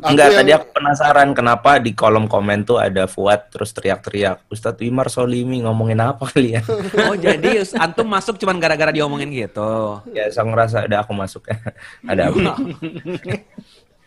Enggak, 0.00 0.28
yang- 0.28 0.36
tadi 0.38 0.50
aku 0.52 0.66
penasaran 0.72 1.28
kenapa 1.32 1.70
di 1.78 1.92
kolom 1.92 2.24
komen 2.24 2.62
tuh 2.62 2.78
ada 2.78 3.04
Fuad 3.04 3.48
terus 3.48 3.72
teriak-teriak 3.72 4.44
Ustadz 4.46 4.80
Wimar 4.80 5.08
Solimi 5.08 5.64
ngomongin 5.64 5.98
apa 5.98 6.28
kalian? 6.28 6.62
Oh 7.08 7.16
jadi 7.16 7.64
antum 7.76 8.06
masuk 8.06 8.36
cuma 8.36 8.52
gara-gara 8.54 8.88
diomongin 8.90 9.28
gitu. 9.28 10.00
ya 10.10 10.28
saya 10.28 10.44
ngerasa 10.46 10.76
ada 10.84 11.00
aku 11.00 11.12
masuk 11.12 11.48
ya. 11.48 11.56
ada 12.04 12.28
aku. 12.28 12.38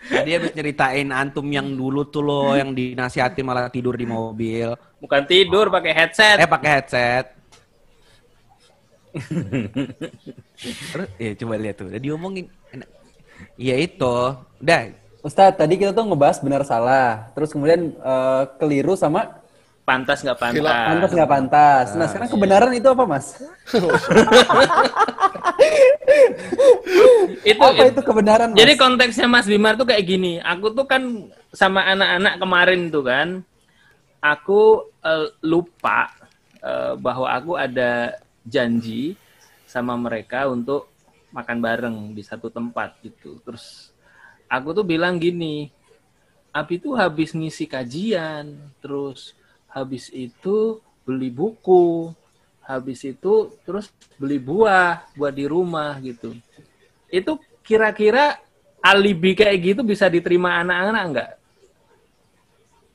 Tadi 0.07 0.29
habis 0.34 0.51
nyeritain 0.55 1.07
antum 1.11 1.45
yang 1.51 1.67
dulu 1.67 2.07
tuh 2.07 2.23
lo 2.23 2.55
yang 2.55 2.71
dinasihatin 2.71 3.43
malah 3.43 3.67
tidur 3.67 3.95
di 3.99 4.07
mobil. 4.07 4.71
bukan 4.97 5.21
tidur 5.29 5.69
pakai 5.69 5.93
headset. 5.93 6.38
Eh 6.41 6.49
pakai 6.49 6.69
headset. 6.79 7.25
Terus 10.91 11.09
ya 11.17 11.31
coba 11.38 11.53
lihat 11.57 11.75
tuh, 11.77 11.88
udah 11.89 12.01
diomongin. 12.01 12.45
Enak. 12.73 12.89
Iya 13.57 13.75
itu. 13.77 14.17
Udah, 14.61 14.79
Ustadz, 15.21 15.57
tadi 15.57 15.77
kita 15.77 15.93
tuh 15.93 16.05
ngebahas 16.07 16.38
benar 16.41 16.63
salah. 16.65 17.29
Terus 17.34 17.53
kemudian 17.53 17.93
eh, 17.93 18.43
keliru 18.57 18.97
sama 18.97 19.41
Pantas 19.88 20.19
nggak 20.19 20.35
pantas. 20.35 20.68
Pantas 20.68 21.11
nggak 21.15 21.31
pantas. 21.31 21.88
Nah, 21.95 22.11
sekarang 22.11 22.27
kebenaran 22.27 22.76
itu 22.76 22.91
apa, 22.91 23.03
Mas? 23.07 23.39
Itu 27.47 27.64
Apa 27.64 27.88
itu 27.88 28.01
kebenaran, 28.03 28.51
Mas? 28.51 28.59
Jadi 28.59 28.73
konteksnya 28.76 29.27
Mas 29.31 29.47
Bimar 29.47 29.80
tuh 29.80 29.88
kayak 29.88 30.03
gini. 30.03 30.43
Aku 30.43 30.76
tuh 30.76 30.84
kan 30.84 31.31
sama 31.55 31.88
anak-anak 31.88 32.35
kemarin 32.35 32.91
tuh 32.91 33.07
kan, 33.07 33.39
aku 34.19 34.91
eh, 35.07 35.31
lupa 35.47 36.11
eh, 36.59 36.99
bahwa 36.99 37.31
aku 37.31 37.55
ada 37.55 38.19
janji 38.43 39.15
sama 39.64 39.95
mereka 39.95 40.51
untuk 40.51 40.91
makan 41.31 41.64
bareng 41.64 41.97
di 42.11 42.27
satu 42.27 42.51
tempat 42.51 42.99
gitu. 43.07 43.39
Terus 43.39 43.95
aku 44.51 44.76
tuh 44.76 44.84
bilang 44.84 45.15
gini, 45.15 45.72
Abi 46.51 46.76
tuh 46.76 46.99
habis 46.99 47.31
ngisi 47.31 47.64
kajian, 47.64 48.51
terus 48.84 49.36
habis 49.78 50.10
itu 50.10 50.82
beli 51.06 51.30
buku, 51.30 52.10
habis 52.66 53.06
itu 53.06 53.54
terus 53.62 53.94
beli 54.18 54.41
buah 54.41 55.06
buat 55.14 55.32
di 55.32 55.45
rumah 55.45 56.02
gitu. 56.02 56.34
Itu 57.14 57.38
kira-kira 57.62 58.41
alibi 58.82 59.38
kayak 59.38 59.58
gitu 59.62 59.82
bisa 59.86 60.10
diterima 60.10 60.66
anak-anak 60.66 61.04
enggak? 61.06 61.32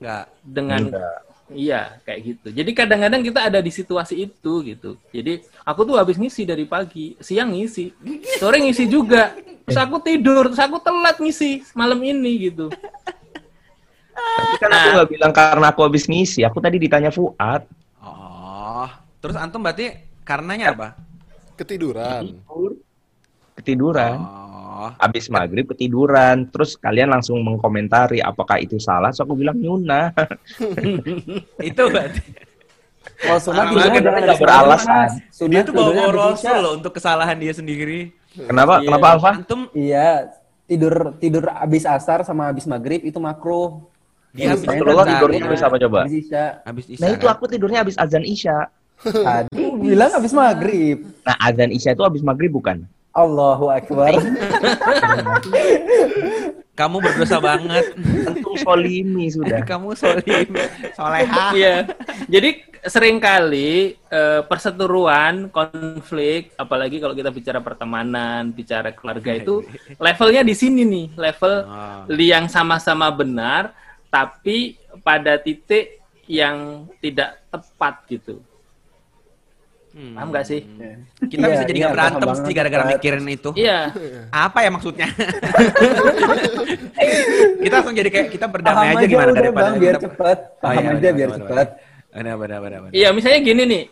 Enggak. 0.02 0.24
dengan 0.42 0.82
Enggak. 0.90 1.18
iya 1.54 1.80
kayak 2.02 2.20
gitu. 2.26 2.48
Jadi 2.50 2.70
kadang-kadang 2.74 3.22
kita 3.22 3.40
ada 3.46 3.62
di 3.62 3.70
situasi 3.70 4.26
itu 4.26 4.52
gitu. 4.66 4.98
Jadi 5.14 5.46
aku 5.62 5.86
tuh 5.86 5.96
habis 6.02 6.18
ngisi 6.18 6.42
dari 6.42 6.66
pagi, 6.66 7.14
siang 7.22 7.54
ngisi, 7.54 7.94
sore 8.42 8.58
ngisi 8.58 8.90
juga. 8.90 9.38
Terus 9.62 9.78
aku 9.78 10.02
tidur, 10.02 10.50
terus 10.50 10.58
aku 10.58 10.82
telat 10.82 11.22
ngisi 11.22 11.62
malam 11.78 12.02
ini 12.02 12.50
gitu. 12.50 12.66
Tapi 14.32 14.54
kan 14.58 14.70
aku 14.72 14.88
nggak 14.96 15.10
bilang 15.10 15.32
karena 15.32 15.66
aku 15.70 15.80
habis 15.84 16.04
ngisi. 16.08 16.40
Aku 16.46 16.58
tadi 16.58 16.76
ditanya 16.80 17.12
Fuad. 17.12 17.66
Oh, 18.02 18.88
terus 19.20 19.36
antum 19.36 19.62
berarti 19.62 19.92
karenanya 20.24 20.72
apa? 20.72 20.88
Ketiduran. 21.58 22.42
Ketiduran. 23.58 24.16
Oh, 24.18 24.88
Habis 24.96 25.28
maghrib 25.28 25.68
ketiduran. 25.68 26.48
Terus 26.48 26.74
kalian 26.80 27.12
langsung 27.12 27.38
mengkomentari 27.44 28.24
apakah 28.24 28.58
itu 28.58 28.80
salah. 28.80 29.12
So 29.12 29.28
aku 29.28 29.36
bilang 29.36 29.60
Yuna. 29.60 30.10
itu 31.68 31.82
berarti 31.86 32.22
Kalau 33.22 33.38
sunat 33.38 33.70
tidurnya 33.70 34.00
jangan 34.02 34.22
ada 34.24 34.36
beralasan. 34.38 34.90
Mas. 34.90 35.14
dia 35.14 35.30
Sunat 35.30 35.62
tuh 35.68 35.72
bawa 35.74 35.90
habis 35.94 36.14
rasul 36.18 36.56
loh 36.58 36.72
untuk 36.78 36.92
kesalahan 36.96 37.36
dia 37.38 37.52
sendiri. 37.54 38.10
Kenapa? 38.34 38.80
Iya. 38.80 38.86
Kenapa 38.88 39.06
Alfa? 39.14 39.32
Antum 39.36 39.62
Iya, 39.76 40.08
tidur 40.66 40.94
tidur 41.20 41.44
habis 41.52 41.84
asar 41.84 42.24
sama 42.24 42.48
habis 42.50 42.64
maghrib 42.64 43.04
itu 43.04 43.18
makruh. 43.20 43.84
Dia 44.32 44.56
Habis 44.56 44.64
habis 44.64 44.80
Rasulullah 44.80 45.04
tidurnya 45.04 45.40
habis 45.44 45.60
apa 45.60 45.76
coba? 45.76 45.98
Habis 46.08 46.16
isya. 46.24 46.44
Habis 46.64 46.86
isya. 46.88 47.02
Nah 47.04 47.08
itu 47.12 47.26
aku 47.28 47.44
tidurnya 47.52 47.78
habis 47.84 47.96
azan 48.00 48.24
isya. 48.24 48.56
Aduh, 49.36 49.76
bilang 49.76 50.08
habis 50.08 50.32
maghrib. 50.32 51.04
Nah 51.28 51.36
azan 51.36 51.68
isya 51.68 51.92
itu 51.92 52.02
habis 52.02 52.24
maghrib 52.24 52.48
bukan? 52.48 52.88
Allahu 53.12 53.68
akbar. 53.68 54.16
Kamu 56.72 57.04
berdosa 57.04 57.36
banget. 57.36 57.92
Tentu 58.00 58.56
solimi 58.56 59.28
sudah. 59.28 59.60
Kamu 59.70 59.92
solim, 59.92 60.48
soleha. 60.96 61.52
Iya. 61.52 61.76
Jadi 62.32 62.64
sering 62.88 63.20
kali 63.20 63.94
eh, 64.08 64.40
perseteruan, 64.48 65.52
konflik, 65.52 66.56
apalagi 66.56 66.96
kalau 66.98 67.12
kita 67.12 67.28
bicara 67.28 67.60
pertemanan, 67.60 68.50
bicara 68.56 68.96
keluarga 68.96 69.36
itu 69.36 69.60
levelnya 70.00 70.42
di 70.42 70.54
sini 70.56 70.82
nih, 70.82 71.06
level 71.14 71.54
Ah. 71.68 72.08
yang 72.08 72.48
sama-sama 72.48 73.12
benar, 73.12 73.76
tapi 74.12 74.76
pada 75.00 75.40
titik 75.40 75.98
yang 76.28 76.86
tidak 77.00 77.40
tepat 77.48 78.04
gitu. 78.06 78.36
Hmm. 79.92 80.16
Paham 80.16 80.28
nggak 80.32 80.46
sih? 80.48 80.60
Kita 81.28 81.44
Iya, 81.44 81.52
bisa 81.52 81.64
jadi 81.64 81.76
iya, 81.76 81.84
nggak 81.84 81.96
berantem 81.96 82.28
sih 82.32 82.40
banget, 82.40 82.56
gara-gara 82.56 82.84
mikirin 82.88 83.24
itu. 83.28 83.50
Iya. 83.52 83.78
Apa 84.28 84.58
ya 84.64 84.70
maksudnya? 84.72 85.08
kita 87.62 87.74
langsung 87.76 87.96
jadi 87.96 88.08
kayak 88.08 88.28
kita 88.32 88.46
berdamai 88.48 88.76
Paham 88.76 88.88
aja 88.88 88.98
aja 88.98 89.06
gimana 89.08 89.28
udah, 89.28 89.36
daripada 89.36 89.68
Bang, 89.68 89.80
biar 89.80 89.94
kita- 89.96 90.04
cepet. 90.08 90.38
Oh, 90.40 90.60
Paham 90.64 90.82
iya, 90.82 90.90
aja 90.92 91.08
biar 91.12 91.30
cepet. 91.36 91.66
Benar, 92.12 92.34
benar, 92.36 92.58
benar, 92.60 92.78
benar. 92.84 92.92
Iya, 92.92 93.08
misalnya 93.12 93.40
gini 93.40 93.62
nih, 93.64 93.82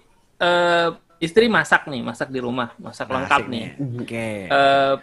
eh, 0.41 0.89
istri 1.21 1.47
masak 1.49 1.83
nih, 1.85 2.01
masak 2.01 2.29
di 2.29 2.41
rumah, 2.41 2.69
masak 2.77 3.09
lengkap 3.09 3.41
Asik 3.45 3.53
nih. 3.53 3.65
Oke. 4.01 4.29
Eh, 4.49 4.95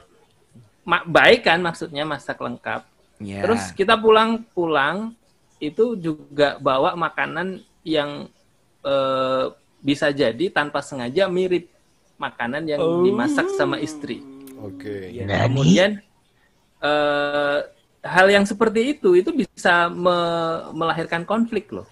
ma- 0.82 1.06
baik 1.06 1.42
kan 1.46 1.60
maksudnya 1.62 2.04
masak 2.06 2.38
lengkap. 2.38 2.82
Ya. 3.18 3.42
Terus 3.42 3.74
kita 3.74 3.98
pulang-pulang 3.98 5.18
itu 5.58 5.98
juga 5.98 6.62
bawa 6.62 6.94
makanan 6.94 7.66
yang 7.82 8.30
eh, 8.86 9.46
bisa 9.82 10.14
jadi 10.14 10.50
tanpa 10.54 10.86
sengaja 10.86 11.26
mirip 11.26 11.70
makanan 12.18 12.66
yang 12.66 12.82
dimasak 13.06 13.50
sama 13.58 13.78
istri. 13.82 14.22
Oke. 14.62 15.14
Iya. 15.14 15.26
Nani? 15.26 15.42
Kemudian 15.50 15.92
eh, 16.82 17.60
hal 18.06 18.28
yang 18.30 18.46
seperti 18.46 18.98
itu 18.98 19.18
itu 19.18 19.34
bisa 19.34 19.90
me- 19.90 20.70
melahirkan 20.78 21.26
konflik 21.26 21.74
loh. 21.74 21.90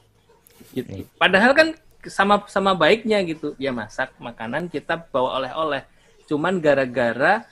Gitu. 0.73 1.06
Padahal 1.18 1.57
kan 1.57 1.68
sama 2.06 2.45
sama 2.45 2.77
baiknya 2.77 3.18
gitu. 3.26 3.57
Dia 3.57 3.73
masak 3.73 4.14
makanan 4.22 4.69
kita 4.69 4.97
bawa 5.10 5.41
oleh-oleh. 5.41 5.81
Cuman 6.30 6.61
gara-gara 6.61 7.45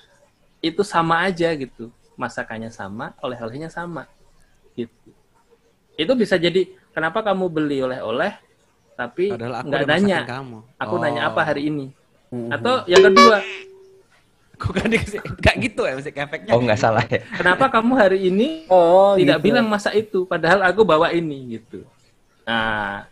itu 0.62 0.82
sama 0.86 1.26
aja 1.26 1.50
gitu. 1.58 1.90
Masakannya 2.16 2.70
sama, 2.70 3.18
oleh-olehnya 3.20 3.68
sama. 3.68 4.06
Gitu. 4.74 5.10
Itu 5.94 6.14
bisa 6.14 6.36
jadi 6.36 6.66
kenapa 6.92 7.22
kamu 7.22 7.46
beli 7.48 7.82
oleh-oleh 7.82 8.34
tapi 8.94 9.34
nggak 9.34 9.86
nanya. 9.86 10.22
kamu. 10.24 10.62
Aku 10.78 10.96
Oh. 10.96 11.02
nanya 11.02 11.28
apa 11.28 11.42
hari 11.42 11.68
ini? 11.68 11.90
Mhm. 12.30 12.50
Atau 12.52 12.74
yang 12.86 13.04
kedua, 13.04 13.38
Kok 14.54 14.70
gak 14.72 14.86
dikasih 14.86 15.20
Gak 15.42 15.56
gitu 15.60 15.82
ya 15.84 15.94
musik 15.94 16.16
efeknya. 16.16 16.54
Oh 16.56 16.62
nggak 16.62 16.80
salah 16.80 17.04
ya. 17.04 17.20
kenapa 17.36 17.68
kamu 17.68 17.92
hari 17.94 18.32
ini 18.32 18.64
Oh, 18.70 19.12
tidak 19.18 19.42
gitu. 19.42 19.46
bilang 19.50 19.68
masa 19.68 19.92
itu 19.92 20.24
padahal 20.24 20.64
aku 20.64 20.86
bawa 20.86 21.12
ini 21.12 21.58
gitu 21.58 21.84
nah 22.44 23.04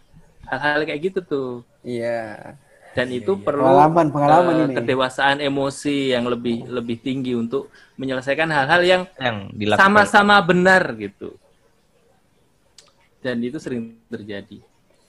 hal-hal 0.46 0.86
kayak 0.86 1.02
gitu 1.02 1.20
tuh 1.20 1.52
Iya. 1.82 2.56
Dan 2.92 3.08
itu 3.08 3.36
perlu 3.38 3.64
Pengalaman, 3.64 4.08
pengalaman 4.10 4.54
eh, 4.54 4.64
ini. 4.66 4.74
kedewasaan 4.76 5.38
emosi 5.40 6.12
yang 6.12 6.28
lebih 6.28 6.68
lebih 6.68 7.00
tinggi 7.00 7.32
untuk 7.34 7.68
menyelesaikan 7.96 8.48
hal-hal 8.48 8.82
yang 8.82 9.02
Yang 9.16 9.38
dilakukan. 9.54 9.82
sama-sama 9.82 10.36
benar 10.42 10.92
gitu 10.94 11.36
dan 13.20 13.38
itu 13.40 13.58
sering 13.58 13.96
terjadi 14.08 14.60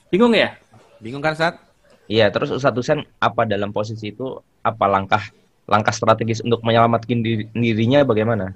bingung 0.07 0.31
ya 0.31 0.55
Bingung 0.97 1.19
kan 1.19 1.35
saat? 1.35 1.59
Iya, 2.05 2.31
terus 2.31 2.47
Ustadz 2.47 2.77
Husen 2.77 3.03
apa 3.17 3.43
dalam 3.43 3.71
posisi 3.71 4.07
itu 4.07 4.23
apa 4.59 4.87
langkah 4.87 5.19
langkah 5.63 5.91
strategis 5.91 6.39
untuk 6.39 6.59
menyelamatkan 6.61 7.19
diri- 7.19 7.51
dirinya 7.51 8.03
bagaimana? 8.03 8.55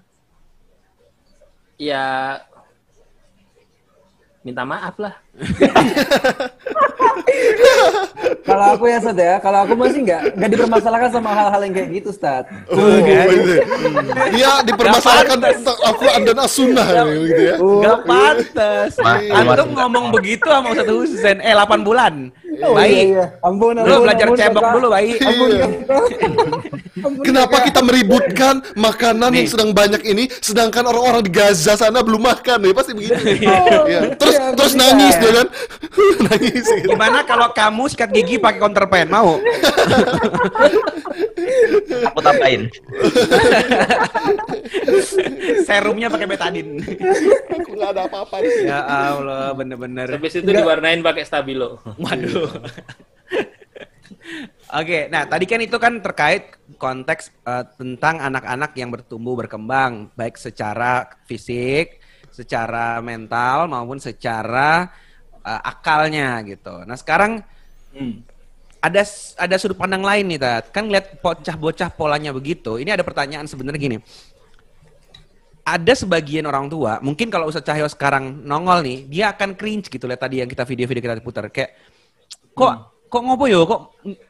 ya 1.75 2.39
minta 4.41 4.63
maaf 4.63 4.95
lah 4.95 5.13
Kalau 8.41 8.65
aku 8.73 8.87
ya, 8.87 8.97
Ustaz 8.97 9.19
ya, 9.19 9.35
kalau 9.37 9.59
aku 9.67 9.73
masih 9.75 9.99
nggak 10.01 10.21
nggak 10.39 10.49
dipermasalahkan 10.55 11.09
sama 11.11 11.29
hal-hal 11.35 11.61
yang 11.61 11.73
kayak 11.75 11.89
gitu, 11.93 12.07
Ustaz. 12.09 12.43
Oh, 12.71 12.79
gitu. 13.03 13.59
Dia 14.31 14.51
dipermasalahkan 14.63 15.37
tentang 15.37 15.77
Al-Quran 15.83 16.21
dan 16.23 16.37
As-Sunnah 16.39 16.87
gitu 17.27 17.41
ya. 17.43 17.55
Gak 17.59 17.97
pantas. 18.07 18.91
Ma- 19.03 19.19
Antum 19.19 19.69
ngomong 19.75 20.05
begitu 20.11 20.47
sama 20.47 20.71
Ustaz 20.71 20.87
Husen. 20.87 21.37
Eh 21.43 21.53
8 21.53 21.83
bulan. 21.83 22.13
Oh, 22.57 22.73
Baik. 22.73 22.89
iya, 22.89 23.03
iya. 23.05 23.25
Ampun, 23.39 23.75
Lu 23.75 23.85
ampun, 23.85 24.01
belajar 24.01 24.25
ampun, 24.25 24.39
cebok 24.39 24.63
dulu, 24.73 24.87
baik. 24.89 25.17
Ampun, 25.19 25.49
Iya. 25.51 25.67
Ampun, 26.97 27.21
Kenapa 27.21 27.57
kita 27.61 27.79
meributkan 27.79 28.55
makanan 28.73 29.29
yang 29.31 29.45
Nih. 29.45 29.51
sedang 29.51 29.69
banyak 29.71 30.01
ini, 30.03 30.25
sedangkan 30.33 30.83
orang-orang 30.83 31.21
di 31.21 31.29
Gaza 31.29 31.75
sana 31.75 32.01
belum 32.01 32.17
makan 32.19 32.57
ya 32.63 32.73
pasti 32.73 32.91
begitu. 32.91 33.13
Iya. 33.85 34.15
Terus 34.15 34.35
Iya, 34.35 34.45
terus 34.53 34.73
nangis 34.73 35.15
dia 35.15 35.31
kan, 35.35 35.47
nangis. 36.25 36.65
Gitu. 36.65 36.87
Gimana 36.87 37.21
kalau 37.23 37.47
kamu 37.51 37.83
sikat 37.87 38.09
gigi 38.11 38.35
pakai 38.37 38.57
counterpen? 38.57 39.05
Mau? 39.07 39.37
Aku 42.07 42.19
tambahin. 42.19 42.69
Serumnya 45.63 46.07
pakai 46.07 46.27
betadin. 46.27 46.67
Aku 47.51 47.69
nggak 47.71 47.89
ada 47.91 48.01
apa-apa. 48.05 48.35
ya 48.43 48.79
Allah, 48.81 49.53
bener-bener. 49.53 50.07
habis 50.09 50.33
itu 50.33 50.45
diwarnain 50.45 50.99
pakai 50.99 51.23
stabilo 51.23 51.77
Waduh. 51.97 52.46
Oke, 54.67 55.07
nah 55.07 55.23
tadi 55.23 55.47
kan 55.47 55.63
itu 55.63 55.79
kan 55.79 56.03
terkait 56.03 56.59
konteks 56.75 57.31
eh, 57.47 57.65
tentang 57.79 58.19
anak-anak 58.19 58.75
yang 58.75 58.91
bertumbuh 58.91 59.39
berkembang, 59.39 60.11
baik 60.19 60.35
secara 60.35 61.07
fisik, 61.23 62.03
secara 62.27 62.99
mental 62.99 63.71
maupun 63.71 63.95
secara 64.03 64.91
eh, 65.39 65.61
akalnya 65.63 66.43
gitu. 66.43 66.83
Nah 66.83 66.99
sekarang 66.99 67.39
ada 68.83 69.01
ada 69.39 69.55
sudut 69.57 69.77
pandang 69.79 70.03
lain 70.03 70.25
nih, 70.35 70.39
Tat. 70.39 70.69
Kan 70.75 70.91
lihat 70.91 71.23
bocah-bocah 71.23 71.89
polanya 71.95 72.35
begitu. 72.35 72.77
Ini 72.77 72.93
ada 72.93 73.03
pertanyaan 73.07 73.49
sebenarnya 73.49 73.79
gini. 73.81 73.97
Ada 75.67 76.07
sebagian 76.07 76.47
orang 76.47 76.71
tua, 76.71 77.03
mungkin 77.03 77.27
kalau 77.27 77.51
Ustadz 77.51 77.67
Cahyo 77.67 77.91
sekarang 77.91 78.39
nongol 78.47 78.87
nih, 78.87 78.97
dia 79.11 79.35
akan 79.35 79.51
cringe 79.51 79.91
gitu 79.91 80.07
lihat 80.07 80.23
tadi 80.23 80.39
yang 80.39 80.47
kita 80.47 80.63
video-video 80.63 81.03
kita 81.03 81.19
putar 81.19 81.51
kayak 81.51 81.75
kok 82.57 82.73
kok 83.07 83.21
ngopo 83.21 83.45
yo, 83.45 83.63
kok 83.63 83.81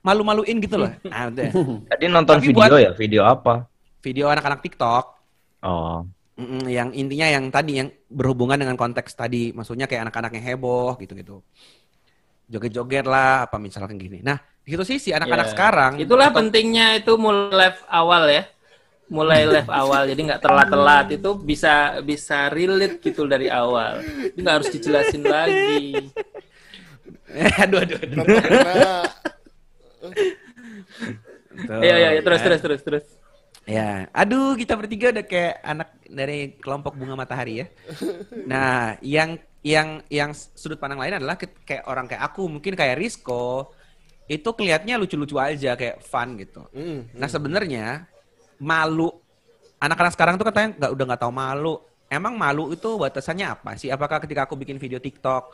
malu-maluin 0.02 0.60
gitu 0.60 0.78
loh. 0.78 0.92
Nah, 1.08 1.32
udah. 1.32 1.50
Tadi 1.88 2.04
nonton 2.08 2.36
Tapi 2.38 2.46
video 2.46 2.60
buat- 2.62 2.78
ya, 2.78 2.92
video 2.94 3.22
apa? 3.24 3.54
Video 4.00 4.26
anak-anak 4.28 4.62
TikTok 4.62 5.06
Oh, 5.58 6.06
Mm-mm, 6.38 6.70
yang 6.70 6.94
intinya 6.94 7.26
yang 7.28 7.50
tadi 7.50 7.82
yang 7.82 7.90
berhubungan 8.08 8.56
dengan 8.56 8.78
konteks 8.78 9.18
tadi, 9.18 9.50
maksudnya 9.50 9.90
kayak 9.90 10.06
anak-anak 10.06 10.38
yang 10.38 10.46
heboh 10.46 10.94
gitu-gitu. 10.96 11.42
Joget-joget 12.46 13.04
lah 13.04 13.44
apa 13.44 13.58
misalkan 13.58 13.98
gini. 13.98 14.22
Nah, 14.22 14.38
di 14.62 14.70
situ 14.70 14.86
sisi 14.86 15.10
anak-anak 15.12 15.48
Ya. 15.50 15.52
sekarang 15.52 15.92
Itulah 15.98 16.30
atau- 16.30 16.38
pentingnya 16.40 16.96
itu 16.96 17.18
mulai 17.18 17.68
live 17.68 17.82
awal 17.90 18.24
ya. 18.30 18.44
Mulai 19.10 19.42
live 19.58 19.72
awal 19.74 20.06
jadi 20.06 20.22
nggak 20.22 20.42
telat-telat 20.42 21.06
itu 21.12 21.30
bisa 21.36 21.74
bisa 22.00 22.48
relate 22.48 23.02
gitu 23.02 23.26
dari 23.26 23.50
awal. 23.50 24.00
Itu 24.30 24.38
nggak 24.38 24.56
harus 24.62 24.70
dijelasin 24.70 25.24
lagi. 25.26 26.06
Aduh, 27.64 27.80
aduh, 27.84 27.98
aduh. 28.00 28.26
Iya 31.84 31.96
iya 31.98 32.10
ya, 32.18 32.22
terus 32.22 32.40
kan. 32.40 32.48
terus 32.48 32.62
terus 32.62 32.82
terus. 32.86 33.06
Ya, 33.68 34.08
aduh 34.16 34.56
kita 34.56 34.80
bertiga 34.80 35.12
udah 35.12 35.26
kayak 35.28 35.60
anak 35.60 35.90
dari 36.08 36.56
kelompok 36.64 36.96
bunga 36.96 37.20
matahari 37.20 37.66
ya. 37.66 37.68
Nah, 38.48 38.96
yang 39.04 39.36
yang 39.60 40.00
yang 40.08 40.32
sudut 40.32 40.80
pandang 40.80 41.04
lain 41.04 41.20
adalah 41.20 41.36
kayak 41.36 41.84
orang 41.92 42.08
kayak 42.08 42.24
aku 42.24 42.48
mungkin 42.48 42.80
kayak 42.80 42.96
Risco 42.96 43.76
itu 44.28 44.48
kelihatnya 44.56 44.96
lucu-lucu 44.96 45.36
aja 45.36 45.76
kayak 45.76 46.00
fun 46.04 46.40
gitu. 46.40 46.64
Hmm. 46.72 47.12
Nah 47.16 47.28
sebenarnya 47.28 48.08
malu 48.60 49.12
anak-anak 49.80 50.14
sekarang 50.16 50.36
tuh 50.40 50.48
katanya 50.48 50.76
nggak 50.80 50.92
udah 50.96 51.06
nggak 51.12 51.22
tahu 51.28 51.34
malu. 51.36 51.76
Emang 52.08 52.40
malu 52.40 52.72
itu 52.72 52.96
batasannya 52.96 53.52
apa 53.52 53.76
sih? 53.76 53.92
Apakah 53.92 54.24
ketika 54.24 54.48
aku 54.48 54.56
bikin 54.56 54.80
video 54.80 55.00
TikTok 55.00 55.52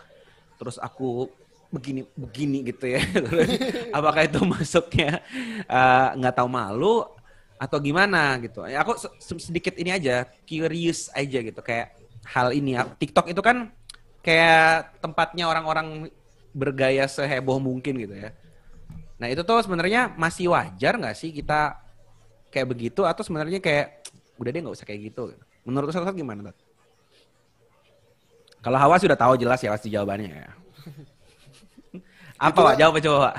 terus 0.62 0.78
aku 0.78 1.26
begini 1.74 2.02
begini 2.14 2.58
gitu 2.70 2.86
ya? 2.86 3.02
Apakah 3.98 4.30
itu 4.30 4.40
masuknya 4.46 5.26
eh, 5.66 6.08
nggak 6.22 6.36
tahu 6.38 6.50
malu 6.50 7.10
atau 7.58 7.78
gimana 7.82 8.38
gitu? 8.38 8.62
Ya 8.70 8.86
aku 8.86 8.94
se- 9.02 9.14
se- 9.18 9.50
sedikit 9.50 9.74
ini 9.82 9.90
aja 9.90 10.30
curious 10.46 11.10
aja 11.18 11.40
gitu 11.42 11.60
kayak 11.66 11.98
hal 12.30 12.54
ini. 12.54 12.78
TikTok 13.02 13.34
itu 13.34 13.42
kan 13.42 13.74
kayak 14.22 15.02
tempatnya 15.02 15.50
orang-orang 15.50 16.14
bergaya 16.54 17.10
seheboh 17.10 17.58
mungkin 17.58 17.98
gitu 17.98 18.14
ya. 18.14 18.30
Nah 19.18 19.28
itu 19.34 19.42
tuh 19.42 19.58
sebenarnya 19.66 20.14
masih 20.14 20.54
wajar 20.54 21.02
nggak 21.02 21.18
sih 21.18 21.34
kita 21.34 21.82
kayak 22.54 22.70
begitu 22.70 23.02
atau 23.02 23.26
sebenarnya 23.26 23.58
kayak 23.58 24.06
udah 24.38 24.50
deh 24.54 24.62
nggak 24.62 24.76
usah 24.78 24.86
kayak 24.86 25.10
gitu. 25.10 25.34
Menurut 25.66 25.90
Ustaz 25.90 26.06
gimana? 26.14 26.54
Kalau 28.64 28.80
Hawa 28.80 28.96
sudah 28.96 29.18
tahu 29.18 29.36
jelas 29.36 29.60
ya 29.60 29.74
pasti 29.74 29.92
jawabannya 29.92 30.32
ya. 30.32 30.52
Apa 32.40 32.60
Pak? 32.72 32.76
Jawab 32.80 32.98
coba 33.02 33.18
Pak. 33.30 33.36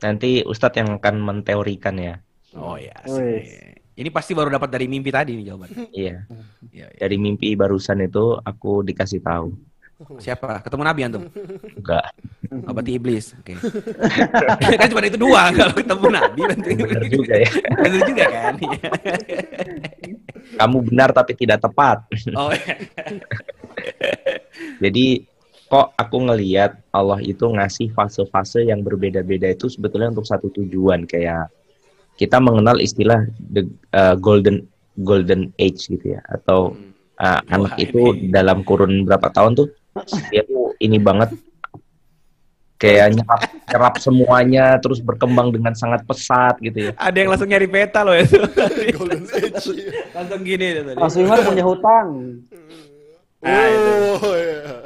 Nanti 0.00 0.40
Ustadz 0.44 0.80
yang 0.80 0.96
akan 0.96 1.16
menteorikan 1.20 1.96
ya. 2.00 2.14
Oh 2.56 2.80
ya. 2.80 2.96
Wis. 3.04 3.76
Ini 4.00 4.08
pasti 4.08 4.32
baru 4.32 4.48
dapat 4.48 4.72
dari 4.72 4.88
mimpi 4.88 5.12
tadi 5.12 5.36
nih 5.36 5.52
jawaban. 5.52 5.68
Iya. 5.92 6.24
Iya, 6.72 6.86
iya. 6.88 6.98
Dari 7.04 7.16
mimpi 7.20 7.52
barusan 7.52 8.00
itu 8.00 8.32
aku 8.40 8.80
dikasih 8.80 9.20
tahu. 9.20 9.52
Siapa? 10.16 10.64
Ketemu 10.64 10.82
Nabi 10.88 11.00
antum? 11.04 11.28
Enggak. 11.76 12.08
Oh, 12.64 12.72
berarti 12.72 12.96
iblis. 12.96 13.36
Oke. 13.36 13.60
kan 14.80 14.88
cuma 14.88 15.04
itu 15.04 15.20
dua 15.20 15.52
kalau 15.52 15.76
ketemu 15.76 16.06
Nabi 16.16 16.40
berarti. 16.48 16.70
Benar 16.80 17.04
juga 17.12 17.34
ya. 17.36 17.50
Bener 17.84 18.00
juga 18.08 18.24
kan? 18.32 18.54
Iya. 18.56 18.88
Kamu 20.56 20.76
benar 20.88 21.12
tapi 21.12 21.36
tidak 21.36 21.60
tepat. 21.60 22.00
oh 22.32 22.48
iya. 22.56 22.74
Jadi 24.80 25.28
kok 25.70 25.94
aku 25.94 26.16
ngeliat 26.26 26.82
Allah 26.90 27.22
itu 27.22 27.46
ngasih 27.46 27.94
fase-fase 27.94 28.66
yang 28.66 28.82
berbeda-beda 28.82 29.46
itu 29.54 29.70
sebetulnya 29.70 30.10
untuk 30.10 30.26
satu 30.26 30.50
tujuan 30.50 31.06
kayak 31.06 31.46
kita 32.18 32.42
mengenal 32.42 32.82
istilah 32.82 33.22
the 33.38 33.70
uh, 33.94 34.18
golden 34.18 34.66
golden 35.06 35.54
age 35.62 35.86
gitu 35.86 36.18
ya 36.18 36.20
atau 36.26 36.74
uh, 37.22 37.40
anak 37.54 37.78
Wah, 37.78 37.84
itu 37.86 38.02
ini. 38.18 38.34
dalam 38.34 38.66
kurun 38.66 39.06
berapa 39.06 39.30
tahun 39.30 39.62
tuh 39.62 39.70
dia 40.34 40.42
tuh 40.42 40.74
ini 40.82 40.98
banget 40.98 41.38
kayak 42.80 43.14
nyerap, 43.14 43.40
nyerap 43.70 43.94
semuanya 44.02 44.66
terus 44.82 44.98
berkembang 44.98 45.52
dengan 45.52 45.76
sangat 45.76 46.00
pesat 46.08 46.56
gitu 46.64 46.88
ya. 46.88 46.92
Ada 46.96 47.16
yang 47.20 47.28
langsung 47.28 47.52
nyari 47.52 47.68
peta 47.68 48.00
loh 48.00 48.16
itu. 48.16 48.40
Golden 48.96 49.28
Age. 49.28 49.68
langsung 50.16 50.40
gini 50.40 50.66
dia 50.80 50.82
tadi. 50.88 50.96
Wimar 50.96 51.44
punya 51.44 51.64
hutang. 51.68 52.08
Oh, 53.44 54.32
iya. 54.32 54.79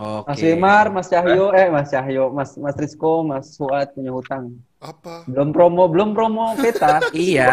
Oke. 0.00 0.32
Mas 0.32 0.40
Wimar, 0.40 0.86
Mas 0.88 1.06
Cahyo, 1.12 1.52
eh 1.52 1.68
Mas 1.68 1.92
Cahyo, 1.92 2.32
Mas 2.32 2.56
Mas 2.56 2.72
Rizko, 2.72 3.20
Mas 3.20 3.52
Fuad 3.60 3.92
punya 3.92 4.08
hutang. 4.08 4.56
Apa? 4.80 5.28
Belum 5.28 5.52
promo, 5.52 5.84
belum 5.92 6.16
promo 6.16 6.56
peta. 6.56 7.04
Iya. 7.12 7.52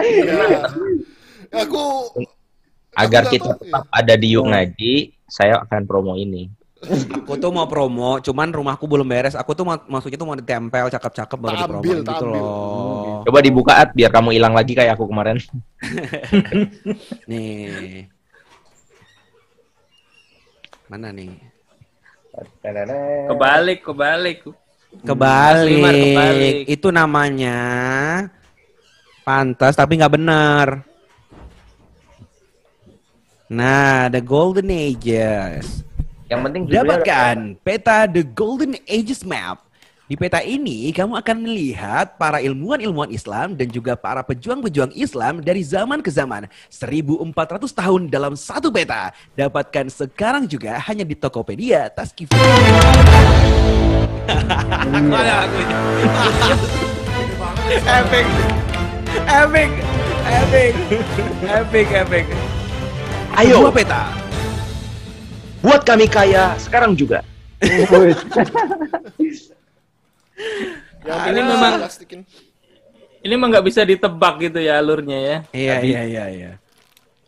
Iya. 0.00 0.72
Aku 1.68 2.16
Agar 2.96 3.28
nggak 3.28 3.32
kita 3.36 3.52
tahu, 3.52 3.60
tetap 3.60 3.84
ada 3.92 4.14
di 4.16 4.28
Yuk 4.32 4.48
Ngaji, 4.48 4.94
saya 5.28 5.60
akan 5.60 5.84
promo 5.84 6.16
ini. 6.16 6.48
Aku 6.84 7.36
tuh 7.36 7.52
mau 7.52 7.68
promo, 7.68 8.20
cuman 8.24 8.48
rumahku 8.48 8.84
belum 8.88 9.08
beres. 9.08 9.36
Aku 9.36 9.52
tuh 9.52 9.66
maksudnya 9.66 10.16
tuh 10.16 10.28
mau 10.28 10.36
ditempel 10.36 10.88
cakep-cakep 10.88 11.38
baru 11.40 11.56
dipromo 11.60 11.82
gitu 11.82 12.24
loh. 12.28 13.20
Coba 13.24 13.38
dibuka 13.44 13.72
At, 13.84 13.92
biar 13.92 14.08
kamu 14.08 14.36
hilang 14.36 14.54
lagi 14.56 14.72
kayak 14.72 14.96
aku 14.96 15.10
kemarin. 15.10 15.40
Nih. 17.30 18.13
Mana 20.88 21.10
nih? 21.10 21.32
Kebalik, 23.30 23.80
kebalik. 23.86 24.38
Kebalik. 25.02 26.54
Itu 26.68 26.92
namanya 26.94 27.58
pantas 29.24 29.74
tapi 29.74 29.96
nggak 29.98 30.14
benar. 30.14 30.66
Nah, 33.48 34.10
the 34.10 34.20
golden 34.20 34.68
ages. 34.72 35.84
Yang 36.28 36.40
penting 36.48 36.62
Dapatkan 36.72 37.36
peta 37.60 38.08
The 38.08 38.24
Golden 38.24 38.74
Ages 38.88 39.22
Map. 39.22 39.60
Di 40.04 40.20
peta 40.20 40.44
ini, 40.44 40.92
kamu 40.92 41.16
akan 41.16 41.48
melihat 41.48 42.20
para 42.20 42.36
ilmuwan-ilmuwan 42.36 43.08
Islam 43.08 43.56
dan 43.56 43.72
juga 43.72 43.96
para 43.96 44.20
pejuang-pejuang 44.20 44.92
Islam 44.92 45.40
dari 45.40 45.64
zaman 45.64 46.04
ke 46.04 46.12
zaman. 46.12 46.44
1400 46.68 47.32
tahun 47.72 48.12
dalam 48.12 48.36
satu 48.36 48.68
peta. 48.68 49.16
Dapatkan 49.32 49.88
sekarang 49.88 50.44
juga 50.44 50.76
hanya 50.84 51.08
di 51.08 51.16
Tokopedia 51.16 51.88
Taskif. 51.88 52.28
Epic. 57.72 58.28
Epic. 59.24 59.70
Epic. 60.28 60.74
Epic, 61.48 61.88
epic. 61.96 62.26
Ayo. 63.40 63.56
Dua 63.64 63.72
peta. 63.72 64.12
Buat 65.64 65.80
kami 65.88 66.04
kaya 66.12 66.52
sekarang 66.60 66.92
juga. 66.92 67.24
Yang 71.04 71.20
Ini 71.26 71.40
bisa 71.40 71.52
memang- 71.54 71.80
plastikin. 71.80 72.20
Ini 73.24 73.32
emang 73.32 73.48
nggak 73.48 73.64
bisa 73.64 73.80
ditebak 73.82 74.34
gitu 74.42 74.58
ya 74.60 74.76
alurnya 74.78 75.18
ya. 75.18 75.36
Iya 75.50 75.74
iya 75.80 76.00
iya 76.04 76.24
iya. 76.28 76.50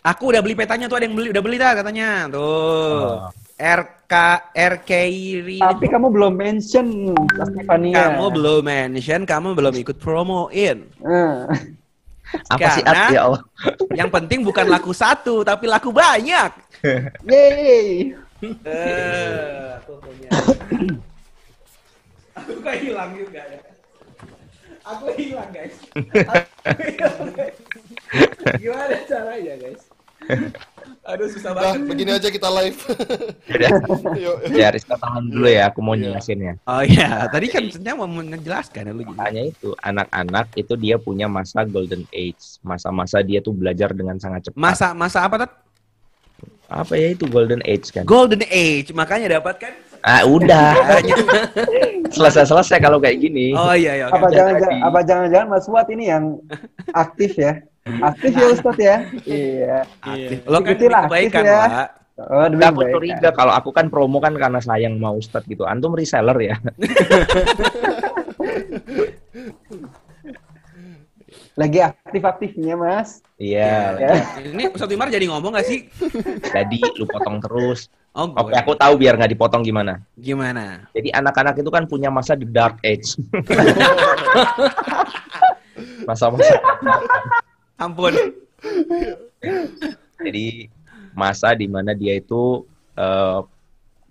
Aku 0.04 0.28
udah 0.28 0.38
beli 0.38 0.52
petanya 0.52 0.86
tuh 0.86 1.00
ada 1.00 1.08
yang 1.08 1.16
beli 1.16 1.32
udah 1.32 1.42
beli 1.42 1.56
dah 1.56 1.72
katanya. 1.72 2.28
Tuh. 2.28 3.32
RK 3.56 4.12
RKI 4.52 5.56
Tapi 5.56 5.84
kamu 5.88 6.12
belum 6.12 6.36
mention 6.36 7.16
Stefania. 7.32 8.12
kamu 8.12 8.24
belum 8.28 8.60
mention, 8.60 9.24
kamu 9.24 9.56
belum 9.56 9.74
ikut 9.80 9.96
promoin. 9.96 10.84
Eh. 10.84 11.36
Apa 12.52 12.68
sih 12.76 12.84
At, 12.84 13.08
ya 13.08 13.24
Allah? 13.24 13.40
Yang 13.96 14.10
penting 14.12 14.44
bukan 14.44 14.68
laku 14.68 14.92
satu, 14.92 15.40
tapi 15.40 15.64
laku 15.64 15.88
banyak. 15.88 16.52
Yeay. 17.24 18.12
Eh, 18.44 19.72
aku 22.46 22.70
hilang 22.78 23.10
juga 23.12 23.42
ya. 23.42 23.60
Aku 24.86 25.06
hilang 25.18 25.50
guys. 25.50 25.74
Aku 26.62 26.82
hilang, 26.86 27.30
guys. 27.34 27.56
Gimana 28.56 28.94
caranya 29.04 29.54
guys? 29.58 29.82
Aduh 31.06 31.26
susah 31.30 31.54
Nah, 31.54 31.74
banget. 31.74 31.86
begini 31.86 32.10
aja 32.14 32.28
kita 32.30 32.48
live. 32.50 32.78
Udah. 33.46 33.70
Ya, 34.58 34.70
Rizka 34.70 34.94
tahan 34.96 35.28
dulu 35.28 35.46
ya, 35.46 35.68
aku 35.70 35.82
mau 35.82 35.94
Iya. 35.94 36.14
jelasin 36.14 36.38
ya. 36.40 36.54
Oh 36.66 36.82
iya, 36.82 37.26
tadi 37.28 37.46
kan 37.46 37.62
sebenarnya 37.66 37.98
mau 37.98 38.08
menjelaskan 38.08 38.82
ya 38.86 38.92
lu. 38.94 39.02
Hanya 39.18 39.42
itu, 39.46 39.74
anak-anak 39.78 40.46
itu 40.54 40.74
dia 40.74 40.96
punya 40.96 41.26
masa 41.26 41.62
golden 41.62 42.06
age. 42.10 42.58
Masa-masa 42.62 43.22
dia 43.22 43.38
tuh 43.38 43.54
belajar 43.54 43.90
dengan 43.90 44.18
sangat 44.18 44.50
cepat. 44.50 44.58
Masa 44.58 44.86
masa 44.94 45.26
apa 45.26 45.46
tuh? 45.46 45.50
Apa 46.66 46.98
ya 46.98 47.14
itu 47.14 47.30
golden 47.30 47.62
age 47.62 47.94
kan? 47.94 48.02
Golden 48.02 48.42
Age, 48.42 48.90
makanya 48.90 49.38
dapatkan. 49.38 49.85
Ah, 50.06 50.22
udah. 50.22 50.70
Selesai-selesai 52.14 52.78
kalau 52.78 53.02
kayak 53.02 53.18
gini. 53.18 53.50
Oh 53.58 53.74
iya 53.74 53.98
iya. 53.98 54.06
Apa 54.06 54.30
jangan-jangan 54.30 54.78
apa 54.86 55.02
jangan-jangan 55.02 55.46
Mas 55.50 55.66
Fuad 55.66 55.90
ini 55.90 56.06
yang 56.06 56.38
aktif 56.94 57.34
ya? 57.34 57.58
Aktif 58.06 58.30
ya 58.38 58.46
Ustadz 58.54 58.78
ya? 58.78 59.02
Iya. 59.26 59.82
Aktif. 59.98 60.46
Lo 60.46 60.62
kan 60.62 60.70
Ikuti 60.70 60.86
demi 60.86 60.94
lah, 60.94 61.02
kebaikan, 61.10 61.42
aktif 61.42 61.50
ya. 61.50 61.58
Pak. 61.58 61.90
Oh, 62.16 62.46
demi 62.48 62.64
aku 62.64 62.80
curiga 62.86 63.28
kalau 63.34 63.52
aku 63.52 63.74
kan 63.74 63.90
promo 63.90 64.22
kan 64.22 64.38
karena 64.38 64.62
sayang 64.62 64.94
mau 65.02 65.18
Ustadz 65.18 65.50
gitu. 65.50 65.66
Antum 65.66 65.98
reseller 65.98 66.38
ya? 66.38 66.54
Lagi 71.56 71.78
aktif-aktifnya 71.82 72.78
Mas. 72.78 73.26
Iya. 73.42 73.98
Ya. 73.98 74.22
Ini 74.38 74.70
Ustadz 74.70 74.94
Wimar 74.94 75.10
jadi 75.10 75.26
ngomong 75.26 75.58
gak 75.58 75.66
sih? 75.66 75.90
Jadi 76.54 76.78
lu 76.94 77.10
potong 77.10 77.42
terus. 77.42 77.90
Oh, 78.16 78.32
gue. 78.32 78.48
Oke, 78.48 78.52
aku 78.56 78.72
tahu 78.80 78.96
biar 78.96 79.20
nggak 79.20 79.36
dipotong 79.36 79.60
gimana. 79.60 80.00
Gimana? 80.16 80.88
Jadi 80.96 81.12
anak-anak 81.12 81.60
itu 81.60 81.68
kan 81.68 81.84
punya 81.84 82.08
masa 82.08 82.32
di 82.32 82.48
dark 82.48 82.80
age. 82.80 83.12
Masa-masa. 86.08 86.56
Ampun. 87.76 88.16
Jadi 90.16 90.72
masa 91.12 91.52
di 91.52 91.68
mana 91.68 91.92
dia 91.92 92.16
itu 92.16 92.64
eh, 92.96 93.40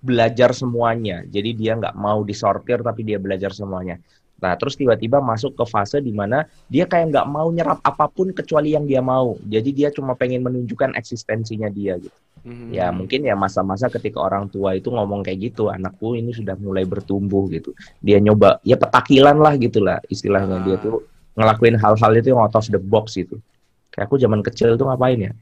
belajar 0.06 0.54
semuanya. 0.54 1.26
Jadi 1.26 1.58
dia 1.58 1.74
nggak 1.74 1.98
mau 1.98 2.22
disortir 2.22 2.86
tapi 2.86 3.02
dia 3.02 3.18
belajar 3.18 3.58
semuanya. 3.58 3.98
Nah 4.38 4.54
terus 4.54 4.78
tiba-tiba 4.78 5.18
masuk 5.18 5.58
ke 5.58 5.66
fase 5.66 5.98
di 5.98 6.14
mana 6.14 6.46
dia 6.70 6.86
kayak 6.86 7.10
nggak 7.10 7.26
mau 7.26 7.50
nyerap 7.50 7.82
apa 7.82 8.06
pun 8.06 8.30
kecuali 8.30 8.78
yang 8.78 8.86
dia 8.86 9.02
mau. 9.02 9.34
Jadi 9.42 9.74
dia 9.74 9.90
cuma 9.90 10.14
pengen 10.14 10.46
menunjukkan 10.46 10.94
eksistensinya 10.94 11.74
dia 11.74 11.98
gitu. 11.98 12.14
Mhm. 12.46 12.70
Ya 12.70 12.94
mungkin 12.94 13.26
ya 13.26 13.34
masa-masa 13.34 13.90
ketika 13.90 14.22
orang 14.22 14.46
tua 14.54 14.78
itu 14.78 14.94
ngomong 14.94 15.26
kayak 15.26 15.50
gitu, 15.50 15.74
anakku 15.74 16.14
ini 16.14 16.30
sudah 16.30 16.54
mulai 16.62 16.86
bertumbuh 16.86 17.50
gitu. 17.50 17.74
Dia 18.06 18.22
nyoba 18.22 18.62
ya 18.62 18.78
petakilan 18.78 19.34
lah 19.42 19.58
gitulah 19.58 19.98
istilahnya 20.14 20.62
dia 20.62 20.78
Ah. 20.78 20.82
tuh 20.82 21.02
ngelakuin 21.34 21.76
hal-hal 21.82 22.12
itu 22.14 22.32
yang 22.32 22.46
out 22.46 22.54
of 22.54 22.70
the 22.70 22.78
box 22.78 23.18
gitu. 23.18 23.42
Kayak 23.90 24.14
aku 24.14 24.16
zaman 24.22 24.46
kecil 24.46 24.78
tuh 24.78 24.86
ngapain 24.86 25.18
ya? 25.18 25.34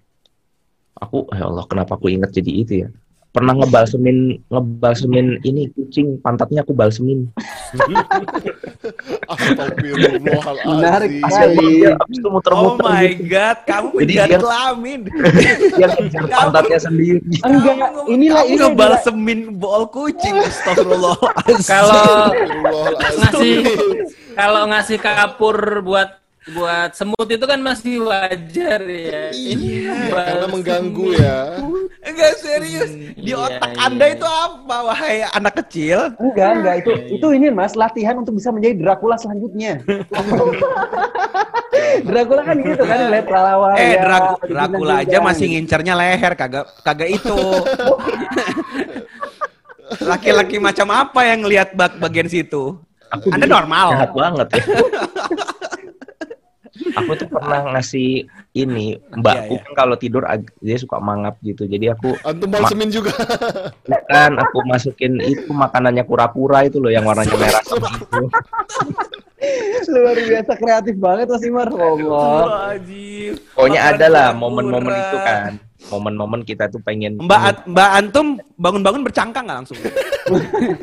Aku 1.03 1.27
ya 1.35 1.43
Allah 1.43 1.67
kenapa 1.67 1.99
aku 1.99 2.07
inget 2.07 2.31
jadi 2.31 2.51
itu 2.55 2.73
ya? 2.87 2.89
Pernah 3.35 3.57
ngebalsemin 3.59 4.45
ngebalsemin 4.47 5.43
ini 5.43 5.67
kucing 5.75 6.21
pantatnya 6.23 6.63
aku 6.63 6.71
balsemin. 6.71 7.33
Menarik. 10.63 11.11
Kasian 11.19 11.49
Kali. 11.49 11.55
banget 11.55 11.73
dia 11.73 11.91
abis 11.97 12.17
itu 12.17 12.29
Oh 12.29 12.75
my 12.77 13.05
gitu. 13.09 13.23
god, 13.27 13.57
kamu 13.65 13.87
Jadi 13.99 14.13
dia- 14.13 14.39
kelamin. 14.39 14.99
Dia 15.73 15.87
ngejar 15.89 16.23
pantatnya 16.29 16.79
sendiri. 16.79 17.19
Enggak, 17.41 17.77
inilah 18.07 18.43
ini 18.45 18.55
ngebalsemin 18.57 19.39
bol 19.55 19.83
kucing. 19.87 20.35
Astagfirullah. 20.37 21.17
Kalau 21.63 22.05
ngasih 23.01 23.55
kalau 24.33 24.61
ngasih 24.67 24.97
kapur 24.97 25.55
buat 25.81 26.22
buat 26.43 26.91
semut 26.91 27.23
itu 27.23 27.45
kan 27.47 27.55
masih 27.57 28.03
wajar 28.03 28.83
ya. 28.83 29.31
Iya, 29.31 30.11
Karena 30.11 30.45
mengganggu 30.51 31.07
ya. 31.15 31.55
Enggak 32.03 32.31
serius. 32.35 32.91
Di 33.15 33.31
Iya, 33.31 33.39
otak 33.39 33.71
iya. 33.71 33.79
Anda 33.87 34.05
itu 34.11 34.27
apa 34.27 34.77
wahai 34.83 35.23
anak 35.31 35.63
kecil? 35.63 36.11
Enggak, 36.19 36.49
enggak 36.59 36.75
itu 36.83 36.91
itu 37.15 37.27
ini 37.31 37.47
Mas 37.47 37.79
latihan 37.79 38.19
untuk 38.19 38.35
bisa 38.35 38.51
menjadi 38.51 38.75
Dracula 38.75 39.15
selanjutnya. 39.15 39.79
Dracula 42.03 42.41
kan 42.43 42.57
gitu 42.59 42.83
kan 42.83 42.97
ngeliat 43.07 43.25
pahlawan. 43.25 43.75
Eh, 43.79 43.95
ya, 43.95 44.01
Dracula 44.43 44.95
juga. 44.99 45.07
aja 45.07 45.17
masih 45.23 45.45
ngincernya 45.47 45.93
leher, 45.95 46.33
kagak 46.35 46.65
kagak 46.83 47.07
itu. 47.07 47.39
Laki-laki 50.03 50.57
macam 50.57 50.89
apa 50.89 51.21
yang 51.23 51.45
ngelihat 51.45 51.71
bag 51.77 51.95
bagian 52.01 52.27
situ? 52.27 52.75
Aku 53.13 53.29
Anda 53.29 53.45
normal. 53.45 53.93
Jahat 53.93 54.11
banget 54.11 54.47
ya. 54.57 54.63
aku 56.93 57.11
tuh 57.15 57.27
pernah 57.27 57.73
ngasih 57.73 58.25
ini 58.53 58.95
mbakku 59.11 59.53
Iya, 59.53 59.59
iya. 59.59 59.65
kan 59.65 59.73
kalau 59.75 59.95
tidur 59.95 60.23
dia 60.59 60.77
suka 60.77 60.97
mangap 60.97 61.35
gitu. 61.41 61.65
Jadi 61.65 61.89
aku 61.89 62.13
Antum 62.21 62.49
balsemin 62.49 62.89
juga. 62.89 63.13
kan 64.07 64.31
aku 64.37 64.61
masukin 64.63 65.17
itu 65.19 65.49
makanannya 65.49 66.03
kura-kura 66.03 66.65
itu 66.65 66.77
loh 66.77 66.89
yang 66.89 67.03
warnanya 67.03 67.33
merah 67.33 67.61
itu. 67.61 67.75
Luar 69.83 70.15
biasa 70.15 70.51
kreatif 70.55 70.95
banget 70.95 71.27
Mas 71.27 71.43
Imar. 71.43 71.67
Allah. 71.67 72.71
Wajib. 72.71 73.33
Pokoknya 73.51 73.81
ada 73.91 74.05
lah 74.07 74.27
momen-momen 74.31 74.93
itu 74.93 75.17
kan. 75.19 75.51
Momen-momen 75.91 76.47
kita 76.47 76.71
tuh 76.71 76.79
pengen 76.79 77.19
Mbak 77.19 77.67
Mbak 77.67 77.89
Antum 77.91 78.39
bangun-bangun 78.55 79.03
bercangkang 79.03 79.43
nggak 79.43 79.57
langsung? 79.59 79.75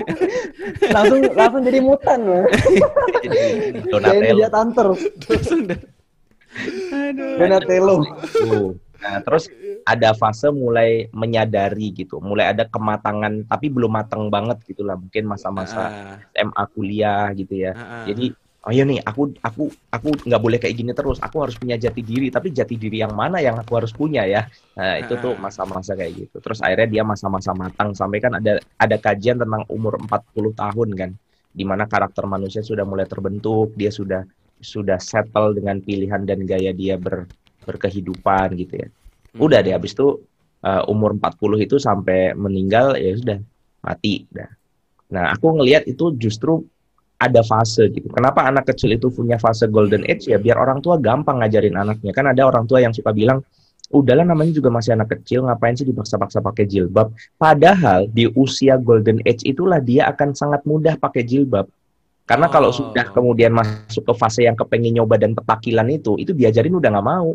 langsung 0.95 1.19
langsung 1.33 1.63
jadi 1.65 1.81
mutan 1.81 2.21
loh. 2.21 2.45
jadi 3.25 3.41
Kayak 3.81 3.89
Donatello. 3.89 4.37
dia 4.37 4.49
tanter. 4.53 4.87
Deh. 6.51 7.37
Donatello. 7.39 7.97
Nah, 9.01 9.17
terus 9.25 9.49
ada 9.89 10.13
fase 10.13 10.53
mulai 10.53 11.09
menyadari 11.11 11.89
gitu, 11.97 12.21
mulai 12.21 12.53
ada 12.53 12.69
kematangan 12.69 13.49
tapi 13.49 13.73
belum 13.73 13.97
matang 13.97 14.29
banget 14.29 14.61
gitu 14.69 14.85
lah, 14.85 14.95
mungkin 15.01 15.25
masa-masa 15.25 15.89
Ah, 15.89 16.21
SMA 16.37 16.65
kuliah 16.77 17.33
gitu 17.33 17.65
ya. 17.65 17.73
ah, 17.73 17.81
ah. 17.81 18.05
Jadi 18.05 18.37
oh 18.61 18.71
iya 18.77 18.85
nih, 18.85 19.01
aku 19.01 19.33
aku 19.41 19.73
aku 19.89 20.09
nggak 20.29 20.43
boleh 20.45 20.59
kayak 20.61 20.77
gini 20.77 20.93
terus. 20.93 21.17
Aku 21.25 21.41
harus 21.41 21.57
punya 21.57 21.81
jati 21.81 22.05
diri, 22.05 22.29
tapi 22.29 22.53
jati 22.53 22.77
diri 22.77 23.01
yang 23.01 23.17
mana 23.17 23.41
yang 23.41 23.57
aku 23.57 23.73
harus 23.81 23.93
punya 23.97 24.29
ya? 24.29 24.45
Nah, 24.77 25.01
itu 25.01 25.17
tuh 25.17 25.41
masa-masa 25.41 25.97
kayak 25.97 26.13
gitu. 26.29 26.37
Terus 26.45 26.61
akhirnya 26.61 27.01
dia 27.01 27.03
masa-masa 27.03 27.57
matang 27.57 27.97
sampai 27.97 28.21
kan 28.21 28.37
ada 28.37 28.61
ada 28.77 28.97
kajian 29.01 29.41
tentang 29.41 29.65
umur 29.73 29.97
40 29.97 30.53
tahun 30.53 30.89
kan, 30.93 31.11
di 31.51 31.65
mana 31.65 31.89
karakter 31.89 32.29
manusia 32.29 32.61
sudah 32.61 32.85
mulai 32.85 33.09
terbentuk, 33.09 33.73
dia 33.81 33.89
sudah 33.89 34.29
sudah 34.61 35.01
settle 35.01 35.57
dengan 35.57 35.81
pilihan 35.81 36.25
dan 36.25 36.45
gaya 36.45 36.71
dia 36.71 37.01
ber 37.01 37.27
berkehidupan 37.65 38.57
gitu 38.57 38.87
ya. 38.87 38.89
Udah 39.37 39.61
deh 39.61 39.75
habis 39.77 39.93
itu 39.93 40.21
uh, 40.65 40.83
umur 40.89 41.17
40 41.17 41.67
itu 41.67 41.77
sampai 41.77 42.33
meninggal 42.37 42.97
ya 42.97 43.17
sudah 43.17 43.39
mati 43.85 44.29
dah. 44.33 44.49
Nah, 45.11 45.35
aku 45.35 45.59
ngelihat 45.59 45.91
itu 45.91 46.15
justru 46.17 46.63
ada 47.21 47.45
fase 47.45 47.93
gitu. 47.93 48.09
Kenapa 48.09 48.49
anak 48.49 48.73
kecil 48.73 48.97
itu 48.97 49.13
punya 49.13 49.37
fase 49.37 49.69
golden 49.69 50.09
age 50.09 50.33
ya 50.33 50.41
biar 50.41 50.57
orang 50.57 50.81
tua 50.81 50.97
gampang 50.97 51.45
ngajarin 51.45 51.77
anaknya. 51.77 52.17
Kan 52.17 52.33
ada 52.33 52.49
orang 52.49 52.65
tua 52.65 52.81
yang 52.81 52.97
suka 52.97 53.13
bilang, 53.13 53.45
"Udahlah 53.93 54.25
namanya 54.25 54.57
juga 54.57 54.73
masih 54.73 54.97
anak 54.97 55.21
kecil, 55.21 55.45
ngapain 55.45 55.77
sih 55.77 55.85
dipaksa-paksa 55.85 56.41
pakai 56.41 56.65
jilbab?" 56.65 57.13
Padahal 57.37 58.09
di 58.09 58.25
usia 58.33 58.81
golden 58.81 59.21
age 59.29 59.45
itulah 59.45 59.85
dia 59.85 60.09
akan 60.09 60.33
sangat 60.33 60.65
mudah 60.65 60.97
pakai 60.97 61.21
jilbab. 61.29 61.69
Karena 62.25 62.47
kalau 62.47 62.71
Oh. 62.71 62.77
sudah 62.77 63.11
kemudian 63.11 63.51
masuk 63.51 64.07
ke 64.07 64.15
fase 64.15 64.47
yang 64.47 64.55
kepengen 64.55 64.97
nyoba 64.97 65.19
dan 65.19 65.35
petakilan 65.35 65.87
itu, 65.91 66.15
itu 66.15 66.31
diajarin 66.31 66.73
udah 66.73 66.91
nggak 66.91 67.09
mau 67.09 67.35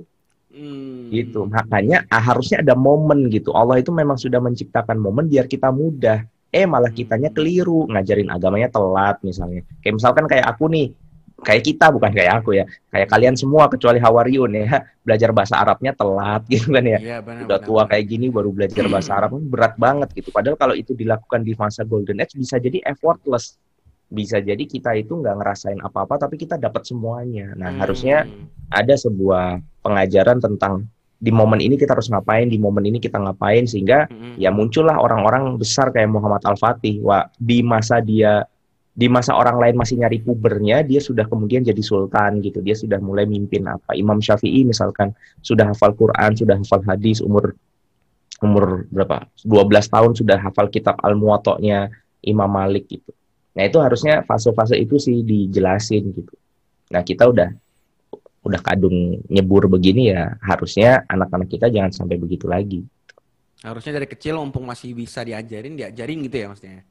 Hmm. 0.50 1.12
gitu. 1.12 1.44
Makanya 1.46 2.08
ah, 2.08 2.24
harusnya 2.24 2.64
ada 2.64 2.74
momen 2.74 3.28
gitu. 3.28 3.52
Allah 3.52 3.76
itu 3.78 3.92
memang 3.92 4.16
sudah 4.16 4.40
menciptakan 4.40 4.96
momen 4.96 5.28
biar 5.28 5.46
kita 5.46 5.68
mudah. 5.68 6.24
Eh 6.48 6.64
malah 6.64 6.88
kitanya 6.90 7.28
keliru, 7.28 7.84
ngajarin 7.92 8.32
agamanya 8.32 8.72
telat 8.72 9.20
misalnya. 9.20 9.68
Kayak 9.84 10.00
misalkan 10.00 10.24
kayak 10.24 10.48
aku 10.48 10.72
nih, 10.72 10.96
kayak 11.44 11.64
kita 11.68 11.92
bukan 11.92 12.16
kayak 12.16 12.34
aku 12.40 12.56
ya. 12.56 12.64
Kayak 12.88 13.12
kalian 13.12 13.36
semua 13.36 13.68
kecuali 13.68 14.00
Hawariun 14.00 14.52
ya, 14.56 14.64
belajar 15.04 15.36
bahasa 15.36 15.60
Arabnya 15.60 15.92
telat 15.92 16.48
gitu 16.54 16.72
kan 16.72 16.88
ya. 16.88 16.96
Iya, 17.04 17.18
benar, 17.20 17.44
Udah 17.44 17.60
benar, 17.60 17.68
tua 17.68 17.76
benar. 17.84 17.92
kayak 17.92 18.06
gini 18.08 18.26
baru 18.32 18.50
belajar 18.56 18.84
bahasa 18.88 19.12
Arab 19.12 19.36
berat 19.36 19.76
banget 19.76 20.10
gitu. 20.16 20.32
Padahal 20.32 20.56
kalau 20.56 20.72
itu 20.72 20.96
dilakukan 20.96 21.44
di 21.44 21.52
masa 21.60 21.84
golden 21.84 22.24
age 22.24 22.40
bisa 22.40 22.56
jadi 22.56 22.80
effortless. 22.88 23.60
Bisa 24.06 24.38
jadi 24.40 24.62
kita 24.64 24.94
itu 24.96 25.18
nggak 25.18 25.36
ngerasain 25.42 25.80
apa-apa 25.82 26.28
tapi 26.28 26.38
kita 26.38 26.56
dapat 26.62 26.86
semuanya. 26.86 27.54
Nah, 27.58 27.74
Hmm. 27.74 27.80
harusnya 27.82 28.30
ada 28.70 28.94
sebuah 28.98 29.62
pengajaran 29.82 30.42
tentang 30.42 30.90
di 31.16 31.32
momen 31.32 31.64
ini 31.64 31.80
kita 31.80 31.96
harus 31.96 32.12
ngapain, 32.12 32.52
di 32.52 32.60
momen 32.60 32.86
ini 32.86 33.00
kita 33.00 33.18
ngapain 33.18 33.66
sehingga 33.66 34.06
Mm-mm. 34.12 34.36
ya 34.38 34.52
muncullah 34.52 35.00
orang-orang 35.00 35.56
besar 35.58 35.90
kayak 35.90 36.12
Muhammad 36.12 36.44
Al-Fatih. 36.44 37.02
Wah, 37.02 37.26
di 37.40 37.64
masa 37.66 38.04
dia 38.04 38.46
di 38.96 39.12
masa 39.12 39.36
orang 39.36 39.60
lain 39.60 39.76
masih 39.76 40.00
nyari 40.00 40.24
pubernya, 40.24 40.80
dia 40.80 41.04
sudah 41.04 41.28
kemudian 41.28 41.64
jadi 41.68 41.84
sultan 41.84 42.40
gitu. 42.40 42.64
Dia 42.64 42.80
sudah 42.80 42.96
mulai 43.04 43.28
mimpin 43.28 43.68
apa? 43.68 43.92
Imam 43.92 44.24
Syafi'i 44.24 44.64
misalkan 44.64 45.12
sudah 45.44 45.68
hafal 45.72 45.92
Quran, 46.00 46.32
sudah 46.32 46.56
hafal 46.56 46.80
hadis 46.88 47.20
umur 47.20 47.56
umur 48.44 48.88
berapa? 48.92 49.28
12 49.44 49.88
tahun 49.92 50.12
sudah 50.16 50.38
hafal 50.40 50.68
kitab 50.72 50.96
Al-Muwatta'nya 51.04 51.92
Imam 52.24 52.48
Malik 52.48 52.88
gitu. 52.88 53.12
Nah, 53.56 53.64
itu 53.64 53.80
harusnya 53.80 54.22
fase-fase 54.28 54.76
itu 54.76 55.00
sih 55.00 55.24
dijelasin 55.24 56.04
gitu. 56.12 56.34
Nah, 56.92 57.02
kita 57.02 57.26
udah 57.32 57.50
udah 58.46 58.62
kadung 58.62 59.26
nyebur 59.26 59.66
begini 59.66 60.14
ya, 60.14 60.38
harusnya 60.44 61.02
anak-anak 61.10 61.50
kita 61.50 61.72
jangan 61.72 61.90
sampai 61.90 62.20
begitu 62.22 62.46
lagi. 62.46 62.86
Harusnya 63.66 63.98
dari 63.98 64.06
kecil 64.06 64.38
mumpung 64.38 64.68
masih 64.68 64.94
bisa 64.94 65.26
diajarin, 65.26 65.74
diajarin 65.74 66.22
gitu 66.30 66.36
ya 66.38 66.48
maksudnya. 66.54 66.84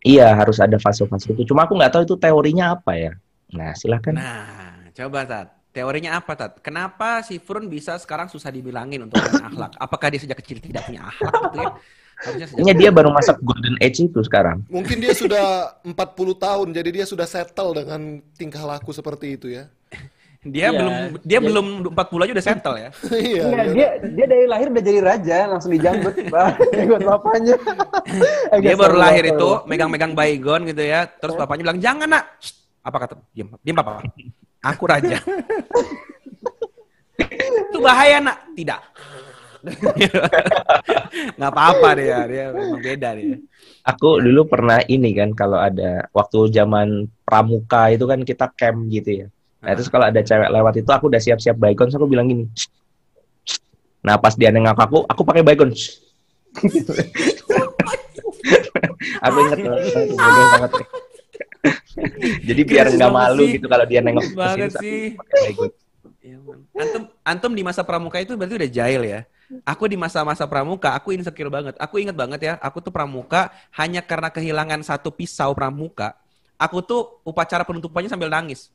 Iya, 0.00 0.28
harus 0.32 0.62
ada 0.62 0.78
fase-fase 0.78 1.34
itu. 1.34 1.50
Cuma 1.50 1.66
aku 1.66 1.74
nggak 1.74 1.92
tahu 1.92 2.02
itu 2.06 2.16
teorinya 2.16 2.78
apa 2.78 2.94
ya. 2.94 3.12
Nah, 3.50 3.74
silakan. 3.74 4.14
Nah, 4.16 4.88
coba 4.94 5.26
Tat. 5.26 5.48
Teorinya 5.70 6.18
apa 6.18 6.32
Tat? 6.38 6.52
Kenapa 6.62 7.22
si 7.26 7.42
Furun 7.42 7.66
bisa 7.66 7.98
sekarang 7.98 8.30
susah 8.30 8.48
dibilangin 8.54 9.06
untuk 9.06 9.18
punya 9.18 9.44
akhlak? 9.50 9.72
Apakah 9.76 10.08
dia 10.14 10.20
sejak 10.22 10.38
kecil 10.40 10.62
tidak 10.62 10.86
punya 10.86 11.10
akhlak 11.10 11.34
gitu 11.50 11.58
ya? 11.58 11.70
Kayaknya 12.20 12.74
dia 12.76 12.90
baru 12.92 13.08
masuk 13.10 13.40
golden 13.40 13.80
age 13.80 14.04
itu 14.04 14.20
sekarang. 14.20 14.60
Mungkin 14.68 15.00
dia 15.00 15.16
sudah 15.16 15.72
40 15.82 15.96
tahun, 16.36 16.68
jadi 16.70 16.90
dia 16.92 17.06
sudah 17.08 17.24
settle 17.24 17.72
dengan 17.72 18.20
tingkah 18.36 18.60
laku 18.60 18.92
seperti 18.92 19.40
itu 19.40 19.48
ya. 19.48 19.64
dia 20.44 20.68
Iya. 20.68 20.76
belum 20.76 20.94
dia 21.20 21.36
Jadi- 21.36 21.46
belum 21.48 21.66
40 21.92 22.24
aja 22.24 22.32
udah 22.36 22.46
settle 22.46 22.76
ya. 22.76 22.90
Iya. 23.08 23.16
Iya, 23.16 23.44
iya. 23.44 23.64
dia 23.72 23.88
dia 24.12 24.26
dari 24.28 24.44
lahir 24.44 24.66
udah 24.68 24.84
jadi 24.84 25.00
raja, 25.00 25.38
langsung 25.48 25.72
dijambet 25.72 26.14
ikut 26.84 27.00
bapaknya. 27.02 27.56
Dia 28.60 28.76
baru 28.76 28.96
lahir 28.96 29.24
itu 29.24 29.48
megang-megang 29.64 30.12
baygon 30.12 30.68
gitu 30.68 30.84
ya. 30.84 31.08
Terus 31.08 31.36
bapaknya 31.36 31.72
bilang, 31.72 31.80
"Jangan, 31.80 32.08
Nak." 32.08 32.24
Shh, 32.40 32.52
Apa 32.80 32.96
kata? 32.96 33.14
Diam, 33.32 33.52
diam 33.60 33.76
Papa. 33.76 34.00
Aku 34.60 34.84
raja. 34.84 35.20
Itu 37.68 37.78
bahaya, 37.80 38.20
Nak. 38.20 38.56
Tidak. 38.56 38.80
Nggak 41.36 41.50
apa-apa 41.52 41.88
dia, 41.98 42.18
dia 42.26 42.44
memang 42.54 42.80
beda 42.80 43.08
dia. 43.16 43.36
Aku 43.84 44.20
dulu 44.20 44.48
pernah 44.48 44.80
ini 44.86 45.12
kan 45.16 45.32
kalau 45.36 45.60
ada 45.60 46.08
waktu 46.12 46.52
zaman 46.52 47.08
pramuka 47.24 47.92
itu 47.92 48.04
kan 48.08 48.20
kita 48.24 48.48
camp 48.56 48.88
gitu 48.88 49.24
ya. 49.24 49.26
Nah, 49.60 49.76
terus 49.76 49.92
kalau 49.92 50.08
ada 50.08 50.20
cewek 50.24 50.48
lewat 50.48 50.74
itu 50.80 50.88
aku 50.88 51.12
udah 51.12 51.20
siap-siap 51.20 51.56
baygon, 51.60 51.92
terus 51.92 52.00
aku 52.00 52.08
bilang 52.08 52.28
gini. 52.28 52.48
Nah, 54.00 54.16
pas 54.16 54.32
dia 54.32 54.48
nengok 54.48 54.80
aku, 54.80 54.98
aku 55.04 55.22
pakai 55.24 55.44
baygon. 55.44 55.76
Shh. 55.76 56.00
aku 59.24 59.36
inget 59.44 59.60
banget. 59.60 60.72
Jadi 62.48 62.62
biar 62.64 62.88
nggak 62.88 63.12
malu 63.12 63.44
sih. 63.44 63.60
gitu 63.60 63.68
kalau 63.68 63.84
dia 63.84 64.00
nengok 64.00 64.24
ke 64.32 64.32
sini, 64.80 65.12
pakai 65.12 65.36
baygon. 65.44 65.70
Iya. 66.20 66.36
Antum 66.76 67.02
antum 67.24 67.52
di 67.56 67.62
masa 67.64 67.84
pramuka 67.84 68.20
itu 68.20 68.36
berarti 68.36 68.56
udah 68.56 68.70
jahil 68.70 69.02
ya. 69.04 69.20
Aku 69.66 69.90
di 69.90 69.98
masa-masa 69.98 70.46
pramuka, 70.46 70.94
aku 70.94 71.10
insecure 71.10 71.50
banget. 71.50 71.74
Aku 71.82 71.98
inget 71.98 72.14
banget 72.14 72.40
ya, 72.40 72.54
aku 72.62 72.78
tuh 72.78 72.94
pramuka 72.94 73.50
hanya 73.74 73.98
karena 73.98 74.30
kehilangan 74.30 74.80
satu 74.86 75.10
pisau 75.10 75.50
pramuka. 75.58 76.14
Aku 76.54 76.84
tuh 76.84 77.18
upacara 77.26 77.66
penutupannya 77.66 78.06
sambil 78.06 78.30
nangis. 78.30 78.70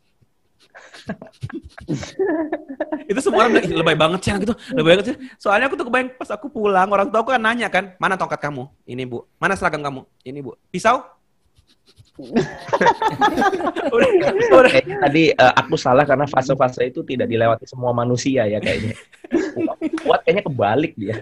itu 3.12 3.20
semua 3.22 3.46
orang 3.46 3.60
bilang, 3.60 3.66
"Ih, 3.70 3.76
lebay 3.76 3.96
banget 3.96 4.20
sih 4.24 4.32
gitu, 4.40 4.56
lebay 4.74 4.98
banget 4.98 5.06
sih. 5.14 5.18
Soalnya 5.40 5.68
aku 5.72 5.76
tuh 5.80 5.86
kebayang 5.88 6.10
pas 6.16 6.32
aku 6.32 6.48
pulang, 6.50 6.88
orang 6.90 7.08
tua 7.12 7.22
aku 7.22 7.32
kan 7.36 7.44
nanya 7.44 7.68
kan, 7.70 7.94
mana 8.02 8.18
tongkat 8.20 8.40
kamu? 8.42 8.68
Ini 8.88 9.04
bu. 9.08 9.24
Mana 9.40 9.54
seragam 9.56 9.84
kamu? 9.84 10.02
Ini 10.26 10.40
bu. 10.42 10.58
Pisau? 10.74 11.15
Udah. 13.92 14.72
Kayaknya 14.72 14.98
tadi 15.04 15.24
eh, 15.36 15.54
aku 15.60 15.76
salah 15.76 16.08
karena 16.08 16.24
fase-fase 16.28 16.88
itu 16.88 17.04
tidak 17.04 17.28
dilewati 17.28 17.68
semua 17.68 17.92
manusia 17.92 18.48
ya 18.48 18.64
kayaknya. 18.64 18.96
Kuat 20.04 20.24
kayaknya 20.24 20.44
kebalik 20.48 20.94
dia. 20.96 21.20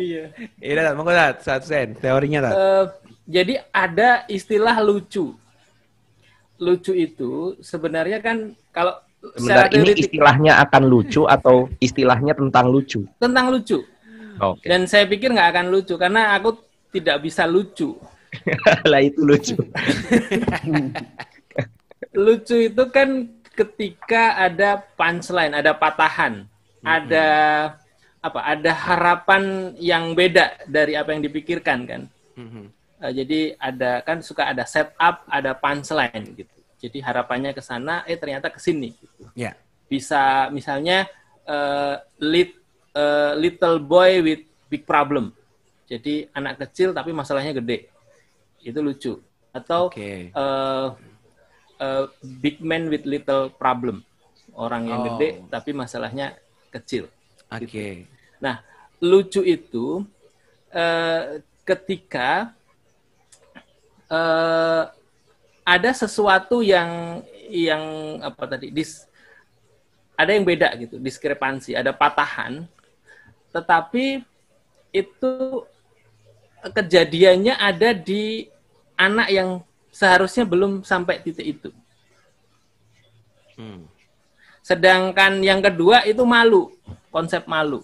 Iya. 0.00 0.34
Iya, 0.58 0.72
Tat, 0.82 0.94
monggo 0.98 1.12
Tat, 1.14 1.36
satu 1.44 1.66
sen, 1.68 1.94
teorinya 1.96 2.50
Tat. 2.50 2.54
Eh, 2.56 2.84
jadi 3.30 3.54
ada 3.70 4.24
istilah 4.26 4.76
lucu. 4.82 5.32
Lucu 6.60 6.92
itu 6.92 7.56
sebenarnya 7.64 8.20
kan 8.20 8.52
kalau 8.74 8.98
Sebentar, 9.36 9.68
ini 9.68 9.84
teoretik 9.84 10.08
istilahnya 10.08 10.52
akan 10.64 10.82
lucu 10.88 11.28
atau 11.28 11.68
istilahnya 11.76 12.32
tentang 12.32 12.72
lucu? 12.72 13.04
tentang 13.20 13.52
lucu. 13.52 13.84
Oke. 14.40 14.64
Dan 14.64 14.88
saya 14.88 15.04
pikir 15.04 15.28
nggak 15.28 15.48
akan 15.52 15.66
lucu 15.68 15.94
karena 16.00 16.32
aku 16.40 16.56
tidak 16.88 17.20
bisa 17.20 17.44
lucu. 17.44 18.00
lah 18.90 19.00
itu 19.02 19.20
lucu. 19.22 19.56
Lucu 22.10 22.56
itu 22.66 22.84
kan 22.90 23.30
ketika 23.54 24.34
ada 24.40 24.82
punchline, 24.98 25.54
ada 25.54 25.76
patahan, 25.76 26.46
ada 26.82 27.26
apa? 28.18 28.40
Ada 28.42 28.72
harapan 28.72 29.74
yang 29.78 30.16
beda 30.16 30.66
dari 30.66 30.96
apa 30.98 31.14
yang 31.14 31.22
dipikirkan 31.22 31.78
kan. 31.86 32.02
Mhm. 32.34 32.64
Eh, 33.00 33.12
jadi 33.16 33.40
ada 33.56 34.04
kan 34.04 34.20
suka 34.20 34.50
ada 34.50 34.64
setup, 34.68 35.24
ada 35.28 35.56
punchline 35.56 36.36
gitu. 36.36 36.56
Jadi 36.80 36.98
harapannya 37.04 37.52
ke 37.52 37.60
sana, 37.60 38.04
eh 38.08 38.16
ternyata 38.16 38.48
ke 38.48 38.60
sini. 38.60 38.96
Gitu. 38.96 39.24
Ya. 39.36 39.56
Bisa 39.88 40.48
misalnya 40.52 41.08
eh, 41.46 41.94
lit, 42.20 42.56
eh, 42.96 43.32
little 43.36 43.80
boy 43.80 44.20
with 44.24 44.42
big 44.68 44.84
problem. 44.84 45.32
Jadi 45.90 46.30
anak 46.36 46.62
kecil 46.62 46.94
tapi 46.94 47.10
masalahnya 47.10 47.56
gede. 47.56 47.90
Itu 48.60 48.80
lucu. 48.80 49.12
Atau 49.50 49.90
Oke. 49.90 50.30
eh, 50.30 50.86
eh, 51.80 52.06
big 52.40 52.60
man 52.62 52.86
with 52.88 53.04
little 53.04 53.50
problem. 53.50 54.04
Orang 54.54 54.86
yang 54.90 55.00
Oh. 55.02 55.06
gede 55.14 55.42
tapi 55.48 55.70
masalahnya 55.72 56.36
kecil. 56.70 57.08
Oke. 57.50 58.06
Nah, 58.38 58.62
lucu 59.00 59.42
itu 59.42 60.04
eh, 60.70 61.42
ketika 61.66 62.54
eh, 64.10 64.82
ada 65.64 65.90
sesuatu 65.94 66.62
yang 66.66 67.22
yang 67.50 67.82
apa 68.22 68.46
tadi 68.46 68.70
dis 68.70 69.06
ada 70.14 70.36
yang 70.36 70.44
beda 70.44 70.68
gitu, 70.76 71.00
diskrepansi, 71.00 71.72
ada 71.72 71.96
patahan, 71.96 72.68
tetapi 73.56 74.20
itu 74.92 75.64
kejadiannya 76.64 77.54
ada 77.56 77.90
di 77.96 78.46
anak 78.96 79.28
yang 79.32 79.48
seharusnya 79.90 80.44
belum 80.44 80.84
sampai 80.84 81.20
titik 81.24 81.46
itu. 81.46 81.70
Hmm. 83.56 83.84
Sedangkan 84.62 85.40
yang 85.40 85.60
kedua 85.64 86.04
itu 86.06 86.22
malu, 86.24 86.72
konsep 87.12 87.44
malu. 87.48 87.80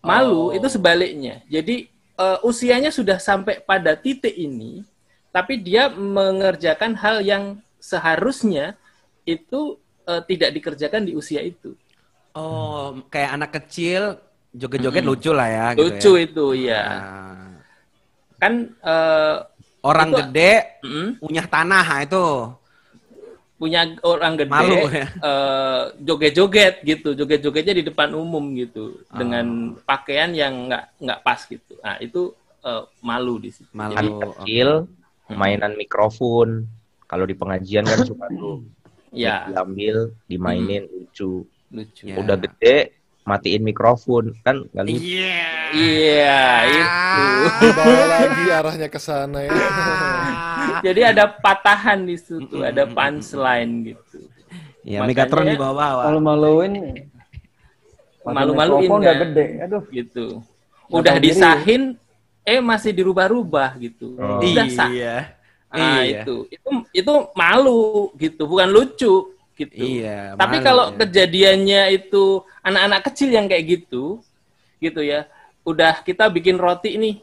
Malu 0.00 0.52
Oh. 0.52 0.56
itu 0.56 0.66
sebaliknya. 0.70 1.42
Jadi 1.50 1.90
eh, 2.16 2.38
usianya 2.46 2.90
sudah 2.94 3.18
sampai 3.18 3.60
pada 3.60 3.92
titik 3.98 4.32
ini, 4.32 4.86
tapi 5.34 5.58
dia 5.60 5.90
mengerjakan 5.90 6.94
hal 6.96 7.20
yang 7.20 7.44
seharusnya 7.82 8.78
itu 9.26 9.76
eh, 10.06 10.22
tidak 10.30 10.50
dikerjakan 10.56 11.02
di 11.06 11.12
usia 11.18 11.42
itu. 11.42 11.74
Oh, 12.36 13.00
kayak 13.08 13.30
anak 13.36 13.50
kecil 13.62 14.20
joget-joget 14.52 15.04
Mm-mm. 15.04 15.10
lucu 15.12 15.30
lah 15.32 15.48
ya 15.48 15.66
gitu 15.76 15.82
Lucu 15.82 16.12
ya. 16.16 16.22
itu 16.28 16.46
ya. 16.68 16.84
Nah, 16.84 17.45
Kan 18.36 18.52
eh, 18.76 19.36
orang 19.80 20.08
Itu- 20.10 20.18
gede 20.20 20.52
mm, 20.82 21.08
punya 21.18 21.42
tanah 21.46 21.86
nah, 21.86 22.00
itu. 22.02 22.26
punya 23.56 23.88
orang 24.04 24.36
gede 24.36 24.52
Malu, 24.52 24.84
ya. 24.92 25.08
eh, 25.08 25.82
joget-joget 26.04 26.84
gitu, 26.84 27.16
joget-jogetnya 27.16 27.74
di 27.80 27.84
depan 27.88 28.12
umum 28.12 28.52
gitu 28.52 29.00
Ah. 29.08 29.16
dengan 29.16 29.46
pakaian 29.80 30.28
yang 30.36 30.68
nggak 30.68 31.00
nggak 31.00 31.20
pas 31.24 31.40
gitu. 31.40 31.72
Nah 31.80 31.96
itu 31.96 32.36
eh, 32.60 32.82
malu 33.00 33.40
di 33.40 33.48
situ. 33.48 33.70
Malu. 33.72 33.96
Jadi, 33.96 34.08
Anak 34.12 34.20
kecil, 34.36 34.68
mainan 35.30 35.72
mikrofon. 35.72 36.68
Kalau 37.06 37.24
di 37.24 37.32
pengajian 37.32 37.86
kan 37.86 38.04
suka 38.04 38.26
tuh 38.28 38.66
ya 39.08 39.48
diambil, 39.48 40.12
dimainin 40.28 40.84
lucu. 40.84 41.46
lucu. 41.72 42.02
Ya. 42.04 42.20
Udah 42.20 42.36
gede, 42.36 42.92
matiin 43.26 43.62
mikrofon 43.62 44.38
kan 44.40 44.62
lucu. 44.70 45.02
Iya. 45.02 45.42
Iya 45.74 46.40
itu. 46.64 46.86
Dibawa 47.58 48.02
lagi 48.06 48.44
arahnya 48.48 48.88
ke 48.88 49.00
sana 49.02 49.38
ya. 49.42 49.50
Jadi 50.80 51.00
ada 51.02 51.26
patahan 51.26 52.06
di 52.06 52.14
situ, 52.14 52.62
ada 52.62 52.86
punchline 52.86 53.92
gitu. 53.92 54.30
Ya, 54.86 55.02
Makanya- 55.02 55.26
Megatron 55.26 55.46
di 55.50 55.58
bawah. 55.58 56.06
Malu-maluin. 56.06 56.72
Malu-maluin 58.22 58.86
Mikrofon 58.86 59.00
udah 59.02 59.14
kan. 59.14 59.22
gede. 59.26 59.46
Aduh. 59.62 59.82
Gitu. 59.90 60.26
Udah 60.86 61.14
diri. 61.18 61.34
disahin, 61.34 61.82
eh 62.42 62.62
masih 62.62 62.94
dirubah-rubah 62.94 63.74
gitu. 63.78 64.14
Oh. 64.18 64.38
Udah 64.38 64.66
sah. 64.70 64.86
Iya. 64.90 65.16
Ah 65.66 66.06
Iya. 66.06 66.22
itu 66.22 66.46
itu 66.46 66.68
itu 66.94 67.14
malu 67.34 68.14
gitu, 68.14 68.46
bukan 68.46 68.70
lucu 68.70 69.34
gitu. 69.56 69.72
Iya, 69.74 70.36
Tapi 70.36 70.56
kalau 70.60 70.92
ya. 70.92 71.02
kejadiannya 71.02 71.82
itu 71.90 72.24
anak-anak 72.60 73.00
kecil 73.08 73.32
yang 73.32 73.48
kayak 73.48 73.64
gitu, 73.66 74.20
gitu 74.78 75.00
ya, 75.00 75.24
udah 75.64 76.04
kita 76.04 76.28
bikin 76.28 76.56
roti 76.56 76.94
nih, 76.94 77.16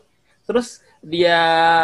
terus 0.44 0.82
dia 1.00 1.38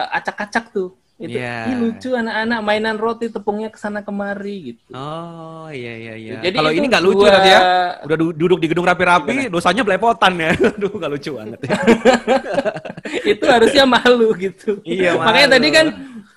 acak-acak 0.09 0.73
tuh, 0.73 0.89
itu 1.15 1.35
Iya. 1.35 1.67
"Ih, 1.67 1.75
lucu 1.77 2.09
anak-anak 2.11 2.59
mainan 2.59 2.95
roti 2.95 3.27
tepungnya 3.27 3.67
ke 3.67 3.75
sana 3.75 3.99
kemari 3.99 4.73
gitu. 4.73 4.89
Oh, 4.91 5.67
iya 5.69 5.93
iya 5.93 6.13
iya. 6.15 6.33
Jadi 6.39 6.55
Kalau 6.55 6.71
ini 6.71 6.85
nggak 6.87 7.03
lucu 7.03 7.23
dua- 7.23 7.33
nanti 7.35 7.49
ya. 7.49 7.61
Udah 8.07 8.17
du- 8.17 8.31
duduk 8.33 8.59
di 8.59 8.67
gedung 8.67 8.87
rapi-rapi, 8.87 9.35
dosanya 9.47 9.83
belepotan 9.83 10.33
ya. 10.33 10.49
Aduh, 10.73 10.89
nggak 10.89 11.11
lucu 11.11 11.31
banget 11.35 11.59
ya. 11.61 11.75
itu 13.35 13.45
harusnya 13.45 13.83
malu 13.85 14.31
gitu. 14.35 14.79
Iya, 14.81 15.19
Makanya 15.19 15.47
malu. 15.47 15.55
tadi 15.59 15.67
kan 15.69 15.85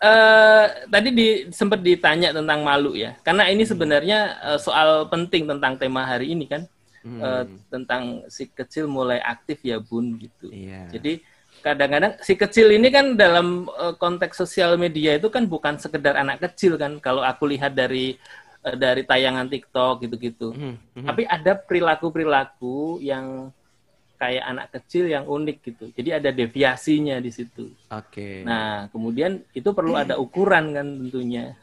eh, 0.02 0.66
tadi 0.90 1.08
di, 1.14 1.28
sempat 1.54 1.78
ditanya 1.78 2.34
tentang 2.34 2.66
malu 2.66 2.98
ya, 2.98 3.14
karena 3.22 3.46
ini 3.46 3.62
sebenarnya 3.62 4.18
eh, 4.52 4.58
soal 4.58 5.06
penting 5.06 5.46
tentang 5.46 5.78
tema 5.78 6.02
hari 6.02 6.34
ini 6.34 6.50
kan. 6.50 6.66
Hmm. 7.02 7.18
eh, 7.18 7.44
tentang 7.66 8.22
si 8.30 8.46
kecil 8.46 8.86
mulai 8.86 9.18
aktif 9.18 9.58
ya 9.66 9.82
bun 9.82 10.22
gitu. 10.22 10.46
Iya. 10.54 10.86
Jadi 10.94 11.18
kadang-kadang 11.58 12.14
si 12.22 12.38
kecil 12.38 12.70
ini 12.70 12.94
kan 12.94 13.18
dalam 13.18 13.66
eh, 13.66 13.94
konteks 13.98 14.38
sosial 14.38 14.78
media 14.78 15.18
itu 15.18 15.26
kan 15.26 15.50
bukan 15.50 15.82
sekedar 15.82 16.14
anak 16.14 16.38
kecil 16.38 16.78
kan. 16.78 17.02
Kalau 17.02 17.26
aku 17.26 17.50
lihat 17.50 17.74
dari 17.74 18.14
eh, 18.62 18.76
dari 18.78 19.02
tayangan 19.02 19.50
TikTok 19.50 20.06
gitu-gitu. 20.06 20.54
Hmm, 20.54 20.78
hmm. 20.94 21.06
Tapi 21.10 21.26
ada 21.26 21.58
perilaku-perilaku 21.58 23.02
yang 23.02 23.50
kayak 24.23 24.44
anak 24.47 24.66
kecil 24.78 25.11
yang 25.11 25.27
unik 25.27 25.59
gitu. 25.66 25.85
Jadi 25.99 26.11
ada 26.15 26.31
deviasinya 26.31 27.19
di 27.19 27.35
situ. 27.35 27.74
Oke. 27.90 28.47
Nah, 28.47 28.86
kemudian 28.94 29.43
itu 29.51 29.66
perlu 29.74 29.99
ada 29.99 30.15
ukuran 30.15 30.70
kan 30.70 30.86
tentunya. 30.86 31.59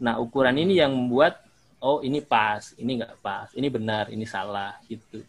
Nah, 0.00 0.16
ukuran 0.16 0.56
ini 0.56 0.80
yang 0.80 0.96
membuat 0.96 1.44
oh 1.84 2.00
ini 2.00 2.24
pas, 2.24 2.72
ini 2.80 3.04
nggak 3.04 3.20
pas, 3.20 3.52
ini 3.52 3.68
benar, 3.68 4.08
ini 4.08 4.24
salah 4.24 4.80
gitu. 4.88 5.20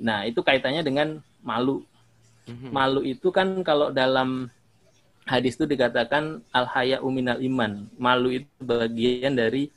Nah, 0.00 0.24
itu 0.24 0.40
kaitannya 0.40 0.80
dengan 0.80 1.20
malu. 1.44 1.84
Mhm. 2.48 2.72
Malu 2.72 3.04
itu 3.04 3.28
kan 3.28 3.60
kalau 3.60 3.92
dalam 3.92 4.48
hadis 5.28 5.60
itu 5.60 5.68
dikatakan 5.68 6.40
al 6.48 6.64
haya 6.64 7.04
uminal 7.04 7.44
iman. 7.44 7.84
Malu 8.00 8.40
itu 8.40 8.48
bagian 8.64 9.36
dari 9.36 9.68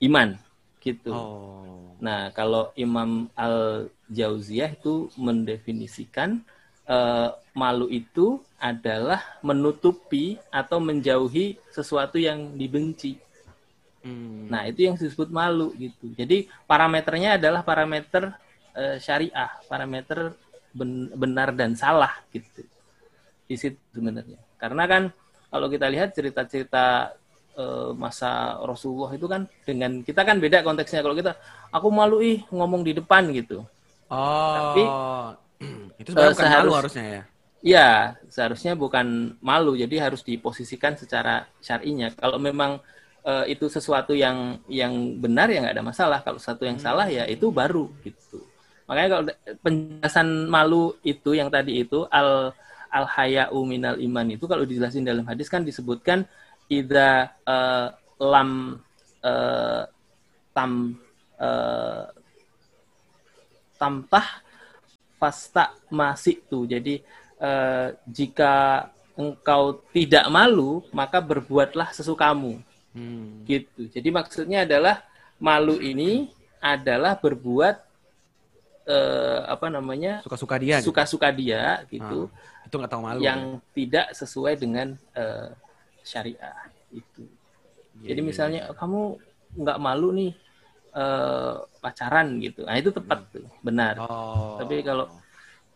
iman 0.00 0.32
gitu. 0.80 1.12
Oh. 1.12 1.69
Nah, 2.00 2.32
kalau 2.32 2.72
Imam 2.74 3.28
Al-Jauziyah 3.36 4.72
itu 4.72 5.12
mendefinisikan 5.20 6.40
eh, 6.88 7.28
malu 7.52 7.86
itu 7.92 8.40
adalah 8.56 9.20
menutupi 9.44 10.40
atau 10.48 10.80
menjauhi 10.80 11.60
sesuatu 11.68 12.16
yang 12.16 12.56
dibenci. 12.56 13.20
Hmm. 14.00 14.48
Nah, 14.48 14.64
itu 14.64 14.88
yang 14.88 14.96
disebut 14.96 15.28
malu 15.28 15.76
gitu. 15.76 16.08
Jadi 16.16 16.48
parameternya 16.64 17.36
adalah 17.36 17.60
parameter 17.60 18.32
eh, 18.72 18.96
syariah, 18.96 19.52
parameter 19.68 20.32
ben- 20.72 21.12
benar 21.12 21.52
dan 21.52 21.76
salah 21.76 22.16
gitu. 22.32 22.64
Di 23.44 23.56
situ 23.60 23.80
sebenarnya. 23.92 24.40
Karena 24.56 24.88
kan 24.88 25.02
kalau 25.52 25.66
kita 25.68 25.84
lihat 25.90 26.16
cerita-cerita 26.16 27.12
eh, 27.60 27.90
masa 27.92 28.56
Rasulullah 28.64 29.12
itu 29.12 29.28
kan 29.28 29.44
dengan 29.68 30.00
kita 30.00 30.24
kan 30.24 30.40
beda 30.40 30.64
konteksnya 30.64 31.04
kalau 31.04 31.12
kita 31.12 31.36
aku 31.68 31.88
malu 31.92 32.24
ih 32.24 32.40
ngomong 32.48 32.80
di 32.80 32.96
depan 32.96 33.28
gitu. 33.36 33.68
Oh. 34.08 34.54
Tapi, 34.56 34.82
itu 36.00 36.08
sebenarnya 36.16 36.32
eh, 36.32 36.36
bukan 36.36 36.48
malu 36.48 36.56
seharus- 36.56 36.78
harusnya 36.80 37.06
ya. 37.06 37.22
Ya, 37.60 38.16
seharusnya 38.32 38.72
bukan 38.72 39.36
malu, 39.44 39.76
jadi 39.76 40.08
harus 40.08 40.24
diposisikan 40.24 40.96
secara 40.96 41.44
syar'inya. 41.60 42.08
Kalau 42.16 42.40
memang 42.40 42.80
eh, 43.20 43.52
itu 43.52 43.68
sesuatu 43.68 44.16
yang 44.16 44.56
yang 44.64 45.20
benar 45.20 45.52
ya 45.52 45.60
nggak 45.60 45.76
ada 45.76 45.84
masalah. 45.84 46.18
Kalau 46.24 46.40
satu 46.40 46.64
yang 46.64 46.80
salah 46.80 47.04
ya 47.12 47.28
itu 47.28 47.52
baru 47.52 47.92
gitu. 48.00 48.40
Makanya 48.88 49.08
kalau 49.12 49.24
penjelasan 49.60 50.48
malu 50.48 50.96
itu 51.04 51.36
yang 51.36 51.52
tadi 51.52 51.84
itu 51.84 52.08
al 52.08 52.56
al 52.90 53.06
haya'u 53.06 53.62
minal 53.62 53.96
iman 54.02 54.26
itu 54.34 54.44
kalau 54.50 54.66
dijelasin 54.66 55.06
dalam 55.06 55.22
hadis 55.22 55.46
kan 55.46 55.62
disebutkan 55.62 56.26
idza 56.70 57.10
eh, 57.44 57.88
lam 58.22 58.78
eh, 59.26 59.82
tam 60.54 60.72
eh, 61.36 62.04
tamtah 63.76 64.28
fasta 65.18 65.74
masih 65.90 66.40
tuh. 66.48 66.64
Jadi 66.64 67.02
eh, 67.40 67.88
jika 68.06 68.86
engkau 69.18 69.82
tidak 69.92 70.24
malu, 70.32 70.80
maka 70.94 71.20
berbuatlah 71.20 71.92
sesukamu. 71.92 72.62
Hmm. 72.96 73.44
Gitu. 73.44 73.90
Jadi 73.92 74.08
maksudnya 74.08 74.64
adalah 74.64 75.04
malu 75.36 75.76
ini 75.80 76.32
adalah 76.60 77.16
berbuat 77.16 77.76
eh, 78.88 79.40
apa 79.48 79.66
namanya? 79.68 80.20
Suka-suka 80.24 80.56
dia. 80.56 80.80
gitu. 80.80 80.88
suka-suka 80.92 81.28
dia 81.32 81.84
gitu 81.88 82.28
Ah, 82.28 82.66
itu 82.68 82.74
nggak 82.76 82.92
tahu 82.92 83.02
malu. 83.02 83.20
yang 83.24 83.40
tidak 83.72 84.12
sesuai 84.12 84.54
dengan 84.60 84.96
eh, 85.16 85.48
syariah 86.10 86.66
itu. 86.90 87.22
Iya, 88.02 88.14
Jadi 88.14 88.20
iya, 88.20 88.26
misalnya 88.26 88.60
kamu 88.74 89.00
nggak 89.62 89.78
malu 89.78 90.08
nih 90.10 90.32
eh, 90.90 91.54
pacaran 91.78 92.26
gitu. 92.42 92.66
Nah, 92.66 92.74
itu 92.74 92.90
tepat 92.90 93.30
tuh, 93.30 93.46
benar. 93.62 93.94
Oh. 94.02 94.58
Tapi 94.58 94.82
kalau 94.82 95.06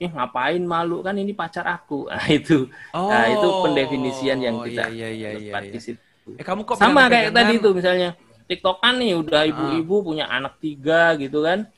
ih 0.02 0.10
ngapain 0.10 0.58
malu 0.66 1.06
kan 1.06 1.14
ini 1.14 1.30
pacar 1.30 1.62
aku. 1.70 2.06
Nah, 2.10 2.26
itu. 2.26 2.66
Oh. 2.90 3.06
Nah, 3.06 3.30
itu 3.30 3.48
pendefinisian 3.62 4.38
yang 4.42 4.58
kita 4.66 4.90
Iya, 4.90 5.08
iya, 5.14 5.30
iya, 5.38 5.50
tepat 5.54 5.62
iya. 5.70 5.72
di 5.72 5.80
situ. 5.80 6.02
Eh 6.34 6.42
kamu 6.42 6.66
kok 6.66 6.80
Sama 6.80 7.06
kayak 7.06 7.30
tadi 7.30 7.60
tuh 7.62 7.72
misalnya 7.76 8.16
TikTokan 8.50 8.96
nih 8.98 9.12
udah 9.20 9.42
ibu-ibu 9.44 9.94
punya 10.02 10.26
anak 10.26 10.58
tiga 10.58 11.14
gitu 11.20 11.46
kan. 11.46 11.70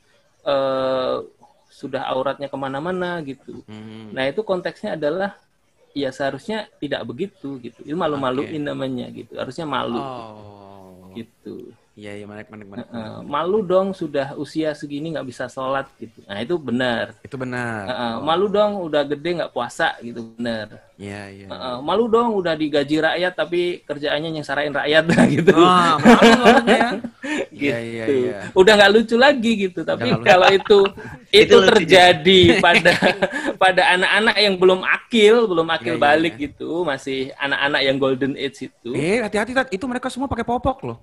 eh 0.47 1.17
sudah 1.77 2.09
auratnya 2.09 2.49
ke 2.49 2.57
mana-mana 2.57 3.21
gitu. 3.21 3.61
Hmm. 3.69 4.15
Nah 4.17 4.25
itu 4.33 4.41
konteksnya 4.41 4.97
adalah 4.97 5.37
ya 5.97 6.13
seharusnya 6.13 6.69
tidak 6.77 7.01
begitu 7.09 7.57
gitu. 7.65 7.81
Itu 7.81 7.97
malu-maluin 7.97 8.61
namanya 8.61 9.09
gitu. 9.09 9.33
Harusnya 9.41 9.65
malu 9.65 9.97
Oh. 9.97 11.09
gitu. 11.17 11.73
Iya, 11.97 12.13
iya, 12.13 12.25
menarik, 12.29 12.53
menarik, 12.53 12.69
menarik. 12.69 13.25
Malu 13.25 13.65
dong 13.65 13.97
sudah 13.97 14.37
usia 14.37 14.77
segini 14.77 15.17
nggak 15.17 15.33
bisa 15.33 15.49
sholat 15.49 15.89
gitu. 15.97 16.21
Nah 16.29 16.45
itu 16.45 16.61
benar. 16.61 17.17
Itu 17.25 17.41
benar. 17.41 17.89
Heeh, 17.89 18.15
malu 18.21 18.53
dong 18.53 18.85
udah 18.85 19.01
gede 19.09 19.41
nggak 19.41 19.49
puasa 19.57 19.97
gitu 20.05 20.37
benar. 20.37 20.77
Iya, 20.97 21.29
iya. 21.29 21.47
Heeh, 21.53 21.77
malu 21.85 22.09
dong 22.09 22.33
udah 22.41 22.57
digaji 22.57 23.05
rakyat 23.05 23.37
tapi 23.37 23.85
kerjaannya 23.85 24.41
nyesarain 24.41 24.73
rakyat 24.73 25.05
nah, 25.05 25.25
gitu. 25.37 25.53
Wah, 25.53 26.01
malu 26.01 26.33
banget 26.41 26.65
ya. 26.65 26.89
gitu. 26.89 27.09
Iya, 27.53 27.77
iya, 27.85 28.05
iya. 28.09 28.39
Udah 28.57 28.73
nggak 28.81 28.93
lucu 28.97 29.17
lagi 29.21 29.53
gitu. 29.69 29.85
Tapi 29.85 30.09
lucu. 30.09 30.25
kalau 30.25 30.49
itu 30.49 30.79
itu 31.45 31.57
lucu. 31.61 31.69
terjadi 31.69 32.41
pada 32.65 32.97
pada 33.63 33.83
anak-anak 33.93 34.37
yang 34.41 34.55
belum 34.57 34.81
akil, 34.89 35.45
belum 35.45 35.69
akil 35.69 35.95
iya, 35.97 36.01
balik 36.01 36.35
gitu, 36.41 36.81
masih 36.89 37.29
anak-anak 37.37 37.81
yang 37.85 37.97
golden 38.01 38.33
age 38.33 38.73
itu, 38.73 38.91
Eh, 38.97 39.21
hati-hati, 39.21 39.53
Tat. 39.53 39.69
itu 39.69 39.85
mereka 39.85 40.09
semua 40.09 40.33
pakai 40.33 40.49
popok 40.49 40.79
loh. 40.81 40.99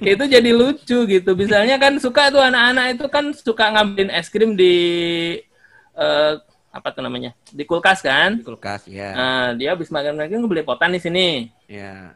itu 0.00 0.24
jadi 0.24 0.50
lucu 0.56 1.04
gitu. 1.04 1.30
Misalnya 1.36 1.76
kan 1.76 2.00
suka 2.00 2.32
tuh 2.32 2.40
anak-anak 2.40 2.96
itu 2.96 3.04
kan 3.12 3.36
suka 3.36 3.68
ngambilin 3.68 4.08
es 4.16 4.32
krim 4.32 4.56
di 4.56 4.74
eh, 5.92 6.32
apa 6.76 6.92
tuh 6.92 7.00
namanya? 7.00 7.32
Di 7.48 7.64
kulkas 7.64 8.04
kan? 8.04 8.36
Di 8.36 8.44
kulkas, 8.44 8.84
ya. 8.84 9.10
Nah, 9.16 9.46
dia 9.56 9.72
habis 9.72 9.88
makan 9.88 10.20
lagi 10.20 10.36
beli 10.36 10.60
potan 10.60 10.92
di 10.92 11.00
sini. 11.00 11.48
Ya. 11.64 12.12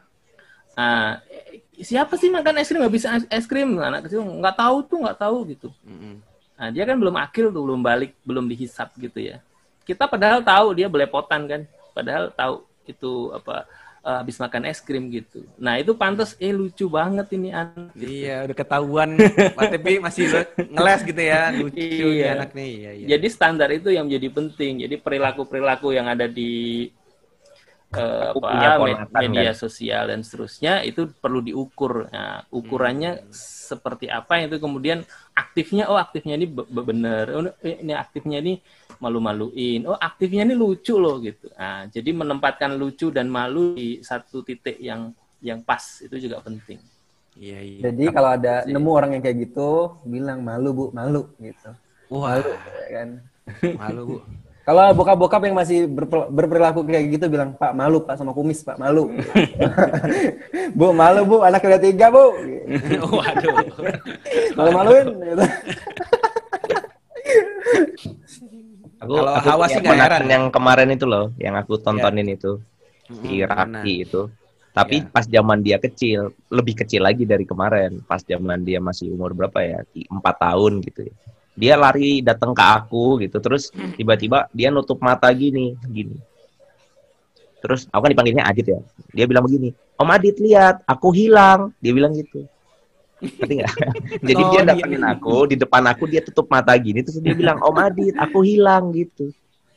Nah, 0.77 1.20
eh, 1.28 1.65
siapa 1.81 2.15
sih 2.20 2.28
makan 2.28 2.61
es 2.61 2.69
krim 2.69 2.81
nggak 2.85 2.95
bisa 2.95 3.09
es- 3.28 3.49
krim? 3.49 3.81
Anak 3.81 4.07
kecil 4.07 4.20
nggak 4.20 4.57
tahu 4.57 4.77
tuh 4.85 4.99
nggak 5.05 5.19
tahu 5.19 5.37
gitu. 5.49 5.69
Mm-mm. 5.85 6.20
Nah, 6.61 6.69
dia 6.69 6.85
kan 6.85 6.97
belum 7.01 7.16
akil 7.16 7.49
tuh, 7.49 7.62
belum 7.65 7.81
balik, 7.81 8.12
belum 8.20 8.45
dihisap 8.45 8.93
gitu 9.01 9.16
ya. 9.16 9.41
Kita 9.89 10.05
padahal 10.05 10.45
tahu 10.45 10.77
dia 10.77 10.93
belepotan 10.93 11.49
kan, 11.49 11.65
padahal 11.97 12.28
tahu 12.37 12.69
itu 12.85 13.32
apa 13.32 13.65
eh, 14.01 14.16
habis 14.20 14.36
makan 14.36 14.62
es 14.66 14.81
krim 14.81 15.09
gitu. 15.09 15.44
Nah, 15.56 15.77
itu 15.77 15.93
pantas 15.93 16.36
eh 16.40 16.52
lucu 16.52 16.89
banget 16.89 17.27
ini 17.36 17.52
anak. 17.52 17.93
gitu. 17.97 18.10
Iya, 18.10 18.36
udah 18.48 18.56
ketahuan. 18.56 19.10
Pak 19.56 19.64
masih 20.01 20.24
le- 20.31 20.51
ngeles 20.70 21.01
gitu 21.05 21.22
ya. 21.22 21.40
Lucu 21.52 21.78
nih 21.78 22.20
Iya. 22.20 22.28
anak 22.36 22.51
nih. 22.52 22.70
Iya, 22.70 22.90
iya. 22.97 23.06
Jadi 23.16 23.27
standar 23.28 23.68
itu 23.72 23.89
yang 23.93 24.05
menjadi 24.09 24.28
penting. 24.31 24.72
Jadi 24.89 24.94
perilaku-perilaku 24.98 25.93
yang 25.93 26.06
ada 26.09 26.27
di 26.27 26.89
eh, 27.94 28.30
Aku 28.30 28.38
apa, 28.70 28.84
med- 28.86 29.10
media 29.10 29.50
kan? 29.50 29.56
sosial 29.56 30.10
dan 30.10 30.20
seterusnya 30.26 30.82
itu 30.86 31.10
perlu 31.22 31.40
diukur. 31.42 32.06
Nah, 32.14 32.46
ukurannya 32.54 33.10
seperti 33.34 34.06
apa 34.10 34.32
itu 34.46 34.56
kemudian 34.62 35.02
aktifnya 35.34 35.90
oh 35.90 35.98
aktifnya 35.98 36.34
ini 36.38 36.46
be- 36.46 36.68
be- 36.70 36.86
bener. 36.86 37.24
Oh, 37.34 37.42
ini 37.62 37.92
aktifnya 37.94 38.38
ini 38.44 38.52
malu-maluin. 39.02 39.80
Oh, 39.90 39.98
aktifnya 39.98 40.42
ini 40.46 40.54
lucu 40.54 40.94
loh 41.02 41.18
gitu. 41.22 41.50
Nah, 41.58 41.86
jadi 41.90 42.10
menempatkan 42.14 42.78
lucu 42.78 43.10
dan 43.10 43.26
malu 43.26 43.74
di 43.74 44.02
satu 44.06 44.42
titik 44.46 44.78
yang 44.78 45.10
yang 45.42 45.60
pas 45.64 45.82
itu 46.04 46.16
juga 46.20 46.38
penting. 46.44 46.78
Iya, 47.38 47.58
iya. 47.62 47.86
Jadi 47.86 48.04
kalau 48.12 48.30
ada 48.36 48.68
nemu 48.68 48.90
orang 48.92 49.10
yang 49.16 49.22
kayak 49.24 49.38
gitu, 49.48 49.70
bilang 50.04 50.44
malu 50.44 50.68
bu, 50.76 50.84
malu 50.92 51.22
gitu. 51.40 51.70
Wah, 52.10 52.36
Ya 52.82 52.88
kan. 52.92 53.08
malu, 53.78 54.02
Bu. 54.06 54.16
Kalau 54.61 54.93
bokap-bokap 54.93 55.41
yang 55.49 55.57
masih 55.57 55.89
berperilaku 56.31 56.85
kayak 56.85 57.16
gitu 57.16 57.27
bilang 57.32 57.57
Pak 57.57 57.73
malu 57.73 58.05
Pak 58.05 58.20
sama 58.20 58.37
kumis 58.37 58.61
Pak 58.61 58.77
malu. 58.77 59.09
bu 60.78 60.93
malu 60.93 61.24
bu 61.24 61.37
anak 61.43 61.65
udah 61.65 61.81
tiga 61.81 62.12
bu. 62.12 62.24
Waduh. 63.19 63.57
Malu 64.55 64.70
maluin. 64.70 65.07
Gitu. 65.16 65.45
Aku, 69.01 69.16
Kalau 69.16 69.32
aku 69.32 69.49
Hawa 69.49 69.65
sih 69.73 69.81
heran. 69.81 70.28
yang 70.28 70.45
kemarin 70.53 70.93
itu 70.93 71.09
loh, 71.09 71.32
yang 71.41 71.57
aku 71.57 71.81
tontonin 71.81 72.28
itu 72.28 72.61
si 73.09 73.41
Raki 73.41 74.05
itu. 74.05 74.28
Tapi 74.70 75.03
Ya. 75.03 75.09
pas 75.11 75.24
zaman 75.27 75.59
dia 75.66 75.82
kecil, 75.82 76.31
lebih 76.47 76.78
kecil 76.85 77.03
lagi 77.03 77.27
dari 77.27 77.43
kemarin. 77.43 78.05
Pas 78.07 78.23
zaman 78.23 78.62
dia 78.62 78.78
masih 78.78 79.11
umur 79.11 79.35
berapa 79.35 79.59
ya? 79.65 79.82
Empat 80.07 80.37
tahun 80.39 80.85
gitu 80.85 81.11
ya. 81.11 81.15
Dia 81.61 81.77
lari 81.77 82.24
datang 82.24 82.57
ke 82.57 82.65
aku 82.65 83.20
gitu, 83.20 83.37
terus 83.37 83.69
tiba-tiba 84.01 84.49
dia 84.51 84.73
nutup 84.73 84.97
mata 85.05 85.28
gini, 85.28 85.77
gini. 85.85 86.16
Terus 87.61 87.85
aku 87.93 88.09
kan 88.09 88.11
dipanggilnya 88.16 88.49
Adit 88.49 88.73
ya. 88.73 88.81
Dia 89.12 89.28
bilang 89.28 89.45
begini, 89.45 89.69
Om 90.01 90.09
Adit 90.09 90.41
lihat, 90.41 90.81
aku 90.89 91.12
hilang. 91.12 91.77
Dia 91.85 91.93
bilang 91.93 92.16
gitu. 92.16 92.49
Ngerti 93.20 93.53
nggak? 93.61 93.74
Jadi 94.32 94.41
Oh, 94.41 94.49
dia 94.49 94.61
iya. 94.65 94.69
datengin 94.73 95.05
aku, 95.05 95.37
di 95.45 95.57
depan 95.61 95.85
aku 95.85 96.09
dia 96.09 96.24
tutup 96.24 96.49
mata 96.49 96.73
gini, 96.81 97.05
terus 97.05 97.20
dia 97.20 97.37
bilang, 97.37 97.61
Om 97.61 97.77
Adit, 97.77 98.16
aku 98.16 98.41
hilang 98.41 98.97
gitu. 98.97 99.28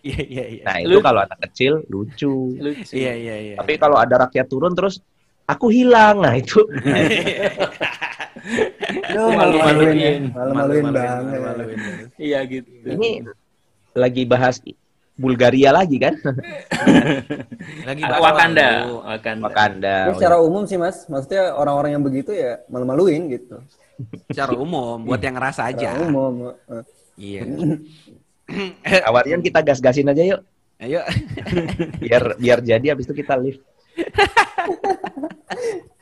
Iya, 0.04 0.20
iya, 0.24 0.44
iya. 0.60 0.64
Nah 0.68 0.76
itu 0.84 1.00
Lucu. 1.00 1.04
kalau 1.04 1.20
anak 1.24 1.40
kecil 1.48 1.74
lucu. 1.88 2.60
Lucu. 2.60 2.92
Iya, 2.92 3.14
iya, 3.16 3.36
iya. 3.40 3.56
Tapi 3.60 3.80
kalau 3.80 3.96
ada 3.96 4.28
rakyat 4.28 4.48
turun 4.52 4.76
terus 4.76 5.00
aku 5.44 5.72
hilang, 5.72 6.24
nah 6.24 6.36
itu 6.36 6.60
malu-maluin. 9.18 10.22
Malu-maluin 10.34 10.85
banget. 10.90 11.23
malu-maluin. 11.26 11.77
Iya 12.18 12.40
gitu. 12.49 12.69
ini 12.85 13.10
lagi 13.94 14.26
bahas 14.26 14.57
Bulgaria 15.14 15.69
lagi 15.69 16.02
kan? 16.02 16.18
Lagi 17.90 18.02
bahas 18.02 18.18
Wakanda. 18.18 18.69
Wakanda. 19.06 19.44
Wakanda. 19.45 19.95
Ya, 20.10 20.14
secara 20.18 20.41
umum 20.41 20.65
sih 20.65 20.81
mas, 20.81 21.06
maksudnya 21.06 21.53
orang-orang 21.53 21.94
yang 21.94 22.03
begitu 22.03 22.34
ya 22.34 22.65
malu-maluin 22.65 23.30
gitu. 23.30 23.61
Secara 24.34 24.57
umum, 24.57 25.06
buat 25.06 25.22
yang 25.22 25.38
ngerasa 25.38 25.69
aja. 25.69 25.94
Secara 25.94 26.10
umum. 26.10 26.34
eh. 26.49 26.84
Iya. 27.14 27.41
Awalnya 29.10 29.38
kita 29.45 29.61
gas-gasin 29.61 30.10
aja 30.10 30.23
yuk, 30.26 30.41
Ayo. 30.81 31.06
biar 32.02 32.34
biar 32.41 32.60
jadi 32.65 32.98
habis 32.98 33.06
itu 33.06 33.14
kita 33.14 33.38
live. 33.38 33.61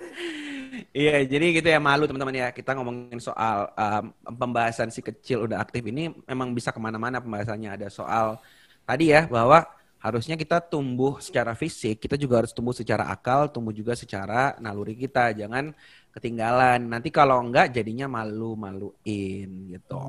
Iya, 0.91 1.23
jadi 1.23 1.45
gitu 1.55 1.67
ya 1.71 1.79
malu 1.79 2.03
teman-teman 2.03 2.35
ya. 2.35 2.47
Kita 2.51 2.75
ngomongin 2.75 3.15
soal 3.23 3.71
um, 3.79 4.11
pembahasan 4.35 4.91
si 4.91 4.99
kecil 4.99 5.47
udah 5.47 5.63
aktif 5.63 5.79
ini 5.87 6.11
memang 6.27 6.51
bisa 6.51 6.75
ke 6.75 6.79
mana-mana 6.83 7.23
pembahasannya. 7.23 7.79
Ada 7.79 7.87
soal 7.87 8.35
tadi 8.83 9.15
ya 9.15 9.23
bahwa 9.23 9.63
harusnya 10.03 10.35
kita 10.35 10.59
tumbuh 10.59 11.15
secara 11.23 11.55
fisik, 11.55 11.95
kita 12.03 12.19
juga 12.19 12.43
harus 12.43 12.51
tumbuh 12.51 12.75
secara 12.75 13.07
akal, 13.07 13.47
tumbuh 13.47 13.71
juga 13.71 13.95
secara 13.95 14.59
naluri 14.59 14.99
kita. 14.99 15.31
Jangan 15.31 15.71
ketinggalan. 16.11 16.83
Nanti 16.83 17.07
kalau 17.07 17.39
enggak 17.39 17.71
jadinya 17.71 18.11
malu-maluin 18.11 19.49
gitu. 19.71 20.03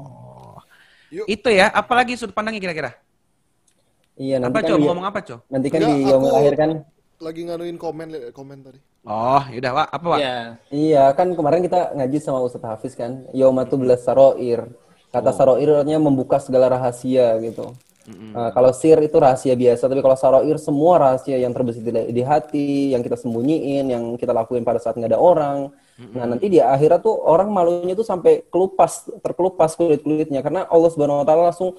Yuk. 1.14 1.26
Itu 1.30 1.46
ya, 1.52 1.70
apalagi 1.70 2.18
sudut 2.18 2.34
pandangnya 2.34 2.58
kira-kira? 2.58 2.90
Iya 4.18 4.42
nanti 4.42 4.50
Apa, 4.50 4.60
kan 4.66 4.70
Co? 4.70 4.74
di, 4.76 4.82
Mau 4.82 4.88
ngomong 4.90 5.06
apa, 5.06 5.18
Co? 5.22 5.36
nanti 5.46 5.68
kan 5.70 5.78
Enggak, 5.78 5.94
di 5.94 6.04
aku- 6.10 6.34
akhir 6.36 6.54
kan 6.58 6.70
Lagi 7.22 7.46
nganuin 7.46 7.78
komen 7.78 8.34
komen 8.34 8.58
tadi. 8.66 8.82
Oh, 9.06 9.42
yaudah, 9.54 9.70
Pak. 9.78 9.88
Apa, 9.94 10.06
Pak? 10.10 10.18
Iya. 10.18 10.36
Iya, 10.74 11.04
kan 11.14 11.30
kemarin 11.38 11.62
kita 11.62 11.94
ngaji 11.94 12.18
sama 12.18 12.42
Ustadz 12.42 12.66
Hafiz 12.66 12.98
kan, 12.98 13.30
Yaumatu 13.30 13.78
belas 13.78 14.02
saroir. 14.02 14.66
Kata 15.14 15.30
saroir 15.30 15.70
artinya 15.70 16.02
membuka 16.02 16.42
segala 16.42 16.66
rahasia 16.66 17.38
gitu. 17.38 17.78
Uh, 18.34 18.50
kalau 18.50 18.74
sir 18.74 18.98
itu 18.98 19.14
rahasia 19.14 19.54
biasa, 19.54 19.86
tapi 19.86 20.02
kalau 20.02 20.18
saroir 20.18 20.58
semua 20.58 20.98
rahasia 20.98 21.38
yang 21.38 21.54
terbesit 21.54 21.86
di, 21.86 21.94
di 22.10 22.22
hati, 22.26 22.90
yang 22.90 23.06
kita 23.06 23.14
sembunyiin, 23.14 23.86
yang 23.86 24.18
kita 24.18 24.34
lakuin 24.34 24.66
pada 24.66 24.82
saat 24.82 24.98
nggak 24.98 25.14
ada 25.14 25.22
orang. 25.22 25.70
Nah 26.10 26.26
nanti 26.26 26.50
di 26.50 26.58
akhirat 26.58 27.06
tuh 27.06 27.14
orang 27.14 27.54
malunya 27.54 27.94
tuh 27.94 28.02
sampai 28.02 28.42
kelupas, 28.50 29.06
terkelupas 29.22 29.78
kulit 29.78 30.02
kulitnya 30.02 30.42
karena 30.42 30.66
Allah 30.66 30.90
Subhanahu 30.90 31.22
Wa 31.22 31.26
Taala 31.30 31.42
langsung 31.54 31.78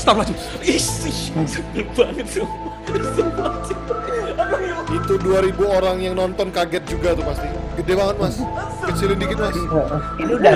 Astagfirullahaladzim. 0.00 1.20
Ih, 1.76 1.88
banget 1.92 2.26
tuh. 2.32 2.48
Itu 4.86 5.18
2000 5.18 5.50
orang 5.66 5.96
yang 5.98 6.14
nonton 6.14 6.54
kaget 6.54 6.84
juga 6.86 7.10
tuh 7.18 7.26
pasti. 7.26 7.46
Gede 7.76 7.92
banget 7.98 8.16
mas. 8.22 8.36
Kecilin 8.86 9.18
dikit 9.18 9.38
mas. 9.42 9.56
Ini 10.16 10.32
udah 10.32 10.54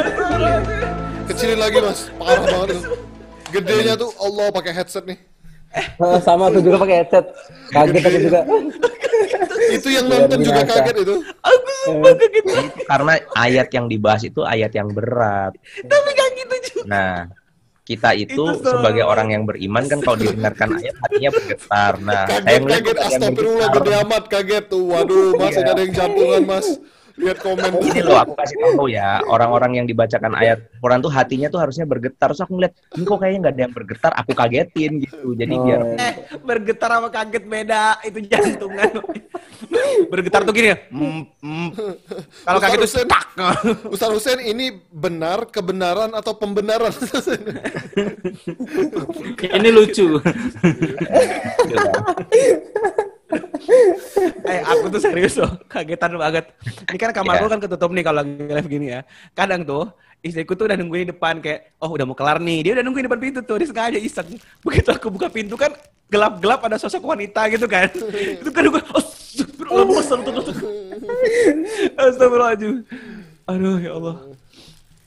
Kecilin 1.31 1.59
lagi 1.59 1.79
mas. 1.83 1.99
Parah 2.15 2.45
banget 2.45 2.69
itu. 2.79 2.83
Gedenya 3.51 3.95
tuh 3.99 4.11
Allah 4.23 4.47
pakai 4.55 4.73
headset 4.73 5.05
nih. 5.07 5.19
"Ah, 5.99 6.19
sama 6.23 6.47
aku 6.47 6.63
juga 6.63 6.83
pakai 6.87 6.97
headset. 7.03 7.27
Kaget 7.71 8.03
aku 8.07 8.19
juga. 8.23 8.41
Itu 9.71 9.87
yang 9.87 10.07
nonton 10.11 10.43
juga 10.43 10.67
kaget 10.67 10.97
itu. 10.99 11.15
Aku 11.23 11.71
sumpah 11.87 12.11
kaget. 12.19 12.45
karena 12.91 13.13
ayat 13.39 13.69
yang 13.71 13.87
dibahas 13.87 14.23
itu 14.27 14.43
ayat 14.43 14.75
yang 14.75 14.91
berat. 14.91 15.55
Tapi 15.79 16.09
gak 16.11 16.29
gitu 16.35 16.55
juga. 16.67 16.83
Nah, 16.91 17.31
kita 17.91 18.15
itu, 18.15 18.39
Itu 18.39 18.63
so- 18.63 18.79
sebagai 18.79 19.03
orang 19.03 19.35
yang 19.35 19.43
beriman 19.43 19.83
kan 19.85 19.99
kalau 19.99 20.15
didengarkan 20.15 20.79
ayat 20.79 20.95
hatinya 21.03 21.31
bergetar. 21.35 21.93
Nah, 21.99 22.23
saya 22.23 22.39
Kaget 22.39 22.61
ngeliat 22.63 22.83
kaget 22.87 22.99
astagfirullah 23.03 23.69
gede 23.75 23.93
amat 24.07 24.25
kaget 24.31 24.65
tuh. 24.71 24.85
Waduh 24.87 25.29
mas 25.35 25.55
Iya. 25.59 25.67
ada 25.67 25.81
yang 25.83 25.93
jantungan 25.93 26.43
mas. 26.47 26.67
Lihat 27.17 27.39
komen 27.43 27.71
tuh. 27.75 27.87
Ini 27.91 28.01
loh 28.05 28.19
aku 28.23 28.33
kasih 28.39 28.57
tahu 28.61 28.87
ya, 28.93 29.23
orang-orang 29.27 29.83
yang 29.83 29.87
dibacakan 29.89 30.33
ayat 30.37 30.59
Quran 30.79 31.01
tuh 31.03 31.13
hatinya 31.13 31.49
tuh 31.51 31.61
harusnya 31.63 31.89
bergetar. 31.89 32.31
Terus 32.31 32.43
aku 32.47 32.55
ngeliat, 32.59 32.73
ini 32.95 33.03
kok 33.03 33.19
kayaknya 33.19 33.39
nggak 33.43 33.55
ada 33.55 33.63
yang 33.67 33.75
bergetar, 33.75 34.13
aku 34.15 34.31
kagetin 34.37 34.93
gitu. 35.03 35.35
Jadi 35.35 35.55
Oh, 35.61 35.65
biar 35.67 35.81
Eh, 35.99 36.15
bergetar 36.41 36.91
sama 36.95 37.09
kaget 37.11 37.45
beda. 37.45 37.99
Itu 38.07 38.19
jantungan. 38.25 38.91
bergetar 40.13 40.41
tuh 40.47 40.55
gini 40.55 40.73
ya. 40.73 40.79
Mm, 40.91 41.23
mm. 41.43 41.69
Kalau 42.47 42.61
kaget 42.63 42.79
tuh 42.81 42.91
stuck. 42.91 43.27
Ustaz 43.95 44.11
Hussein 44.13 44.41
ini 44.41 44.81
benar 44.91 45.49
kebenaran 45.49 46.13
atau 46.17 46.35
pembenaran? 46.37 46.93
Ini 49.41 49.69
lucu. 49.73 50.21
Eh 54.49 54.61
aku 54.65 54.89
tuh 54.89 55.01
serius 55.01 55.37
loh, 55.37 55.53
kagetan 55.69 56.17
banget. 56.17 56.49
Ini 56.89 56.99
kan 56.99 57.11
kamar 57.13 57.45
gue 57.45 57.51
kan 57.53 57.61
ketutup 57.61 57.91
nih 57.93 58.05
kalau 58.05 58.25
lagi 58.25 58.33
live 58.49 58.69
gini 58.69 58.87
ya. 58.97 59.01
Kadang 59.37 59.63
tuh 59.65 59.93
istriku 60.21 60.53
tuh 60.53 60.69
udah 60.69 60.77
nungguin 60.77 61.09
di 61.09 61.17
depan 61.17 61.41
kayak, 61.41 61.77
oh 61.81 61.93
udah 61.93 62.05
mau 62.05 62.17
kelar 62.17 62.41
nih. 62.41 62.61
Dia 62.65 62.73
udah 62.81 62.85
nungguin 62.85 63.05
di 63.05 63.09
depan 63.09 63.21
pintu 63.21 63.41
tuh, 63.45 63.57
dia 63.61 63.69
sengaja 63.69 63.99
iseng. 64.01 64.29
Begitu 64.65 64.89
aku 64.93 65.09
buka 65.09 65.29
pintu 65.33 65.57
kan 65.57 65.73
gelap-gelap 66.11 66.61
ada 66.67 66.77
sosok 66.77 67.05
wanita 67.07 67.47
gitu 67.53 67.65
kan. 67.71 67.89
Itu 68.41 68.51
kan 68.53 68.65
gue, 68.69 68.83
astagfirullah, 68.83 70.01
astagfirullah. 70.01 70.57
Astagfirullahaladzim. 71.97 72.75
Aduh 73.49 73.77
ya 73.81 73.93
Allah. 73.97 74.17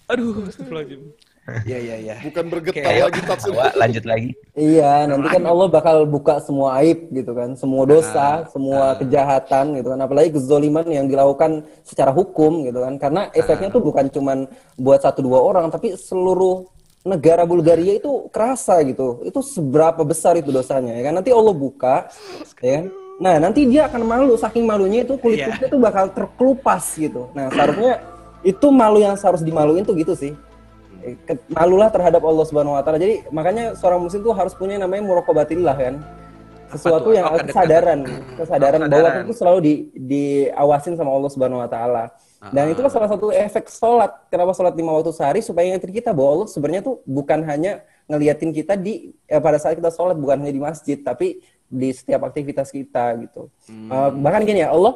Aduh, 0.10 0.46
astagfirullahaladzim. 0.50 1.02
Iya, 1.44 1.78
iya, 1.78 1.96
iya. 2.00 2.16
Bukan 2.24 2.46
bergetar 2.48 2.88
Oke, 2.88 2.88
ayo. 2.88 3.04
lagi. 3.12 3.20
Wah, 3.52 3.74
lanjut 3.76 4.04
lagi. 4.08 4.32
Iya, 4.56 5.12
nanti 5.12 5.28
kan 5.28 5.44
Allah 5.44 5.68
bakal 5.68 6.08
buka 6.08 6.40
semua 6.40 6.80
aib 6.80 7.12
gitu 7.12 7.36
kan, 7.36 7.52
semua 7.60 7.84
Ah, 7.84 7.90
dosa, 7.92 8.28
semua 8.48 8.96
kejahatan 8.96 9.76
gitu 9.76 9.92
kan, 9.92 10.00
apalagi 10.00 10.30
kezoliman 10.32 10.88
yang 10.88 11.04
dilakukan 11.12 11.68
secara 11.84 12.16
hukum 12.16 12.64
gitu 12.64 12.80
kan, 12.80 12.96
karena 12.96 13.28
efeknya 13.36 13.68
Ah. 13.68 13.76
tuh 13.76 13.84
bukan 13.84 14.08
cuman 14.08 14.48
buat 14.80 15.04
satu 15.04 15.20
dua 15.20 15.44
orang, 15.44 15.68
tapi 15.68 16.00
seluruh 16.00 16.64
negara 17.04 17.44
Bulgaria 17.44 18.00
itu 18.00 18.32
kerasa 18.32 18.80
gitu, 18.88 19.20
itu 19.28 19.44
seberapa 19.44 20.00
besar 20.08 20.40
itu 20.40 20.48
dosanya 20.48 20.96
ya 20.96 21.12
kan, 21.12 21.20
nanti 21.20 21.36
Allah 21.36 21.52
buka, 21.52 22.08
ya 22.64 22.80
kan? 22.80 22.86
Nah 23.20 23.36
nanti 23.38 23.68
dia 23.68 23.92
akan 23.92 24.02
malu, 24.08 24.34
saking 24.40 24.64
malunya 24.64 25.04
itu 25.04 25.20
kulit 25.20 25.44
Iya. 25.44 25.52
kulitnya 25.52 25.68
tuh 25.70 25.82
bakal 25.84 26.06
terkelupas 26.16 26.96
gitu. 26.96 27.28
Nah 27.36 27.52
seharusnya 27.52 28.00
itu 28.42 28.68
malu 28.72 29.04
yang 29.04 29.20
seharus 29.20 29.44
dimaluin 29.44 29.84
tuh 29.84 29.96
gitu 29.96 30.16
sih 30.16 30.32
malulah 31.50 31.90
terhadap 31.90 32.22
Allah 32.22 32.46
Subhanahu 32.46 32.76
wa 32.76 32.84
taala. 32.84 32.98
Jadi 32.98 33.28
makanya 33.30 33.76
seorang 33.76 34.02
muslim 34.02 34.22
tuh 34.22 34.34
harus 34.34 34.54
punya 34.54 34.78
namanya 34.78 35.04
muraqabatillah 35.04 35.76
kan. 35.76 35.96
Sesuatu 36.74 37.14
yang 37.14 37.30
Oh, 37.30 37.38
kesadaran, 37.38 38.02
kesadaran 38.34 38.82
Oh, 38.82 38.90
bahwa 38.90 39.06
kesadaran. 39.06 39.26
itu 39.30 39.34
selalu 39.38 39.60
di 39.62 39.74
diawasin 39.94 40.98
sama 40.98 41.14
Allah 41.14 41.30
Subhanahu 41.30 41.62
wa 41.62 41.70
taala. 41.70 42.04
Dan 42.50 42.66
Ah. 42.68 42.74
itulah 42.74 42.90
salah 42.90 43.08
satu 43.08 43.30
efek 43.30 43.70
sholat. 43.70 44.10
Kenapa 44.28 44.52
sholat 44.52 44.74
lima 44.74 44.90
waktu 44.92 45.14
sehari 45.14 45.40
supaya 45.40 45.70
ingatin 45.70 45.94
kita 45.94 46.12
bahwa 46.12 46.42
Allah 46.42 46.48
sebenarnya 46.50 46.82
tuh 46.84 47.00
bukan 47.06 47.40
hanya 47.46 47.86
ngeliatin 48.04 48.52
kita 48.52 48.74
di 48.76 49.14
eh, 49.24 49.38
pada 49.38 49.56
saat 49.56 49.78
kita 49.78 49.94
sholat 49.94 50.18
bukan 50.18 50.42
hanya 50.44 50.52
di 50.52 50.60
masjid 50.60 50.98
tapi 50.98 51.40
di 51.70 51.90
setiap 51.94 52.26
aktivitas 52.26 52.68
kita 52.68 53.16
gitu. 53.22 53.48
Hmm. 53.70 53.88
Eh, 53.88 54.10
bahkan 54.20 54.42
gini 54.42 54.60
ya 54.60 54.74
Allah 54.74 54.94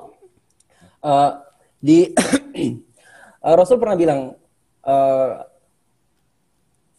eh, 1.00 1.32
di 1.78 1.98
eh, 2.58 2.74
Rasul 3.54 3.78
pernah 3.78 3.94
bilang 3.94 4.34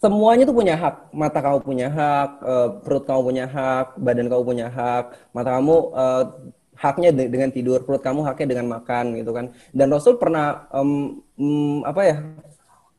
semuanya 0.02 0.42
tuh 0.48 0.56
punya 0.60 0.74
hak. 0.82 0.94
Mata 1.14 1.38
kamu 1.44 1.58
punya 1.68 1.86
hak, 1.90 2.28
eh, 2.52 2.68
perut 2.84 3.04
kamu 3.08 3.20
punya 3.28 3.44
hak, 3.50 3.86
badan 3.98 4.26
kamu 4.30 4.42
punya 4.50 4.66
hak, 4.70 5.04
mata 5.34 5.50
kamu 5.56 5.74
eh, 6.02 6.24
haknya 6.78 7.10
de- 7.16 7.30
dengan 7.34 7.50
tidur, 7.56 7.78
perut 7.86 8.02
kamu 8.06 8.20
haknya 8.26 8.46
dengan 8.54 8.66
makan 8.78 9.04
gitu 9.18 9.30
kan. 9.36 9.46
Dan 9.74 9.86
Rasul 9.94 10.14
pernah 10.22 10.70
em, 10.78 10.90
em, 11.38 11.78
apa 11.90 12.00
ya 12.06 12.16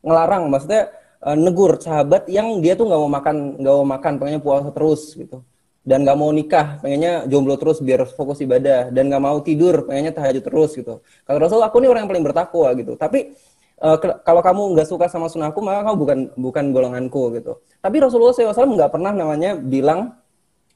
ngelarang, 0.05 0.43
maksudnya 0.51 0.81
eh, 1.27 1.37
negur 1.37 1.71
sahabat 1.79 2.27
yang 2.31 2.59
dia 2.63 2.73
tuh 2.79 2.87
nggak 2.87 3.01
mau 3.03 3.11
makan, 3.11 3.35
nggak 3.59 3.73
mau 3.83 3.87
makan, 3.95 4.13
pengennya 4.19 4.41
puasa 4.43 4.69
terus 4.75 5.01
gitu. 5.15 5.43
Dan 5.89 6.05
nggak 6.05 6.17
mau 6.21 6.29
nikah, 6.29 6.77
pengennya 6.83 7.25
jomblo 7.31 7.55
terus 7.57 7.81
biar 7.81 8.05
fokus 8.13 8.39
ibadah. 8.45 8.91
Dan 8.93 9.09
nggak 9.09 9.23
mau 9.23 9.37
tidur, 9.41 9.87
pengennya 9.87 10.13
tahajud 10.13 10.43
terus 10.45 10.71
gitu. 10.77 11.01
Kalau 11.25 11.39
Rasul, 11.41 11.59
aku 11.65 11.81
nih 11.81 11.89
orang 11.89 12.01
yang 12.05 12.11
paling 12.11 12.25
bertakwa 12.27 12.67
gitu. 12.77 12.93
Tapi 12.99 13.33
Eh, 13.79 13.97
kalau 14.27 14.41
kamu 14.43 14.75
nggak 14.75 14.87
suka 14.91 15.07
sama 15.07 15.31
sunnahku 15.31 15.63
maka 15.63 15.87
kamu 15.87 15.95
bukan 15.95 16.19
bukan 16.35 16.65
golonganku 16.75 17.31
gitu. 17.39 17.63
Tapi 17.79 17.95
Rasulullah 18.03 18.35
SAW 18.35 18.75
nggak 18.75 18.91
pernah 18.91 19.15
namanya 19.15 19.55
bilang 19.55 20.19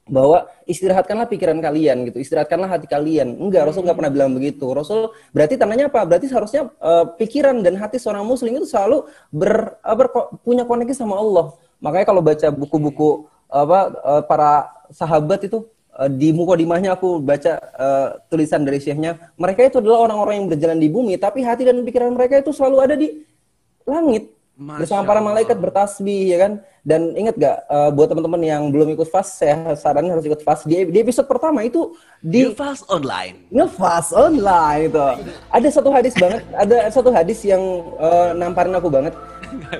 bahwa 0.04 0.48
istirahatkanlah 0.68 1.28
pikiran 1.28 1.60
kalian 1.64 2.04
gitu, 2.08 2.20
istirahatkanlah 2.20 2.68
hati 2.68 2.84
kalian. 2.88 3.40
Enggak, 3.40 3.68
Rasul 3.68 3.84
nggak 3.88 3.96
pernah 4.00 4.12
bilang 4.12 4.30
begitu. 4.36 4.68
Rasul 4.72 5.12
berarti 5.36 5.56
tandanya 5.60 5.88
apa? 5.92 6.00
Berarti 6.08 6.32
seharusnya 6.32 6.68
eh, 6.80 7.04
pikiran 7.20 7.60
dan 7.60 7.76
hati 7.76 8.00
seorang 8.00 8.24
muslim 8.24 8.56
itu 8.56 8.64
selalu 8.68 9.04
ber, 9.32 9.76
eh, 9.84 9.96
berko- 9.96 10.40
punya 10.40 10.64
koneksi 10.64 10.96
sama 10.96 11.20
Allah. 11.20 11.52
Makanya 11.84 12.06
kalau 12.08 12.22
baca 12.24 12.48
buku-buku 12.56 13.28
apa 13.52 13.80
eh, 13.92 14.22
para 14.24 14.50
sahabat 14.92 15.44
itu 15.44 15.68
eh, 16.00 16.10
di 16.10 16.34
mukodimahnya 16.34 16.96
aku 16.96 17.22
baca 17.22 17.52
eh, 17.58 18.08
tulisan 18.30 18.62
dari 18.66 18.78
syekhnya, 18.82 19.34
mereka 19.38 19.66
itu 19.66 19.78
adalah 19.82 20.10
orang-orang 20.10 20.34
yang 20.42 20.48
berjalan 20.50 20.78
di 20.78 20.88
bumi, 20.90 21.14
tapi 21.18 21.42
hati 21.42 21.66
dan 21.66 21.82
pikiran 21.82 22.14
mereka 22.14 22.40
itu 22.42 22.50
selalu 22.50 22.76
ada 22.82 22.94
di 22.98 23.08
langit 23.84 24.32
Masya 24.54 24.86
bersama 24.86 25.02
para 25.02 25.18
malaikat 25.18 25.58
bertasbih 25.58 26.30
ya 26.30 26.38
kan. 26.46 26.52
Dan 26.84 27.16
ingat 27.16 27.40
gak 27.40 27.64
eh, 27.64 27.90
buat 27.96 28.12
teman-teman 28.12 28.44
yang 28.44 28.68
belum 28.68 28.92
ikut 28.92 29.08
fast, 29.08 29.40
saya 29.40 29.72
saranin 29.72 30.12
harus 30.12 30.28
ikut 30.28 30.44
fast. 30.44 30.68
Di, 30.68 30.84
di 30.84 30.98
episode 31.00 31.24
pertama 31.24 31.64
itu 31.64 31.96
di 32.20 32.44
Di 32.44 32.52
fast 32.52 32.84
online. 32.92 33.48
ngefast 33.48 34.12
online 34.12 34.92
itu. 34.92 35.00
Ada 35.48 35.68
satu 35.80 35.88
hadis 35.88 36.12
banget, 36.12 36.44
ada 36.52 36.76
satu 36.92 37.08
hadis 37.08 37.40
yang 37.40 37.60
eh, 37.96 38.30
namparin 38.36 38.76
aku 38.76 38.92
banget. 38.92 39.16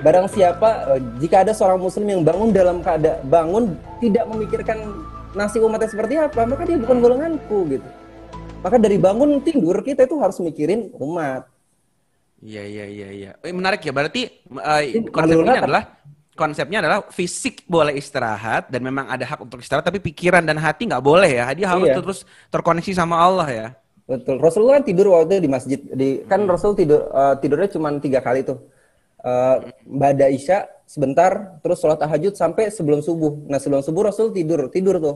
Barang 0.01 0.25
siapa 0.25 0.97
eh, 0.97 0.99
jika 1.21 1.45
ada 1.45 1.53
seorang 1.53 1.77
muslim 1.77 2.09
yang 2.09 2.21
bangun 2.25 2.49
dalam 2.49 2.81
keadaan 2.81 3.21
bangun 3.29 3.63
tidak 4.01 4.25
memikirkan 4.25 4.77
nasib 5.35 5.61
umatnya 5.67 5.91
seperti 5.91 6.15
apa, 6.17 6.41
maka 6.47 6.63
dia 6.63 6.79
bukan 6.79 6.97
golonganku 7.03 7.57
gitu. 7.69 7.89
Maka 8.65 8.81
dari 8.81 8.97
bangun 8.97 9.37
tidur 9.45 9.77
kita 9.85 10.09
itu 10.09 10.17
harus 10.17 10.41
mikirin 10.41 10.89
umat. 10.97 11.45
Iya 12.41 12.63
iya 12.65 12.85
iya 12.89 13.09
iya. 13.13 13.31
Eh, 13.45 13.53
menarik 13.53 13.85
ya. 13.85 13.93
Berarti 13.93 14.25
Ini 14.49 15.11
konsep 15.13 15.37
ini 15.37 15.45
malu 15.45 15.61
adalah 15.61 15.83
konsepnya 16.35 16.77
adalah 16.83 16.99
fisik 17.13 17.63
boleh 17.69 17.95
istirahat 17.95 18.67
dan 18.67 18.81
memang 18.81 19.07
ada 19.07 19.23
hak 19.23 19.39
untuk 19.45 19.61
istirahat 19.61 19.85
tapi 19.85 20.01
pikiran 20.01 20.43
dan 20.43 20.57
hati 20.57 20.89
nggak 20.89 21.03
boleh 21.05 21.29
ya. 21.29 21.45
Dia 21.53 21.67
harus 21.69 21.87
Iya. 21.93 22.01
terus 22.01 22.19
terkoneksi 22.49 22.91
sama 22.97 23.21
Allah 23.21 23.47
ya. 23.49 23.67
Betul. 24.05 24.37
Rasulullah 24.37 24.81
kan 24.81 24.85
tidur 24.85 25.13
waktu 25.13 25.37
itu 25.37 25.43
di 25.45 25.51
masjid. 25.51 25.79
Di 25.81 26.09
kan 26.25 26.41
Rasul 26.45 26.73
tidur 26.73 27.05
eh, 27.05 27.35
tidurnya 27.41 27.69
cuma 27.69 27.93
tiga 28.01 28.19
kali 28.21 28.41
tuh. 28.41 28.57
Eh 29.25 29.55
Bada 29.89 30.29
Isya 30.29 30.69
sebentar, 30.85 31.57
terus 31.65 31.81
sholat 31.81 31.97
tahajud 31.97 32.37
sampai 32.37 32.69
sebelum 32.69 33.01
subuh. 33.01 33.49
Nah 33.49 33.57
sebelum 33.57 33.81
subuh 33.81 34.13
Rasul 34.13 34.29
tidur, 34.29 34.69
tidur 34.69 35.01
tuh 35.01 35.15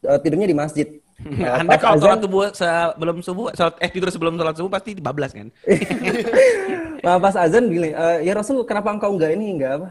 Eh, 0.00 0.18
tidurnya 0.24 0.48
di 0.48 0.56
masjid. 0.56 0.88
Nah, 1.20 1.60
Anda 1.60 1.76
kalau 1.76 2.00
azan- 2.00 2.04
sholat 2.08 2.20
subuh 2.24 2.42
sebelum 2.56 3.16
subuh, 3.20 3.46
sholat, 3.52 3.74
eh 3.84 3.90
tidur 3.92 4.08
sebelum 4.08 4.40
sholat 4.40 4.56
subuh 4.56 4.72
pasti 4.72 4.96
bablas 4.96 5.36
kan? 5.36 5.52
Nah, 7.04 7.16
pas 7.16 7.32
azan 7.32 7.68
gini, 7.68 7.92
"Eh, 7.92 8.28
ya 8.28 8.32
Rasul 8.36 8.64
kenapa 8.68 8.92
engkau 8.92 9.12
enggak 9.16 9.32
ini 9.36 9.56
enggak 9.56 9.72
apa? 9.80 9.88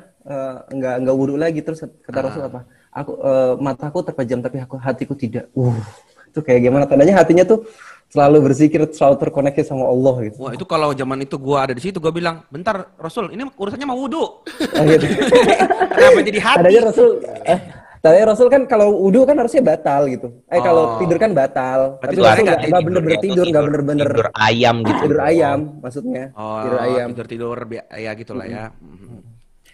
Enggak 0.70 0.96
enggak 1.02 1.16
wudhu 1.18 1.38
lagi 1.38 1.62
terus 1.66 1.82
kata 2.06 2.20
Rasul 2.26 2.46
apa? 2.50 2.66
Aku 2.90 3.18
eh, 3.22 3.54
mataku 3.62 4.02
terpejam 4.02 4.42
tapi 4.42 4.58
aku 4.62 4.78
hatiku 4.82 5.14
tidak. 5.14 5.50
Uh, 5.54 5.74
Itu 6.30 6.40
kayak 6.40 6.62
gimana? 6.62 6.86
Tandanya 6.86 7.18
hatinya 7.18 7.44
tuh 7.44 7.66
selalu 8.10 8.50
berzikir, 8.50 8.82
selalu 8.90 9.16
terkoneksi 9.20 9.62
sama 9.62 9.86
Allah 9.86 10.16
gitu. 10.26 10.38
Wah 10.42 10.54
itu 10.54 10.66
kalau 10.66 10.94
zaman 10.94 11.22
itu 11.22 11.38
gua 11.38 11.66
ada 11.66 11.74
di 11.74 11.82
situ 11.82 11.98
gua 11.98 12.10
bilang, 12.10 12.42
bentar 12.50 12.90
Rasul 12.96 13.30
ini 13.30 13.46
urusannya 13.50 13.86
mau 13.86 13.98
wudhu. 13.98 14.46
Ah, 14.74 14.86
gitu. 14.86 15.06
Kenapa 15.98 16.20
jadi 16.22 16.40
hati? 16.42 16.58
Tandanya 16.58 16.82
Rasul, 16.90 17.10
eh, 17.46 17.60
tandanya 18.02 18.26
Rasul 18.34 18.48
kan 18.50 18.62
kalau 18.66 18.98
wudhu 18.98 19.26
kan 19.26 19.38
harusnya 19.38 19.62
batal 19.62 20.10
gitu. 20.10 20.42
Eh 20.50 20.58
kalau 20.58 20.84
Oh. 20.86 20.98
tidur 20.98 21.18
kan 21.18 21.34
batal. 21.34 22.02
Berarti 22.02 22.16
Tapi 22.18 22.26
Rasul 22.26 22.26
nggak 22.26 22.42
nggak 22.42 22.60
nggak 22.66 22.82
bener-bener 22.82 23.14
Atau 23.14 23.26
tidur, 23.30 23.46
nggak 23.46 23.64
bener-bener 23.70 24.10
tidur 24.10 24.28
ayam 24.34 24.76
gitu. 24.82 25.00
tidur 25.06 25.20
ayam 25.22 25.60
maksudnya. 25.82 26.26
Oh, 26.34 26.58
Tidur 26.66 26.80
ayam. 26.82 27.08
tidur 27.14 27.28
tidur 27.30 27.58
ya 27.94 28.12
gitulah 28.18 28.46
ya. 28.46 28.66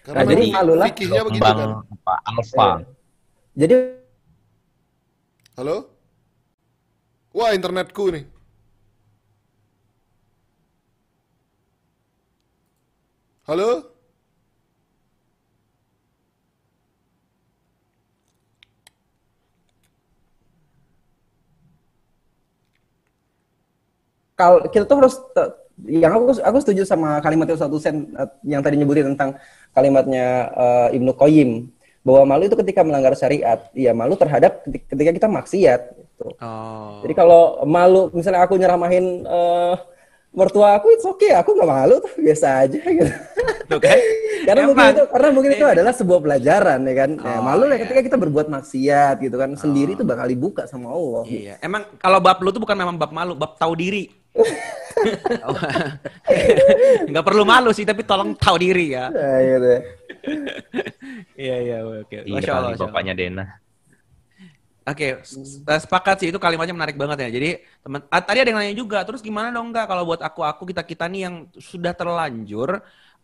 Karena 0.04 0.22
Nah, 0.22 0.26
jadi 0.28 0.44
malu 0.54 0.74
lah. 0.76 0.88
begitu 0.92 1.40
kan. 1.40 1.70
apa 1.88 2.14
alfa. 2.28 2.70
Jadi 3.56 3.76
Halo? 5.56 5.95
Wah, 7.36 7.52
internetku 7.52 8.04
nih. 8.16 8.24
Halo? 13.46 13.94
kalau 24.36 24.68
kita 24.68 24.84
tuh 24.84 24.98
harus 25.00 25.16
te- 25.32 25.54
yang 25.88 26.12
aku 26.12 26.40
aku 26.44 26.58
setuju 26.64 26.84
sama 26.84 27.20
kalimat 27.24 27.48
Ustaz 27.52 27.72
Husain 27.72 28.12
eh, 28.16 28.30
yang 28.48 28.60
tadi 28.64 28.76
nyebutin 28.80 29.16
tentang 29.16 29.40
kalimatnya 29.72 30.52
eh, 30.92 30.98
Ibnu 31.00 31.12
Qayyim 31.16 31.72
bahwa 32.06 32.36
malu 32.36 32.44
itu 32.46 32.54
ketika 32.62 32.86
melanggar 32.86 33.18
syariat, 33.18 33.66
ya 33.74 33.90
malu 33.96 34.14
terhadap 34.14 34.62
ketika 34.70 35.12
kita 35.16 35.28
maksiat. 35.28 36.05
Gitu. 36.16 36.32
Oh. 36.40 37.04
Jadi 37.04 37.14
kalau 37.14 37.42
malu, 37.64 38.08
misalnya 38.10 38.42
aku 38.42 38.56
nyeramahin 38.56 39.22
eh, 39.22 39.76
mertua 40.32 40.76
aku, 40.76 40.92
itu 40.92 41.04
oke, 41.06 41.28
aku 41.30 41.50
nggak 41.54 41.68
malu 41.70 41.96
tuh 42.00 42.12
biasa 42.18 42.64
aja 42.64 42.80
gitu. 43.00 43.12
Tuh 43.66 43.80
kan? 43.80 44.00
karena 44.46 44.62
mungkin 44.64 44.78
Emang. 44.78 44.94
itu 44.94 45.04
karena 45.10 45.30
mungkin 45.34 45.52
itu 45.52 45.66
adalah 45.66 45.90
sebuah 45.92 46.20
pelajaran 46.22 46.80
ya 46.82 46.94
kan. 46.96 47.12
Ya, 47.18 47.36
Oh, 47.36 47.42
malu 47.42 47.64
lah 47.66 47.76
iya. 47.76 47.84
ketika 47.84 48.02
kita 48.06 48.16
berbuat 48.16 48.48
maksiat 48.48 49.16
gitu 49.20 49.36
kan, 49.36 49.56
sendiri 49.56 49.92
itu 49.94 50.04
bakal 50.04 50.24
dibuka 50.26 50.64
sama 50.66 50.88
Allah. 50.88 51.24
gitu. 51.26 51.50
Iya, 51.50 51.60
emang 51.60 51.84
kalau 51.98 52.22
bab 52.22 52.38
lu 52.40 52.50
tuh 52.50 52.62
bukan 52.62 52.78
memang 52.78 52.96
bab 52.96 53.12
malu, 53.12 53.34
bab 53.34 53.58
tahu 53.58 53.74
diri. 53.76 54.08
Nggak 57.06 57.26
perlu 57.26 57.44
malu 57.44 57.72
sih, 57.72 57.84
tapi 57.84 58.04
tolong 58.04 58.36
tahu 58.36 58.56
diri 58.58 58.94
ya. 58.94 59.10
Nah, 59.10 59.40
gitu. 59.42 59.74
Iya 61.36 61.56
iya 61.62 61.78
oke. 61.84 62.18
Iya 62.26 62.34
Masya 62.34 62.52
Allah. 62.56 62.74
bapaknya 62.76 63.14
Dena. 63.14 63.46
Oke, 64.86 65.06
s- 65.26 65.42
eh, 65.66 65.80
sepakat 65.82 66.16
sih 66.22 66.28
itu 66.30 66.38
kalimatnya 66.38 66.76
menarik 66.78 66.94
banget 67.02 67.18
ya. 67.26 67.30
Jadi 67.38 67.48
teman, 67.82 68.02
ah, 68.14 68.22
tadi 68.22 68.38
ada 68.42 68.50
yang 68.54 68.60
nanya 68.62 68.76
juga. 68.78 68.98
Terus 69.08 69.22
gimana 69.26 69.50
dong 69.50 69.74
nggak 69.74 69.86
kalau 69.90 70.04
buat 70.10 70.22
aku 70.22 70.40
aku 70.46 70.64
kita 70.70 70.82
kita 70.86 71.04
nih 71.10 71.22
yang 71.26 71.36
sudah 71.58 71.94
terlanjur 71.98 72.70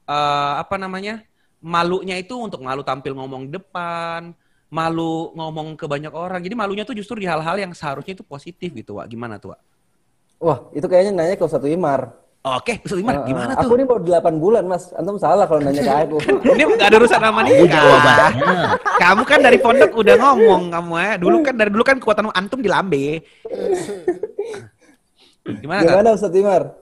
eh, 0.09 0.53
apa 0.61 0.75
namanya 0.81 1.21
malunya 1.61 2.17
itu 2.17 2.33
untuk 2.33 2.59
malu 2.65 2.81
tampil 2.81 3.13
ngomong 3.13 3.41
di 3.49 3.51
depan, 3.61 4.33
malu 4.73 5.29
ngomong 5.37 5.67
ke 5.77 5.85
banyak 5.85 6.09
orang. 6.13 6.41
Jadi 6.41 6.55
malunya 6.57 6.83
tuh 6.89 6.97
justru 6.97 7.21
di 7.21 7.27
hal-hal 7.29 7.55
yang 7.61 7.71
seharusnya 7.77 8.13
itu 8.17 8.25
positif 8.25 8.69
gitu, 8.73 8.97
Wak. 8.97 9.05
Gimana 9.13 9.37
tuh, 9.37 9.53
Wak? 9.53 9.61
Wah, 10.45 10.59
itu 10.77 10.85
kayaknya 10.91 11.11
nanya 11.17 11.35
ke 11.39 11.43
Ustaz 11.47 11.63
Imar. 11.69 12.01
Oke, 12.41 12.81
Ustaz 12.81 12.97
Uh, 12.97 13.21
gimana 13.29 13.53
Aku 13.53 13.69
tuh? 13.69 13.77
ini 13.77 13.85
baru 13.85 14.01
8 14.01 14.41
bulan, 14.41 14.65
Mas. 14.65 14.89
Antum 14.97 15.13
salah 15.21 15.45
kalau 15.45 15.61
nanya 15.61 15.85
ke 15.85 15.93
aku. 16.09 16.17
Ini 16.57 16.63
nggak 16.73 16.89
ada 16.89 16.97
urusan 16.97 17.21
sama 17.21 17.45
nikah. 17.45 18.33
Kamu 18.97 19.21
kan 19.29 19.39
dari 19.45 19.61
pondok 19.61 19.93
udah 19.93 20.15
ngomong 20.17 20.73
kamu 20.73 20.93
ya. 20.97 21.11
Dulu 21.21 21.35
kan 21.45 21.53
dari 21.53 21.69
dulu 21.69 21.83
kan 21.85 22.01
kekuatan 22.01 22.33
antum 22.33 22.65
di 22.65 22.69
lambe. 22.69 23.21
Gimana? 25.45 25.85
Gimana 25.85 26.17
Ustaz 26.17 26.33
Imar? 26.33 26.73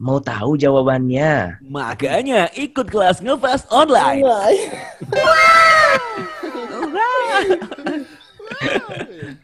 Mau 0.00 0.24
tahu 0.24 0.56
jawabannya? 0.56 1.60
Makanya 1.68 2.48
ikut 2.56 2.88
kelas 2.88 3.20
ngefast 3.20 3.68
online. 3.68 4.24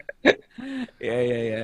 Iya 0.97 1.17
iya 1.19 1.37
iya. 1.41 1.61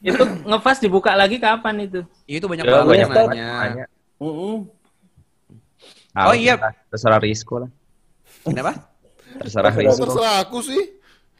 Itu 0.00 0.22
ngefast 0.44 0.80
dibuka 0.80 1.12
lagi 1.12 1.36
kapan 1.36 1.82
itu? 1.82 2.00
Itu 2.24 2.44
banyak 2.44 2.62
Ya, 2.62 2.72
banget 2.72 2.86
banget 2.86 3.28
nanya. 3.28 3.48
Nanya. 3.60 3.86
Mm-mm. 4.16 4.56
Ah, 6.10 6.30
Oh, 6.30 6.34
iya. 6.34 6.54
terserah- 6.88 7.18
Rizko 7.18 7.58
lah. 7.58 7.70
Kenapa? 8.42 8.72
Terserah 9.40 9.72
Rizko. 9.72 10.04
Terserah 10.04 10.34
aku 10.40 10.58
sih. 10.60 10.82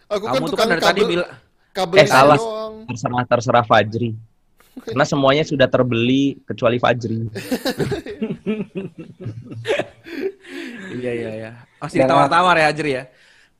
Aku 0.06 0.24
kan 0.24 0.34
Kamu 0.34 0.44
tuh 0.44 0.52
tukang 0.52 0.66
kan 0.66 0.72
dari 0.72 0.82
tadi 0.82 1.00
kabel, 1.00 1.10
bilang 1.10 1.30
kabel 1.72 1.96
Eh, 1.96 2.06
salah. 2.06 2.36
doang. 2.36 2.74
Terserah 2.86 3.24
terserah 3.24 3.64
Fajri. 3.64 4.10
Karena 4.74 5.06
semuanya 5.06 5.42
sudah 5.42 5.64
terbeli 5.64 6.42
kecuali 6.42 6.76
Fajri. 6.76 7.30
iya 10.94 11.12
iya 11.12 11.30
iya. 11.32 11.50
Masih 11.78 12.00
Jangan- 12.00 12.26
ditawar-tawar 12.26 12.54
ya 12.56 12.66
Ajri 12.68 12.90
ya. 12.92 13.04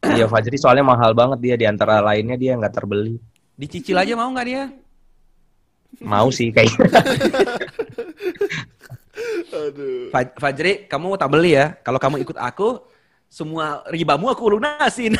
Iya 0.04 0.26
Fajri 0.26 0.56
soalnya 0.58 0.84
mahal 0.84 1.12
banget 1.12 1.38
dia 1.40 1.54
di 1.54 1.64
antara 1.64 2.02
lainnya 2.02 2.34
dia 2.34 2.52
nggak 2.54 2.74
terbeli. 2.74 3.16
Dicicil 3.54 3.94
aja 3.94 4.12
mau 4.18 4.30
nggak 4.34 4.46
dia? 4.46 4.64
Mau 6.02 6.28
sih 6.34 6.50
kayak 6.50 6.74
Aduh. 9.54 10.10
Fa- 10.10 10.34
Fajri, 10.42 10.90
kamu 10.90 11.14
tak 11.14 11.30
beli 11.30 11.54
ya. 11.54 11.78
Kalau 11.86 12.02
kamu 12.02 12.26
ikut 12.26 12.34
aku, 12.34 12.82
semua 13.30 13.86
ribamu 13.86 14.26
aku 14.26 14.58
lunasin. 14.58 15.14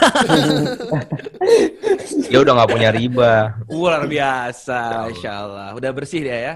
dia 2.31 2.39
udah 2.43 2.53
nggak 2.59 2.71
punya 2.75 2.91
riba, 2.91 3.55
Luar 3.71 4.07
biasa, 4.11 5.07
Masya 5.11 5.31
Allah. 5.31 5.69
Udah 5.79 5.91
bersih 5.95 6.27
dia 6.27 6.39
ya? 6.43 6.55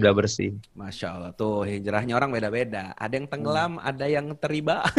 udah 0.00 0.12
bersih. 0.12 0.52
Masya 0.76 1.06
Allah. 1.16 1.30
Tuh, 1.32 1.64
hijrahnya 1.64 2.14
orang 2.20 2.30
beda-beda. 2.36 2.92
Ada 3.00 3.16
yang 3.16 3.26
tenggelam, 3.32 3.80
ada 3.80 4.04
yang 4.04 4.28
teriba. 4.36 4.84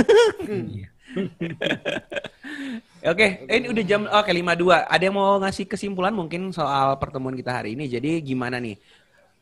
Iya. 0.45 0.89
Oke, 3.05 3.45
ini 3.45 3.69
udah 3.69 3.83
jam 3.85 4.01
oke 4.09 4.33
52. 4.33 4.89
Ada 4.89 5.03
yang 5.05 5.13
mau 5.13 5.37
ngasih 5.37 5.69
kesimpulan 5.69 6.09
mungkin 6.09 6.49
soal 6.49 6.97
pertemuan 6.97 7.37
kita 7.37 7.53
hari 7.53 7.77
ini. 7.77 7.85
Jadi 7.85 8.17
gimana 8.25 8.57
nih? 8.57 8.81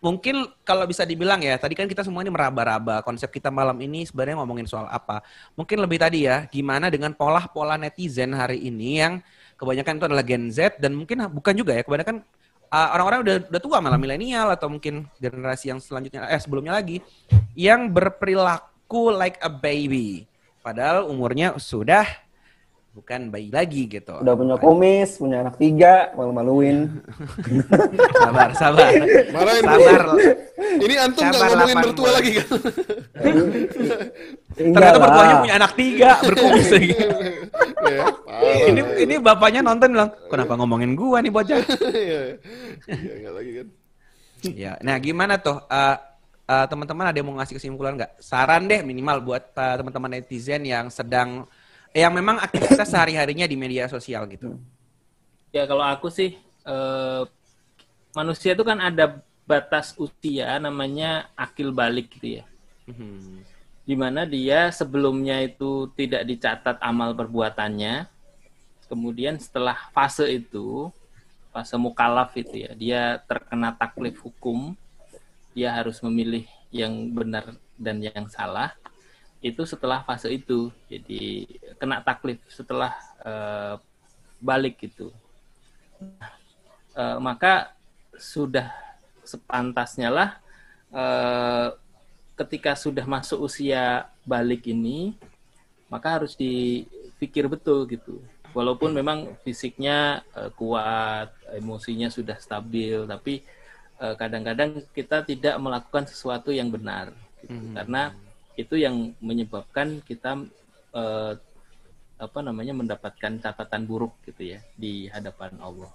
Mungkin 0.03 0.51
kalau 0.67 0.83
bisa 0.83 1.07
dibilang 1.07 1.39
ya, 1.39 1.55
tadi 1.55 1.79
kan 1.79 1.87
kita 1.87 2.03
semua 2.03 2.27
ini 2.27 2.31
meraba-raba 2.35 2.99
konsep 3.07 3.31
kita 3.31 3.47
malam 3.47 3.79
ini 3.79 4.03
sebenarnya 4.03 4.35
ngomongin 4.43 4.67
soal 4.67 4.91
apa. 4.91 5.23
Mungkin 5.55 5.79
lebih 5.79 5.95
tadi 5.95 6.27
ya, 6.27 6.43
gimana 6.51 6.91
dengan 6.91 7.15
pola-pola 7.15 7.79
netizen 7.79 8.35
hari 8.35 8.67
ini 8.67 8.99
yang 8.99 9.23
kebanyakan 9.55 9.95
itu 9.95 10.05
adalah 10.11 10.25
Gen 10.27 10.51
Z 10.51 10.83
dan 10.83 10.91
mungkin 10.91 11.23
bukan 11.31 11.55
juga 11.55 11.71
ya, 11.79 11.87
kebanyakan 11.87 12.19
uh, 12.67 12.89
orang-orang 12.99 13.19
udah 13.23 13.35
udah 13.47 13.61
tua 13.63 13.77
malah 13.79 13.95
milenial 13.95 14.51
atau 14.51 14.67
mungkin 14.67 15.07
generasi 15.23 15.71
yang 15.71 15.79
selanjutnya 15.79 16.27
eh 16.27 16.41
sebelumnya 16.41 16.75
lagi 16.75 16.99
yang 17.55 17.87
berperilaku 17.87 19.13
like 19.15 19.39
a 19.39 19.47
baby. 19.47 20.27
Padahal 20.63 21.11
umurnya 21.11 21.59
sudah 21.59 22.07
bukan 22.95 23.33
bayi 23.33 23.51
lagi 23.51 23.89
gitu. 23.89 24.15
Udah 24.21 24.31
punya 24.37 24.55
kumis, 24.55 25.19
punya 25.19 25.43
anak 25.43 25.59
tiga, 25.59 26.15
malu-maluin. 26.15 27.03
Sabar, 28.23 28.49
sabar. 28.55 28.89
Marahin 29.33 29.65
Sabar. 29.65 30.01
Ini 30.79 30.95
antum 31.03 31.25
nggak 31.25 31.35
Sabar, 31.35 31.51
ngomongin 31.51 31.77
mertua 31.83 32.09
lagi 32.15 32.31
kan? 32.39 32.47
Ternyata 34.71 34.97
mertuanya 35.01 35.35
punya 35.41 35.55
anak 35.59 35.71
tiga, 35.75 36.09
berkumis 36.21 36.69
lagi. 36.69 36.89
ya, 37.91 38.05
ini 38.71 38.81
ini 39.03 39.15
bapaknya 39.19 39.61
nonton 39.65 39.89
bilang, 39.97 40.11
kenapa 40.31 40.53
ngomongin 40.55 40.95
gua 40.95 41.19
nih 41.19 41.33
bocah? 41.33 41.59
Iya, 41.91 42.39
iya, 42.87 43.13
nggak 43.19 43.33
lagi 43.35 43.51
kan? 43.57 43.67
ya, 44.53 44.71
nah 44.79 44.95
gimana 45.01 45.41
tuh? 45.41 45.59
Eh, 45.67 45.97
eh, 46.47 46.65
teman-teman 46.67 47.05
ada 47.09 47.17
yang 47.17 47.27
mau 47.27 47.37
ngasih 47.39 47.55
kesimpulan 47.59 47.95
nggak? 47.95 48.19
Saran 48.19 48.67
deh 48.67 48.81
minimal 48.83 49.23
buat 49.23 49.43
eh, 49.55 49.75
teman-teman 49.79 50.19
netizen 50.19 50.63
yang 50.63 50.87
sedang 50.91 51.47
yang 51.93 52.09
memang 52.09 52.41
aktivitas 52.41 52.89
sehari-harinya 52.89 53.45
di 53.45 53.57
media 53.57 53.85
sosial 53.85 54.25
gitu. 54.31 54.57
Ya 55.53 55.69
kalau 55.69 55.85
aku 55.85 56.09
sih 56.09 56.35
eh, 56.65 57.23
manusia 58.15 58.57
itu 58.57 58.65
kan 58.65 58.81
ada 58.81 59.21
batas 59.43 59.93
usia 59.99 60.55
namanya 60.57 61.29
akil 61.35 61.75
balik 61.75 62.15
gitu 62.17 62.41
ya. 62.41 62.45
Mhm. 62.83 63.47
di 63.83 63.95
mana 63.99 64.23
dia 64.23 64.71
sebelumnya 64.71 65.43
itu 65.43 65.91
tidak 65.99 66.23
dicatat 66.23 66.79
amal 66.79 67.11
perbuatannya. 67.11 68.07
Kemudian 68.87 69.35
setelah 69.39 69.75
fase 69.91 70.23
itu, 70.31 70.87
fase 71.51 71.75
mukalaf 71.75 72.31
itu 72.39 72.63
ya, 72.63 72.71
dia 72.75 73.01
terkena 73.27 73.75
taklif 73.75 74.23
hukum, 74.23 74.71
dia 75.53 75.69
harus 75.73 76.01
memilih 76.01 76.45
yang 76.73 77.13
benar 77.13 77.53
dan 77.77 78.01
yang 78.01 78.25
salah. 78.27 78.73
Itu 79.43 79.63
setelah 79.69 80.01
fase 80.07 80.33
itu, 80.33 80.73
jadi 80.89 81.45
kena 81.77 82.01
taklif 82.01 82.41
setelah 82.49 82.95
eh, 83.21 83.75
balik 84.41 84.81
gitu. 84.81 85.13
Eh, 86.93 87.17
maka 87.21 87.73
sudah 88.17 88.69
sepantasnya 89.23 90.11
lah 90.11 90.29
eh, 90.93 91.67
ketika 92.37 92.73
sudah 92.77 93.05
masuk 93.05 93.45
usia 93.45 94.09
balik 94.25 94.67
ini, 94.69 95.17
maka 95.89 96.21
harus 96.21 96.33
dipikir 96.37 97.45
betul 97.49 97.85
gitu. 97.89 98.21
Walaupun 98.53 98.93
memang 98.93 99.33
fisiknya 99.41 100.21
eh, 100.37 100.49
kuat, 100.53 101.33
emosinya 101.57 102.09
sudah 102.13 102.37
stabil, 102.37 103.05
tapi 103.09 103.41
kadang-kadang 104.19 104.83
kita 104.91 105.23
tidak 105.23 105.55
melakukan 105.63 106.03
sesuatu 106.03 106.51
yang 106.51 106.67
benar, 106.67 107.15
gitu. 107.39 107.55
Mhm. 107.55 107.73
karena 107.75 108.01
itu 108.53 108.75
yang 108.77 109.17
menyebabkan 109.17 110.03
kita 110.05 110.45
eh, 110.93 111.33
apa 112.21 112.39
namanya 112.45 112.77
mendapatkan 112.77 113.41
catatan 113.41 113.83
buruk 113.89 114.13
gitu 114.29 114.53
ya 114.55 114.59
di 114.77 115.09
hadapan 115.09 115.57
Allah. 115.57 115.89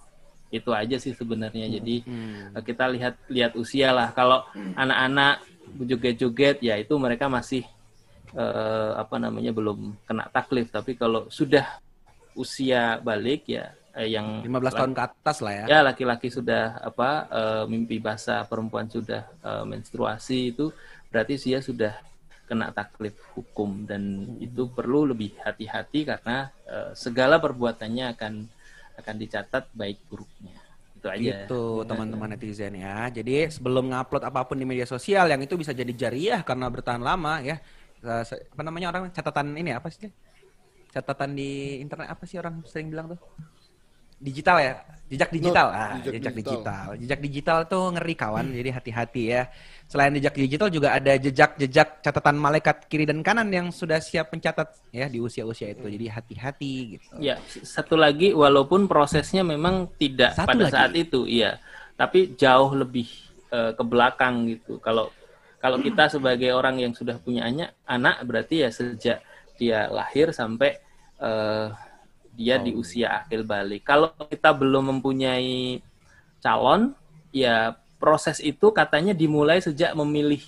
Itu 0.50 0.74
aja 0.74 0.98
sih 0.98 1.14
sebenarnya. 1.14 1.70
Jadi 1.78 2.02
Hmm. 2.02 2.56
eh, 2.58 2.62
kita 2.66 2.90
lihat 2.90 3.14
lihat 3.30 3.52
usia 3.54 3.94
lah. 3.94 4.10
Kalau 4.10 4.42
anak-anak 4.74 5.46
joget-joget 5.86 6.58
ya 6.66 6.74
itu 6.80 6.98
mereka 6.98 7.30
masih 7.30 7.62
eh, 8.34 8.92
apa 8.98 9.16
namanya 9.22 9.54
belum 9.54 9.94
kena 10.04 10.26
taklif. 10.34 10.68
Tapi 10.74 10.98
kalau 10.98 11.30
sudah 11.30 11.78
usia 12.34 12.98
balik 12.98 13.46
ya 13.48 13.70
eh, 13.98 14.08
yang 14.14 14.46
15 14.46 14.78
tahun 14.78 14.92
ke 14.94 15.02
atas 15.02 15.36
lah 15.42 15.52
ya. 15.52 15.64
ya 15.66 15.78
laki-laki 15.82 16.30
sudah 16.30 16.78
apa 16.78 17.10
eh, 17.28 17.64
mimpi 17.66 17.98
basah 17.98 18.46
perempuan 18.46 18.86
sudah 18.86 19.26
eh, 19.26 19.64
menstruasi 19.66 20.54
itu 20.54 20.70
berarti 21.10 21.34
dia 21.36 21.58
sudah 21.58 21.92
kena 22.48 22.72
taklif 22.72 23.12
hukum 23.36 23.84
dan 23.84 24.24
itu 24.40 24.72
perlu 24.72 25.04
lebih 25.12 25.36
hati-hati 25.44 26.08
karena 26.08 26.48
eh, 26.64 26.90
segala 26.96 27.36
perbuatannya 27.36 28.16
akan 28.16 28.34
akan 28.98 29.14
dicatat 29.20 29.70
baik 29.76 29.98
buruknya 30.08 30.56
itu 30.98 31.06
aja 31.06 31.46
Gitu 31.46 31.62
teman-teman 31.86 32.34
netizen 32.34 32.74
ya. 32.74 33.06
Jadi 33.12 33.46
sebelum 33.54 33.94
ngupload 33.94 34.24
apa 34.26 34.42
pun 34.48 34.58
di 34.58 34.66
media 34.66 34.84
sosial 34.88 35.30
yang 35.30 35.38
itu 35.38 35.54
bisa 35.54 35.70
jadi 35.70 35.92
jariah 35.94 36.40
karena 36.42 36.66
bertahan 36.66 37.02
lama 37.02 37.38
ya. 37.44 37.62
Eh, 38.02 38.22
Apa 38.54 38.62
namanya 38.66 38.90
orang 38.90 39.10
catatan 39.14 39.54
ini 39.54 39.70
apa 39.74 39.88
sih? 39.90 40.10
Catatan 40.90 41.36
di 41.38 41.78
internet 41.78 42.10
apa 42.10 42.24
sih 42.26 42.36
orang 42.42 42.64
sering 42.66 42.90
bilang 42.90 43.14
tuh? 43.14 43.20
Digital 44.18 44.56
ya, 44.58 44.72
jejak 45.08 45.30
digital. 45.32 45.66
Not, 45.72 45.78
ah, 45.78 45.90
jejak 46.02 46.12
jejak 46.20 46.34
digital. 46.34 46.52
digital. 46.52 46.84
Jejak 47.00 47.20
digital 47.24 47.58
tuh 47.64 47.84
ngeri 47.96 48.14
kawan, 48.18 48.46
jadi 48.52 48.70
hati-hati 48.76 49.22
ya. 49.30 49.42
Selain 49.88 50.12
jejak 50.12 50.36
digital 50.36 50.68
juga 50.68 50.88
ada 50.92 51.12
jejak-jejak 51.16 52.04
catatan 52.04 52.36
malaikat 52.36 52.84
kiri 52.92 53.08
dan 53.08 53.24
kanan 53.24 53.48
yang 53.48 53.72
sudah 53.72 54.02
siap 54.04 54.28
mencatat 54.28 54.68
ya 54.92 55.08
di 55.08 55.16
usia-usia 55.16 55.72
itu. 55.72 55.88
Jadi 55.88 56.06
hati-hati 56.12 56.72
gitu. 57.00 57.14
Ya, 57.24 57.40
satu 57.64 57.96
lagi 57.96 58.36
walaupun 58.36 58.84
prosesnya 58.84 59.40
memang 59.40 59.88
tidak 59.96 60.36
Satu 60.36 60.52
pada 60.52 60.68
lagi. 60.68 60.74
saat 60.76 60.92
itu, 60.92 61.24
iya, 61.24 61.56
tapi 61.96 62.36
jauh 62.36 62.76
lebih 62.76 63.08
eh, 63.48 63.72
ke 63.72 63.82
belakang 63.86 64.44
gitu. 64.44 64.76
Kalau 64.84 65.08
kalau 65.56 65.80
kita 65.80 66.10
sebagai 66.20 66.52
orang 66.52 66.84
yang 66.84 66.92
sudah 66.92 67.16
punya 67.16 67.48
anak, 67.48 67.72
anak 67.88 68.20
berarti 68.28 68.66
ya 68.66 68.68
sejak 68.68 69.24
dia 69.56 69.88
lahir 69.88 70.36
sampai 70.36 70.76
eh, 71.16 71.66
dia 72.38 72.54
di 72.62 72.70
usia 72.70 73.18
akhir 73.18 73.42
balik. 73.42 73.82
Kalau 73.82 74.14
kita 74.30 74.54
belum 74.54 74.94
mempunyai 74.94 75.82
calon, 76.38 76.94
ya 77.34 77.74
proses 77.98 78.38
itu 78.38 78.70
katanya 78.70 79.10
dimulai 79.10 79.58
sejak 79.58 79.90
memilih 79.98 80.38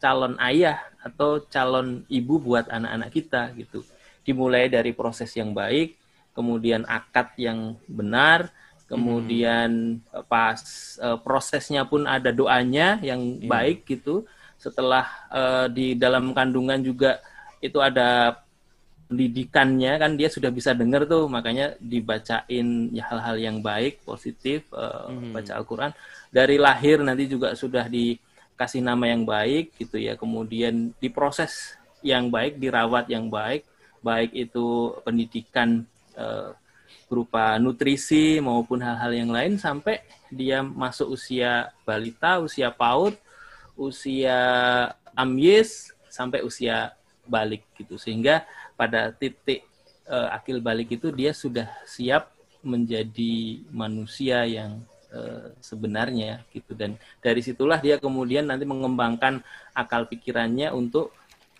calon 0.00 0.40
ayah 0.40 0.80
atau 1.04 1.44
calon 1.52 2.08
ibu 2.08 2.40
buat 2.40 2.64
anak-anak 2.72 3.10
kita 3.12 3.52
gitu. 3.60 3.84
Dimulai 4.24 4.72
dari 4.72 4.96
proses 4.96 5.28
yang 5.36 5.52
baik, 5.52 6.00
kemudian 6.32 6.88
akad 6.88 7.36
yang 7.36 7.76
benar, 7.84 8.48
kemudian 8.88 10.00
eh, 10.00 10.24
pas 10.24 10.56
eh, 10.96 11.18
prosesnya 11.20 11.84
pun 11.84 12.08
ada 12.08 12.32
doanya 12.32 12.96
yang 13.04 13.20
baik 13.44 13.84
gitu. 13.84 14.24
Setelah 14.56 15.04
eh, 15.28 15.66
di 15.68 15.86
dalam 15.92 16.32
kandungan 16.32 16.80
juga 16.80 17.20
itu 17.60 17.76
ada 17.84 18.40
pendidikannya 19.08 19.96
kan 19.96 20.12
dia 20.20 20.28
sudah 20.28 20.52
bisa 20.52 20.76
dengar 20.76 21.08
tuh 21.08 21.26
makanya 21.32 21.74
dibacain 21.80 22.92
ya 22.92 23.08
hal-hal 23.08 23.36
yang 23.40 23.56
baik 23.64 24.04
positif 24.04 24.68
eh, 24.76 25.06
baca 25.32 25.52
Al-Qur'an. 25.56 25.92
Dari 26.28 26.60
lahir 26.60 27.00
nanti 27.00 27.24
juga 27.24 27.56
sudah 27.56 27.88
dikasih 27.88 28.84
nama 28.84 29.08
yang 29.08 29.24
baik 29.24 29.74
gitu 29.80 29.96
ya 29.96 30.14
kemudian 30.14 30.92
diproses 31.00 31.74
yang 32.04 32.28
baik 32.28 32.60
dirawat 32.60 33.10
yang 33.10 33.26
baik 33.32 33.64
baik 34.04 34.30
itu 34.36 34.94
pendidikan 35.02 35.82
eh, 36.14 36.52
berupa 37.08 37.56
nutrisi 37.56 38.36
maupun 38.44 38.84
hal-hal 38.84 39.12
yang 39.16 39.32
lain 39.32 39.56
sampai 39.56 40.04
dia 40.28 40.60
masuk 40.60 41.16
usia 41.16 41.72
balita 41.88 42.36
usia 42.44 42.68
PAUD 42.68 43.16
usia 43.78 44.36
amyes 45.14 45.94
sampai 46.10 46.42
usia 46.42 46.92
balik 47.28 47.62
gitu. 47.78 48.00
Sehingga 48.00 48.42
pada 48.78 49.10
titik 49.10 49.66
eh, 50.06 50.28
akil 50.30 50.62
balik 50.62 50.94
itu 50.94 51.10
dia 51.10 51.34
sudah 51.34 51.66
siap 51.82 52.30
menjadi 52.62 53.66
manusia 53.74 54.46
yang 54.46 54.78
eh, 55.10 55.50
sebenarnya 55.58 56.46
gitu 56.54 56.78
dan 56.78 56.94
dari 57.18 57.42
situlah 57.42 57.82
dia 57.82 57.98
kemudian 57.98 58.46
nanti 58.46 58.62
mengembangkan 58.62 59.42
akal 59.74 60.06
pikirannya 60.06 60.70
untuk 60.70 61.10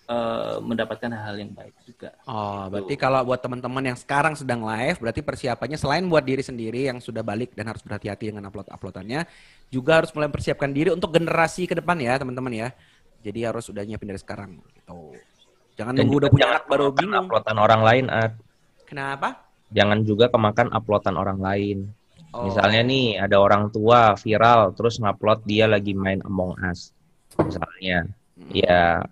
eh, 0.06 0.56
mendapatkan 0.62 1.10
hal 1.10 1.34
yang 1.42 1.50
baik 1.50 1.74
juga. 1.82 2.14
Oh, 2.30 2.70
berarti 2.70 2.94
kalau 2.94 3.26
buat 3.26 3.42
teman-teman 3.42 3.94
yang 3.94 3.98
sekarang 3.98 4.38
sedang 4.38 4.62
live, 4.62 5.02
berarti 5.02 5.20
persiapannya 5.26 5.74
selain 5.74 6.06
buat 6.06 6.22
diri 6.22 6.46
sendiri 6.46 6.86
yang 6.86 7.02
sudah 7.02 7.26
balik 7.26 7.58
dan 7.58 7.66
harus 7.66 7.82
berhati-hati 7.82 8.30
dengan 8.30 8.46
upload-uploadannya, 8.46 9.26
juga 9.74 9.92
harus 9.98 10.14
mulai 10.14 10.30
mempersiapkan 10.30 10.70
diri 10.70 10.94
untuk 10.94 11.10
generasi 11.10 11.66
ke 11.66 11.74
depan 11.76 11.98
ya, 11.98 12.14
teman-teman 12.14 12.54
ya. 12.54 12.68
Jadi 13.18 13.42
harus 13.42 13.66
udah 13.66 13.82
nyiapin 13.82 14.14
dari 14.14 14.22
sekarang 14.22 14.62
gitu. 14.78 15.18
Jangan 15.78 15.94
Dan 15.94 16.10
nunggu 16.10 16.16
udah 16.26 16.30
punya 16.34 16.46
anak 16.50 16.64
baru 16.66 16.90
bingung. 16.90 17.30
uploadan 17.30 17.56
orang 17.62 17.82
lain, 17.86 18.04
Ad. 18.10 18.32
Kenapa? 18.82 19.46
Jangan 19.70 20.02
juga 20.02 20.26
kemakan 20.26 20.74
uploadan 20.74 21.14
orang 21.14 21.38
lain. 21.38 21.78
Oh. 22.34 22.44
Misalnya 22.50 22.82
nih 22.82 23.16
ada 23.16 23.38
orang 23.38 23.70
tua 23.70 24.18
viral 24.18 24.74
terus 24.74 24.98
ngupload 24.98 25.46
dia 25.46 25.70
lagi 25.70 25.94
main 25.94 26.18
Among 26.26 26.58
Us. 26.60 26.90
Misalnya. 27.38 28.10
Ya 28.50 29.06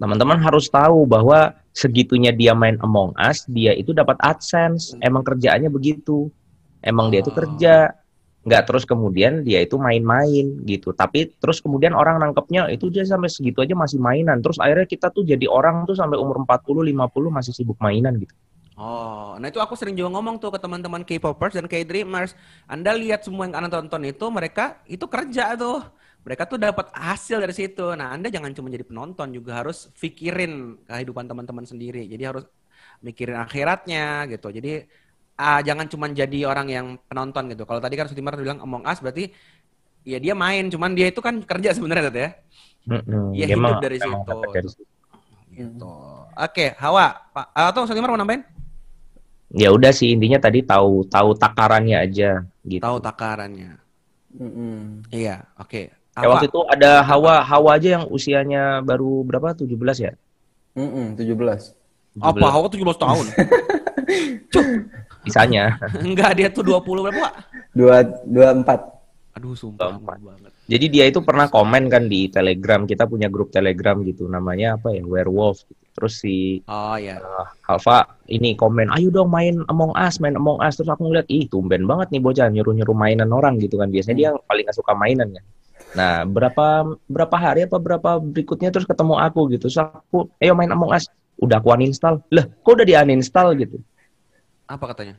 teman-teman 0.00 0.40
harus 0.40 0.66
tahu 0.66 1.04
bahwa 1.04 1.54
segitunya 1.70 2.34
dia 2.34 2.56
main 2.58 2.76
Among 2.82 3.14
Us, 3.14 3.46
dia 3.46 3.70
itu 3.76 3.94
dapat 3.94 4.18
AdSense. 4.18 4.98
Emang 4.98 5.22
kerjaannya 5.22 5.70
begitu. 5.70 6.26
Emang 6.82 7.12
dia 7.12 7.20
itu 7.22 7.30
Oh. 7.30 7.38
kerja. 7.38 7.92
Nggak 8.40 8.62
terus 8.72 8.84
kemudian 8.88 9.44
dia 9.44 9.60
itu 9.60 9.76
main-main 9.76 10.64
gitu. 10.64 10.96
Tapi 10.96 11.36
terus 11.36 11.60
kemudian 11.60 11.92
orang 11.92 12.16
nangkepnya 12.16 12.72
itu 12.72 12.88
dia 12.88 13.04
sampai 13.04 13.28
segitu 13.28 13.60
aja 13.60 13.76
masih 13.76 14.00
mainan. 14.00 14.40
Terus 14.40 14.56
akhirnya 14.56 14.88
kita 14.88 15.12
tuh 15.12 15.28
jadi 15.28 15.44
orang 15.44 15.84
tuh 15.84 15.92
sampai 15.92 16.16
umur 16.16 16.40
40, 16.48 16.88
50 16.88 17.28
masih 17.28 17.52
sibuk 17.52 17.76
mainan 17.84 18.16
gitu. 18.16 18.32
Oh, 18.80 19.36
nah 19.36 19.52
itu 19.52 19.60
aku 19.60 19.76
sering 19.76 19.92
juga 19.92 20.08
ngomong 20.16 20.40
tuh 20.40 20.48
ke 20.48 20.56
teman-teman 20.56 21.04
K-popers 21.04 21.52
dan 21.52 21.68
K-dreamers. 21.68 22.32
Anda 22.64 22.96
lihat 22.96 23.28
semua 23.28 23.44
yang 23.44 23.60
Anda 23.60 23.68
tonton 23.68 24.08
itu 24.08 24.24
mereka 24.32 24.80
itu 24.88 25.04
kerja 25.04 25.52
tuh. 25.52 25.84
Mereka 26.24 26.48
tuh 26.48 26.56
dapat 26.56 26.88
hasil 26.96 27.44
dari 27.44 27.52
situ. 27.52 27.92
Nah, 27.92 28.16
Anda 28.16 28.32
jangan 28.32 28.56
cuma 28.56 28.72
jadi 28.72 28.84
penonton, 28.88 29.36
juga 29.36 29.60
harus 29.60 29.92
pikirin 30.00 30.80
kehidupan 30.88 31.28
teman-teman 31.28 31.68
sendiri. 31.68 32.08
Jadi 32.08 32.24
harus 32.24 32.44
mikirin 33.04 33.36
akhiratnya 33.36 34.28
gitu. 34.32 34.48
Jadi 34.48 34.88
ah, 35.40 35.60
jangan 35.64 35.88
cuma 35.88 36.06
jadi 36.12 36.44
orang 36.44 36.68
yang 36.68 36.86
penonton 37.08 37.48
gitu. 37.56 37.64
Kalau 37.64 37.80
tadi 37.80 37.96
kan 37.96 38.06
Sutimar 38.12 38.36
bilang 38.36 38.60
Among 38.60 38.84
Us 38.84 39.00
berarti 39.00 39.32
ya 40.04 40.20
dia 40.20 40.36
main, 40.36 40.68
cuman 40.68 40.92
dia 40.92 41.08
itu 41.08 41.24
kan 41.24 41.40
kerja 41.40 41.72
sebenarnya 41.72 42.12
ya. 42.12 42.30
Iya, 43.32 43.44
Dia 43.48 43.56
hidup 43.56 43.80
dari 43.80 43.96
emang 44.00 44.24
situ. 44.24 44.40
dari 44.52 44.68
situ. 44.68 44.84
Gitu. 45.50 45.94
Oke, 46.36 46.66
Hawa, 46.76 47.16
Pak 47.32 47.46
atau 47.52 47.88
Sutimar 47.88 48.12
mau 48.12 48.20
nambahin? 48.20 48.44
Ya 49.50 49.74
udah 49.74 49.90
sih 49.90 50.14
intinya 50.14 50.38
tadi 50.38 50.62
tahu 50.62 51.02
tahu 51.10 51.34
takarannya 51.34 51.98
aja 51.98 52.46
gitu. 52.62 52.78
Tahu 52.78 53.02
takarannya. 53.02 53.82
Mm-mm. 54.30 55.02
Iya, 55.10 55.42
oke. 55.58 55.90
Ya, 55.90 56.26
waktu 56.30 56.46
itu 56.46 56.60
ada 56.70 57.02
Hawa 57.02 57.42
Hawa 57.42 57.80
aja 57.80 57.98
yang 57.98 58.04
usianya 58.06 58.78
baru 58.84 59.26
berapa? 59.26 59.50
17 59.56 59.74
ya? 59.98 60.12
Mm-mm, 60.78 61.18
17. 61.18 61.74
Apa? 62.22 62.46
Hawa 62.46 62.70
17 62.70 62.78
tahun? 62.94 63.26
Bisanya. 65.24 65.76
Enggak, 66.06 66.36
dia 66.38 66.48
tuh 66.48 66.64
20 66.64 67.04
berapa, 67.06 67.20
Pak? 67.28 67.32
Dua, 67.76 68.02
dua 68.24 68.48
empat. 68.56 68.80
Aduh, 69.38 69.54
sumpah. 69.54 69.94
24. 69.94 70.00
lama 70.00 70.14
banget. 70.34 70.50
Jadi 70.70 70.86
dia 70.90 71.04
itu 71.06 71.18
pernah 71.22 71.46
komen 71.46 71.86
kan 71.90 72.06
di 72.10 72.26
Telegram. 72.30 72.82
Kita 72.86 73.06
punya 73.06 73.26
grup 73.30 73.50
Telegram 73.54 73.98
gitu. 74.02 74.26
Namanya 74.26 74.78
apa 74.78 74.94
ya? 74.94 75.02
Werewolf. 75.02 75.66
gitu. 75.66 75.78
Terus 75.90 76.14
si 76.22 76.62
Oh, 76.70 76.94
iya. 76.96 77.18
uh, 77.18 77.46
Alfa 77.66 78.06
ini 78.30 78.54
komen, 78.54 78.94
ayo 78.94 79.10
dong 79.10 79.28
main 79.28 79.60
Among 79.66 79.90
Us, 79.98 80.22
main 80.22 80.38
Among 80.38 80.62
Us. 80.62 80.78
Terus 80.78 80.90
aku 80.90 81.10
ngeliat, 81.10 81.26
ih 81.26 81.50
tumben 81.50 81.84
banget 81.84 82.14
nih 82.14 82.22
bocah 82.22 82.46
nyuruh-nyuruh 82.50 82.94
mainan 82.94 83.30
orang 83.34 83.58
gitu 83.58 83.78
kan. 83.78 83.90
Biasanya 83.90 84.16
dia 84.16 84.26
yang 84.32 84.38
paling 84.46 84.64
gak 84.70 84.78
suka 84.78 84.92
mainan 84.94 85.34
kan. 85.34 85.44
Nah, 85.90 86.14
berapa 86.22 86.86
berapa 87.10 87.36
hari 87.36 87.66
apa 87.66 87.82
berapa 87.82 88.22
berikutnya 88.22 88.70
terus 88.70 88.86
ketemu 88.86 89.18
aku 89.18 89.50
gitu. 89.50 89.66
Terus 89.66 89.78
aku, 89.82 90.30
ayo 90.38 90.54
main 90.54 90.70
Among 90.70 90.94
Us. 90.94 91.10
Udah 91.42 91.58
aku 91.58 91.74
uninstall. 91.74 92.22
Lah, 92.30 92.46
kok 92.46 92.70
udah 92.78 92.86
di 92.86 92.94
uninstall 92.94 93.56
gitu? 93.58 93.80
Apa 94.70 94.94
katanya? 94.94 95.18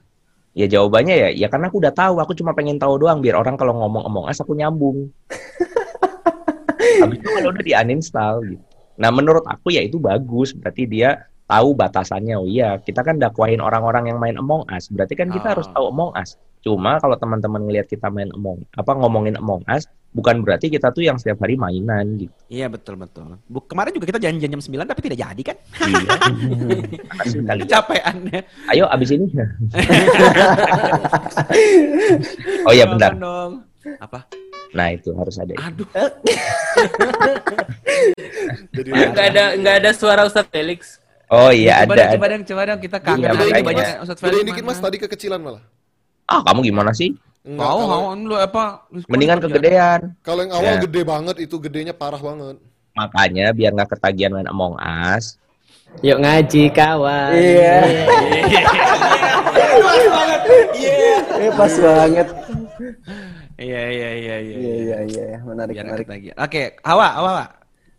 Ya 0.51 0.67
jawabannya 0.67 1.15
ya, 1.15 1.29
ya 1.31 1.47
karena 1.47 1.67
aku 1.67 1.79
udah 1.79 1.91
tahu, 1.91 2.19
aku 2.19 2.35
cuma 2.35 2.51
pengen 2.51 2.75
tahu 2.75 2.99
doang 2.99 3.19
biar 3.19 3.39
orang 3.39 3.55
kalau 3.55 3.71
ngomong 3.75 4.03
Among 4.03 4.25
Us 4.27 4.39
aku 4.39 4.55
nyambung. 4.55 5.11
Habis 7.03 7.17
itu 7.19 7.27
kalau 7.29 7.49
udah 7.51 7.63
di 7.63 7.73
uninstall 7.75 8.35
gitu. 8.47 8.63
Nah 8.99 9.09
menurut 9.11 9.43
aku 9.47 9.71
ya 9.71 9.79
itu 9.79 9.95
bagus, 9.95 10.51
berarti 10.51 10.83
dia 10.87 11.23
tahu 11.47 11.71
batasannya. 11.71 12.35
Oh 12.35 12.47
iya, 12.47 12.79
kita 12.79 13.03
kan 13.03 13.15
dakwain 13.15 13.59
orang-orang 13.59 14.11
yang 14.11 14.19
main 14.19 14.35
Among 14.35 14.67
Us. 14.67 14.91
Berarti 14.91 15.15
kan 15.15 15.31
kita 15.31 15.51
Oh. 15.51 15.53
harus 15.55 15.67
tahu 15.71 15.85
Among 15.87 16.11
Us. 16.15 16.35
Cuma 16.61 16.99
kalau 16.99 17.15
teman-teman 17.15 17.63
ngelihat 17.67 17.87
kita 17.87 18.11
main 18.11 18.31
Among 18.35 18.63
apa 18.75 18.91
ngomongin 18.91 19.39
Among 19.39 19.63
Us, 19.67 19.87
bukan 20.11 20.43
berarti 20.43 20.67
kita 20.67 20.91
tuh 20.91 21.01
yang 21.01 21.15
setiap 21.15 21.39
hari 21.39 21.55
mainan 21.55 22.19
gitu. 22.19 22.35
Iya 22.51 22.67
betul 22.67 22.99
betul. 22.99 23.39
Bu, 23.47 23.63
kemarin 23.63 23.95
juga 23.95 24.11
kita 24.11 24.19
janjian 24.19 24.51
jam 24.51 24.59
9 24.59 24.83
tapi 24.83 25.01
tidak 25.07 25.19
jadi 25.23 25.41
kan? 25.41 25.57
Iya. 25.87 26.03
Makasih 27.15 27.39
kali. 27.47 27.59
Kecapeannya. 27.63 28.39
Ayo 28.67 28.85
abis 28.91 29.09
ini. 29.15 29.25
oh 32.67 32.73
iya 32.75 32.85
bentar. 32.87 33.11
Tolong 33.15 33.23
dong. 33.23 33.51
Apa? 33.97 34.19
Nah 34.71 34.87
itu 34.91 35.11
harus 35.15 35.35
ada. 35.35 35.53
Aduh. 35.59 35.87
Jadi 38.71 38.89
Nggak 38.89 39.25
ada 39.35 39.43
nggak 39.59 39.75
ada 39.83 39.89
suara 39.91 40.21
Ustadz 40.23 40.51
Felix. 40.51 40.99
Oh 41.31 41.47
iya 41.47 41.87
coba 41.87 41.95
ada. 41.95 42.03
dong, 42.03 42.11
coba 42.19 42.25
dong, 42.27 42.43
coba 42.43 42.61
dong 42.67 42.79
kita 42.83 42.97
kangen 42.99 43.23
Iya, 43.23 43.29
hari 43.31 43.39
ini 43.39 43.51
makanya. 43.63 43.67
banyak 43.71 43.87
Ustadz 44.03 44.19
Felix 44.19 44.35
gedein 44.35 44.47
dikit 44.51 44.63
mas, 44.67 44.79
tadi 44.79 44.97
kekecilan 44.99 45.39
malah. 45.39 45.63
Ah 46.27 46.41
kamu 46.43 46.59
gimana 46.67 46.91
sih? 46.91 47.15
Enggak, 47.41 47.57
Mau, 47.65 47.77
kalau, 47.79 47.97
mau 48.07 48.13
lu 48.13 48.35
apa? 48.35 48.63
Mendingan 49.09 49.41
kegedean. 49.41 49.99
kalau 50.21 50.45
yang 50.45 50.53
awal 50.53 50.77
Ya. 50.77 50.81
gede 50.85 51.01
banget 51.01 51.35
itu 51.41 51.55
gedenya 51.57 51.89
parah 51.91 52.21
banget. 52.21 52.61
Makanya 52.93 53.49
biar 53.49 53.73
nggak 53.73 53.89
ketagihan 53.91 54.29
main 54.31 54.45
Among 54.45 54.77
Us. 54.77 55.41
Yuk 55.99 56.21
ngaji 56.21 56.69
kawan. 56.69 57.33
Iya. 57.33 57.77
Eh, 61.33 61.51
pas 61.51 61.73
banget. 61.73 62.27
Iya 63.57 63.81
iya 63.87 64.09
iya 64.11 64.35
iya. 64.37 64.55
Iya, 64.57 64.75
iya, 64.75 64.97
iya. 65.05 65.37
Menarik, 65.41 65.73
Biar 65.73 65.85
menarik. 65.87 66.07
lagi. 66.07 66.29
Oke, 66.35 66.61
Hawa, 66.81 67.07
Hawa. 67.11 67.45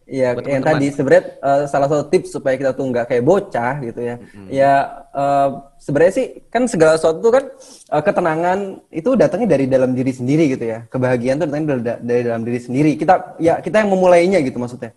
Iya, 0.03 0.35
yang 0.35 0.63
teman-teman. 0.63 0.67
tadi 0.67 0.87
sebenarnya 0.91 1.25
eh, 1.39 1.63
salah 1.71 1.89
satu 1.89 2.05
tips 2.11 2.31
supaya 2.35 2.55
kita 2.59 2.75
tuh 2.75 2.85
nggak 2.91 3.07
kayak 3.07 3.25
bocah 3.25 3.75
gitu 3.87 4.01
ya. 4.03 4.17
Ya 4.51 4.73
eh, 5.15 5.49
sebenarnya 5.79 6.15
sih 6.15 6.27
kan 6.51 6.67
segala 6.67 6.99
sesuatu 6.99 7.23
tuh 7.23 7.33
kan 7.33 7.45
eh, 7.93 8.03
ketenangan 8.03 8.59
itu 8.91 9.11
datangnya 9.15 9.49
dari 9.55 9.65
dalam 9.71 9.95
diri 9.95 10.13
sendiri 10.15 10.45
gitu 10.51 10.65
ya. 10.67 10.85
Kebahagiaan 10.91 11.39
tuh 11.39 11.47
datangnya 11.47 11.69
dari, 11.79 11.83
dari 12.03 12.23
dalam 12.27 12.43
diri 12.43 12.61
sendiri. 12.61 12.91
Kita 12.99 13.39
ya 13.39 13.63
kita 13.63 13.85
yang 13.85 13.91
memulainya 13.95 14.43
gitu 14.43 14.59
maksudnya. 14.59 14.97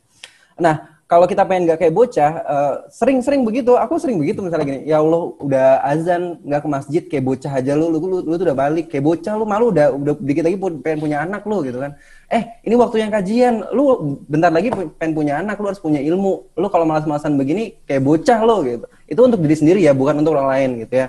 Nah, 0.56 0.95
kalau 1.06 1.30
kita 1.30 1.46
pengen 1.46 1.70
nggak 1.70 1.86
kayak 1.86 1.94
bocah, 1.94 2.32
eh, 2.42 2.74
sering-sering 2.90 3.46
begitu. 3.46 3.78
Aku 3.78 4.02
sering 4.02 4.18
begitu 4.18 4.42
misalnya 4.42 4.66
gini, 4.66 4.80
ya 4.90 5.06
Allah 5.06 5.22
udah 5.38 5.68
azan 5.86 6.42
nggak 6.42 6.62
ke 6.66 6.70
masjid 6.70 7.04
kayak 7.06 7.24
bocah 7.30 7.52
aja 7.54 7.78
lu, 7.78 7.94
lu, 7.94 8.02
lu, 8.02 8.18
lu 8.26 8.34
tuh 8.34 8.46
udah 8.50 8.58
balik 8.58 8.90
kayak 8.90 9.06
bocah 9.06 9.34
lu 9.38 9.46
malu 9.46 9.70
udah 9.70 9.94
udah 9.94 10.14
dikit 10.18 10.50
lagi 10.50 10.58
pengen 10.82 11.00
punya 11.06 11.18
anak 11.22 11.46
lu 11.46 11.62
gitu 11.62 11.78
kan. 11.78 11.94
Eh 12.26 12.58
ini 12.66 12.74
waktu 12.74 13.06
yang 13.06 13.14
kajian, 13.14 13.70
lu 13.70 14.18
bentar 14.26 14.50
lagi 14.50 14.74
pengen 14.74 15.14
punya 15.14 15.34
anak, 15.46 15.62
lu 15.62 15.70
harus 15.70 15.82
punya 15.82 16.02
ilmu. 16.02 16.58
Lu 16.58 16.68
kalau 16.74 16.90
malas-malasan 16.90 17.38
begini 17.38 17.78
kayak 17.86 18.02
bocah 18.02 18.40
lu 18.42 18.58
gitu. 18.66 18.86
Itu 19.06 19.20
untuk 19.22 19.46
diri 19.46 19.56
sendiri 19.62 19.80
ya, 19.86 19.94
bukan 19.94 20.26
untuk 20.26 20.34
orang 20.34 20.50
lain 20.58 20.70
gitu 20.90 21.06
ya. 21.06 21.08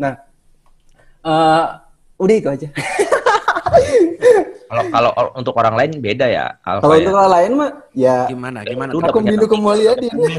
Nah, 0.00 0.12
eh 1.20 1.66
udah 2.16 2.34
itu 2.40 2.48
aja. 2.48 2.68
Kalau 4.64 4.82
kalau 4.90 5.10
untuk 5.38 5.54
orang 5.54 5.74
lain 5.78 5.90
beda 6.02 6.26
ya. 6.26 6.46
Kalau 6.64 6.80
ya. 6.82 7.04
untuk 7.04 7.14
orang 7.14 7.32
lain 7.36 7.50
mah 7.54 7.70
ya 7.94 8.16
Gimana? 8.26 8.58
Gimana? 8.66 8.90
Lu 8.90 8.98
tuh? 8.98 9.06
aku 9.12 9.18
teman 9.22 9.46
kemuliaan 9.46 9.96
gitu 10.02 10.16
ya. 10.18 10.38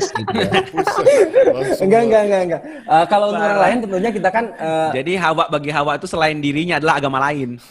Enggak 1.85 2.01
enggak 2.09 2.21
enggak 2.27 2.41
enggak. 2.49 2.61
Eh, 2.65 3.05
kalau 3.07 3.31
untuk 3.31 3.45
orang 3.45 3.61
lain 3.63 3.77
tentunya 3.85 4.09
kita 4.11 4.29
kan 4.33 4.45
eh, 4.57 4.89
Jadi 4.97 5.11
Hawa 5.15 5.43
bagi 5.47 5.69
Hawa 5.71 5.91
itu 5.95 6.07
selain 6.09 6.37
dirinya 6.41 6.75
adalah 6.81 6.99
agama 6.99 7.17
lain. 7.31 7.55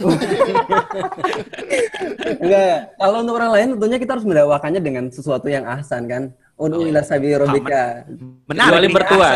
Enggak, 2.44 2.96
kalau 2.96 3.16
untuk 3.20 3.34
orang 3.36 3.52
lain 3.52 3.66
tentunya 3.76 3.98
kita 4.00 4.10
harus 4.16 4.26
mendakwakannya 4.26 4.80
dengan 4.80 5.04
sesuatu 5.12 5.46
yang 5.50 5.64
ahsan 5.68 6.08
kan. 6.08 6.22
Udu 6.54 6.86
ila 6.86 7.02
sabili 7.02 7.34
rabbika. 7.34 8.06
Benar. 8.46 8.70
Kecuali 8.70 8.86
ini 8.86 8.94
mertua. 8.94 9.28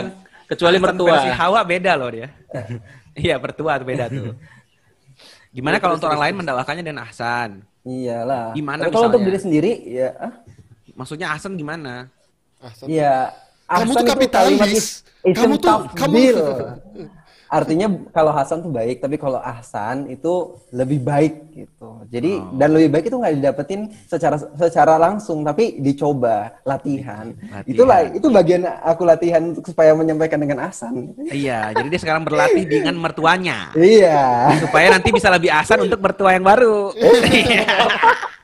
Kecuali 0.49 0.77
mertua. 0.79 1.17
Hawa 1.35 1.61
beda 1.67 1.93
loh 1.99 2.11
dia. 2.13 2.29
Iya, 3.19 3.35
mertua 3.35 3.83
beda 3.83 4.07
tuh. 4.07 4.31
Gimana 5.49 5.77
kalau 5.81 5.97
untuk 5.97 6.09
orang 6.09 6.23
lain 6.29 6.35
mendakwakannya 6.45 6.85
dengan 6.85 7.03
ahsan? 7.09 7.65
Iyalah. 7.89 8.53
Gimana 8.53 8.85
Tapi 8.85 8.93
kalau 8.93 9.09
untuk 9.09 9.23
diri 9.25 9.39
sendiri 9.41 9.73
ya 9.87 10.11
ah, 10.20 10.33
Maksudnya 10.93 11.33
ahsan 11.33 11.57
gimana? 11.57 12.12
Ahsan. 12.61 12.87
ya 12.91 13.33
Kamu 13.65 13.93
ahsan 13.93 14.03
tuh 14.03 14.07
kapitalis. 14.07 14.85
Kamu 15.25 15.55
tuh- 15.57 15.89
kamu- 15.95 16.19
Artinya 17.49 17.89
kalau 18.12 18.31
Hasan 18.31 18.61
tuh 18.61 18.69
baik, 18.69 19.01
tapi 19.01 19.16
kalau 19.16 19.41
Ahsan 19.41 20.05
itu 20.07 20.57
lebih 20.69 21.01
baik 21.01 21.35
gitu. 21.57 22.05
Jadi 22.12 22.39
Oh. 22.39 22.53
dan 22.55 22.69
lebih 22.77 22.89
baik 22.93 23.05
itu 23.09 23.16
nggak 23.16 23.35
didapetin 23.41 23.81
secara 24.05 24.37
secara 24.37 24.95
langsung, 25.01 25.41
tapi 25.43 25.81
dicoba 25.81 26.61
latihan. 26.62 27.33
Latihan. 27.33 27.65
Itulah 27.65 27.99
itu 28.12 28.29
bagian 28.29 28.62
aku 28.85 29.03
latihan 29.09 29.43
supaya 29.65 29.97
menyampaikan 29.97 30.39
dengan 30.39 30.69
Ahsan. 30.69 31.16
Iya, 31.29 31.73
jadi 31.73 31.89
dia 31.89 32.01
sekarang 32.01 32.23
berlatih 32.23 32.69
dengan 32.69 32.95
mertuanya. 33.01 33.73
Iya. 33.73 34.53
Supaya 34.61 34.93
nanti 34.93 35.09
bisa 35.09 35.33
lebih 35.33 35.49
ahsan 35.49 35.89
untuk 35.89 35.99
mertua 35.99 36.37
yang 36.37 36.45
baru. 36.45 36.93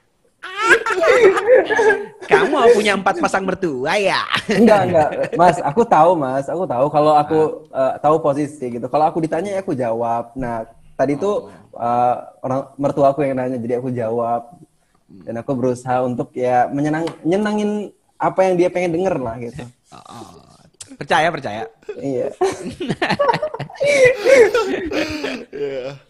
Kamu 2.30 2.46
mau 2.48 2.68
punya 2.72 2.96
empat 2.96 3.20
pasang 3.20 3.44
mertua 3.44 3.96
ya? 4.00 4.24
enggak 4.48 4.80
enggak. 4.88 5.08
Mas 5.36 5.60
aku 5.60 5.84
tahu 5.84 6.16
mas. 6.16 6.46
Aku 6.48 6.64
tahu 6.64 6.86
kalau 6.88 7.12
aku 7.16 7.40
eh, 7.68 7.94
tahu 8.00 8.16
posisi 8.20 8.80
gitu. 8.80 8.86
Kalau 8.88 9.04
aku 9.08 9.20
ditanya 9.20 9.56
ya 9.56 9.60
aku 9.60 9.76
jawab. 9.76 10.32
Nah 10.36 10.64
tadi 10.96 11.20
tuh 11.20 11.52
eh, 11.76 12.14
orang 12.40 12.60
mertua 12.80 13.12
aku 13.12 13.22
yang 13.26 13.36
nanya 13.36 13.60
jadi 13.60 13.80
aku 13.80 13.92
jawab. 13.92 14.56
Dan 15.04 15.38
aku 15.38 15.52
berusaha 15.54 16.02
untuk 16.02 16.32
ya 16.34 16.66
menyenang 16.72 17.06
nyenangin 17.22 17.92
apa 18.18 18.40
yang 18.48 18.54
dia 18.56 18.68
pengen 18.72 18.96
denger 18.96 19.16
lah 19.20 19.36
gitu. 19.36 19.62
Oh, 19.92 20.53
percaya, 20.98 21.28
percaya. 21.30 21.62
iya 21.98 22.28
Iya. 25.54 25.94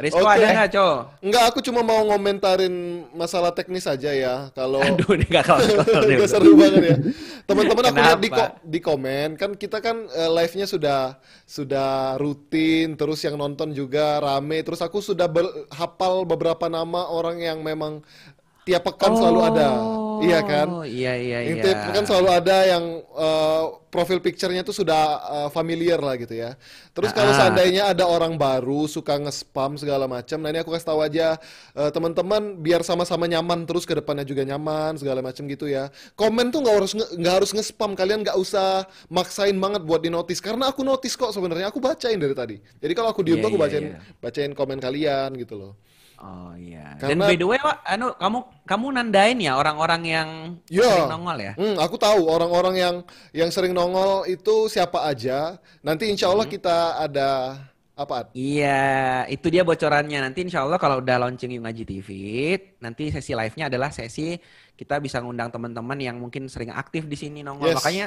Rizko 0.00 0.24
Oke. 0.24 0.34
ada 0.34 0.46
nggak, 0.50 0.68
Co? 0.72 0.88
Enggak, 1.22 1.44
aku 1.52 1.58
cuma 1.62 1.80
mau 1.80 2.00
ngomentarin 2.04 3.06
masalah 3.14 3.54
teknis 3.54 3.86
aja 3.86 4.10
ya. 4.10 4.34
Kalau 4.52 4.80
Aduh, 4.86 5.14
dia 5.20 5.28
nggak 5.28 5.44
kalau 5.46 5.62
Udah 6.04 6.28
seru 6.28 6.52
banget 6.56 6.82
ya. 6.82 6.96
Teman-teman 7.46 7.84
aku 7.86 7.98
lihat 7.98 8.20
di, 8.20 8.30
ko- 8.30 8.54
di 8.62 8.78
komen 8.80 9.28
kan 9.36 9.50
kita 9.54 9.78
kan 9.78 10.06
eh, 10.10 10.30
live-nya 10.30 10.66
sudah 10.66 11.00
sudah 11.44 12.16
rutin 12.16 12.94
terus 12.94 13.22
yang 13.22 13.36
nonton 13.36 13.70
juga 13.70 14.18
rame 14.18 14.62
terus 14.62 14.80
aku 14.80 14.98
sudah 14.98 15.26
hafal 15.70 16.22
beberapa 16.24 16.66
nama 16.66 17.06
orang 17.08 17.38
yang 17.40 17.58
memang 17.62 18.02
tiap 18.64 18.86
pekan 18.86 19.16
selalu 19.16 19.40
ada. 19.50 19.68
Iya 20.20 20.40
kan? 20.42 20.66
Oh, 20.68 20.84
iya, 20.84 21.12
iya, 21.16 21.38
Yang 21.44 21.56
iya. 21.56 21.64
tiap 21.64 21.78
pekan 21.88 22.04
selalu 22.04 22.28
ada 22.30 22.56
yang 22.64 22.84
eh, 23.00 23.62
profil 23.90 24.22
picture-nya 24.22 24.62
tuh 24.62 24.72
sudah 24.72 25.02
eh, 25.18 25.48
familiar 25.50 25.98
lah 25.98 26.14
gitu 26.14 26.32
ya. 26.32 26.54
Terus 26.90 27.10
kalau 27.10 27.32
Ah. 27.32 27.38
seandainya 27.38 27.90
ada 27.90 28.04
orang 28.04 28.36
baru 28.36 28.84
suka 28.84 29.16
nge-spam 29.16 29.74
segala 29.74 30.04
macam, 30.04 30.38
nah 30.38 30.48
ini 30.48 30.60
aku 30.60 30.70
kasih 30.70 30.88
tahu 30.88 31.00
aja 31.00 31.40
eh, 31.74 31.90
teman-teman 31.90 32.56
biar 32.56 32.80
sama-sama 32.82 33.24
nyaman 33.24 33.64
terus 33.64 33.82
ke 33.82 33.96
depannya 33.96 34.22
juga 34.22 34.44
nyaman 34.44 34.94
segala 34.96 35.20
macam 35.20 35.42
gitu 35.46 35.66
ya. 35.66 35.88
Komen 36.14 36.50
tuh 36.50 36.60
nggak 36.62 36.76
harus 36.76 36.92
nggak 36.94 37.34
harus 37.40 37.50
nge-spam, 37.50 37.96
kalian 37.96 38.22
nggak 38.22 38.36
usah 38.36 38.84
maksain 39.08 39.56
banget 39.56 39.82
buat 39.82 40.00
di 40.00 40.08
notice 40.08 40.38
karena 40.38 40.70
aku 40.70 40.84
notice 40.84 41.16
kok 41.16 41.32
sebenarnya 41.32 41.68
aku 41.68 41.80
bacain 41.80 42.16
dari 42.16 42.32
tadi. 42.32 42.56
Jadi 42.78 42.92
kalau 42.92 43.10
aku 43.10 43.24
diem 43.24 43.38
Iya, 43.38 43.42
tuh 43.42 43.48
aku 43.50 43.58
iya, 43.58 43.64
bacain 43.66 43.84
iya. 43.90 43.98
bacain 44.18 44.52
komen 44.52 44.78
kalian 44.78 45.30
gitu 45.34 45.56
loh. 45.56 45.72
Oh 46.20 46.52
iya. 46.52 47.00
Karena- 47.00 47.16
Dan 47.16 47.32
by 47.32 47.36
the 47.36 47.46
way, 47.48 47.56
Wak, 47.58 47.80
anu 47.82 48.12
kamu 48.12 48.38
kamu 48.68 48.86
nandain 48.92 49.38
ya 49.40 49.56
orang-orang 49.56 50.02
yang 50.04 50.28
Ya. 50.68 50.84
sering 50.84 51.08
nongol 51.08 51.38
ya? 51.40 51.52
Hmm, 51.56 51.76
aku 51.80 51.96
tahu 51.96 52.28
orang-orang 52.28 52.74
yang 52.76 52.94
yang 53.32 53.48
sering 53.48 53.72
nongol 53.72 54.28
itu 54.28 54.68
siapa 54.68 55.08
aja. 55.08 55.56
Nanti 55.80 56.12
insya 56.12 56.28
Allah 56.28 56.44
Hmm. 56.44 56.54
kita 56.54 56.76
ada 57.00 57.28
apa? 57.96 58.28
Iya, 58.32 59.24
itu 59.28 59.48
dia 59.48 59.64
bocorannya. 59.64 60.20
Nanti 60.20 60.44
insya 60.44 60.60
Allah 60.60 60.76
kalau 60.76 61.00
udah 61.00 61.16
launching 61.20 61.56
Yung 61.56 61.64
Ngaji 61.64 61.84
TV, 61.84 62.08
nanti 62.78 63.08
sesi 63.08 63.32
live-nya 63.32 63.72
adalah 63.72 63.88
sesi 63.88 64.36
kita 64.72 65.00
bisa 65.00 65.20
ngundang 65.20 65.48
teman-teman 65.48 65.96
yang 65.96 66.16
mungkin 66.16 66.48
sering 66.48 66.68
aktif 66.68 67.08
di 67.08 67.16
sini 67.16 67.40
nongol. 67.40 67.72
Yes. 67.72 67.80
Makanya 67.80 68.06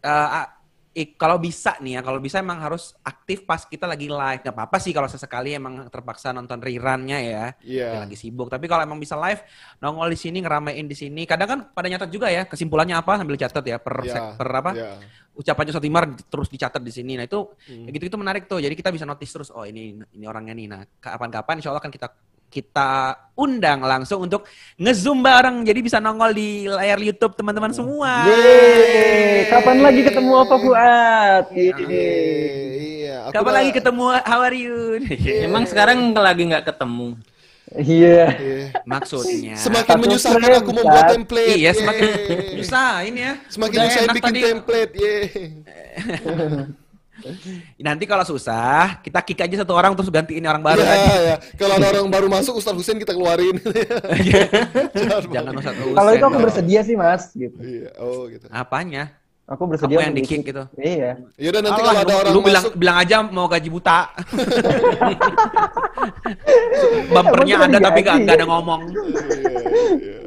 eh, 0.00 0.08
ah, 0.08 0.48
ik- 0.92 1.16
kalau 1.16 1.36
bisa 1.36 1.76
nih 1.80 1.96
ya, 1.96 2.00
kalau 2.00 2.20
bisa 2.20 2.38
emang 2.38 2.60
harus 2.60 2.92
aktif 3.00 3.42
pas 3.42 3.64
kita 3.64 3.84
lagi 3.84 4.06
live. 4.06 4.40
Gak 4.40 4.52
apa-apa 4.52 4.76
sih 4.76 4.92
kalau 4.92 5.08
sesekali 5.08 5.52
emang 5.52 5.88
terpaksa 5.88 6.30
nonton 6.30 6.60
rerunnya 6.60 7.18
ya, 7.18 7.44
Iya. 7.60 7.86
yang 7.96 8.02
lagi 8.04 8.16
sibuk. 8.16 8.48
Tapi 8.48 8.68
kalau 8.68 8.84
emang 8.84 9.00
bisa 9.00 9.16
live, 9.16 9.40
nongol 9.80 10.12
di 10.12 10.18
sini, 10.20 10.38
ngeramein 10.40 10.84
di 10.84 10.94
sini. 10.94 11.24
Kadang 11.24 11.48
kan 11.48 11.58
pada 11.72 11.88
nyatet 11.88 12.12
juga 12.12 12.28
ya, 12.28 12.44
kesimpulannya 12.44 12.94
apa 12.94 13.18
sambil 13.18 13.36
catat 13.36 13.64
ya 13.64 13.76
per, 13.80 13.96
Iya, 14.04 14.12
sek- 14.12 14.30
per 14.36 14.48
apa? 14.52 14.72
iya. 14.76 14.90
ucapan 15.32 15.64
Ustadz 15.64 15.88
Imar 15.88 16.04
terus 16.28 16.52
dicatat 16.52 16.84
di 16.84 16.92
sini. 16.92 17.16
Nah 17.16 17.24
itu 17.24 17.40
Hmm. 17.64 17.88
ya 17.88 17.90
gitu-gitu 17.90 18.20
menarik 18.20 18.44
tuh. 18.44 18.60
Jadi 18.60 18.76
kita 18.76 18.92
bisa 18.92 19.08
notice 19.08 19.32
terus 19.32 19.48
oh 19.48 19.64
ini 19.64 19.96
ini 20.12 20.24
orangnya 20.28 20.52
nih. 20.52 20.66
Nah 20.68 20.84
kapan-kapan 21.00 21.56
insya 21.56 21.72
Allah 21.72 21.80
akan 21.80 21.88
kita 21.88 22.12
kita 22.52 23.16
undang 23.32 23.80
langsung 23.80 24.22
untuk 24.22 24.44
ngezoom 24.76 25.18
bareng. 25.18 25.64
Jadi 25.64 25.80
bisa 25.80 25.96
nongol 25.96 26.30
di 26.30 26.68
layar 26.68 27.00
YouTube 27.00 27.32
teman-teman 27.32 27.72
semua. 27.72 28.28
Yeay, 28.28 29.48
kapan 29.48 29.80
lagi 29.80 30.00
ketemu 30.04 30.32
apa 30.36 30.54
Fuad 30.54 31.44
Eh, 31.50 31.72
iya. 33.00 33.16
aku 33.24 33.32
Kapan 33.32 33.52
lagi 33.56 33.70
ketemu 33.72 34.04
How 34.20 34.40
are 34.42 34.52
you? 34.52 35.00
Emang 35.40 35.64
sekarang 35.64 36.12
lagi 36.12 36.44
nggak 36.44 36.68
ketemu. 36.68 37.16
Iya. 37.72 38.36
Iya. 38.36 38.64
Maksudnya. 38.84 39.56
Semakin 39.56 39.88
Satu 39.88 40.02
menyusahkan 40.04 40.44
frame, 40.44 40.60
aku 40.60 40.70
membuat 40.76 41.02
Sat. 41.02 41.10
template. 41.16 41.56
Iya, 41.56 41.70
semakin 41.72 42.04
susah 42.60 42.92
ini 43.02 43.20
ya. 43.22 43.32
Semakin 43.48 43.72
Udah 43.72 43.84
nyusahin 43.88 44.04
enak 44.04 44.14
bikin 44.14 44.28
tadi. 44.28 44.40
template. 44.44 44.92
Yeay. 44.92 45.24
Nanti 47.78 48.04
kalau 48.04 48.22
susah, 48.22 49.00
kita 49.00 49.18
kick 49.22 49.40
aja 49.40 49.62
satu 49.62 49.72
orang 49.72 49.94
terus 49.94 50.08
gantiin 50.08 50.44
orang 50.46 50.62
baru 50.62 50.82
Iya, 50.82 50.92
aja. 50.92 51.14
ya. 51.22 51.36
Kalau 51.56 51.74
ada 51.78 51.86
orang 51.92 52.08
baru 52.10 52.26
masuk, 52.30 52.58
Ustaz 52.58 52.74
Husain 52.74 52.98
kita 52.98 53.12
keluarin. 53.12 53.58
Jangan 55.34 55.52
usah 55.58 55.72
Kalau 55.72 56.10
itu 56.14 56.24
aku 56.24 56.38
bersedia 56.38 56.80
sih 56.82 56.94
mas, 56.94 57.30
gitu. 57.32 57.56
Iya, 57.58 57.90
oh 57.98 58.26
gitu. 58.26 58.46
Apanya? 58.48 59.10
Aku 59.50 59.66
bersedia. 59.66 59.98
Aku 59.98 60.02
yang 60.06 60.14
ikut. 60.16 60.42
gitu. 60.46 60.62
Iya. 60.78 61.18
Yaudah 61.36 61.60
nanti 61.60 61.80
Alah, 61.82 61.92
kalau 61.92 62.02
ada 62.06 62.14
lu, 62.14 62.20
orang 62.22 62.32
lu 62.32 62.40
bilang 62.40 62.64
masuk, 62.64 62.74
bilang 62.78 62.96
aja 63.02 63.16
mau 63.26 63.46
gaji 63.50 63.68
buta. 63.68 64.00
Bumpernya 67.12 67.56
ada 67.66 67.78
tapi 67.82 68.00
gak, 68.00 68.16
nggak 68.24 68.36
ada 68.38 68.46
ngomong. 68.48 68.80
Iya, 68.88 69.02
iya. 69.98 70.21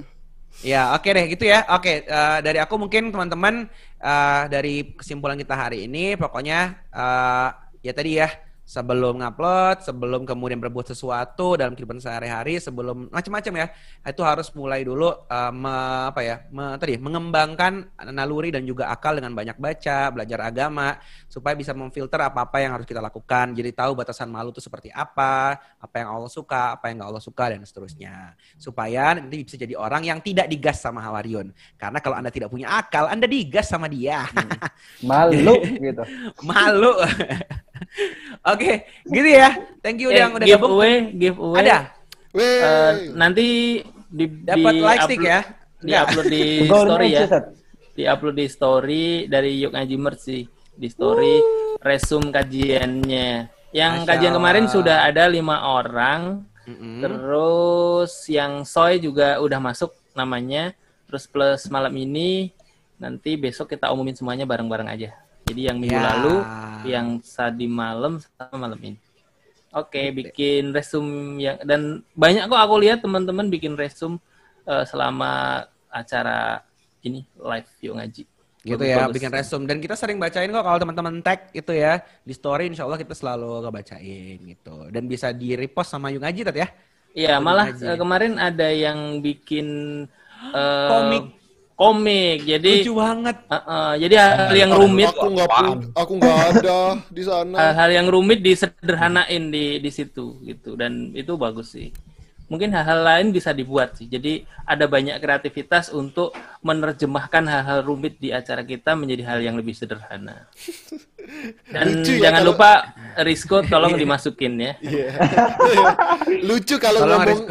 Ya, 0.65 0.97
oke 0.97 1.09
deh 1.13 1.25
gitu 1.29 1.45
ya. 1.45 1.61
Oke, 1.77 2.01
eh, 2.09 2.37
dari 2.41 2.57
aku 2.57 2.73
mungkin 2.81 3.13
teman-teman 3.13 3.69
eh, 4.01 4.43
dari 4.49 4.97
kesimpulan 4.97 5.37
kita 5.37 5.53
hari 5.53 5.85
ini 5.85 6.17
pokoknya 6.17 6.73
eh, 6.89 7.47
ya 7.85 7.93
tadi 7.93 8.17
ya 8.17 8.27
sebelum 8.65 9.21
ngupload, 9.21 9.85
sebelum 9.85 10.25
kemudian 10.25 10.57
berbuat 10.57 10.89
sesuatu 10.89 11.53
dalam 11.53 11.77
kehidupan 11.77 12.01
sehari-hari, 12.01 12.57
sebelum 12.57 13.13
macam-macam 13.13 13.53
ya, 13.61 13.67
itu 14.09 14.21
harus 14.25 14.49
mulai 14.57 14.81
dulu 14.81 15.13
eh, 15.29 15.51
me- 15.53 16.09
apa 16.09 16.21
ya, 16.25 16.35
me- 16.49 16.73
tadi 16.81 16.97
mengembangkan 16.97 17.85
naluri 18.09 18.49
dan 18.49 18.65
juga 18.65 18.89
akal 18.89 19.21
dengan 19.21 19.37
banyak 19.37 19.61
baca, 19.61 20.09
belajar 20.09 20.39
agama 20.49 20.97
supaya 21.35 21.51
bisa 21.51 21.75
memfilter 21.75 22.15
apa-apa 22.15 22.63
yang 22.63 22.71
harus 22.79 22.87
kita 22.87 23.03
lakukan. 23.03 23.51
Jadi 23.51 23.75
tahu 23.75 23.91
batasan 23.91 24.31
malu 24.31 24.55
itu 24.55 24.63
seperti 24.63 24.87
apa, 24.87 25.59
apa 25.59 25.95
yang 25.99 26.15
Allah 26.15 26.31
suka, 26.31 26.79
apa 26.79 26.87
yang 26.87 27.03
nggak 27.03 27.09
Allah 27.11 27.19
suka 27.19 27.51
dan 27.51 27.59
seterusnya. 27.67 28.39
Supaya 28.55 29.19
nanti 29.19 29.43
bisa 29.43 29.59
jadi 29.59 29.75
orang 29.75 30.07
yang 30.07 30.23
tidak 30.23 30.47
digas 30.47 30.79
sama 30.79 31.03
Hawarion. 31.03 31.51
Karena 31.75 31.99
kalau 31.99 32.15
Anda 32.15 32.31
tidak 32.31 32.55
punya 32.55 32.71
akal, 32.71 33.11
Anda 33.11 33.27
digas 33.27 33.67
sama 33.67 33.91
dia. 33.91 34.23
Malu 35.03 35.59
gitu. 35.75 36.03
Malu. 36.47 36.95
Oke, 38.55 38.87
gitu 39.03 39.27
ya. 39.27 39.51
Thank 39.83 40.07
you 40.07 40.15
Eh, 40.15 40.23
yang 40.23 40.31
udah 40.31 40.47
gabung. 40.47 40.79
giveaway, 40.79 40.95
giveaway. 41.19 41.59
Ada. 41.67 41.77
Eh, 42.31 42.91
nanti 43.11 43.47
di 44.07 44.25
Dapat 44.39 44.71
di 44.71 44.79
like 44.79 45.03
stick 45.03 45.19
ya? 45.19 45.39
Di 45.83 45.91
upload 45.91 46.25
di 46.31 46.43
story 46.63 47.07
ya. 47.11 47.27
Di 47.91 48.03
upload 48.07 48.35
di 48.39 48.47
story 48.47 49.05
dari 49.27 49.59
Yuk 49.59 49.75
Ngaji 49.75 49.95
Merch 49.99 50.23
sih. 50.23 50.54
Di 50.75 50.87
story 50.87 51.39
resume 51.79 52.31
kajiannya. 52.31 53.29
Yang 53.75 53.93
Masya 54.03 54.07
kajian 54.07 54.33
kemarin 54.35 54.65
Allah. 54.67 54.75
sudah 54.75 54.97
ada 55.03 55.23
lima 55.27 55.55
orang. 55.67 56.43
Mm-mm. 56.65 57.03
Terus 57.03 58.11
yang 58.27 58.63
Soy 58.63 58.97
juga 58.99 59.37
udah 59.39 59.59
masuk 59.59 59.91
namanya. 60.15 60.71
Terus 61.05 61.27
plus 61.27 61.67
malam 61.69 61.93
ini 61.93 62.49
nanti 62.95 63.35
besok 63.35 63.75
kita 63.75 63.91
umumin 63.91 64.15
semuanya 64.15 64.47
bareng-bareng 64.47 64.87
aja. 64.87 65.11
Jadi 65.45 65.61
yang 65.69 65.77
minggu 65.77 65.93
Ya. 65.93 66.17
lalu, 66.17 66.35
yang 66.89 67.07
tadi 67.21 67.69
malam 67.69 68.17
sama 68.17 68.65
malam 68.65 68.79
ini. 68.81 68.97
Oke, 69.75 70.09
bikin 70.09 70.71
resume 70.71 71.37
yang 71.37 71.59
dan 71.61 72.01
banyak 72.15 72.47
kok 72.47 72.57
aku 72.57 72.75
lihat 72.79 73.03
teman-teman 73.03 73.51
bikin 73.51 73.75
resume 73.75 74.17
eh, 74.65 74.81
selama 74.87 75.61
acara 75.91 76.63
ini 77.03 77.21
live 77.37 77.69
yuk 77.83 77.93
ngaji. 77.99 78.23
Gitu 78.65 78.81
Bagus, 78.81 78.89
ya 78.91 78.97
bagus. 78.99 79.13
bikin 79.13 79.31
resume 79.31 79.65
dan 79.69 79.77
kita 79.77 79.93
sering 79.93 80.17
bacain 80.17 80.49
kok 80.49 80.65
kalau 80.65 80.79
teman-teman 80.81 81.21
tag 81.21 81.53
itu 81.53 81.71
ya 81.71 81.93
di 82.25 82.33
story 82.33 82.65
insya 82.65 82.83
Allah 82.83 82.97
kita 82.97 83.13
selalu 83.13 83.61
ngebacain 83.63 84.37
gitu 84.43 84.75
dan 84.89 85.03
bisa 85.05 85.29
di 85.31 85.53
repost 85.53 85.93
sama 85.93 86.09
Yung 86.09 86.25
Aji 86.25 86.41
Tat 86.41 86.57
ya 86.57 86.67
Iya, 87.15 87.39
malah 87.39 87.71
Ngaji. 87.71 87.85
eh, 87.87 87.95
kemarin 87.95 88.33
ada 88.37 88.67
yang 88.67 89.23
bikin 89.23 89.67
eh, 90.51 90.89
Komik. 90.91 91.23
komik. 91.75 92.39
Jadi 92.43 92.71
lucu 92.83 92.93
banget 92.95 93.37
eh, 93.47 93.55
eh, 93.55 93.91
jadi 94.03 94.15
hal 94.19 94.55
yang 94.55 94.71
rumit 94.73 95.09
Aku 95.11 95.27
nggak 95.31 95.49
aku 95.93 96.13
nggak 96.19 96.37
ada 96.51 96.77
di 97.07 97.23
sana. 97.23 97.55
hal-hal 97.55 97.89
yang 97.91 98.07
rumit 98.11 98.39
disederhanain 98.43 99.43
di 99.47 99.79
di 99.79 99.91
situ 99.91 100.39
gitu 100.43 100.75
dan 100.75 101.11
itu 101.15 101.35
bagus 101.35 101.71
sih. 101.71 101.91
Mungkin 102.45 102.69
hal-hal 102.69 103.01
lain 103.01 103.27
bisa 103.33 103.49
dibuat 103.51 103.97
sih. 103.97 104.05
Jadi 104.05 104.45
ada 104.65 104.85
banyak 104.85 105.17
kreativitas 105.17 105.89
untuk 105.89 106.29
menerjemahkan 106.61 107.41
hal-hal 107.41 107.81
rumit 107.81 108.21
di 108.21 108.29
acara 108.29 108.61
kita 108.61 108.93
menjadi 108.93 109.25
hal 109.25 109.39
yang 109.41 109.57
lebih 109.57 109.73
sederhana. 109.73 110.45
Dan 111.73 112.05
Lucu 112.05 112.21
ya 112.21 112.29
jangan 112.29 112.41
kalau- 112.45 112.53
lupa 112.53 112.71
Risco 113.25 113.57
tolong 113.65 113.97
dimasukin 114.01 114.53
ya. 114.61 114.73
Iya. 114.77 115.09
Lucu 116.47 116.77
kalau 116.77 117.01
Tolong, 117.01 117.17
ngomong 117.25 117.41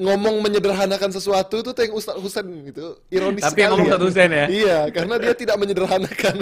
ngomong 0.00 0.36
menyederhanakan 0.40 1.12
sesuatu 1.12 1.60
tuh 1.60 1.76
yang 1.76 1.92
Ustaz 1.92 2.16
Husain 2.16 2.48
gitu. 2.64 2.96
Ironis 3.12 3.44
Tapi 3.44 3.60
yang 3.60 3.76
sekali 3.76 3.84
ngomong 3.84 3.88
Ustaz 3.92 4.02
Husain 4.08 4.32
ya? 4.32 4.46
Iya, 4.48 4.78
karena 4.88 5.14
dia 5.20 5.34
tidak 5.36 5.56
menyederhanakan. 5.60 6.34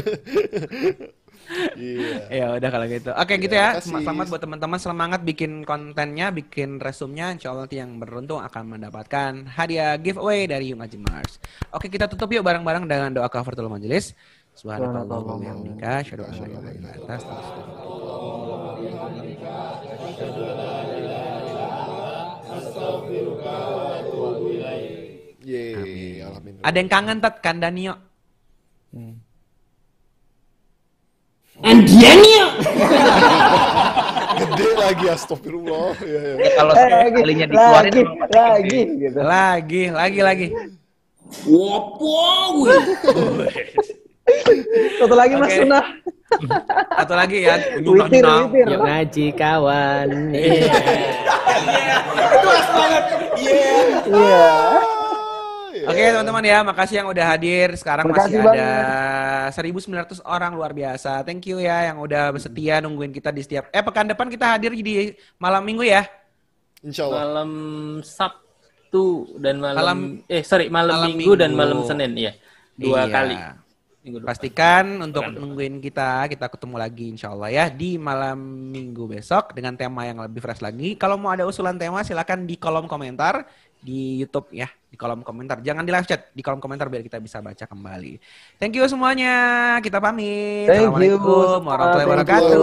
Iya. 1.77 2.19
ya 2.29 2.47
udah 2.61 2.69
kalau 2.69 2.87
gitu. 2.87 3.11
Oke 3.17 3.35
gitu 3.41 3.55
ya. 3.57 3.77
Makasih. 3.77 4.05
selamat 4.05 4.27
buat 4.29 4.43
teman-teman. 4.43 4.79
Semangat 4.79 5.21
bikin 5.25 5.65
kontennya 5.65 6.29
bikin 6.33 6.79
resumnya. 6.81 7.33
Insya 7.33 7.53
Allah 7.53 7.65
nanti 7.69 7.81
yang 7.81 7.97
beruntung 7.97 8.41
akan 8.45 8.79
mendapatkan 8.79 9.49
hadiah 9.53 9.97
giveaway 9.97 10.45
dari 10.45 10.73
Yung 10.73 10.85
Aji 10.85 10.99
Mars. 11.01 11.41
Oke 11.73 11.89
kita 11.89 12.07
tutup 12.09 12.29
yuk 12.33 12.45
bareng-bareng 12.45 12.85
dengan 12.85 13.11
doa 13.15 13.29
kafaratul 13.33 13.73
majelis. 13.73 14.13
Subhanallah 14.59 15.07
wa 15.07 15.39
bihamdika 15.39 16.03
asyhadu 16.03 16.27
an 16.27 16.35
la 16.35 16.47
ilaha 16.51 16.71
illa 16.75 16.91
anta 16.99 17.15
astaghfiruka 22.59 23.57
Yeay, 25.49 26.21
alhamdulillah. 26.21 26.61
Ada 26.61 26.77
yang 26.77 26.91
kangen 26.93 27.19
tat? 27.25 27.41
Kandanio. 27.41 27.97
Gede 34.39 34.69
lagi 34.79 35.05
astagfirullah. 35.11 35.99
Iya, 35.99 36.21
iya. 36.23 36.33
Ya, 36.39 36.51
kalau 36.55 36.73
Eh, 36.73 36.87
lagi, 36.87 37.19
sekalinya 37.19 37.47
dikeluarin 37.51 37.95
lagi, 37.95 38.31
lagi, 38.31 38.81
gitu. 39.03 39.19
Lagi, 39.19 39.83
lagi, 39.91 40.21
lagi. 40.23 40.47
Satu 44.99 45.15
lagi 45.19 45.35
Mas 45.35 45.51
Oke. 45.51 45.59
Sunah. 45.65 45.85
Atau 46.95 47.15
lagi 47.17 47.39
ya. 47.43 47.57
Witir, 47.81 48.23
witir. 48.23 48.67
Yuk 48.69 48.81
ngaji 48.85 49.27
kawan. 49.35 50.09
Iya. 54.09 54.47
Oke 55.89 56.05
teman-teman 56.05 56.45
ya, 56.45 56.59
makasih 56.61 56.97
yang 57.01 57.09
udah 57.09 57.25
hadir. 57.27 57.69
Sekarang 57.75 58.05
Makasih 58.05 58.45
masih 58.45 58.61
ada 58.61 58.69
1900 59.51 60.21
orang 60.23 60.53
luar 60.53 60.73
biasa. 60.73 61.25
Thank 61.25 61.49
you 61.49 61.59
ya 61.59 61.89
yang 61.89 61.99
udah 61.99 62.29
setia 62.37 62.79
nungguin 62.79 63.09
kita 63.11 63.33
di 63.33 63.41
setiap. 63.41 63.73
Eh 63.73 63.81
pekan 63.81 64.05
depan 64.05 64.29
kita 64.29 64.53
hadir 64.53 64.77
di 64.77 65.11
malam 65.37 65.65
minggu 65.65 65.83
ya. 65.83 66.05
Insya 66.81 67.09
Allah. 67.09 67.21
Malam 67.25 67.51
Sabtu 68.03 69.05
dan 69.37 69.59
malam, 69.59 69.77
Malam- 69.79 70.05
eh 70.27 70.43
sorry 70.43 70.69
malam, 70.69 70.95
malam 70.99 71.11
minggu, 71.11 71.33
dan 71.35 71.51
Minggu. 71.51 71.61
malam 71.65 71.79
Senin 71.83 72.13
ya. 72.15 72.33
Dua 72.75 73.03
Iya. 73.03 73.11
kali. 73.11 73.37
Minggu 73.99 74.17
depan. 74.23 74.31
Pastikan 74.31 74.85
untuk 75.03 75.27
nungguin 75.27 75.83
kita, 75.83 76.25
kita 76.27 76.47
ketemu 76.47 76.77
lagi 76.77 77.07
insya 77.11 77.29
Allah 77.29 77.51
ya 77.51 77.67
di 77.67 77.99
malam 77.99 78.39
minggu 78.71 79.05
besok 79.05 79.53
dengan 79.53 79.75
tema 79.75 80.05
yang 80.05 80.23
lebih 80.23 80.39
fresh 80.39 80.63
lagi. 80.63 80.95
Kalau 80.95 81.19
mau 81.19 81.29
ada 81.29 81.45
usulan 81.45 81.75
tema 81.75 82.01
silakan 82.01 82.45
di 82.45 82.55
kolom 82.55 82.87
komentar 82.87 83.43
di 83.79 84.19
YouTube 84.23 84.51
ya, 84.51 84.67
di 84.89 84.97
kolom 84.99 85.23
komentar. 85.23 85.63
Jangan 85.63 85.87
di 85.87 85.93
live 85.95 86.07
chat, 86.07 86.35
di 86.35 86.43
kolom 86.43 86.59
komentar 86.59 86.91
biar 86.91 87.07
kita 87.07 87.23
bisa 87.23 87.39
baca 87.39 87.67
kembali. 87.67 88.19
Thank 88.59 88.75
you 88.79 88.89
semuanya. 88.91 89.79
Kita 89.83 90.01
pamit. 90.03 90.67
Thank 90.67 90.83
you 90.83 90.91
Assalamualaikum 90.91 91.63
warahmatullahi 91.63 92.09
wabarakatuh. 92.09 92.59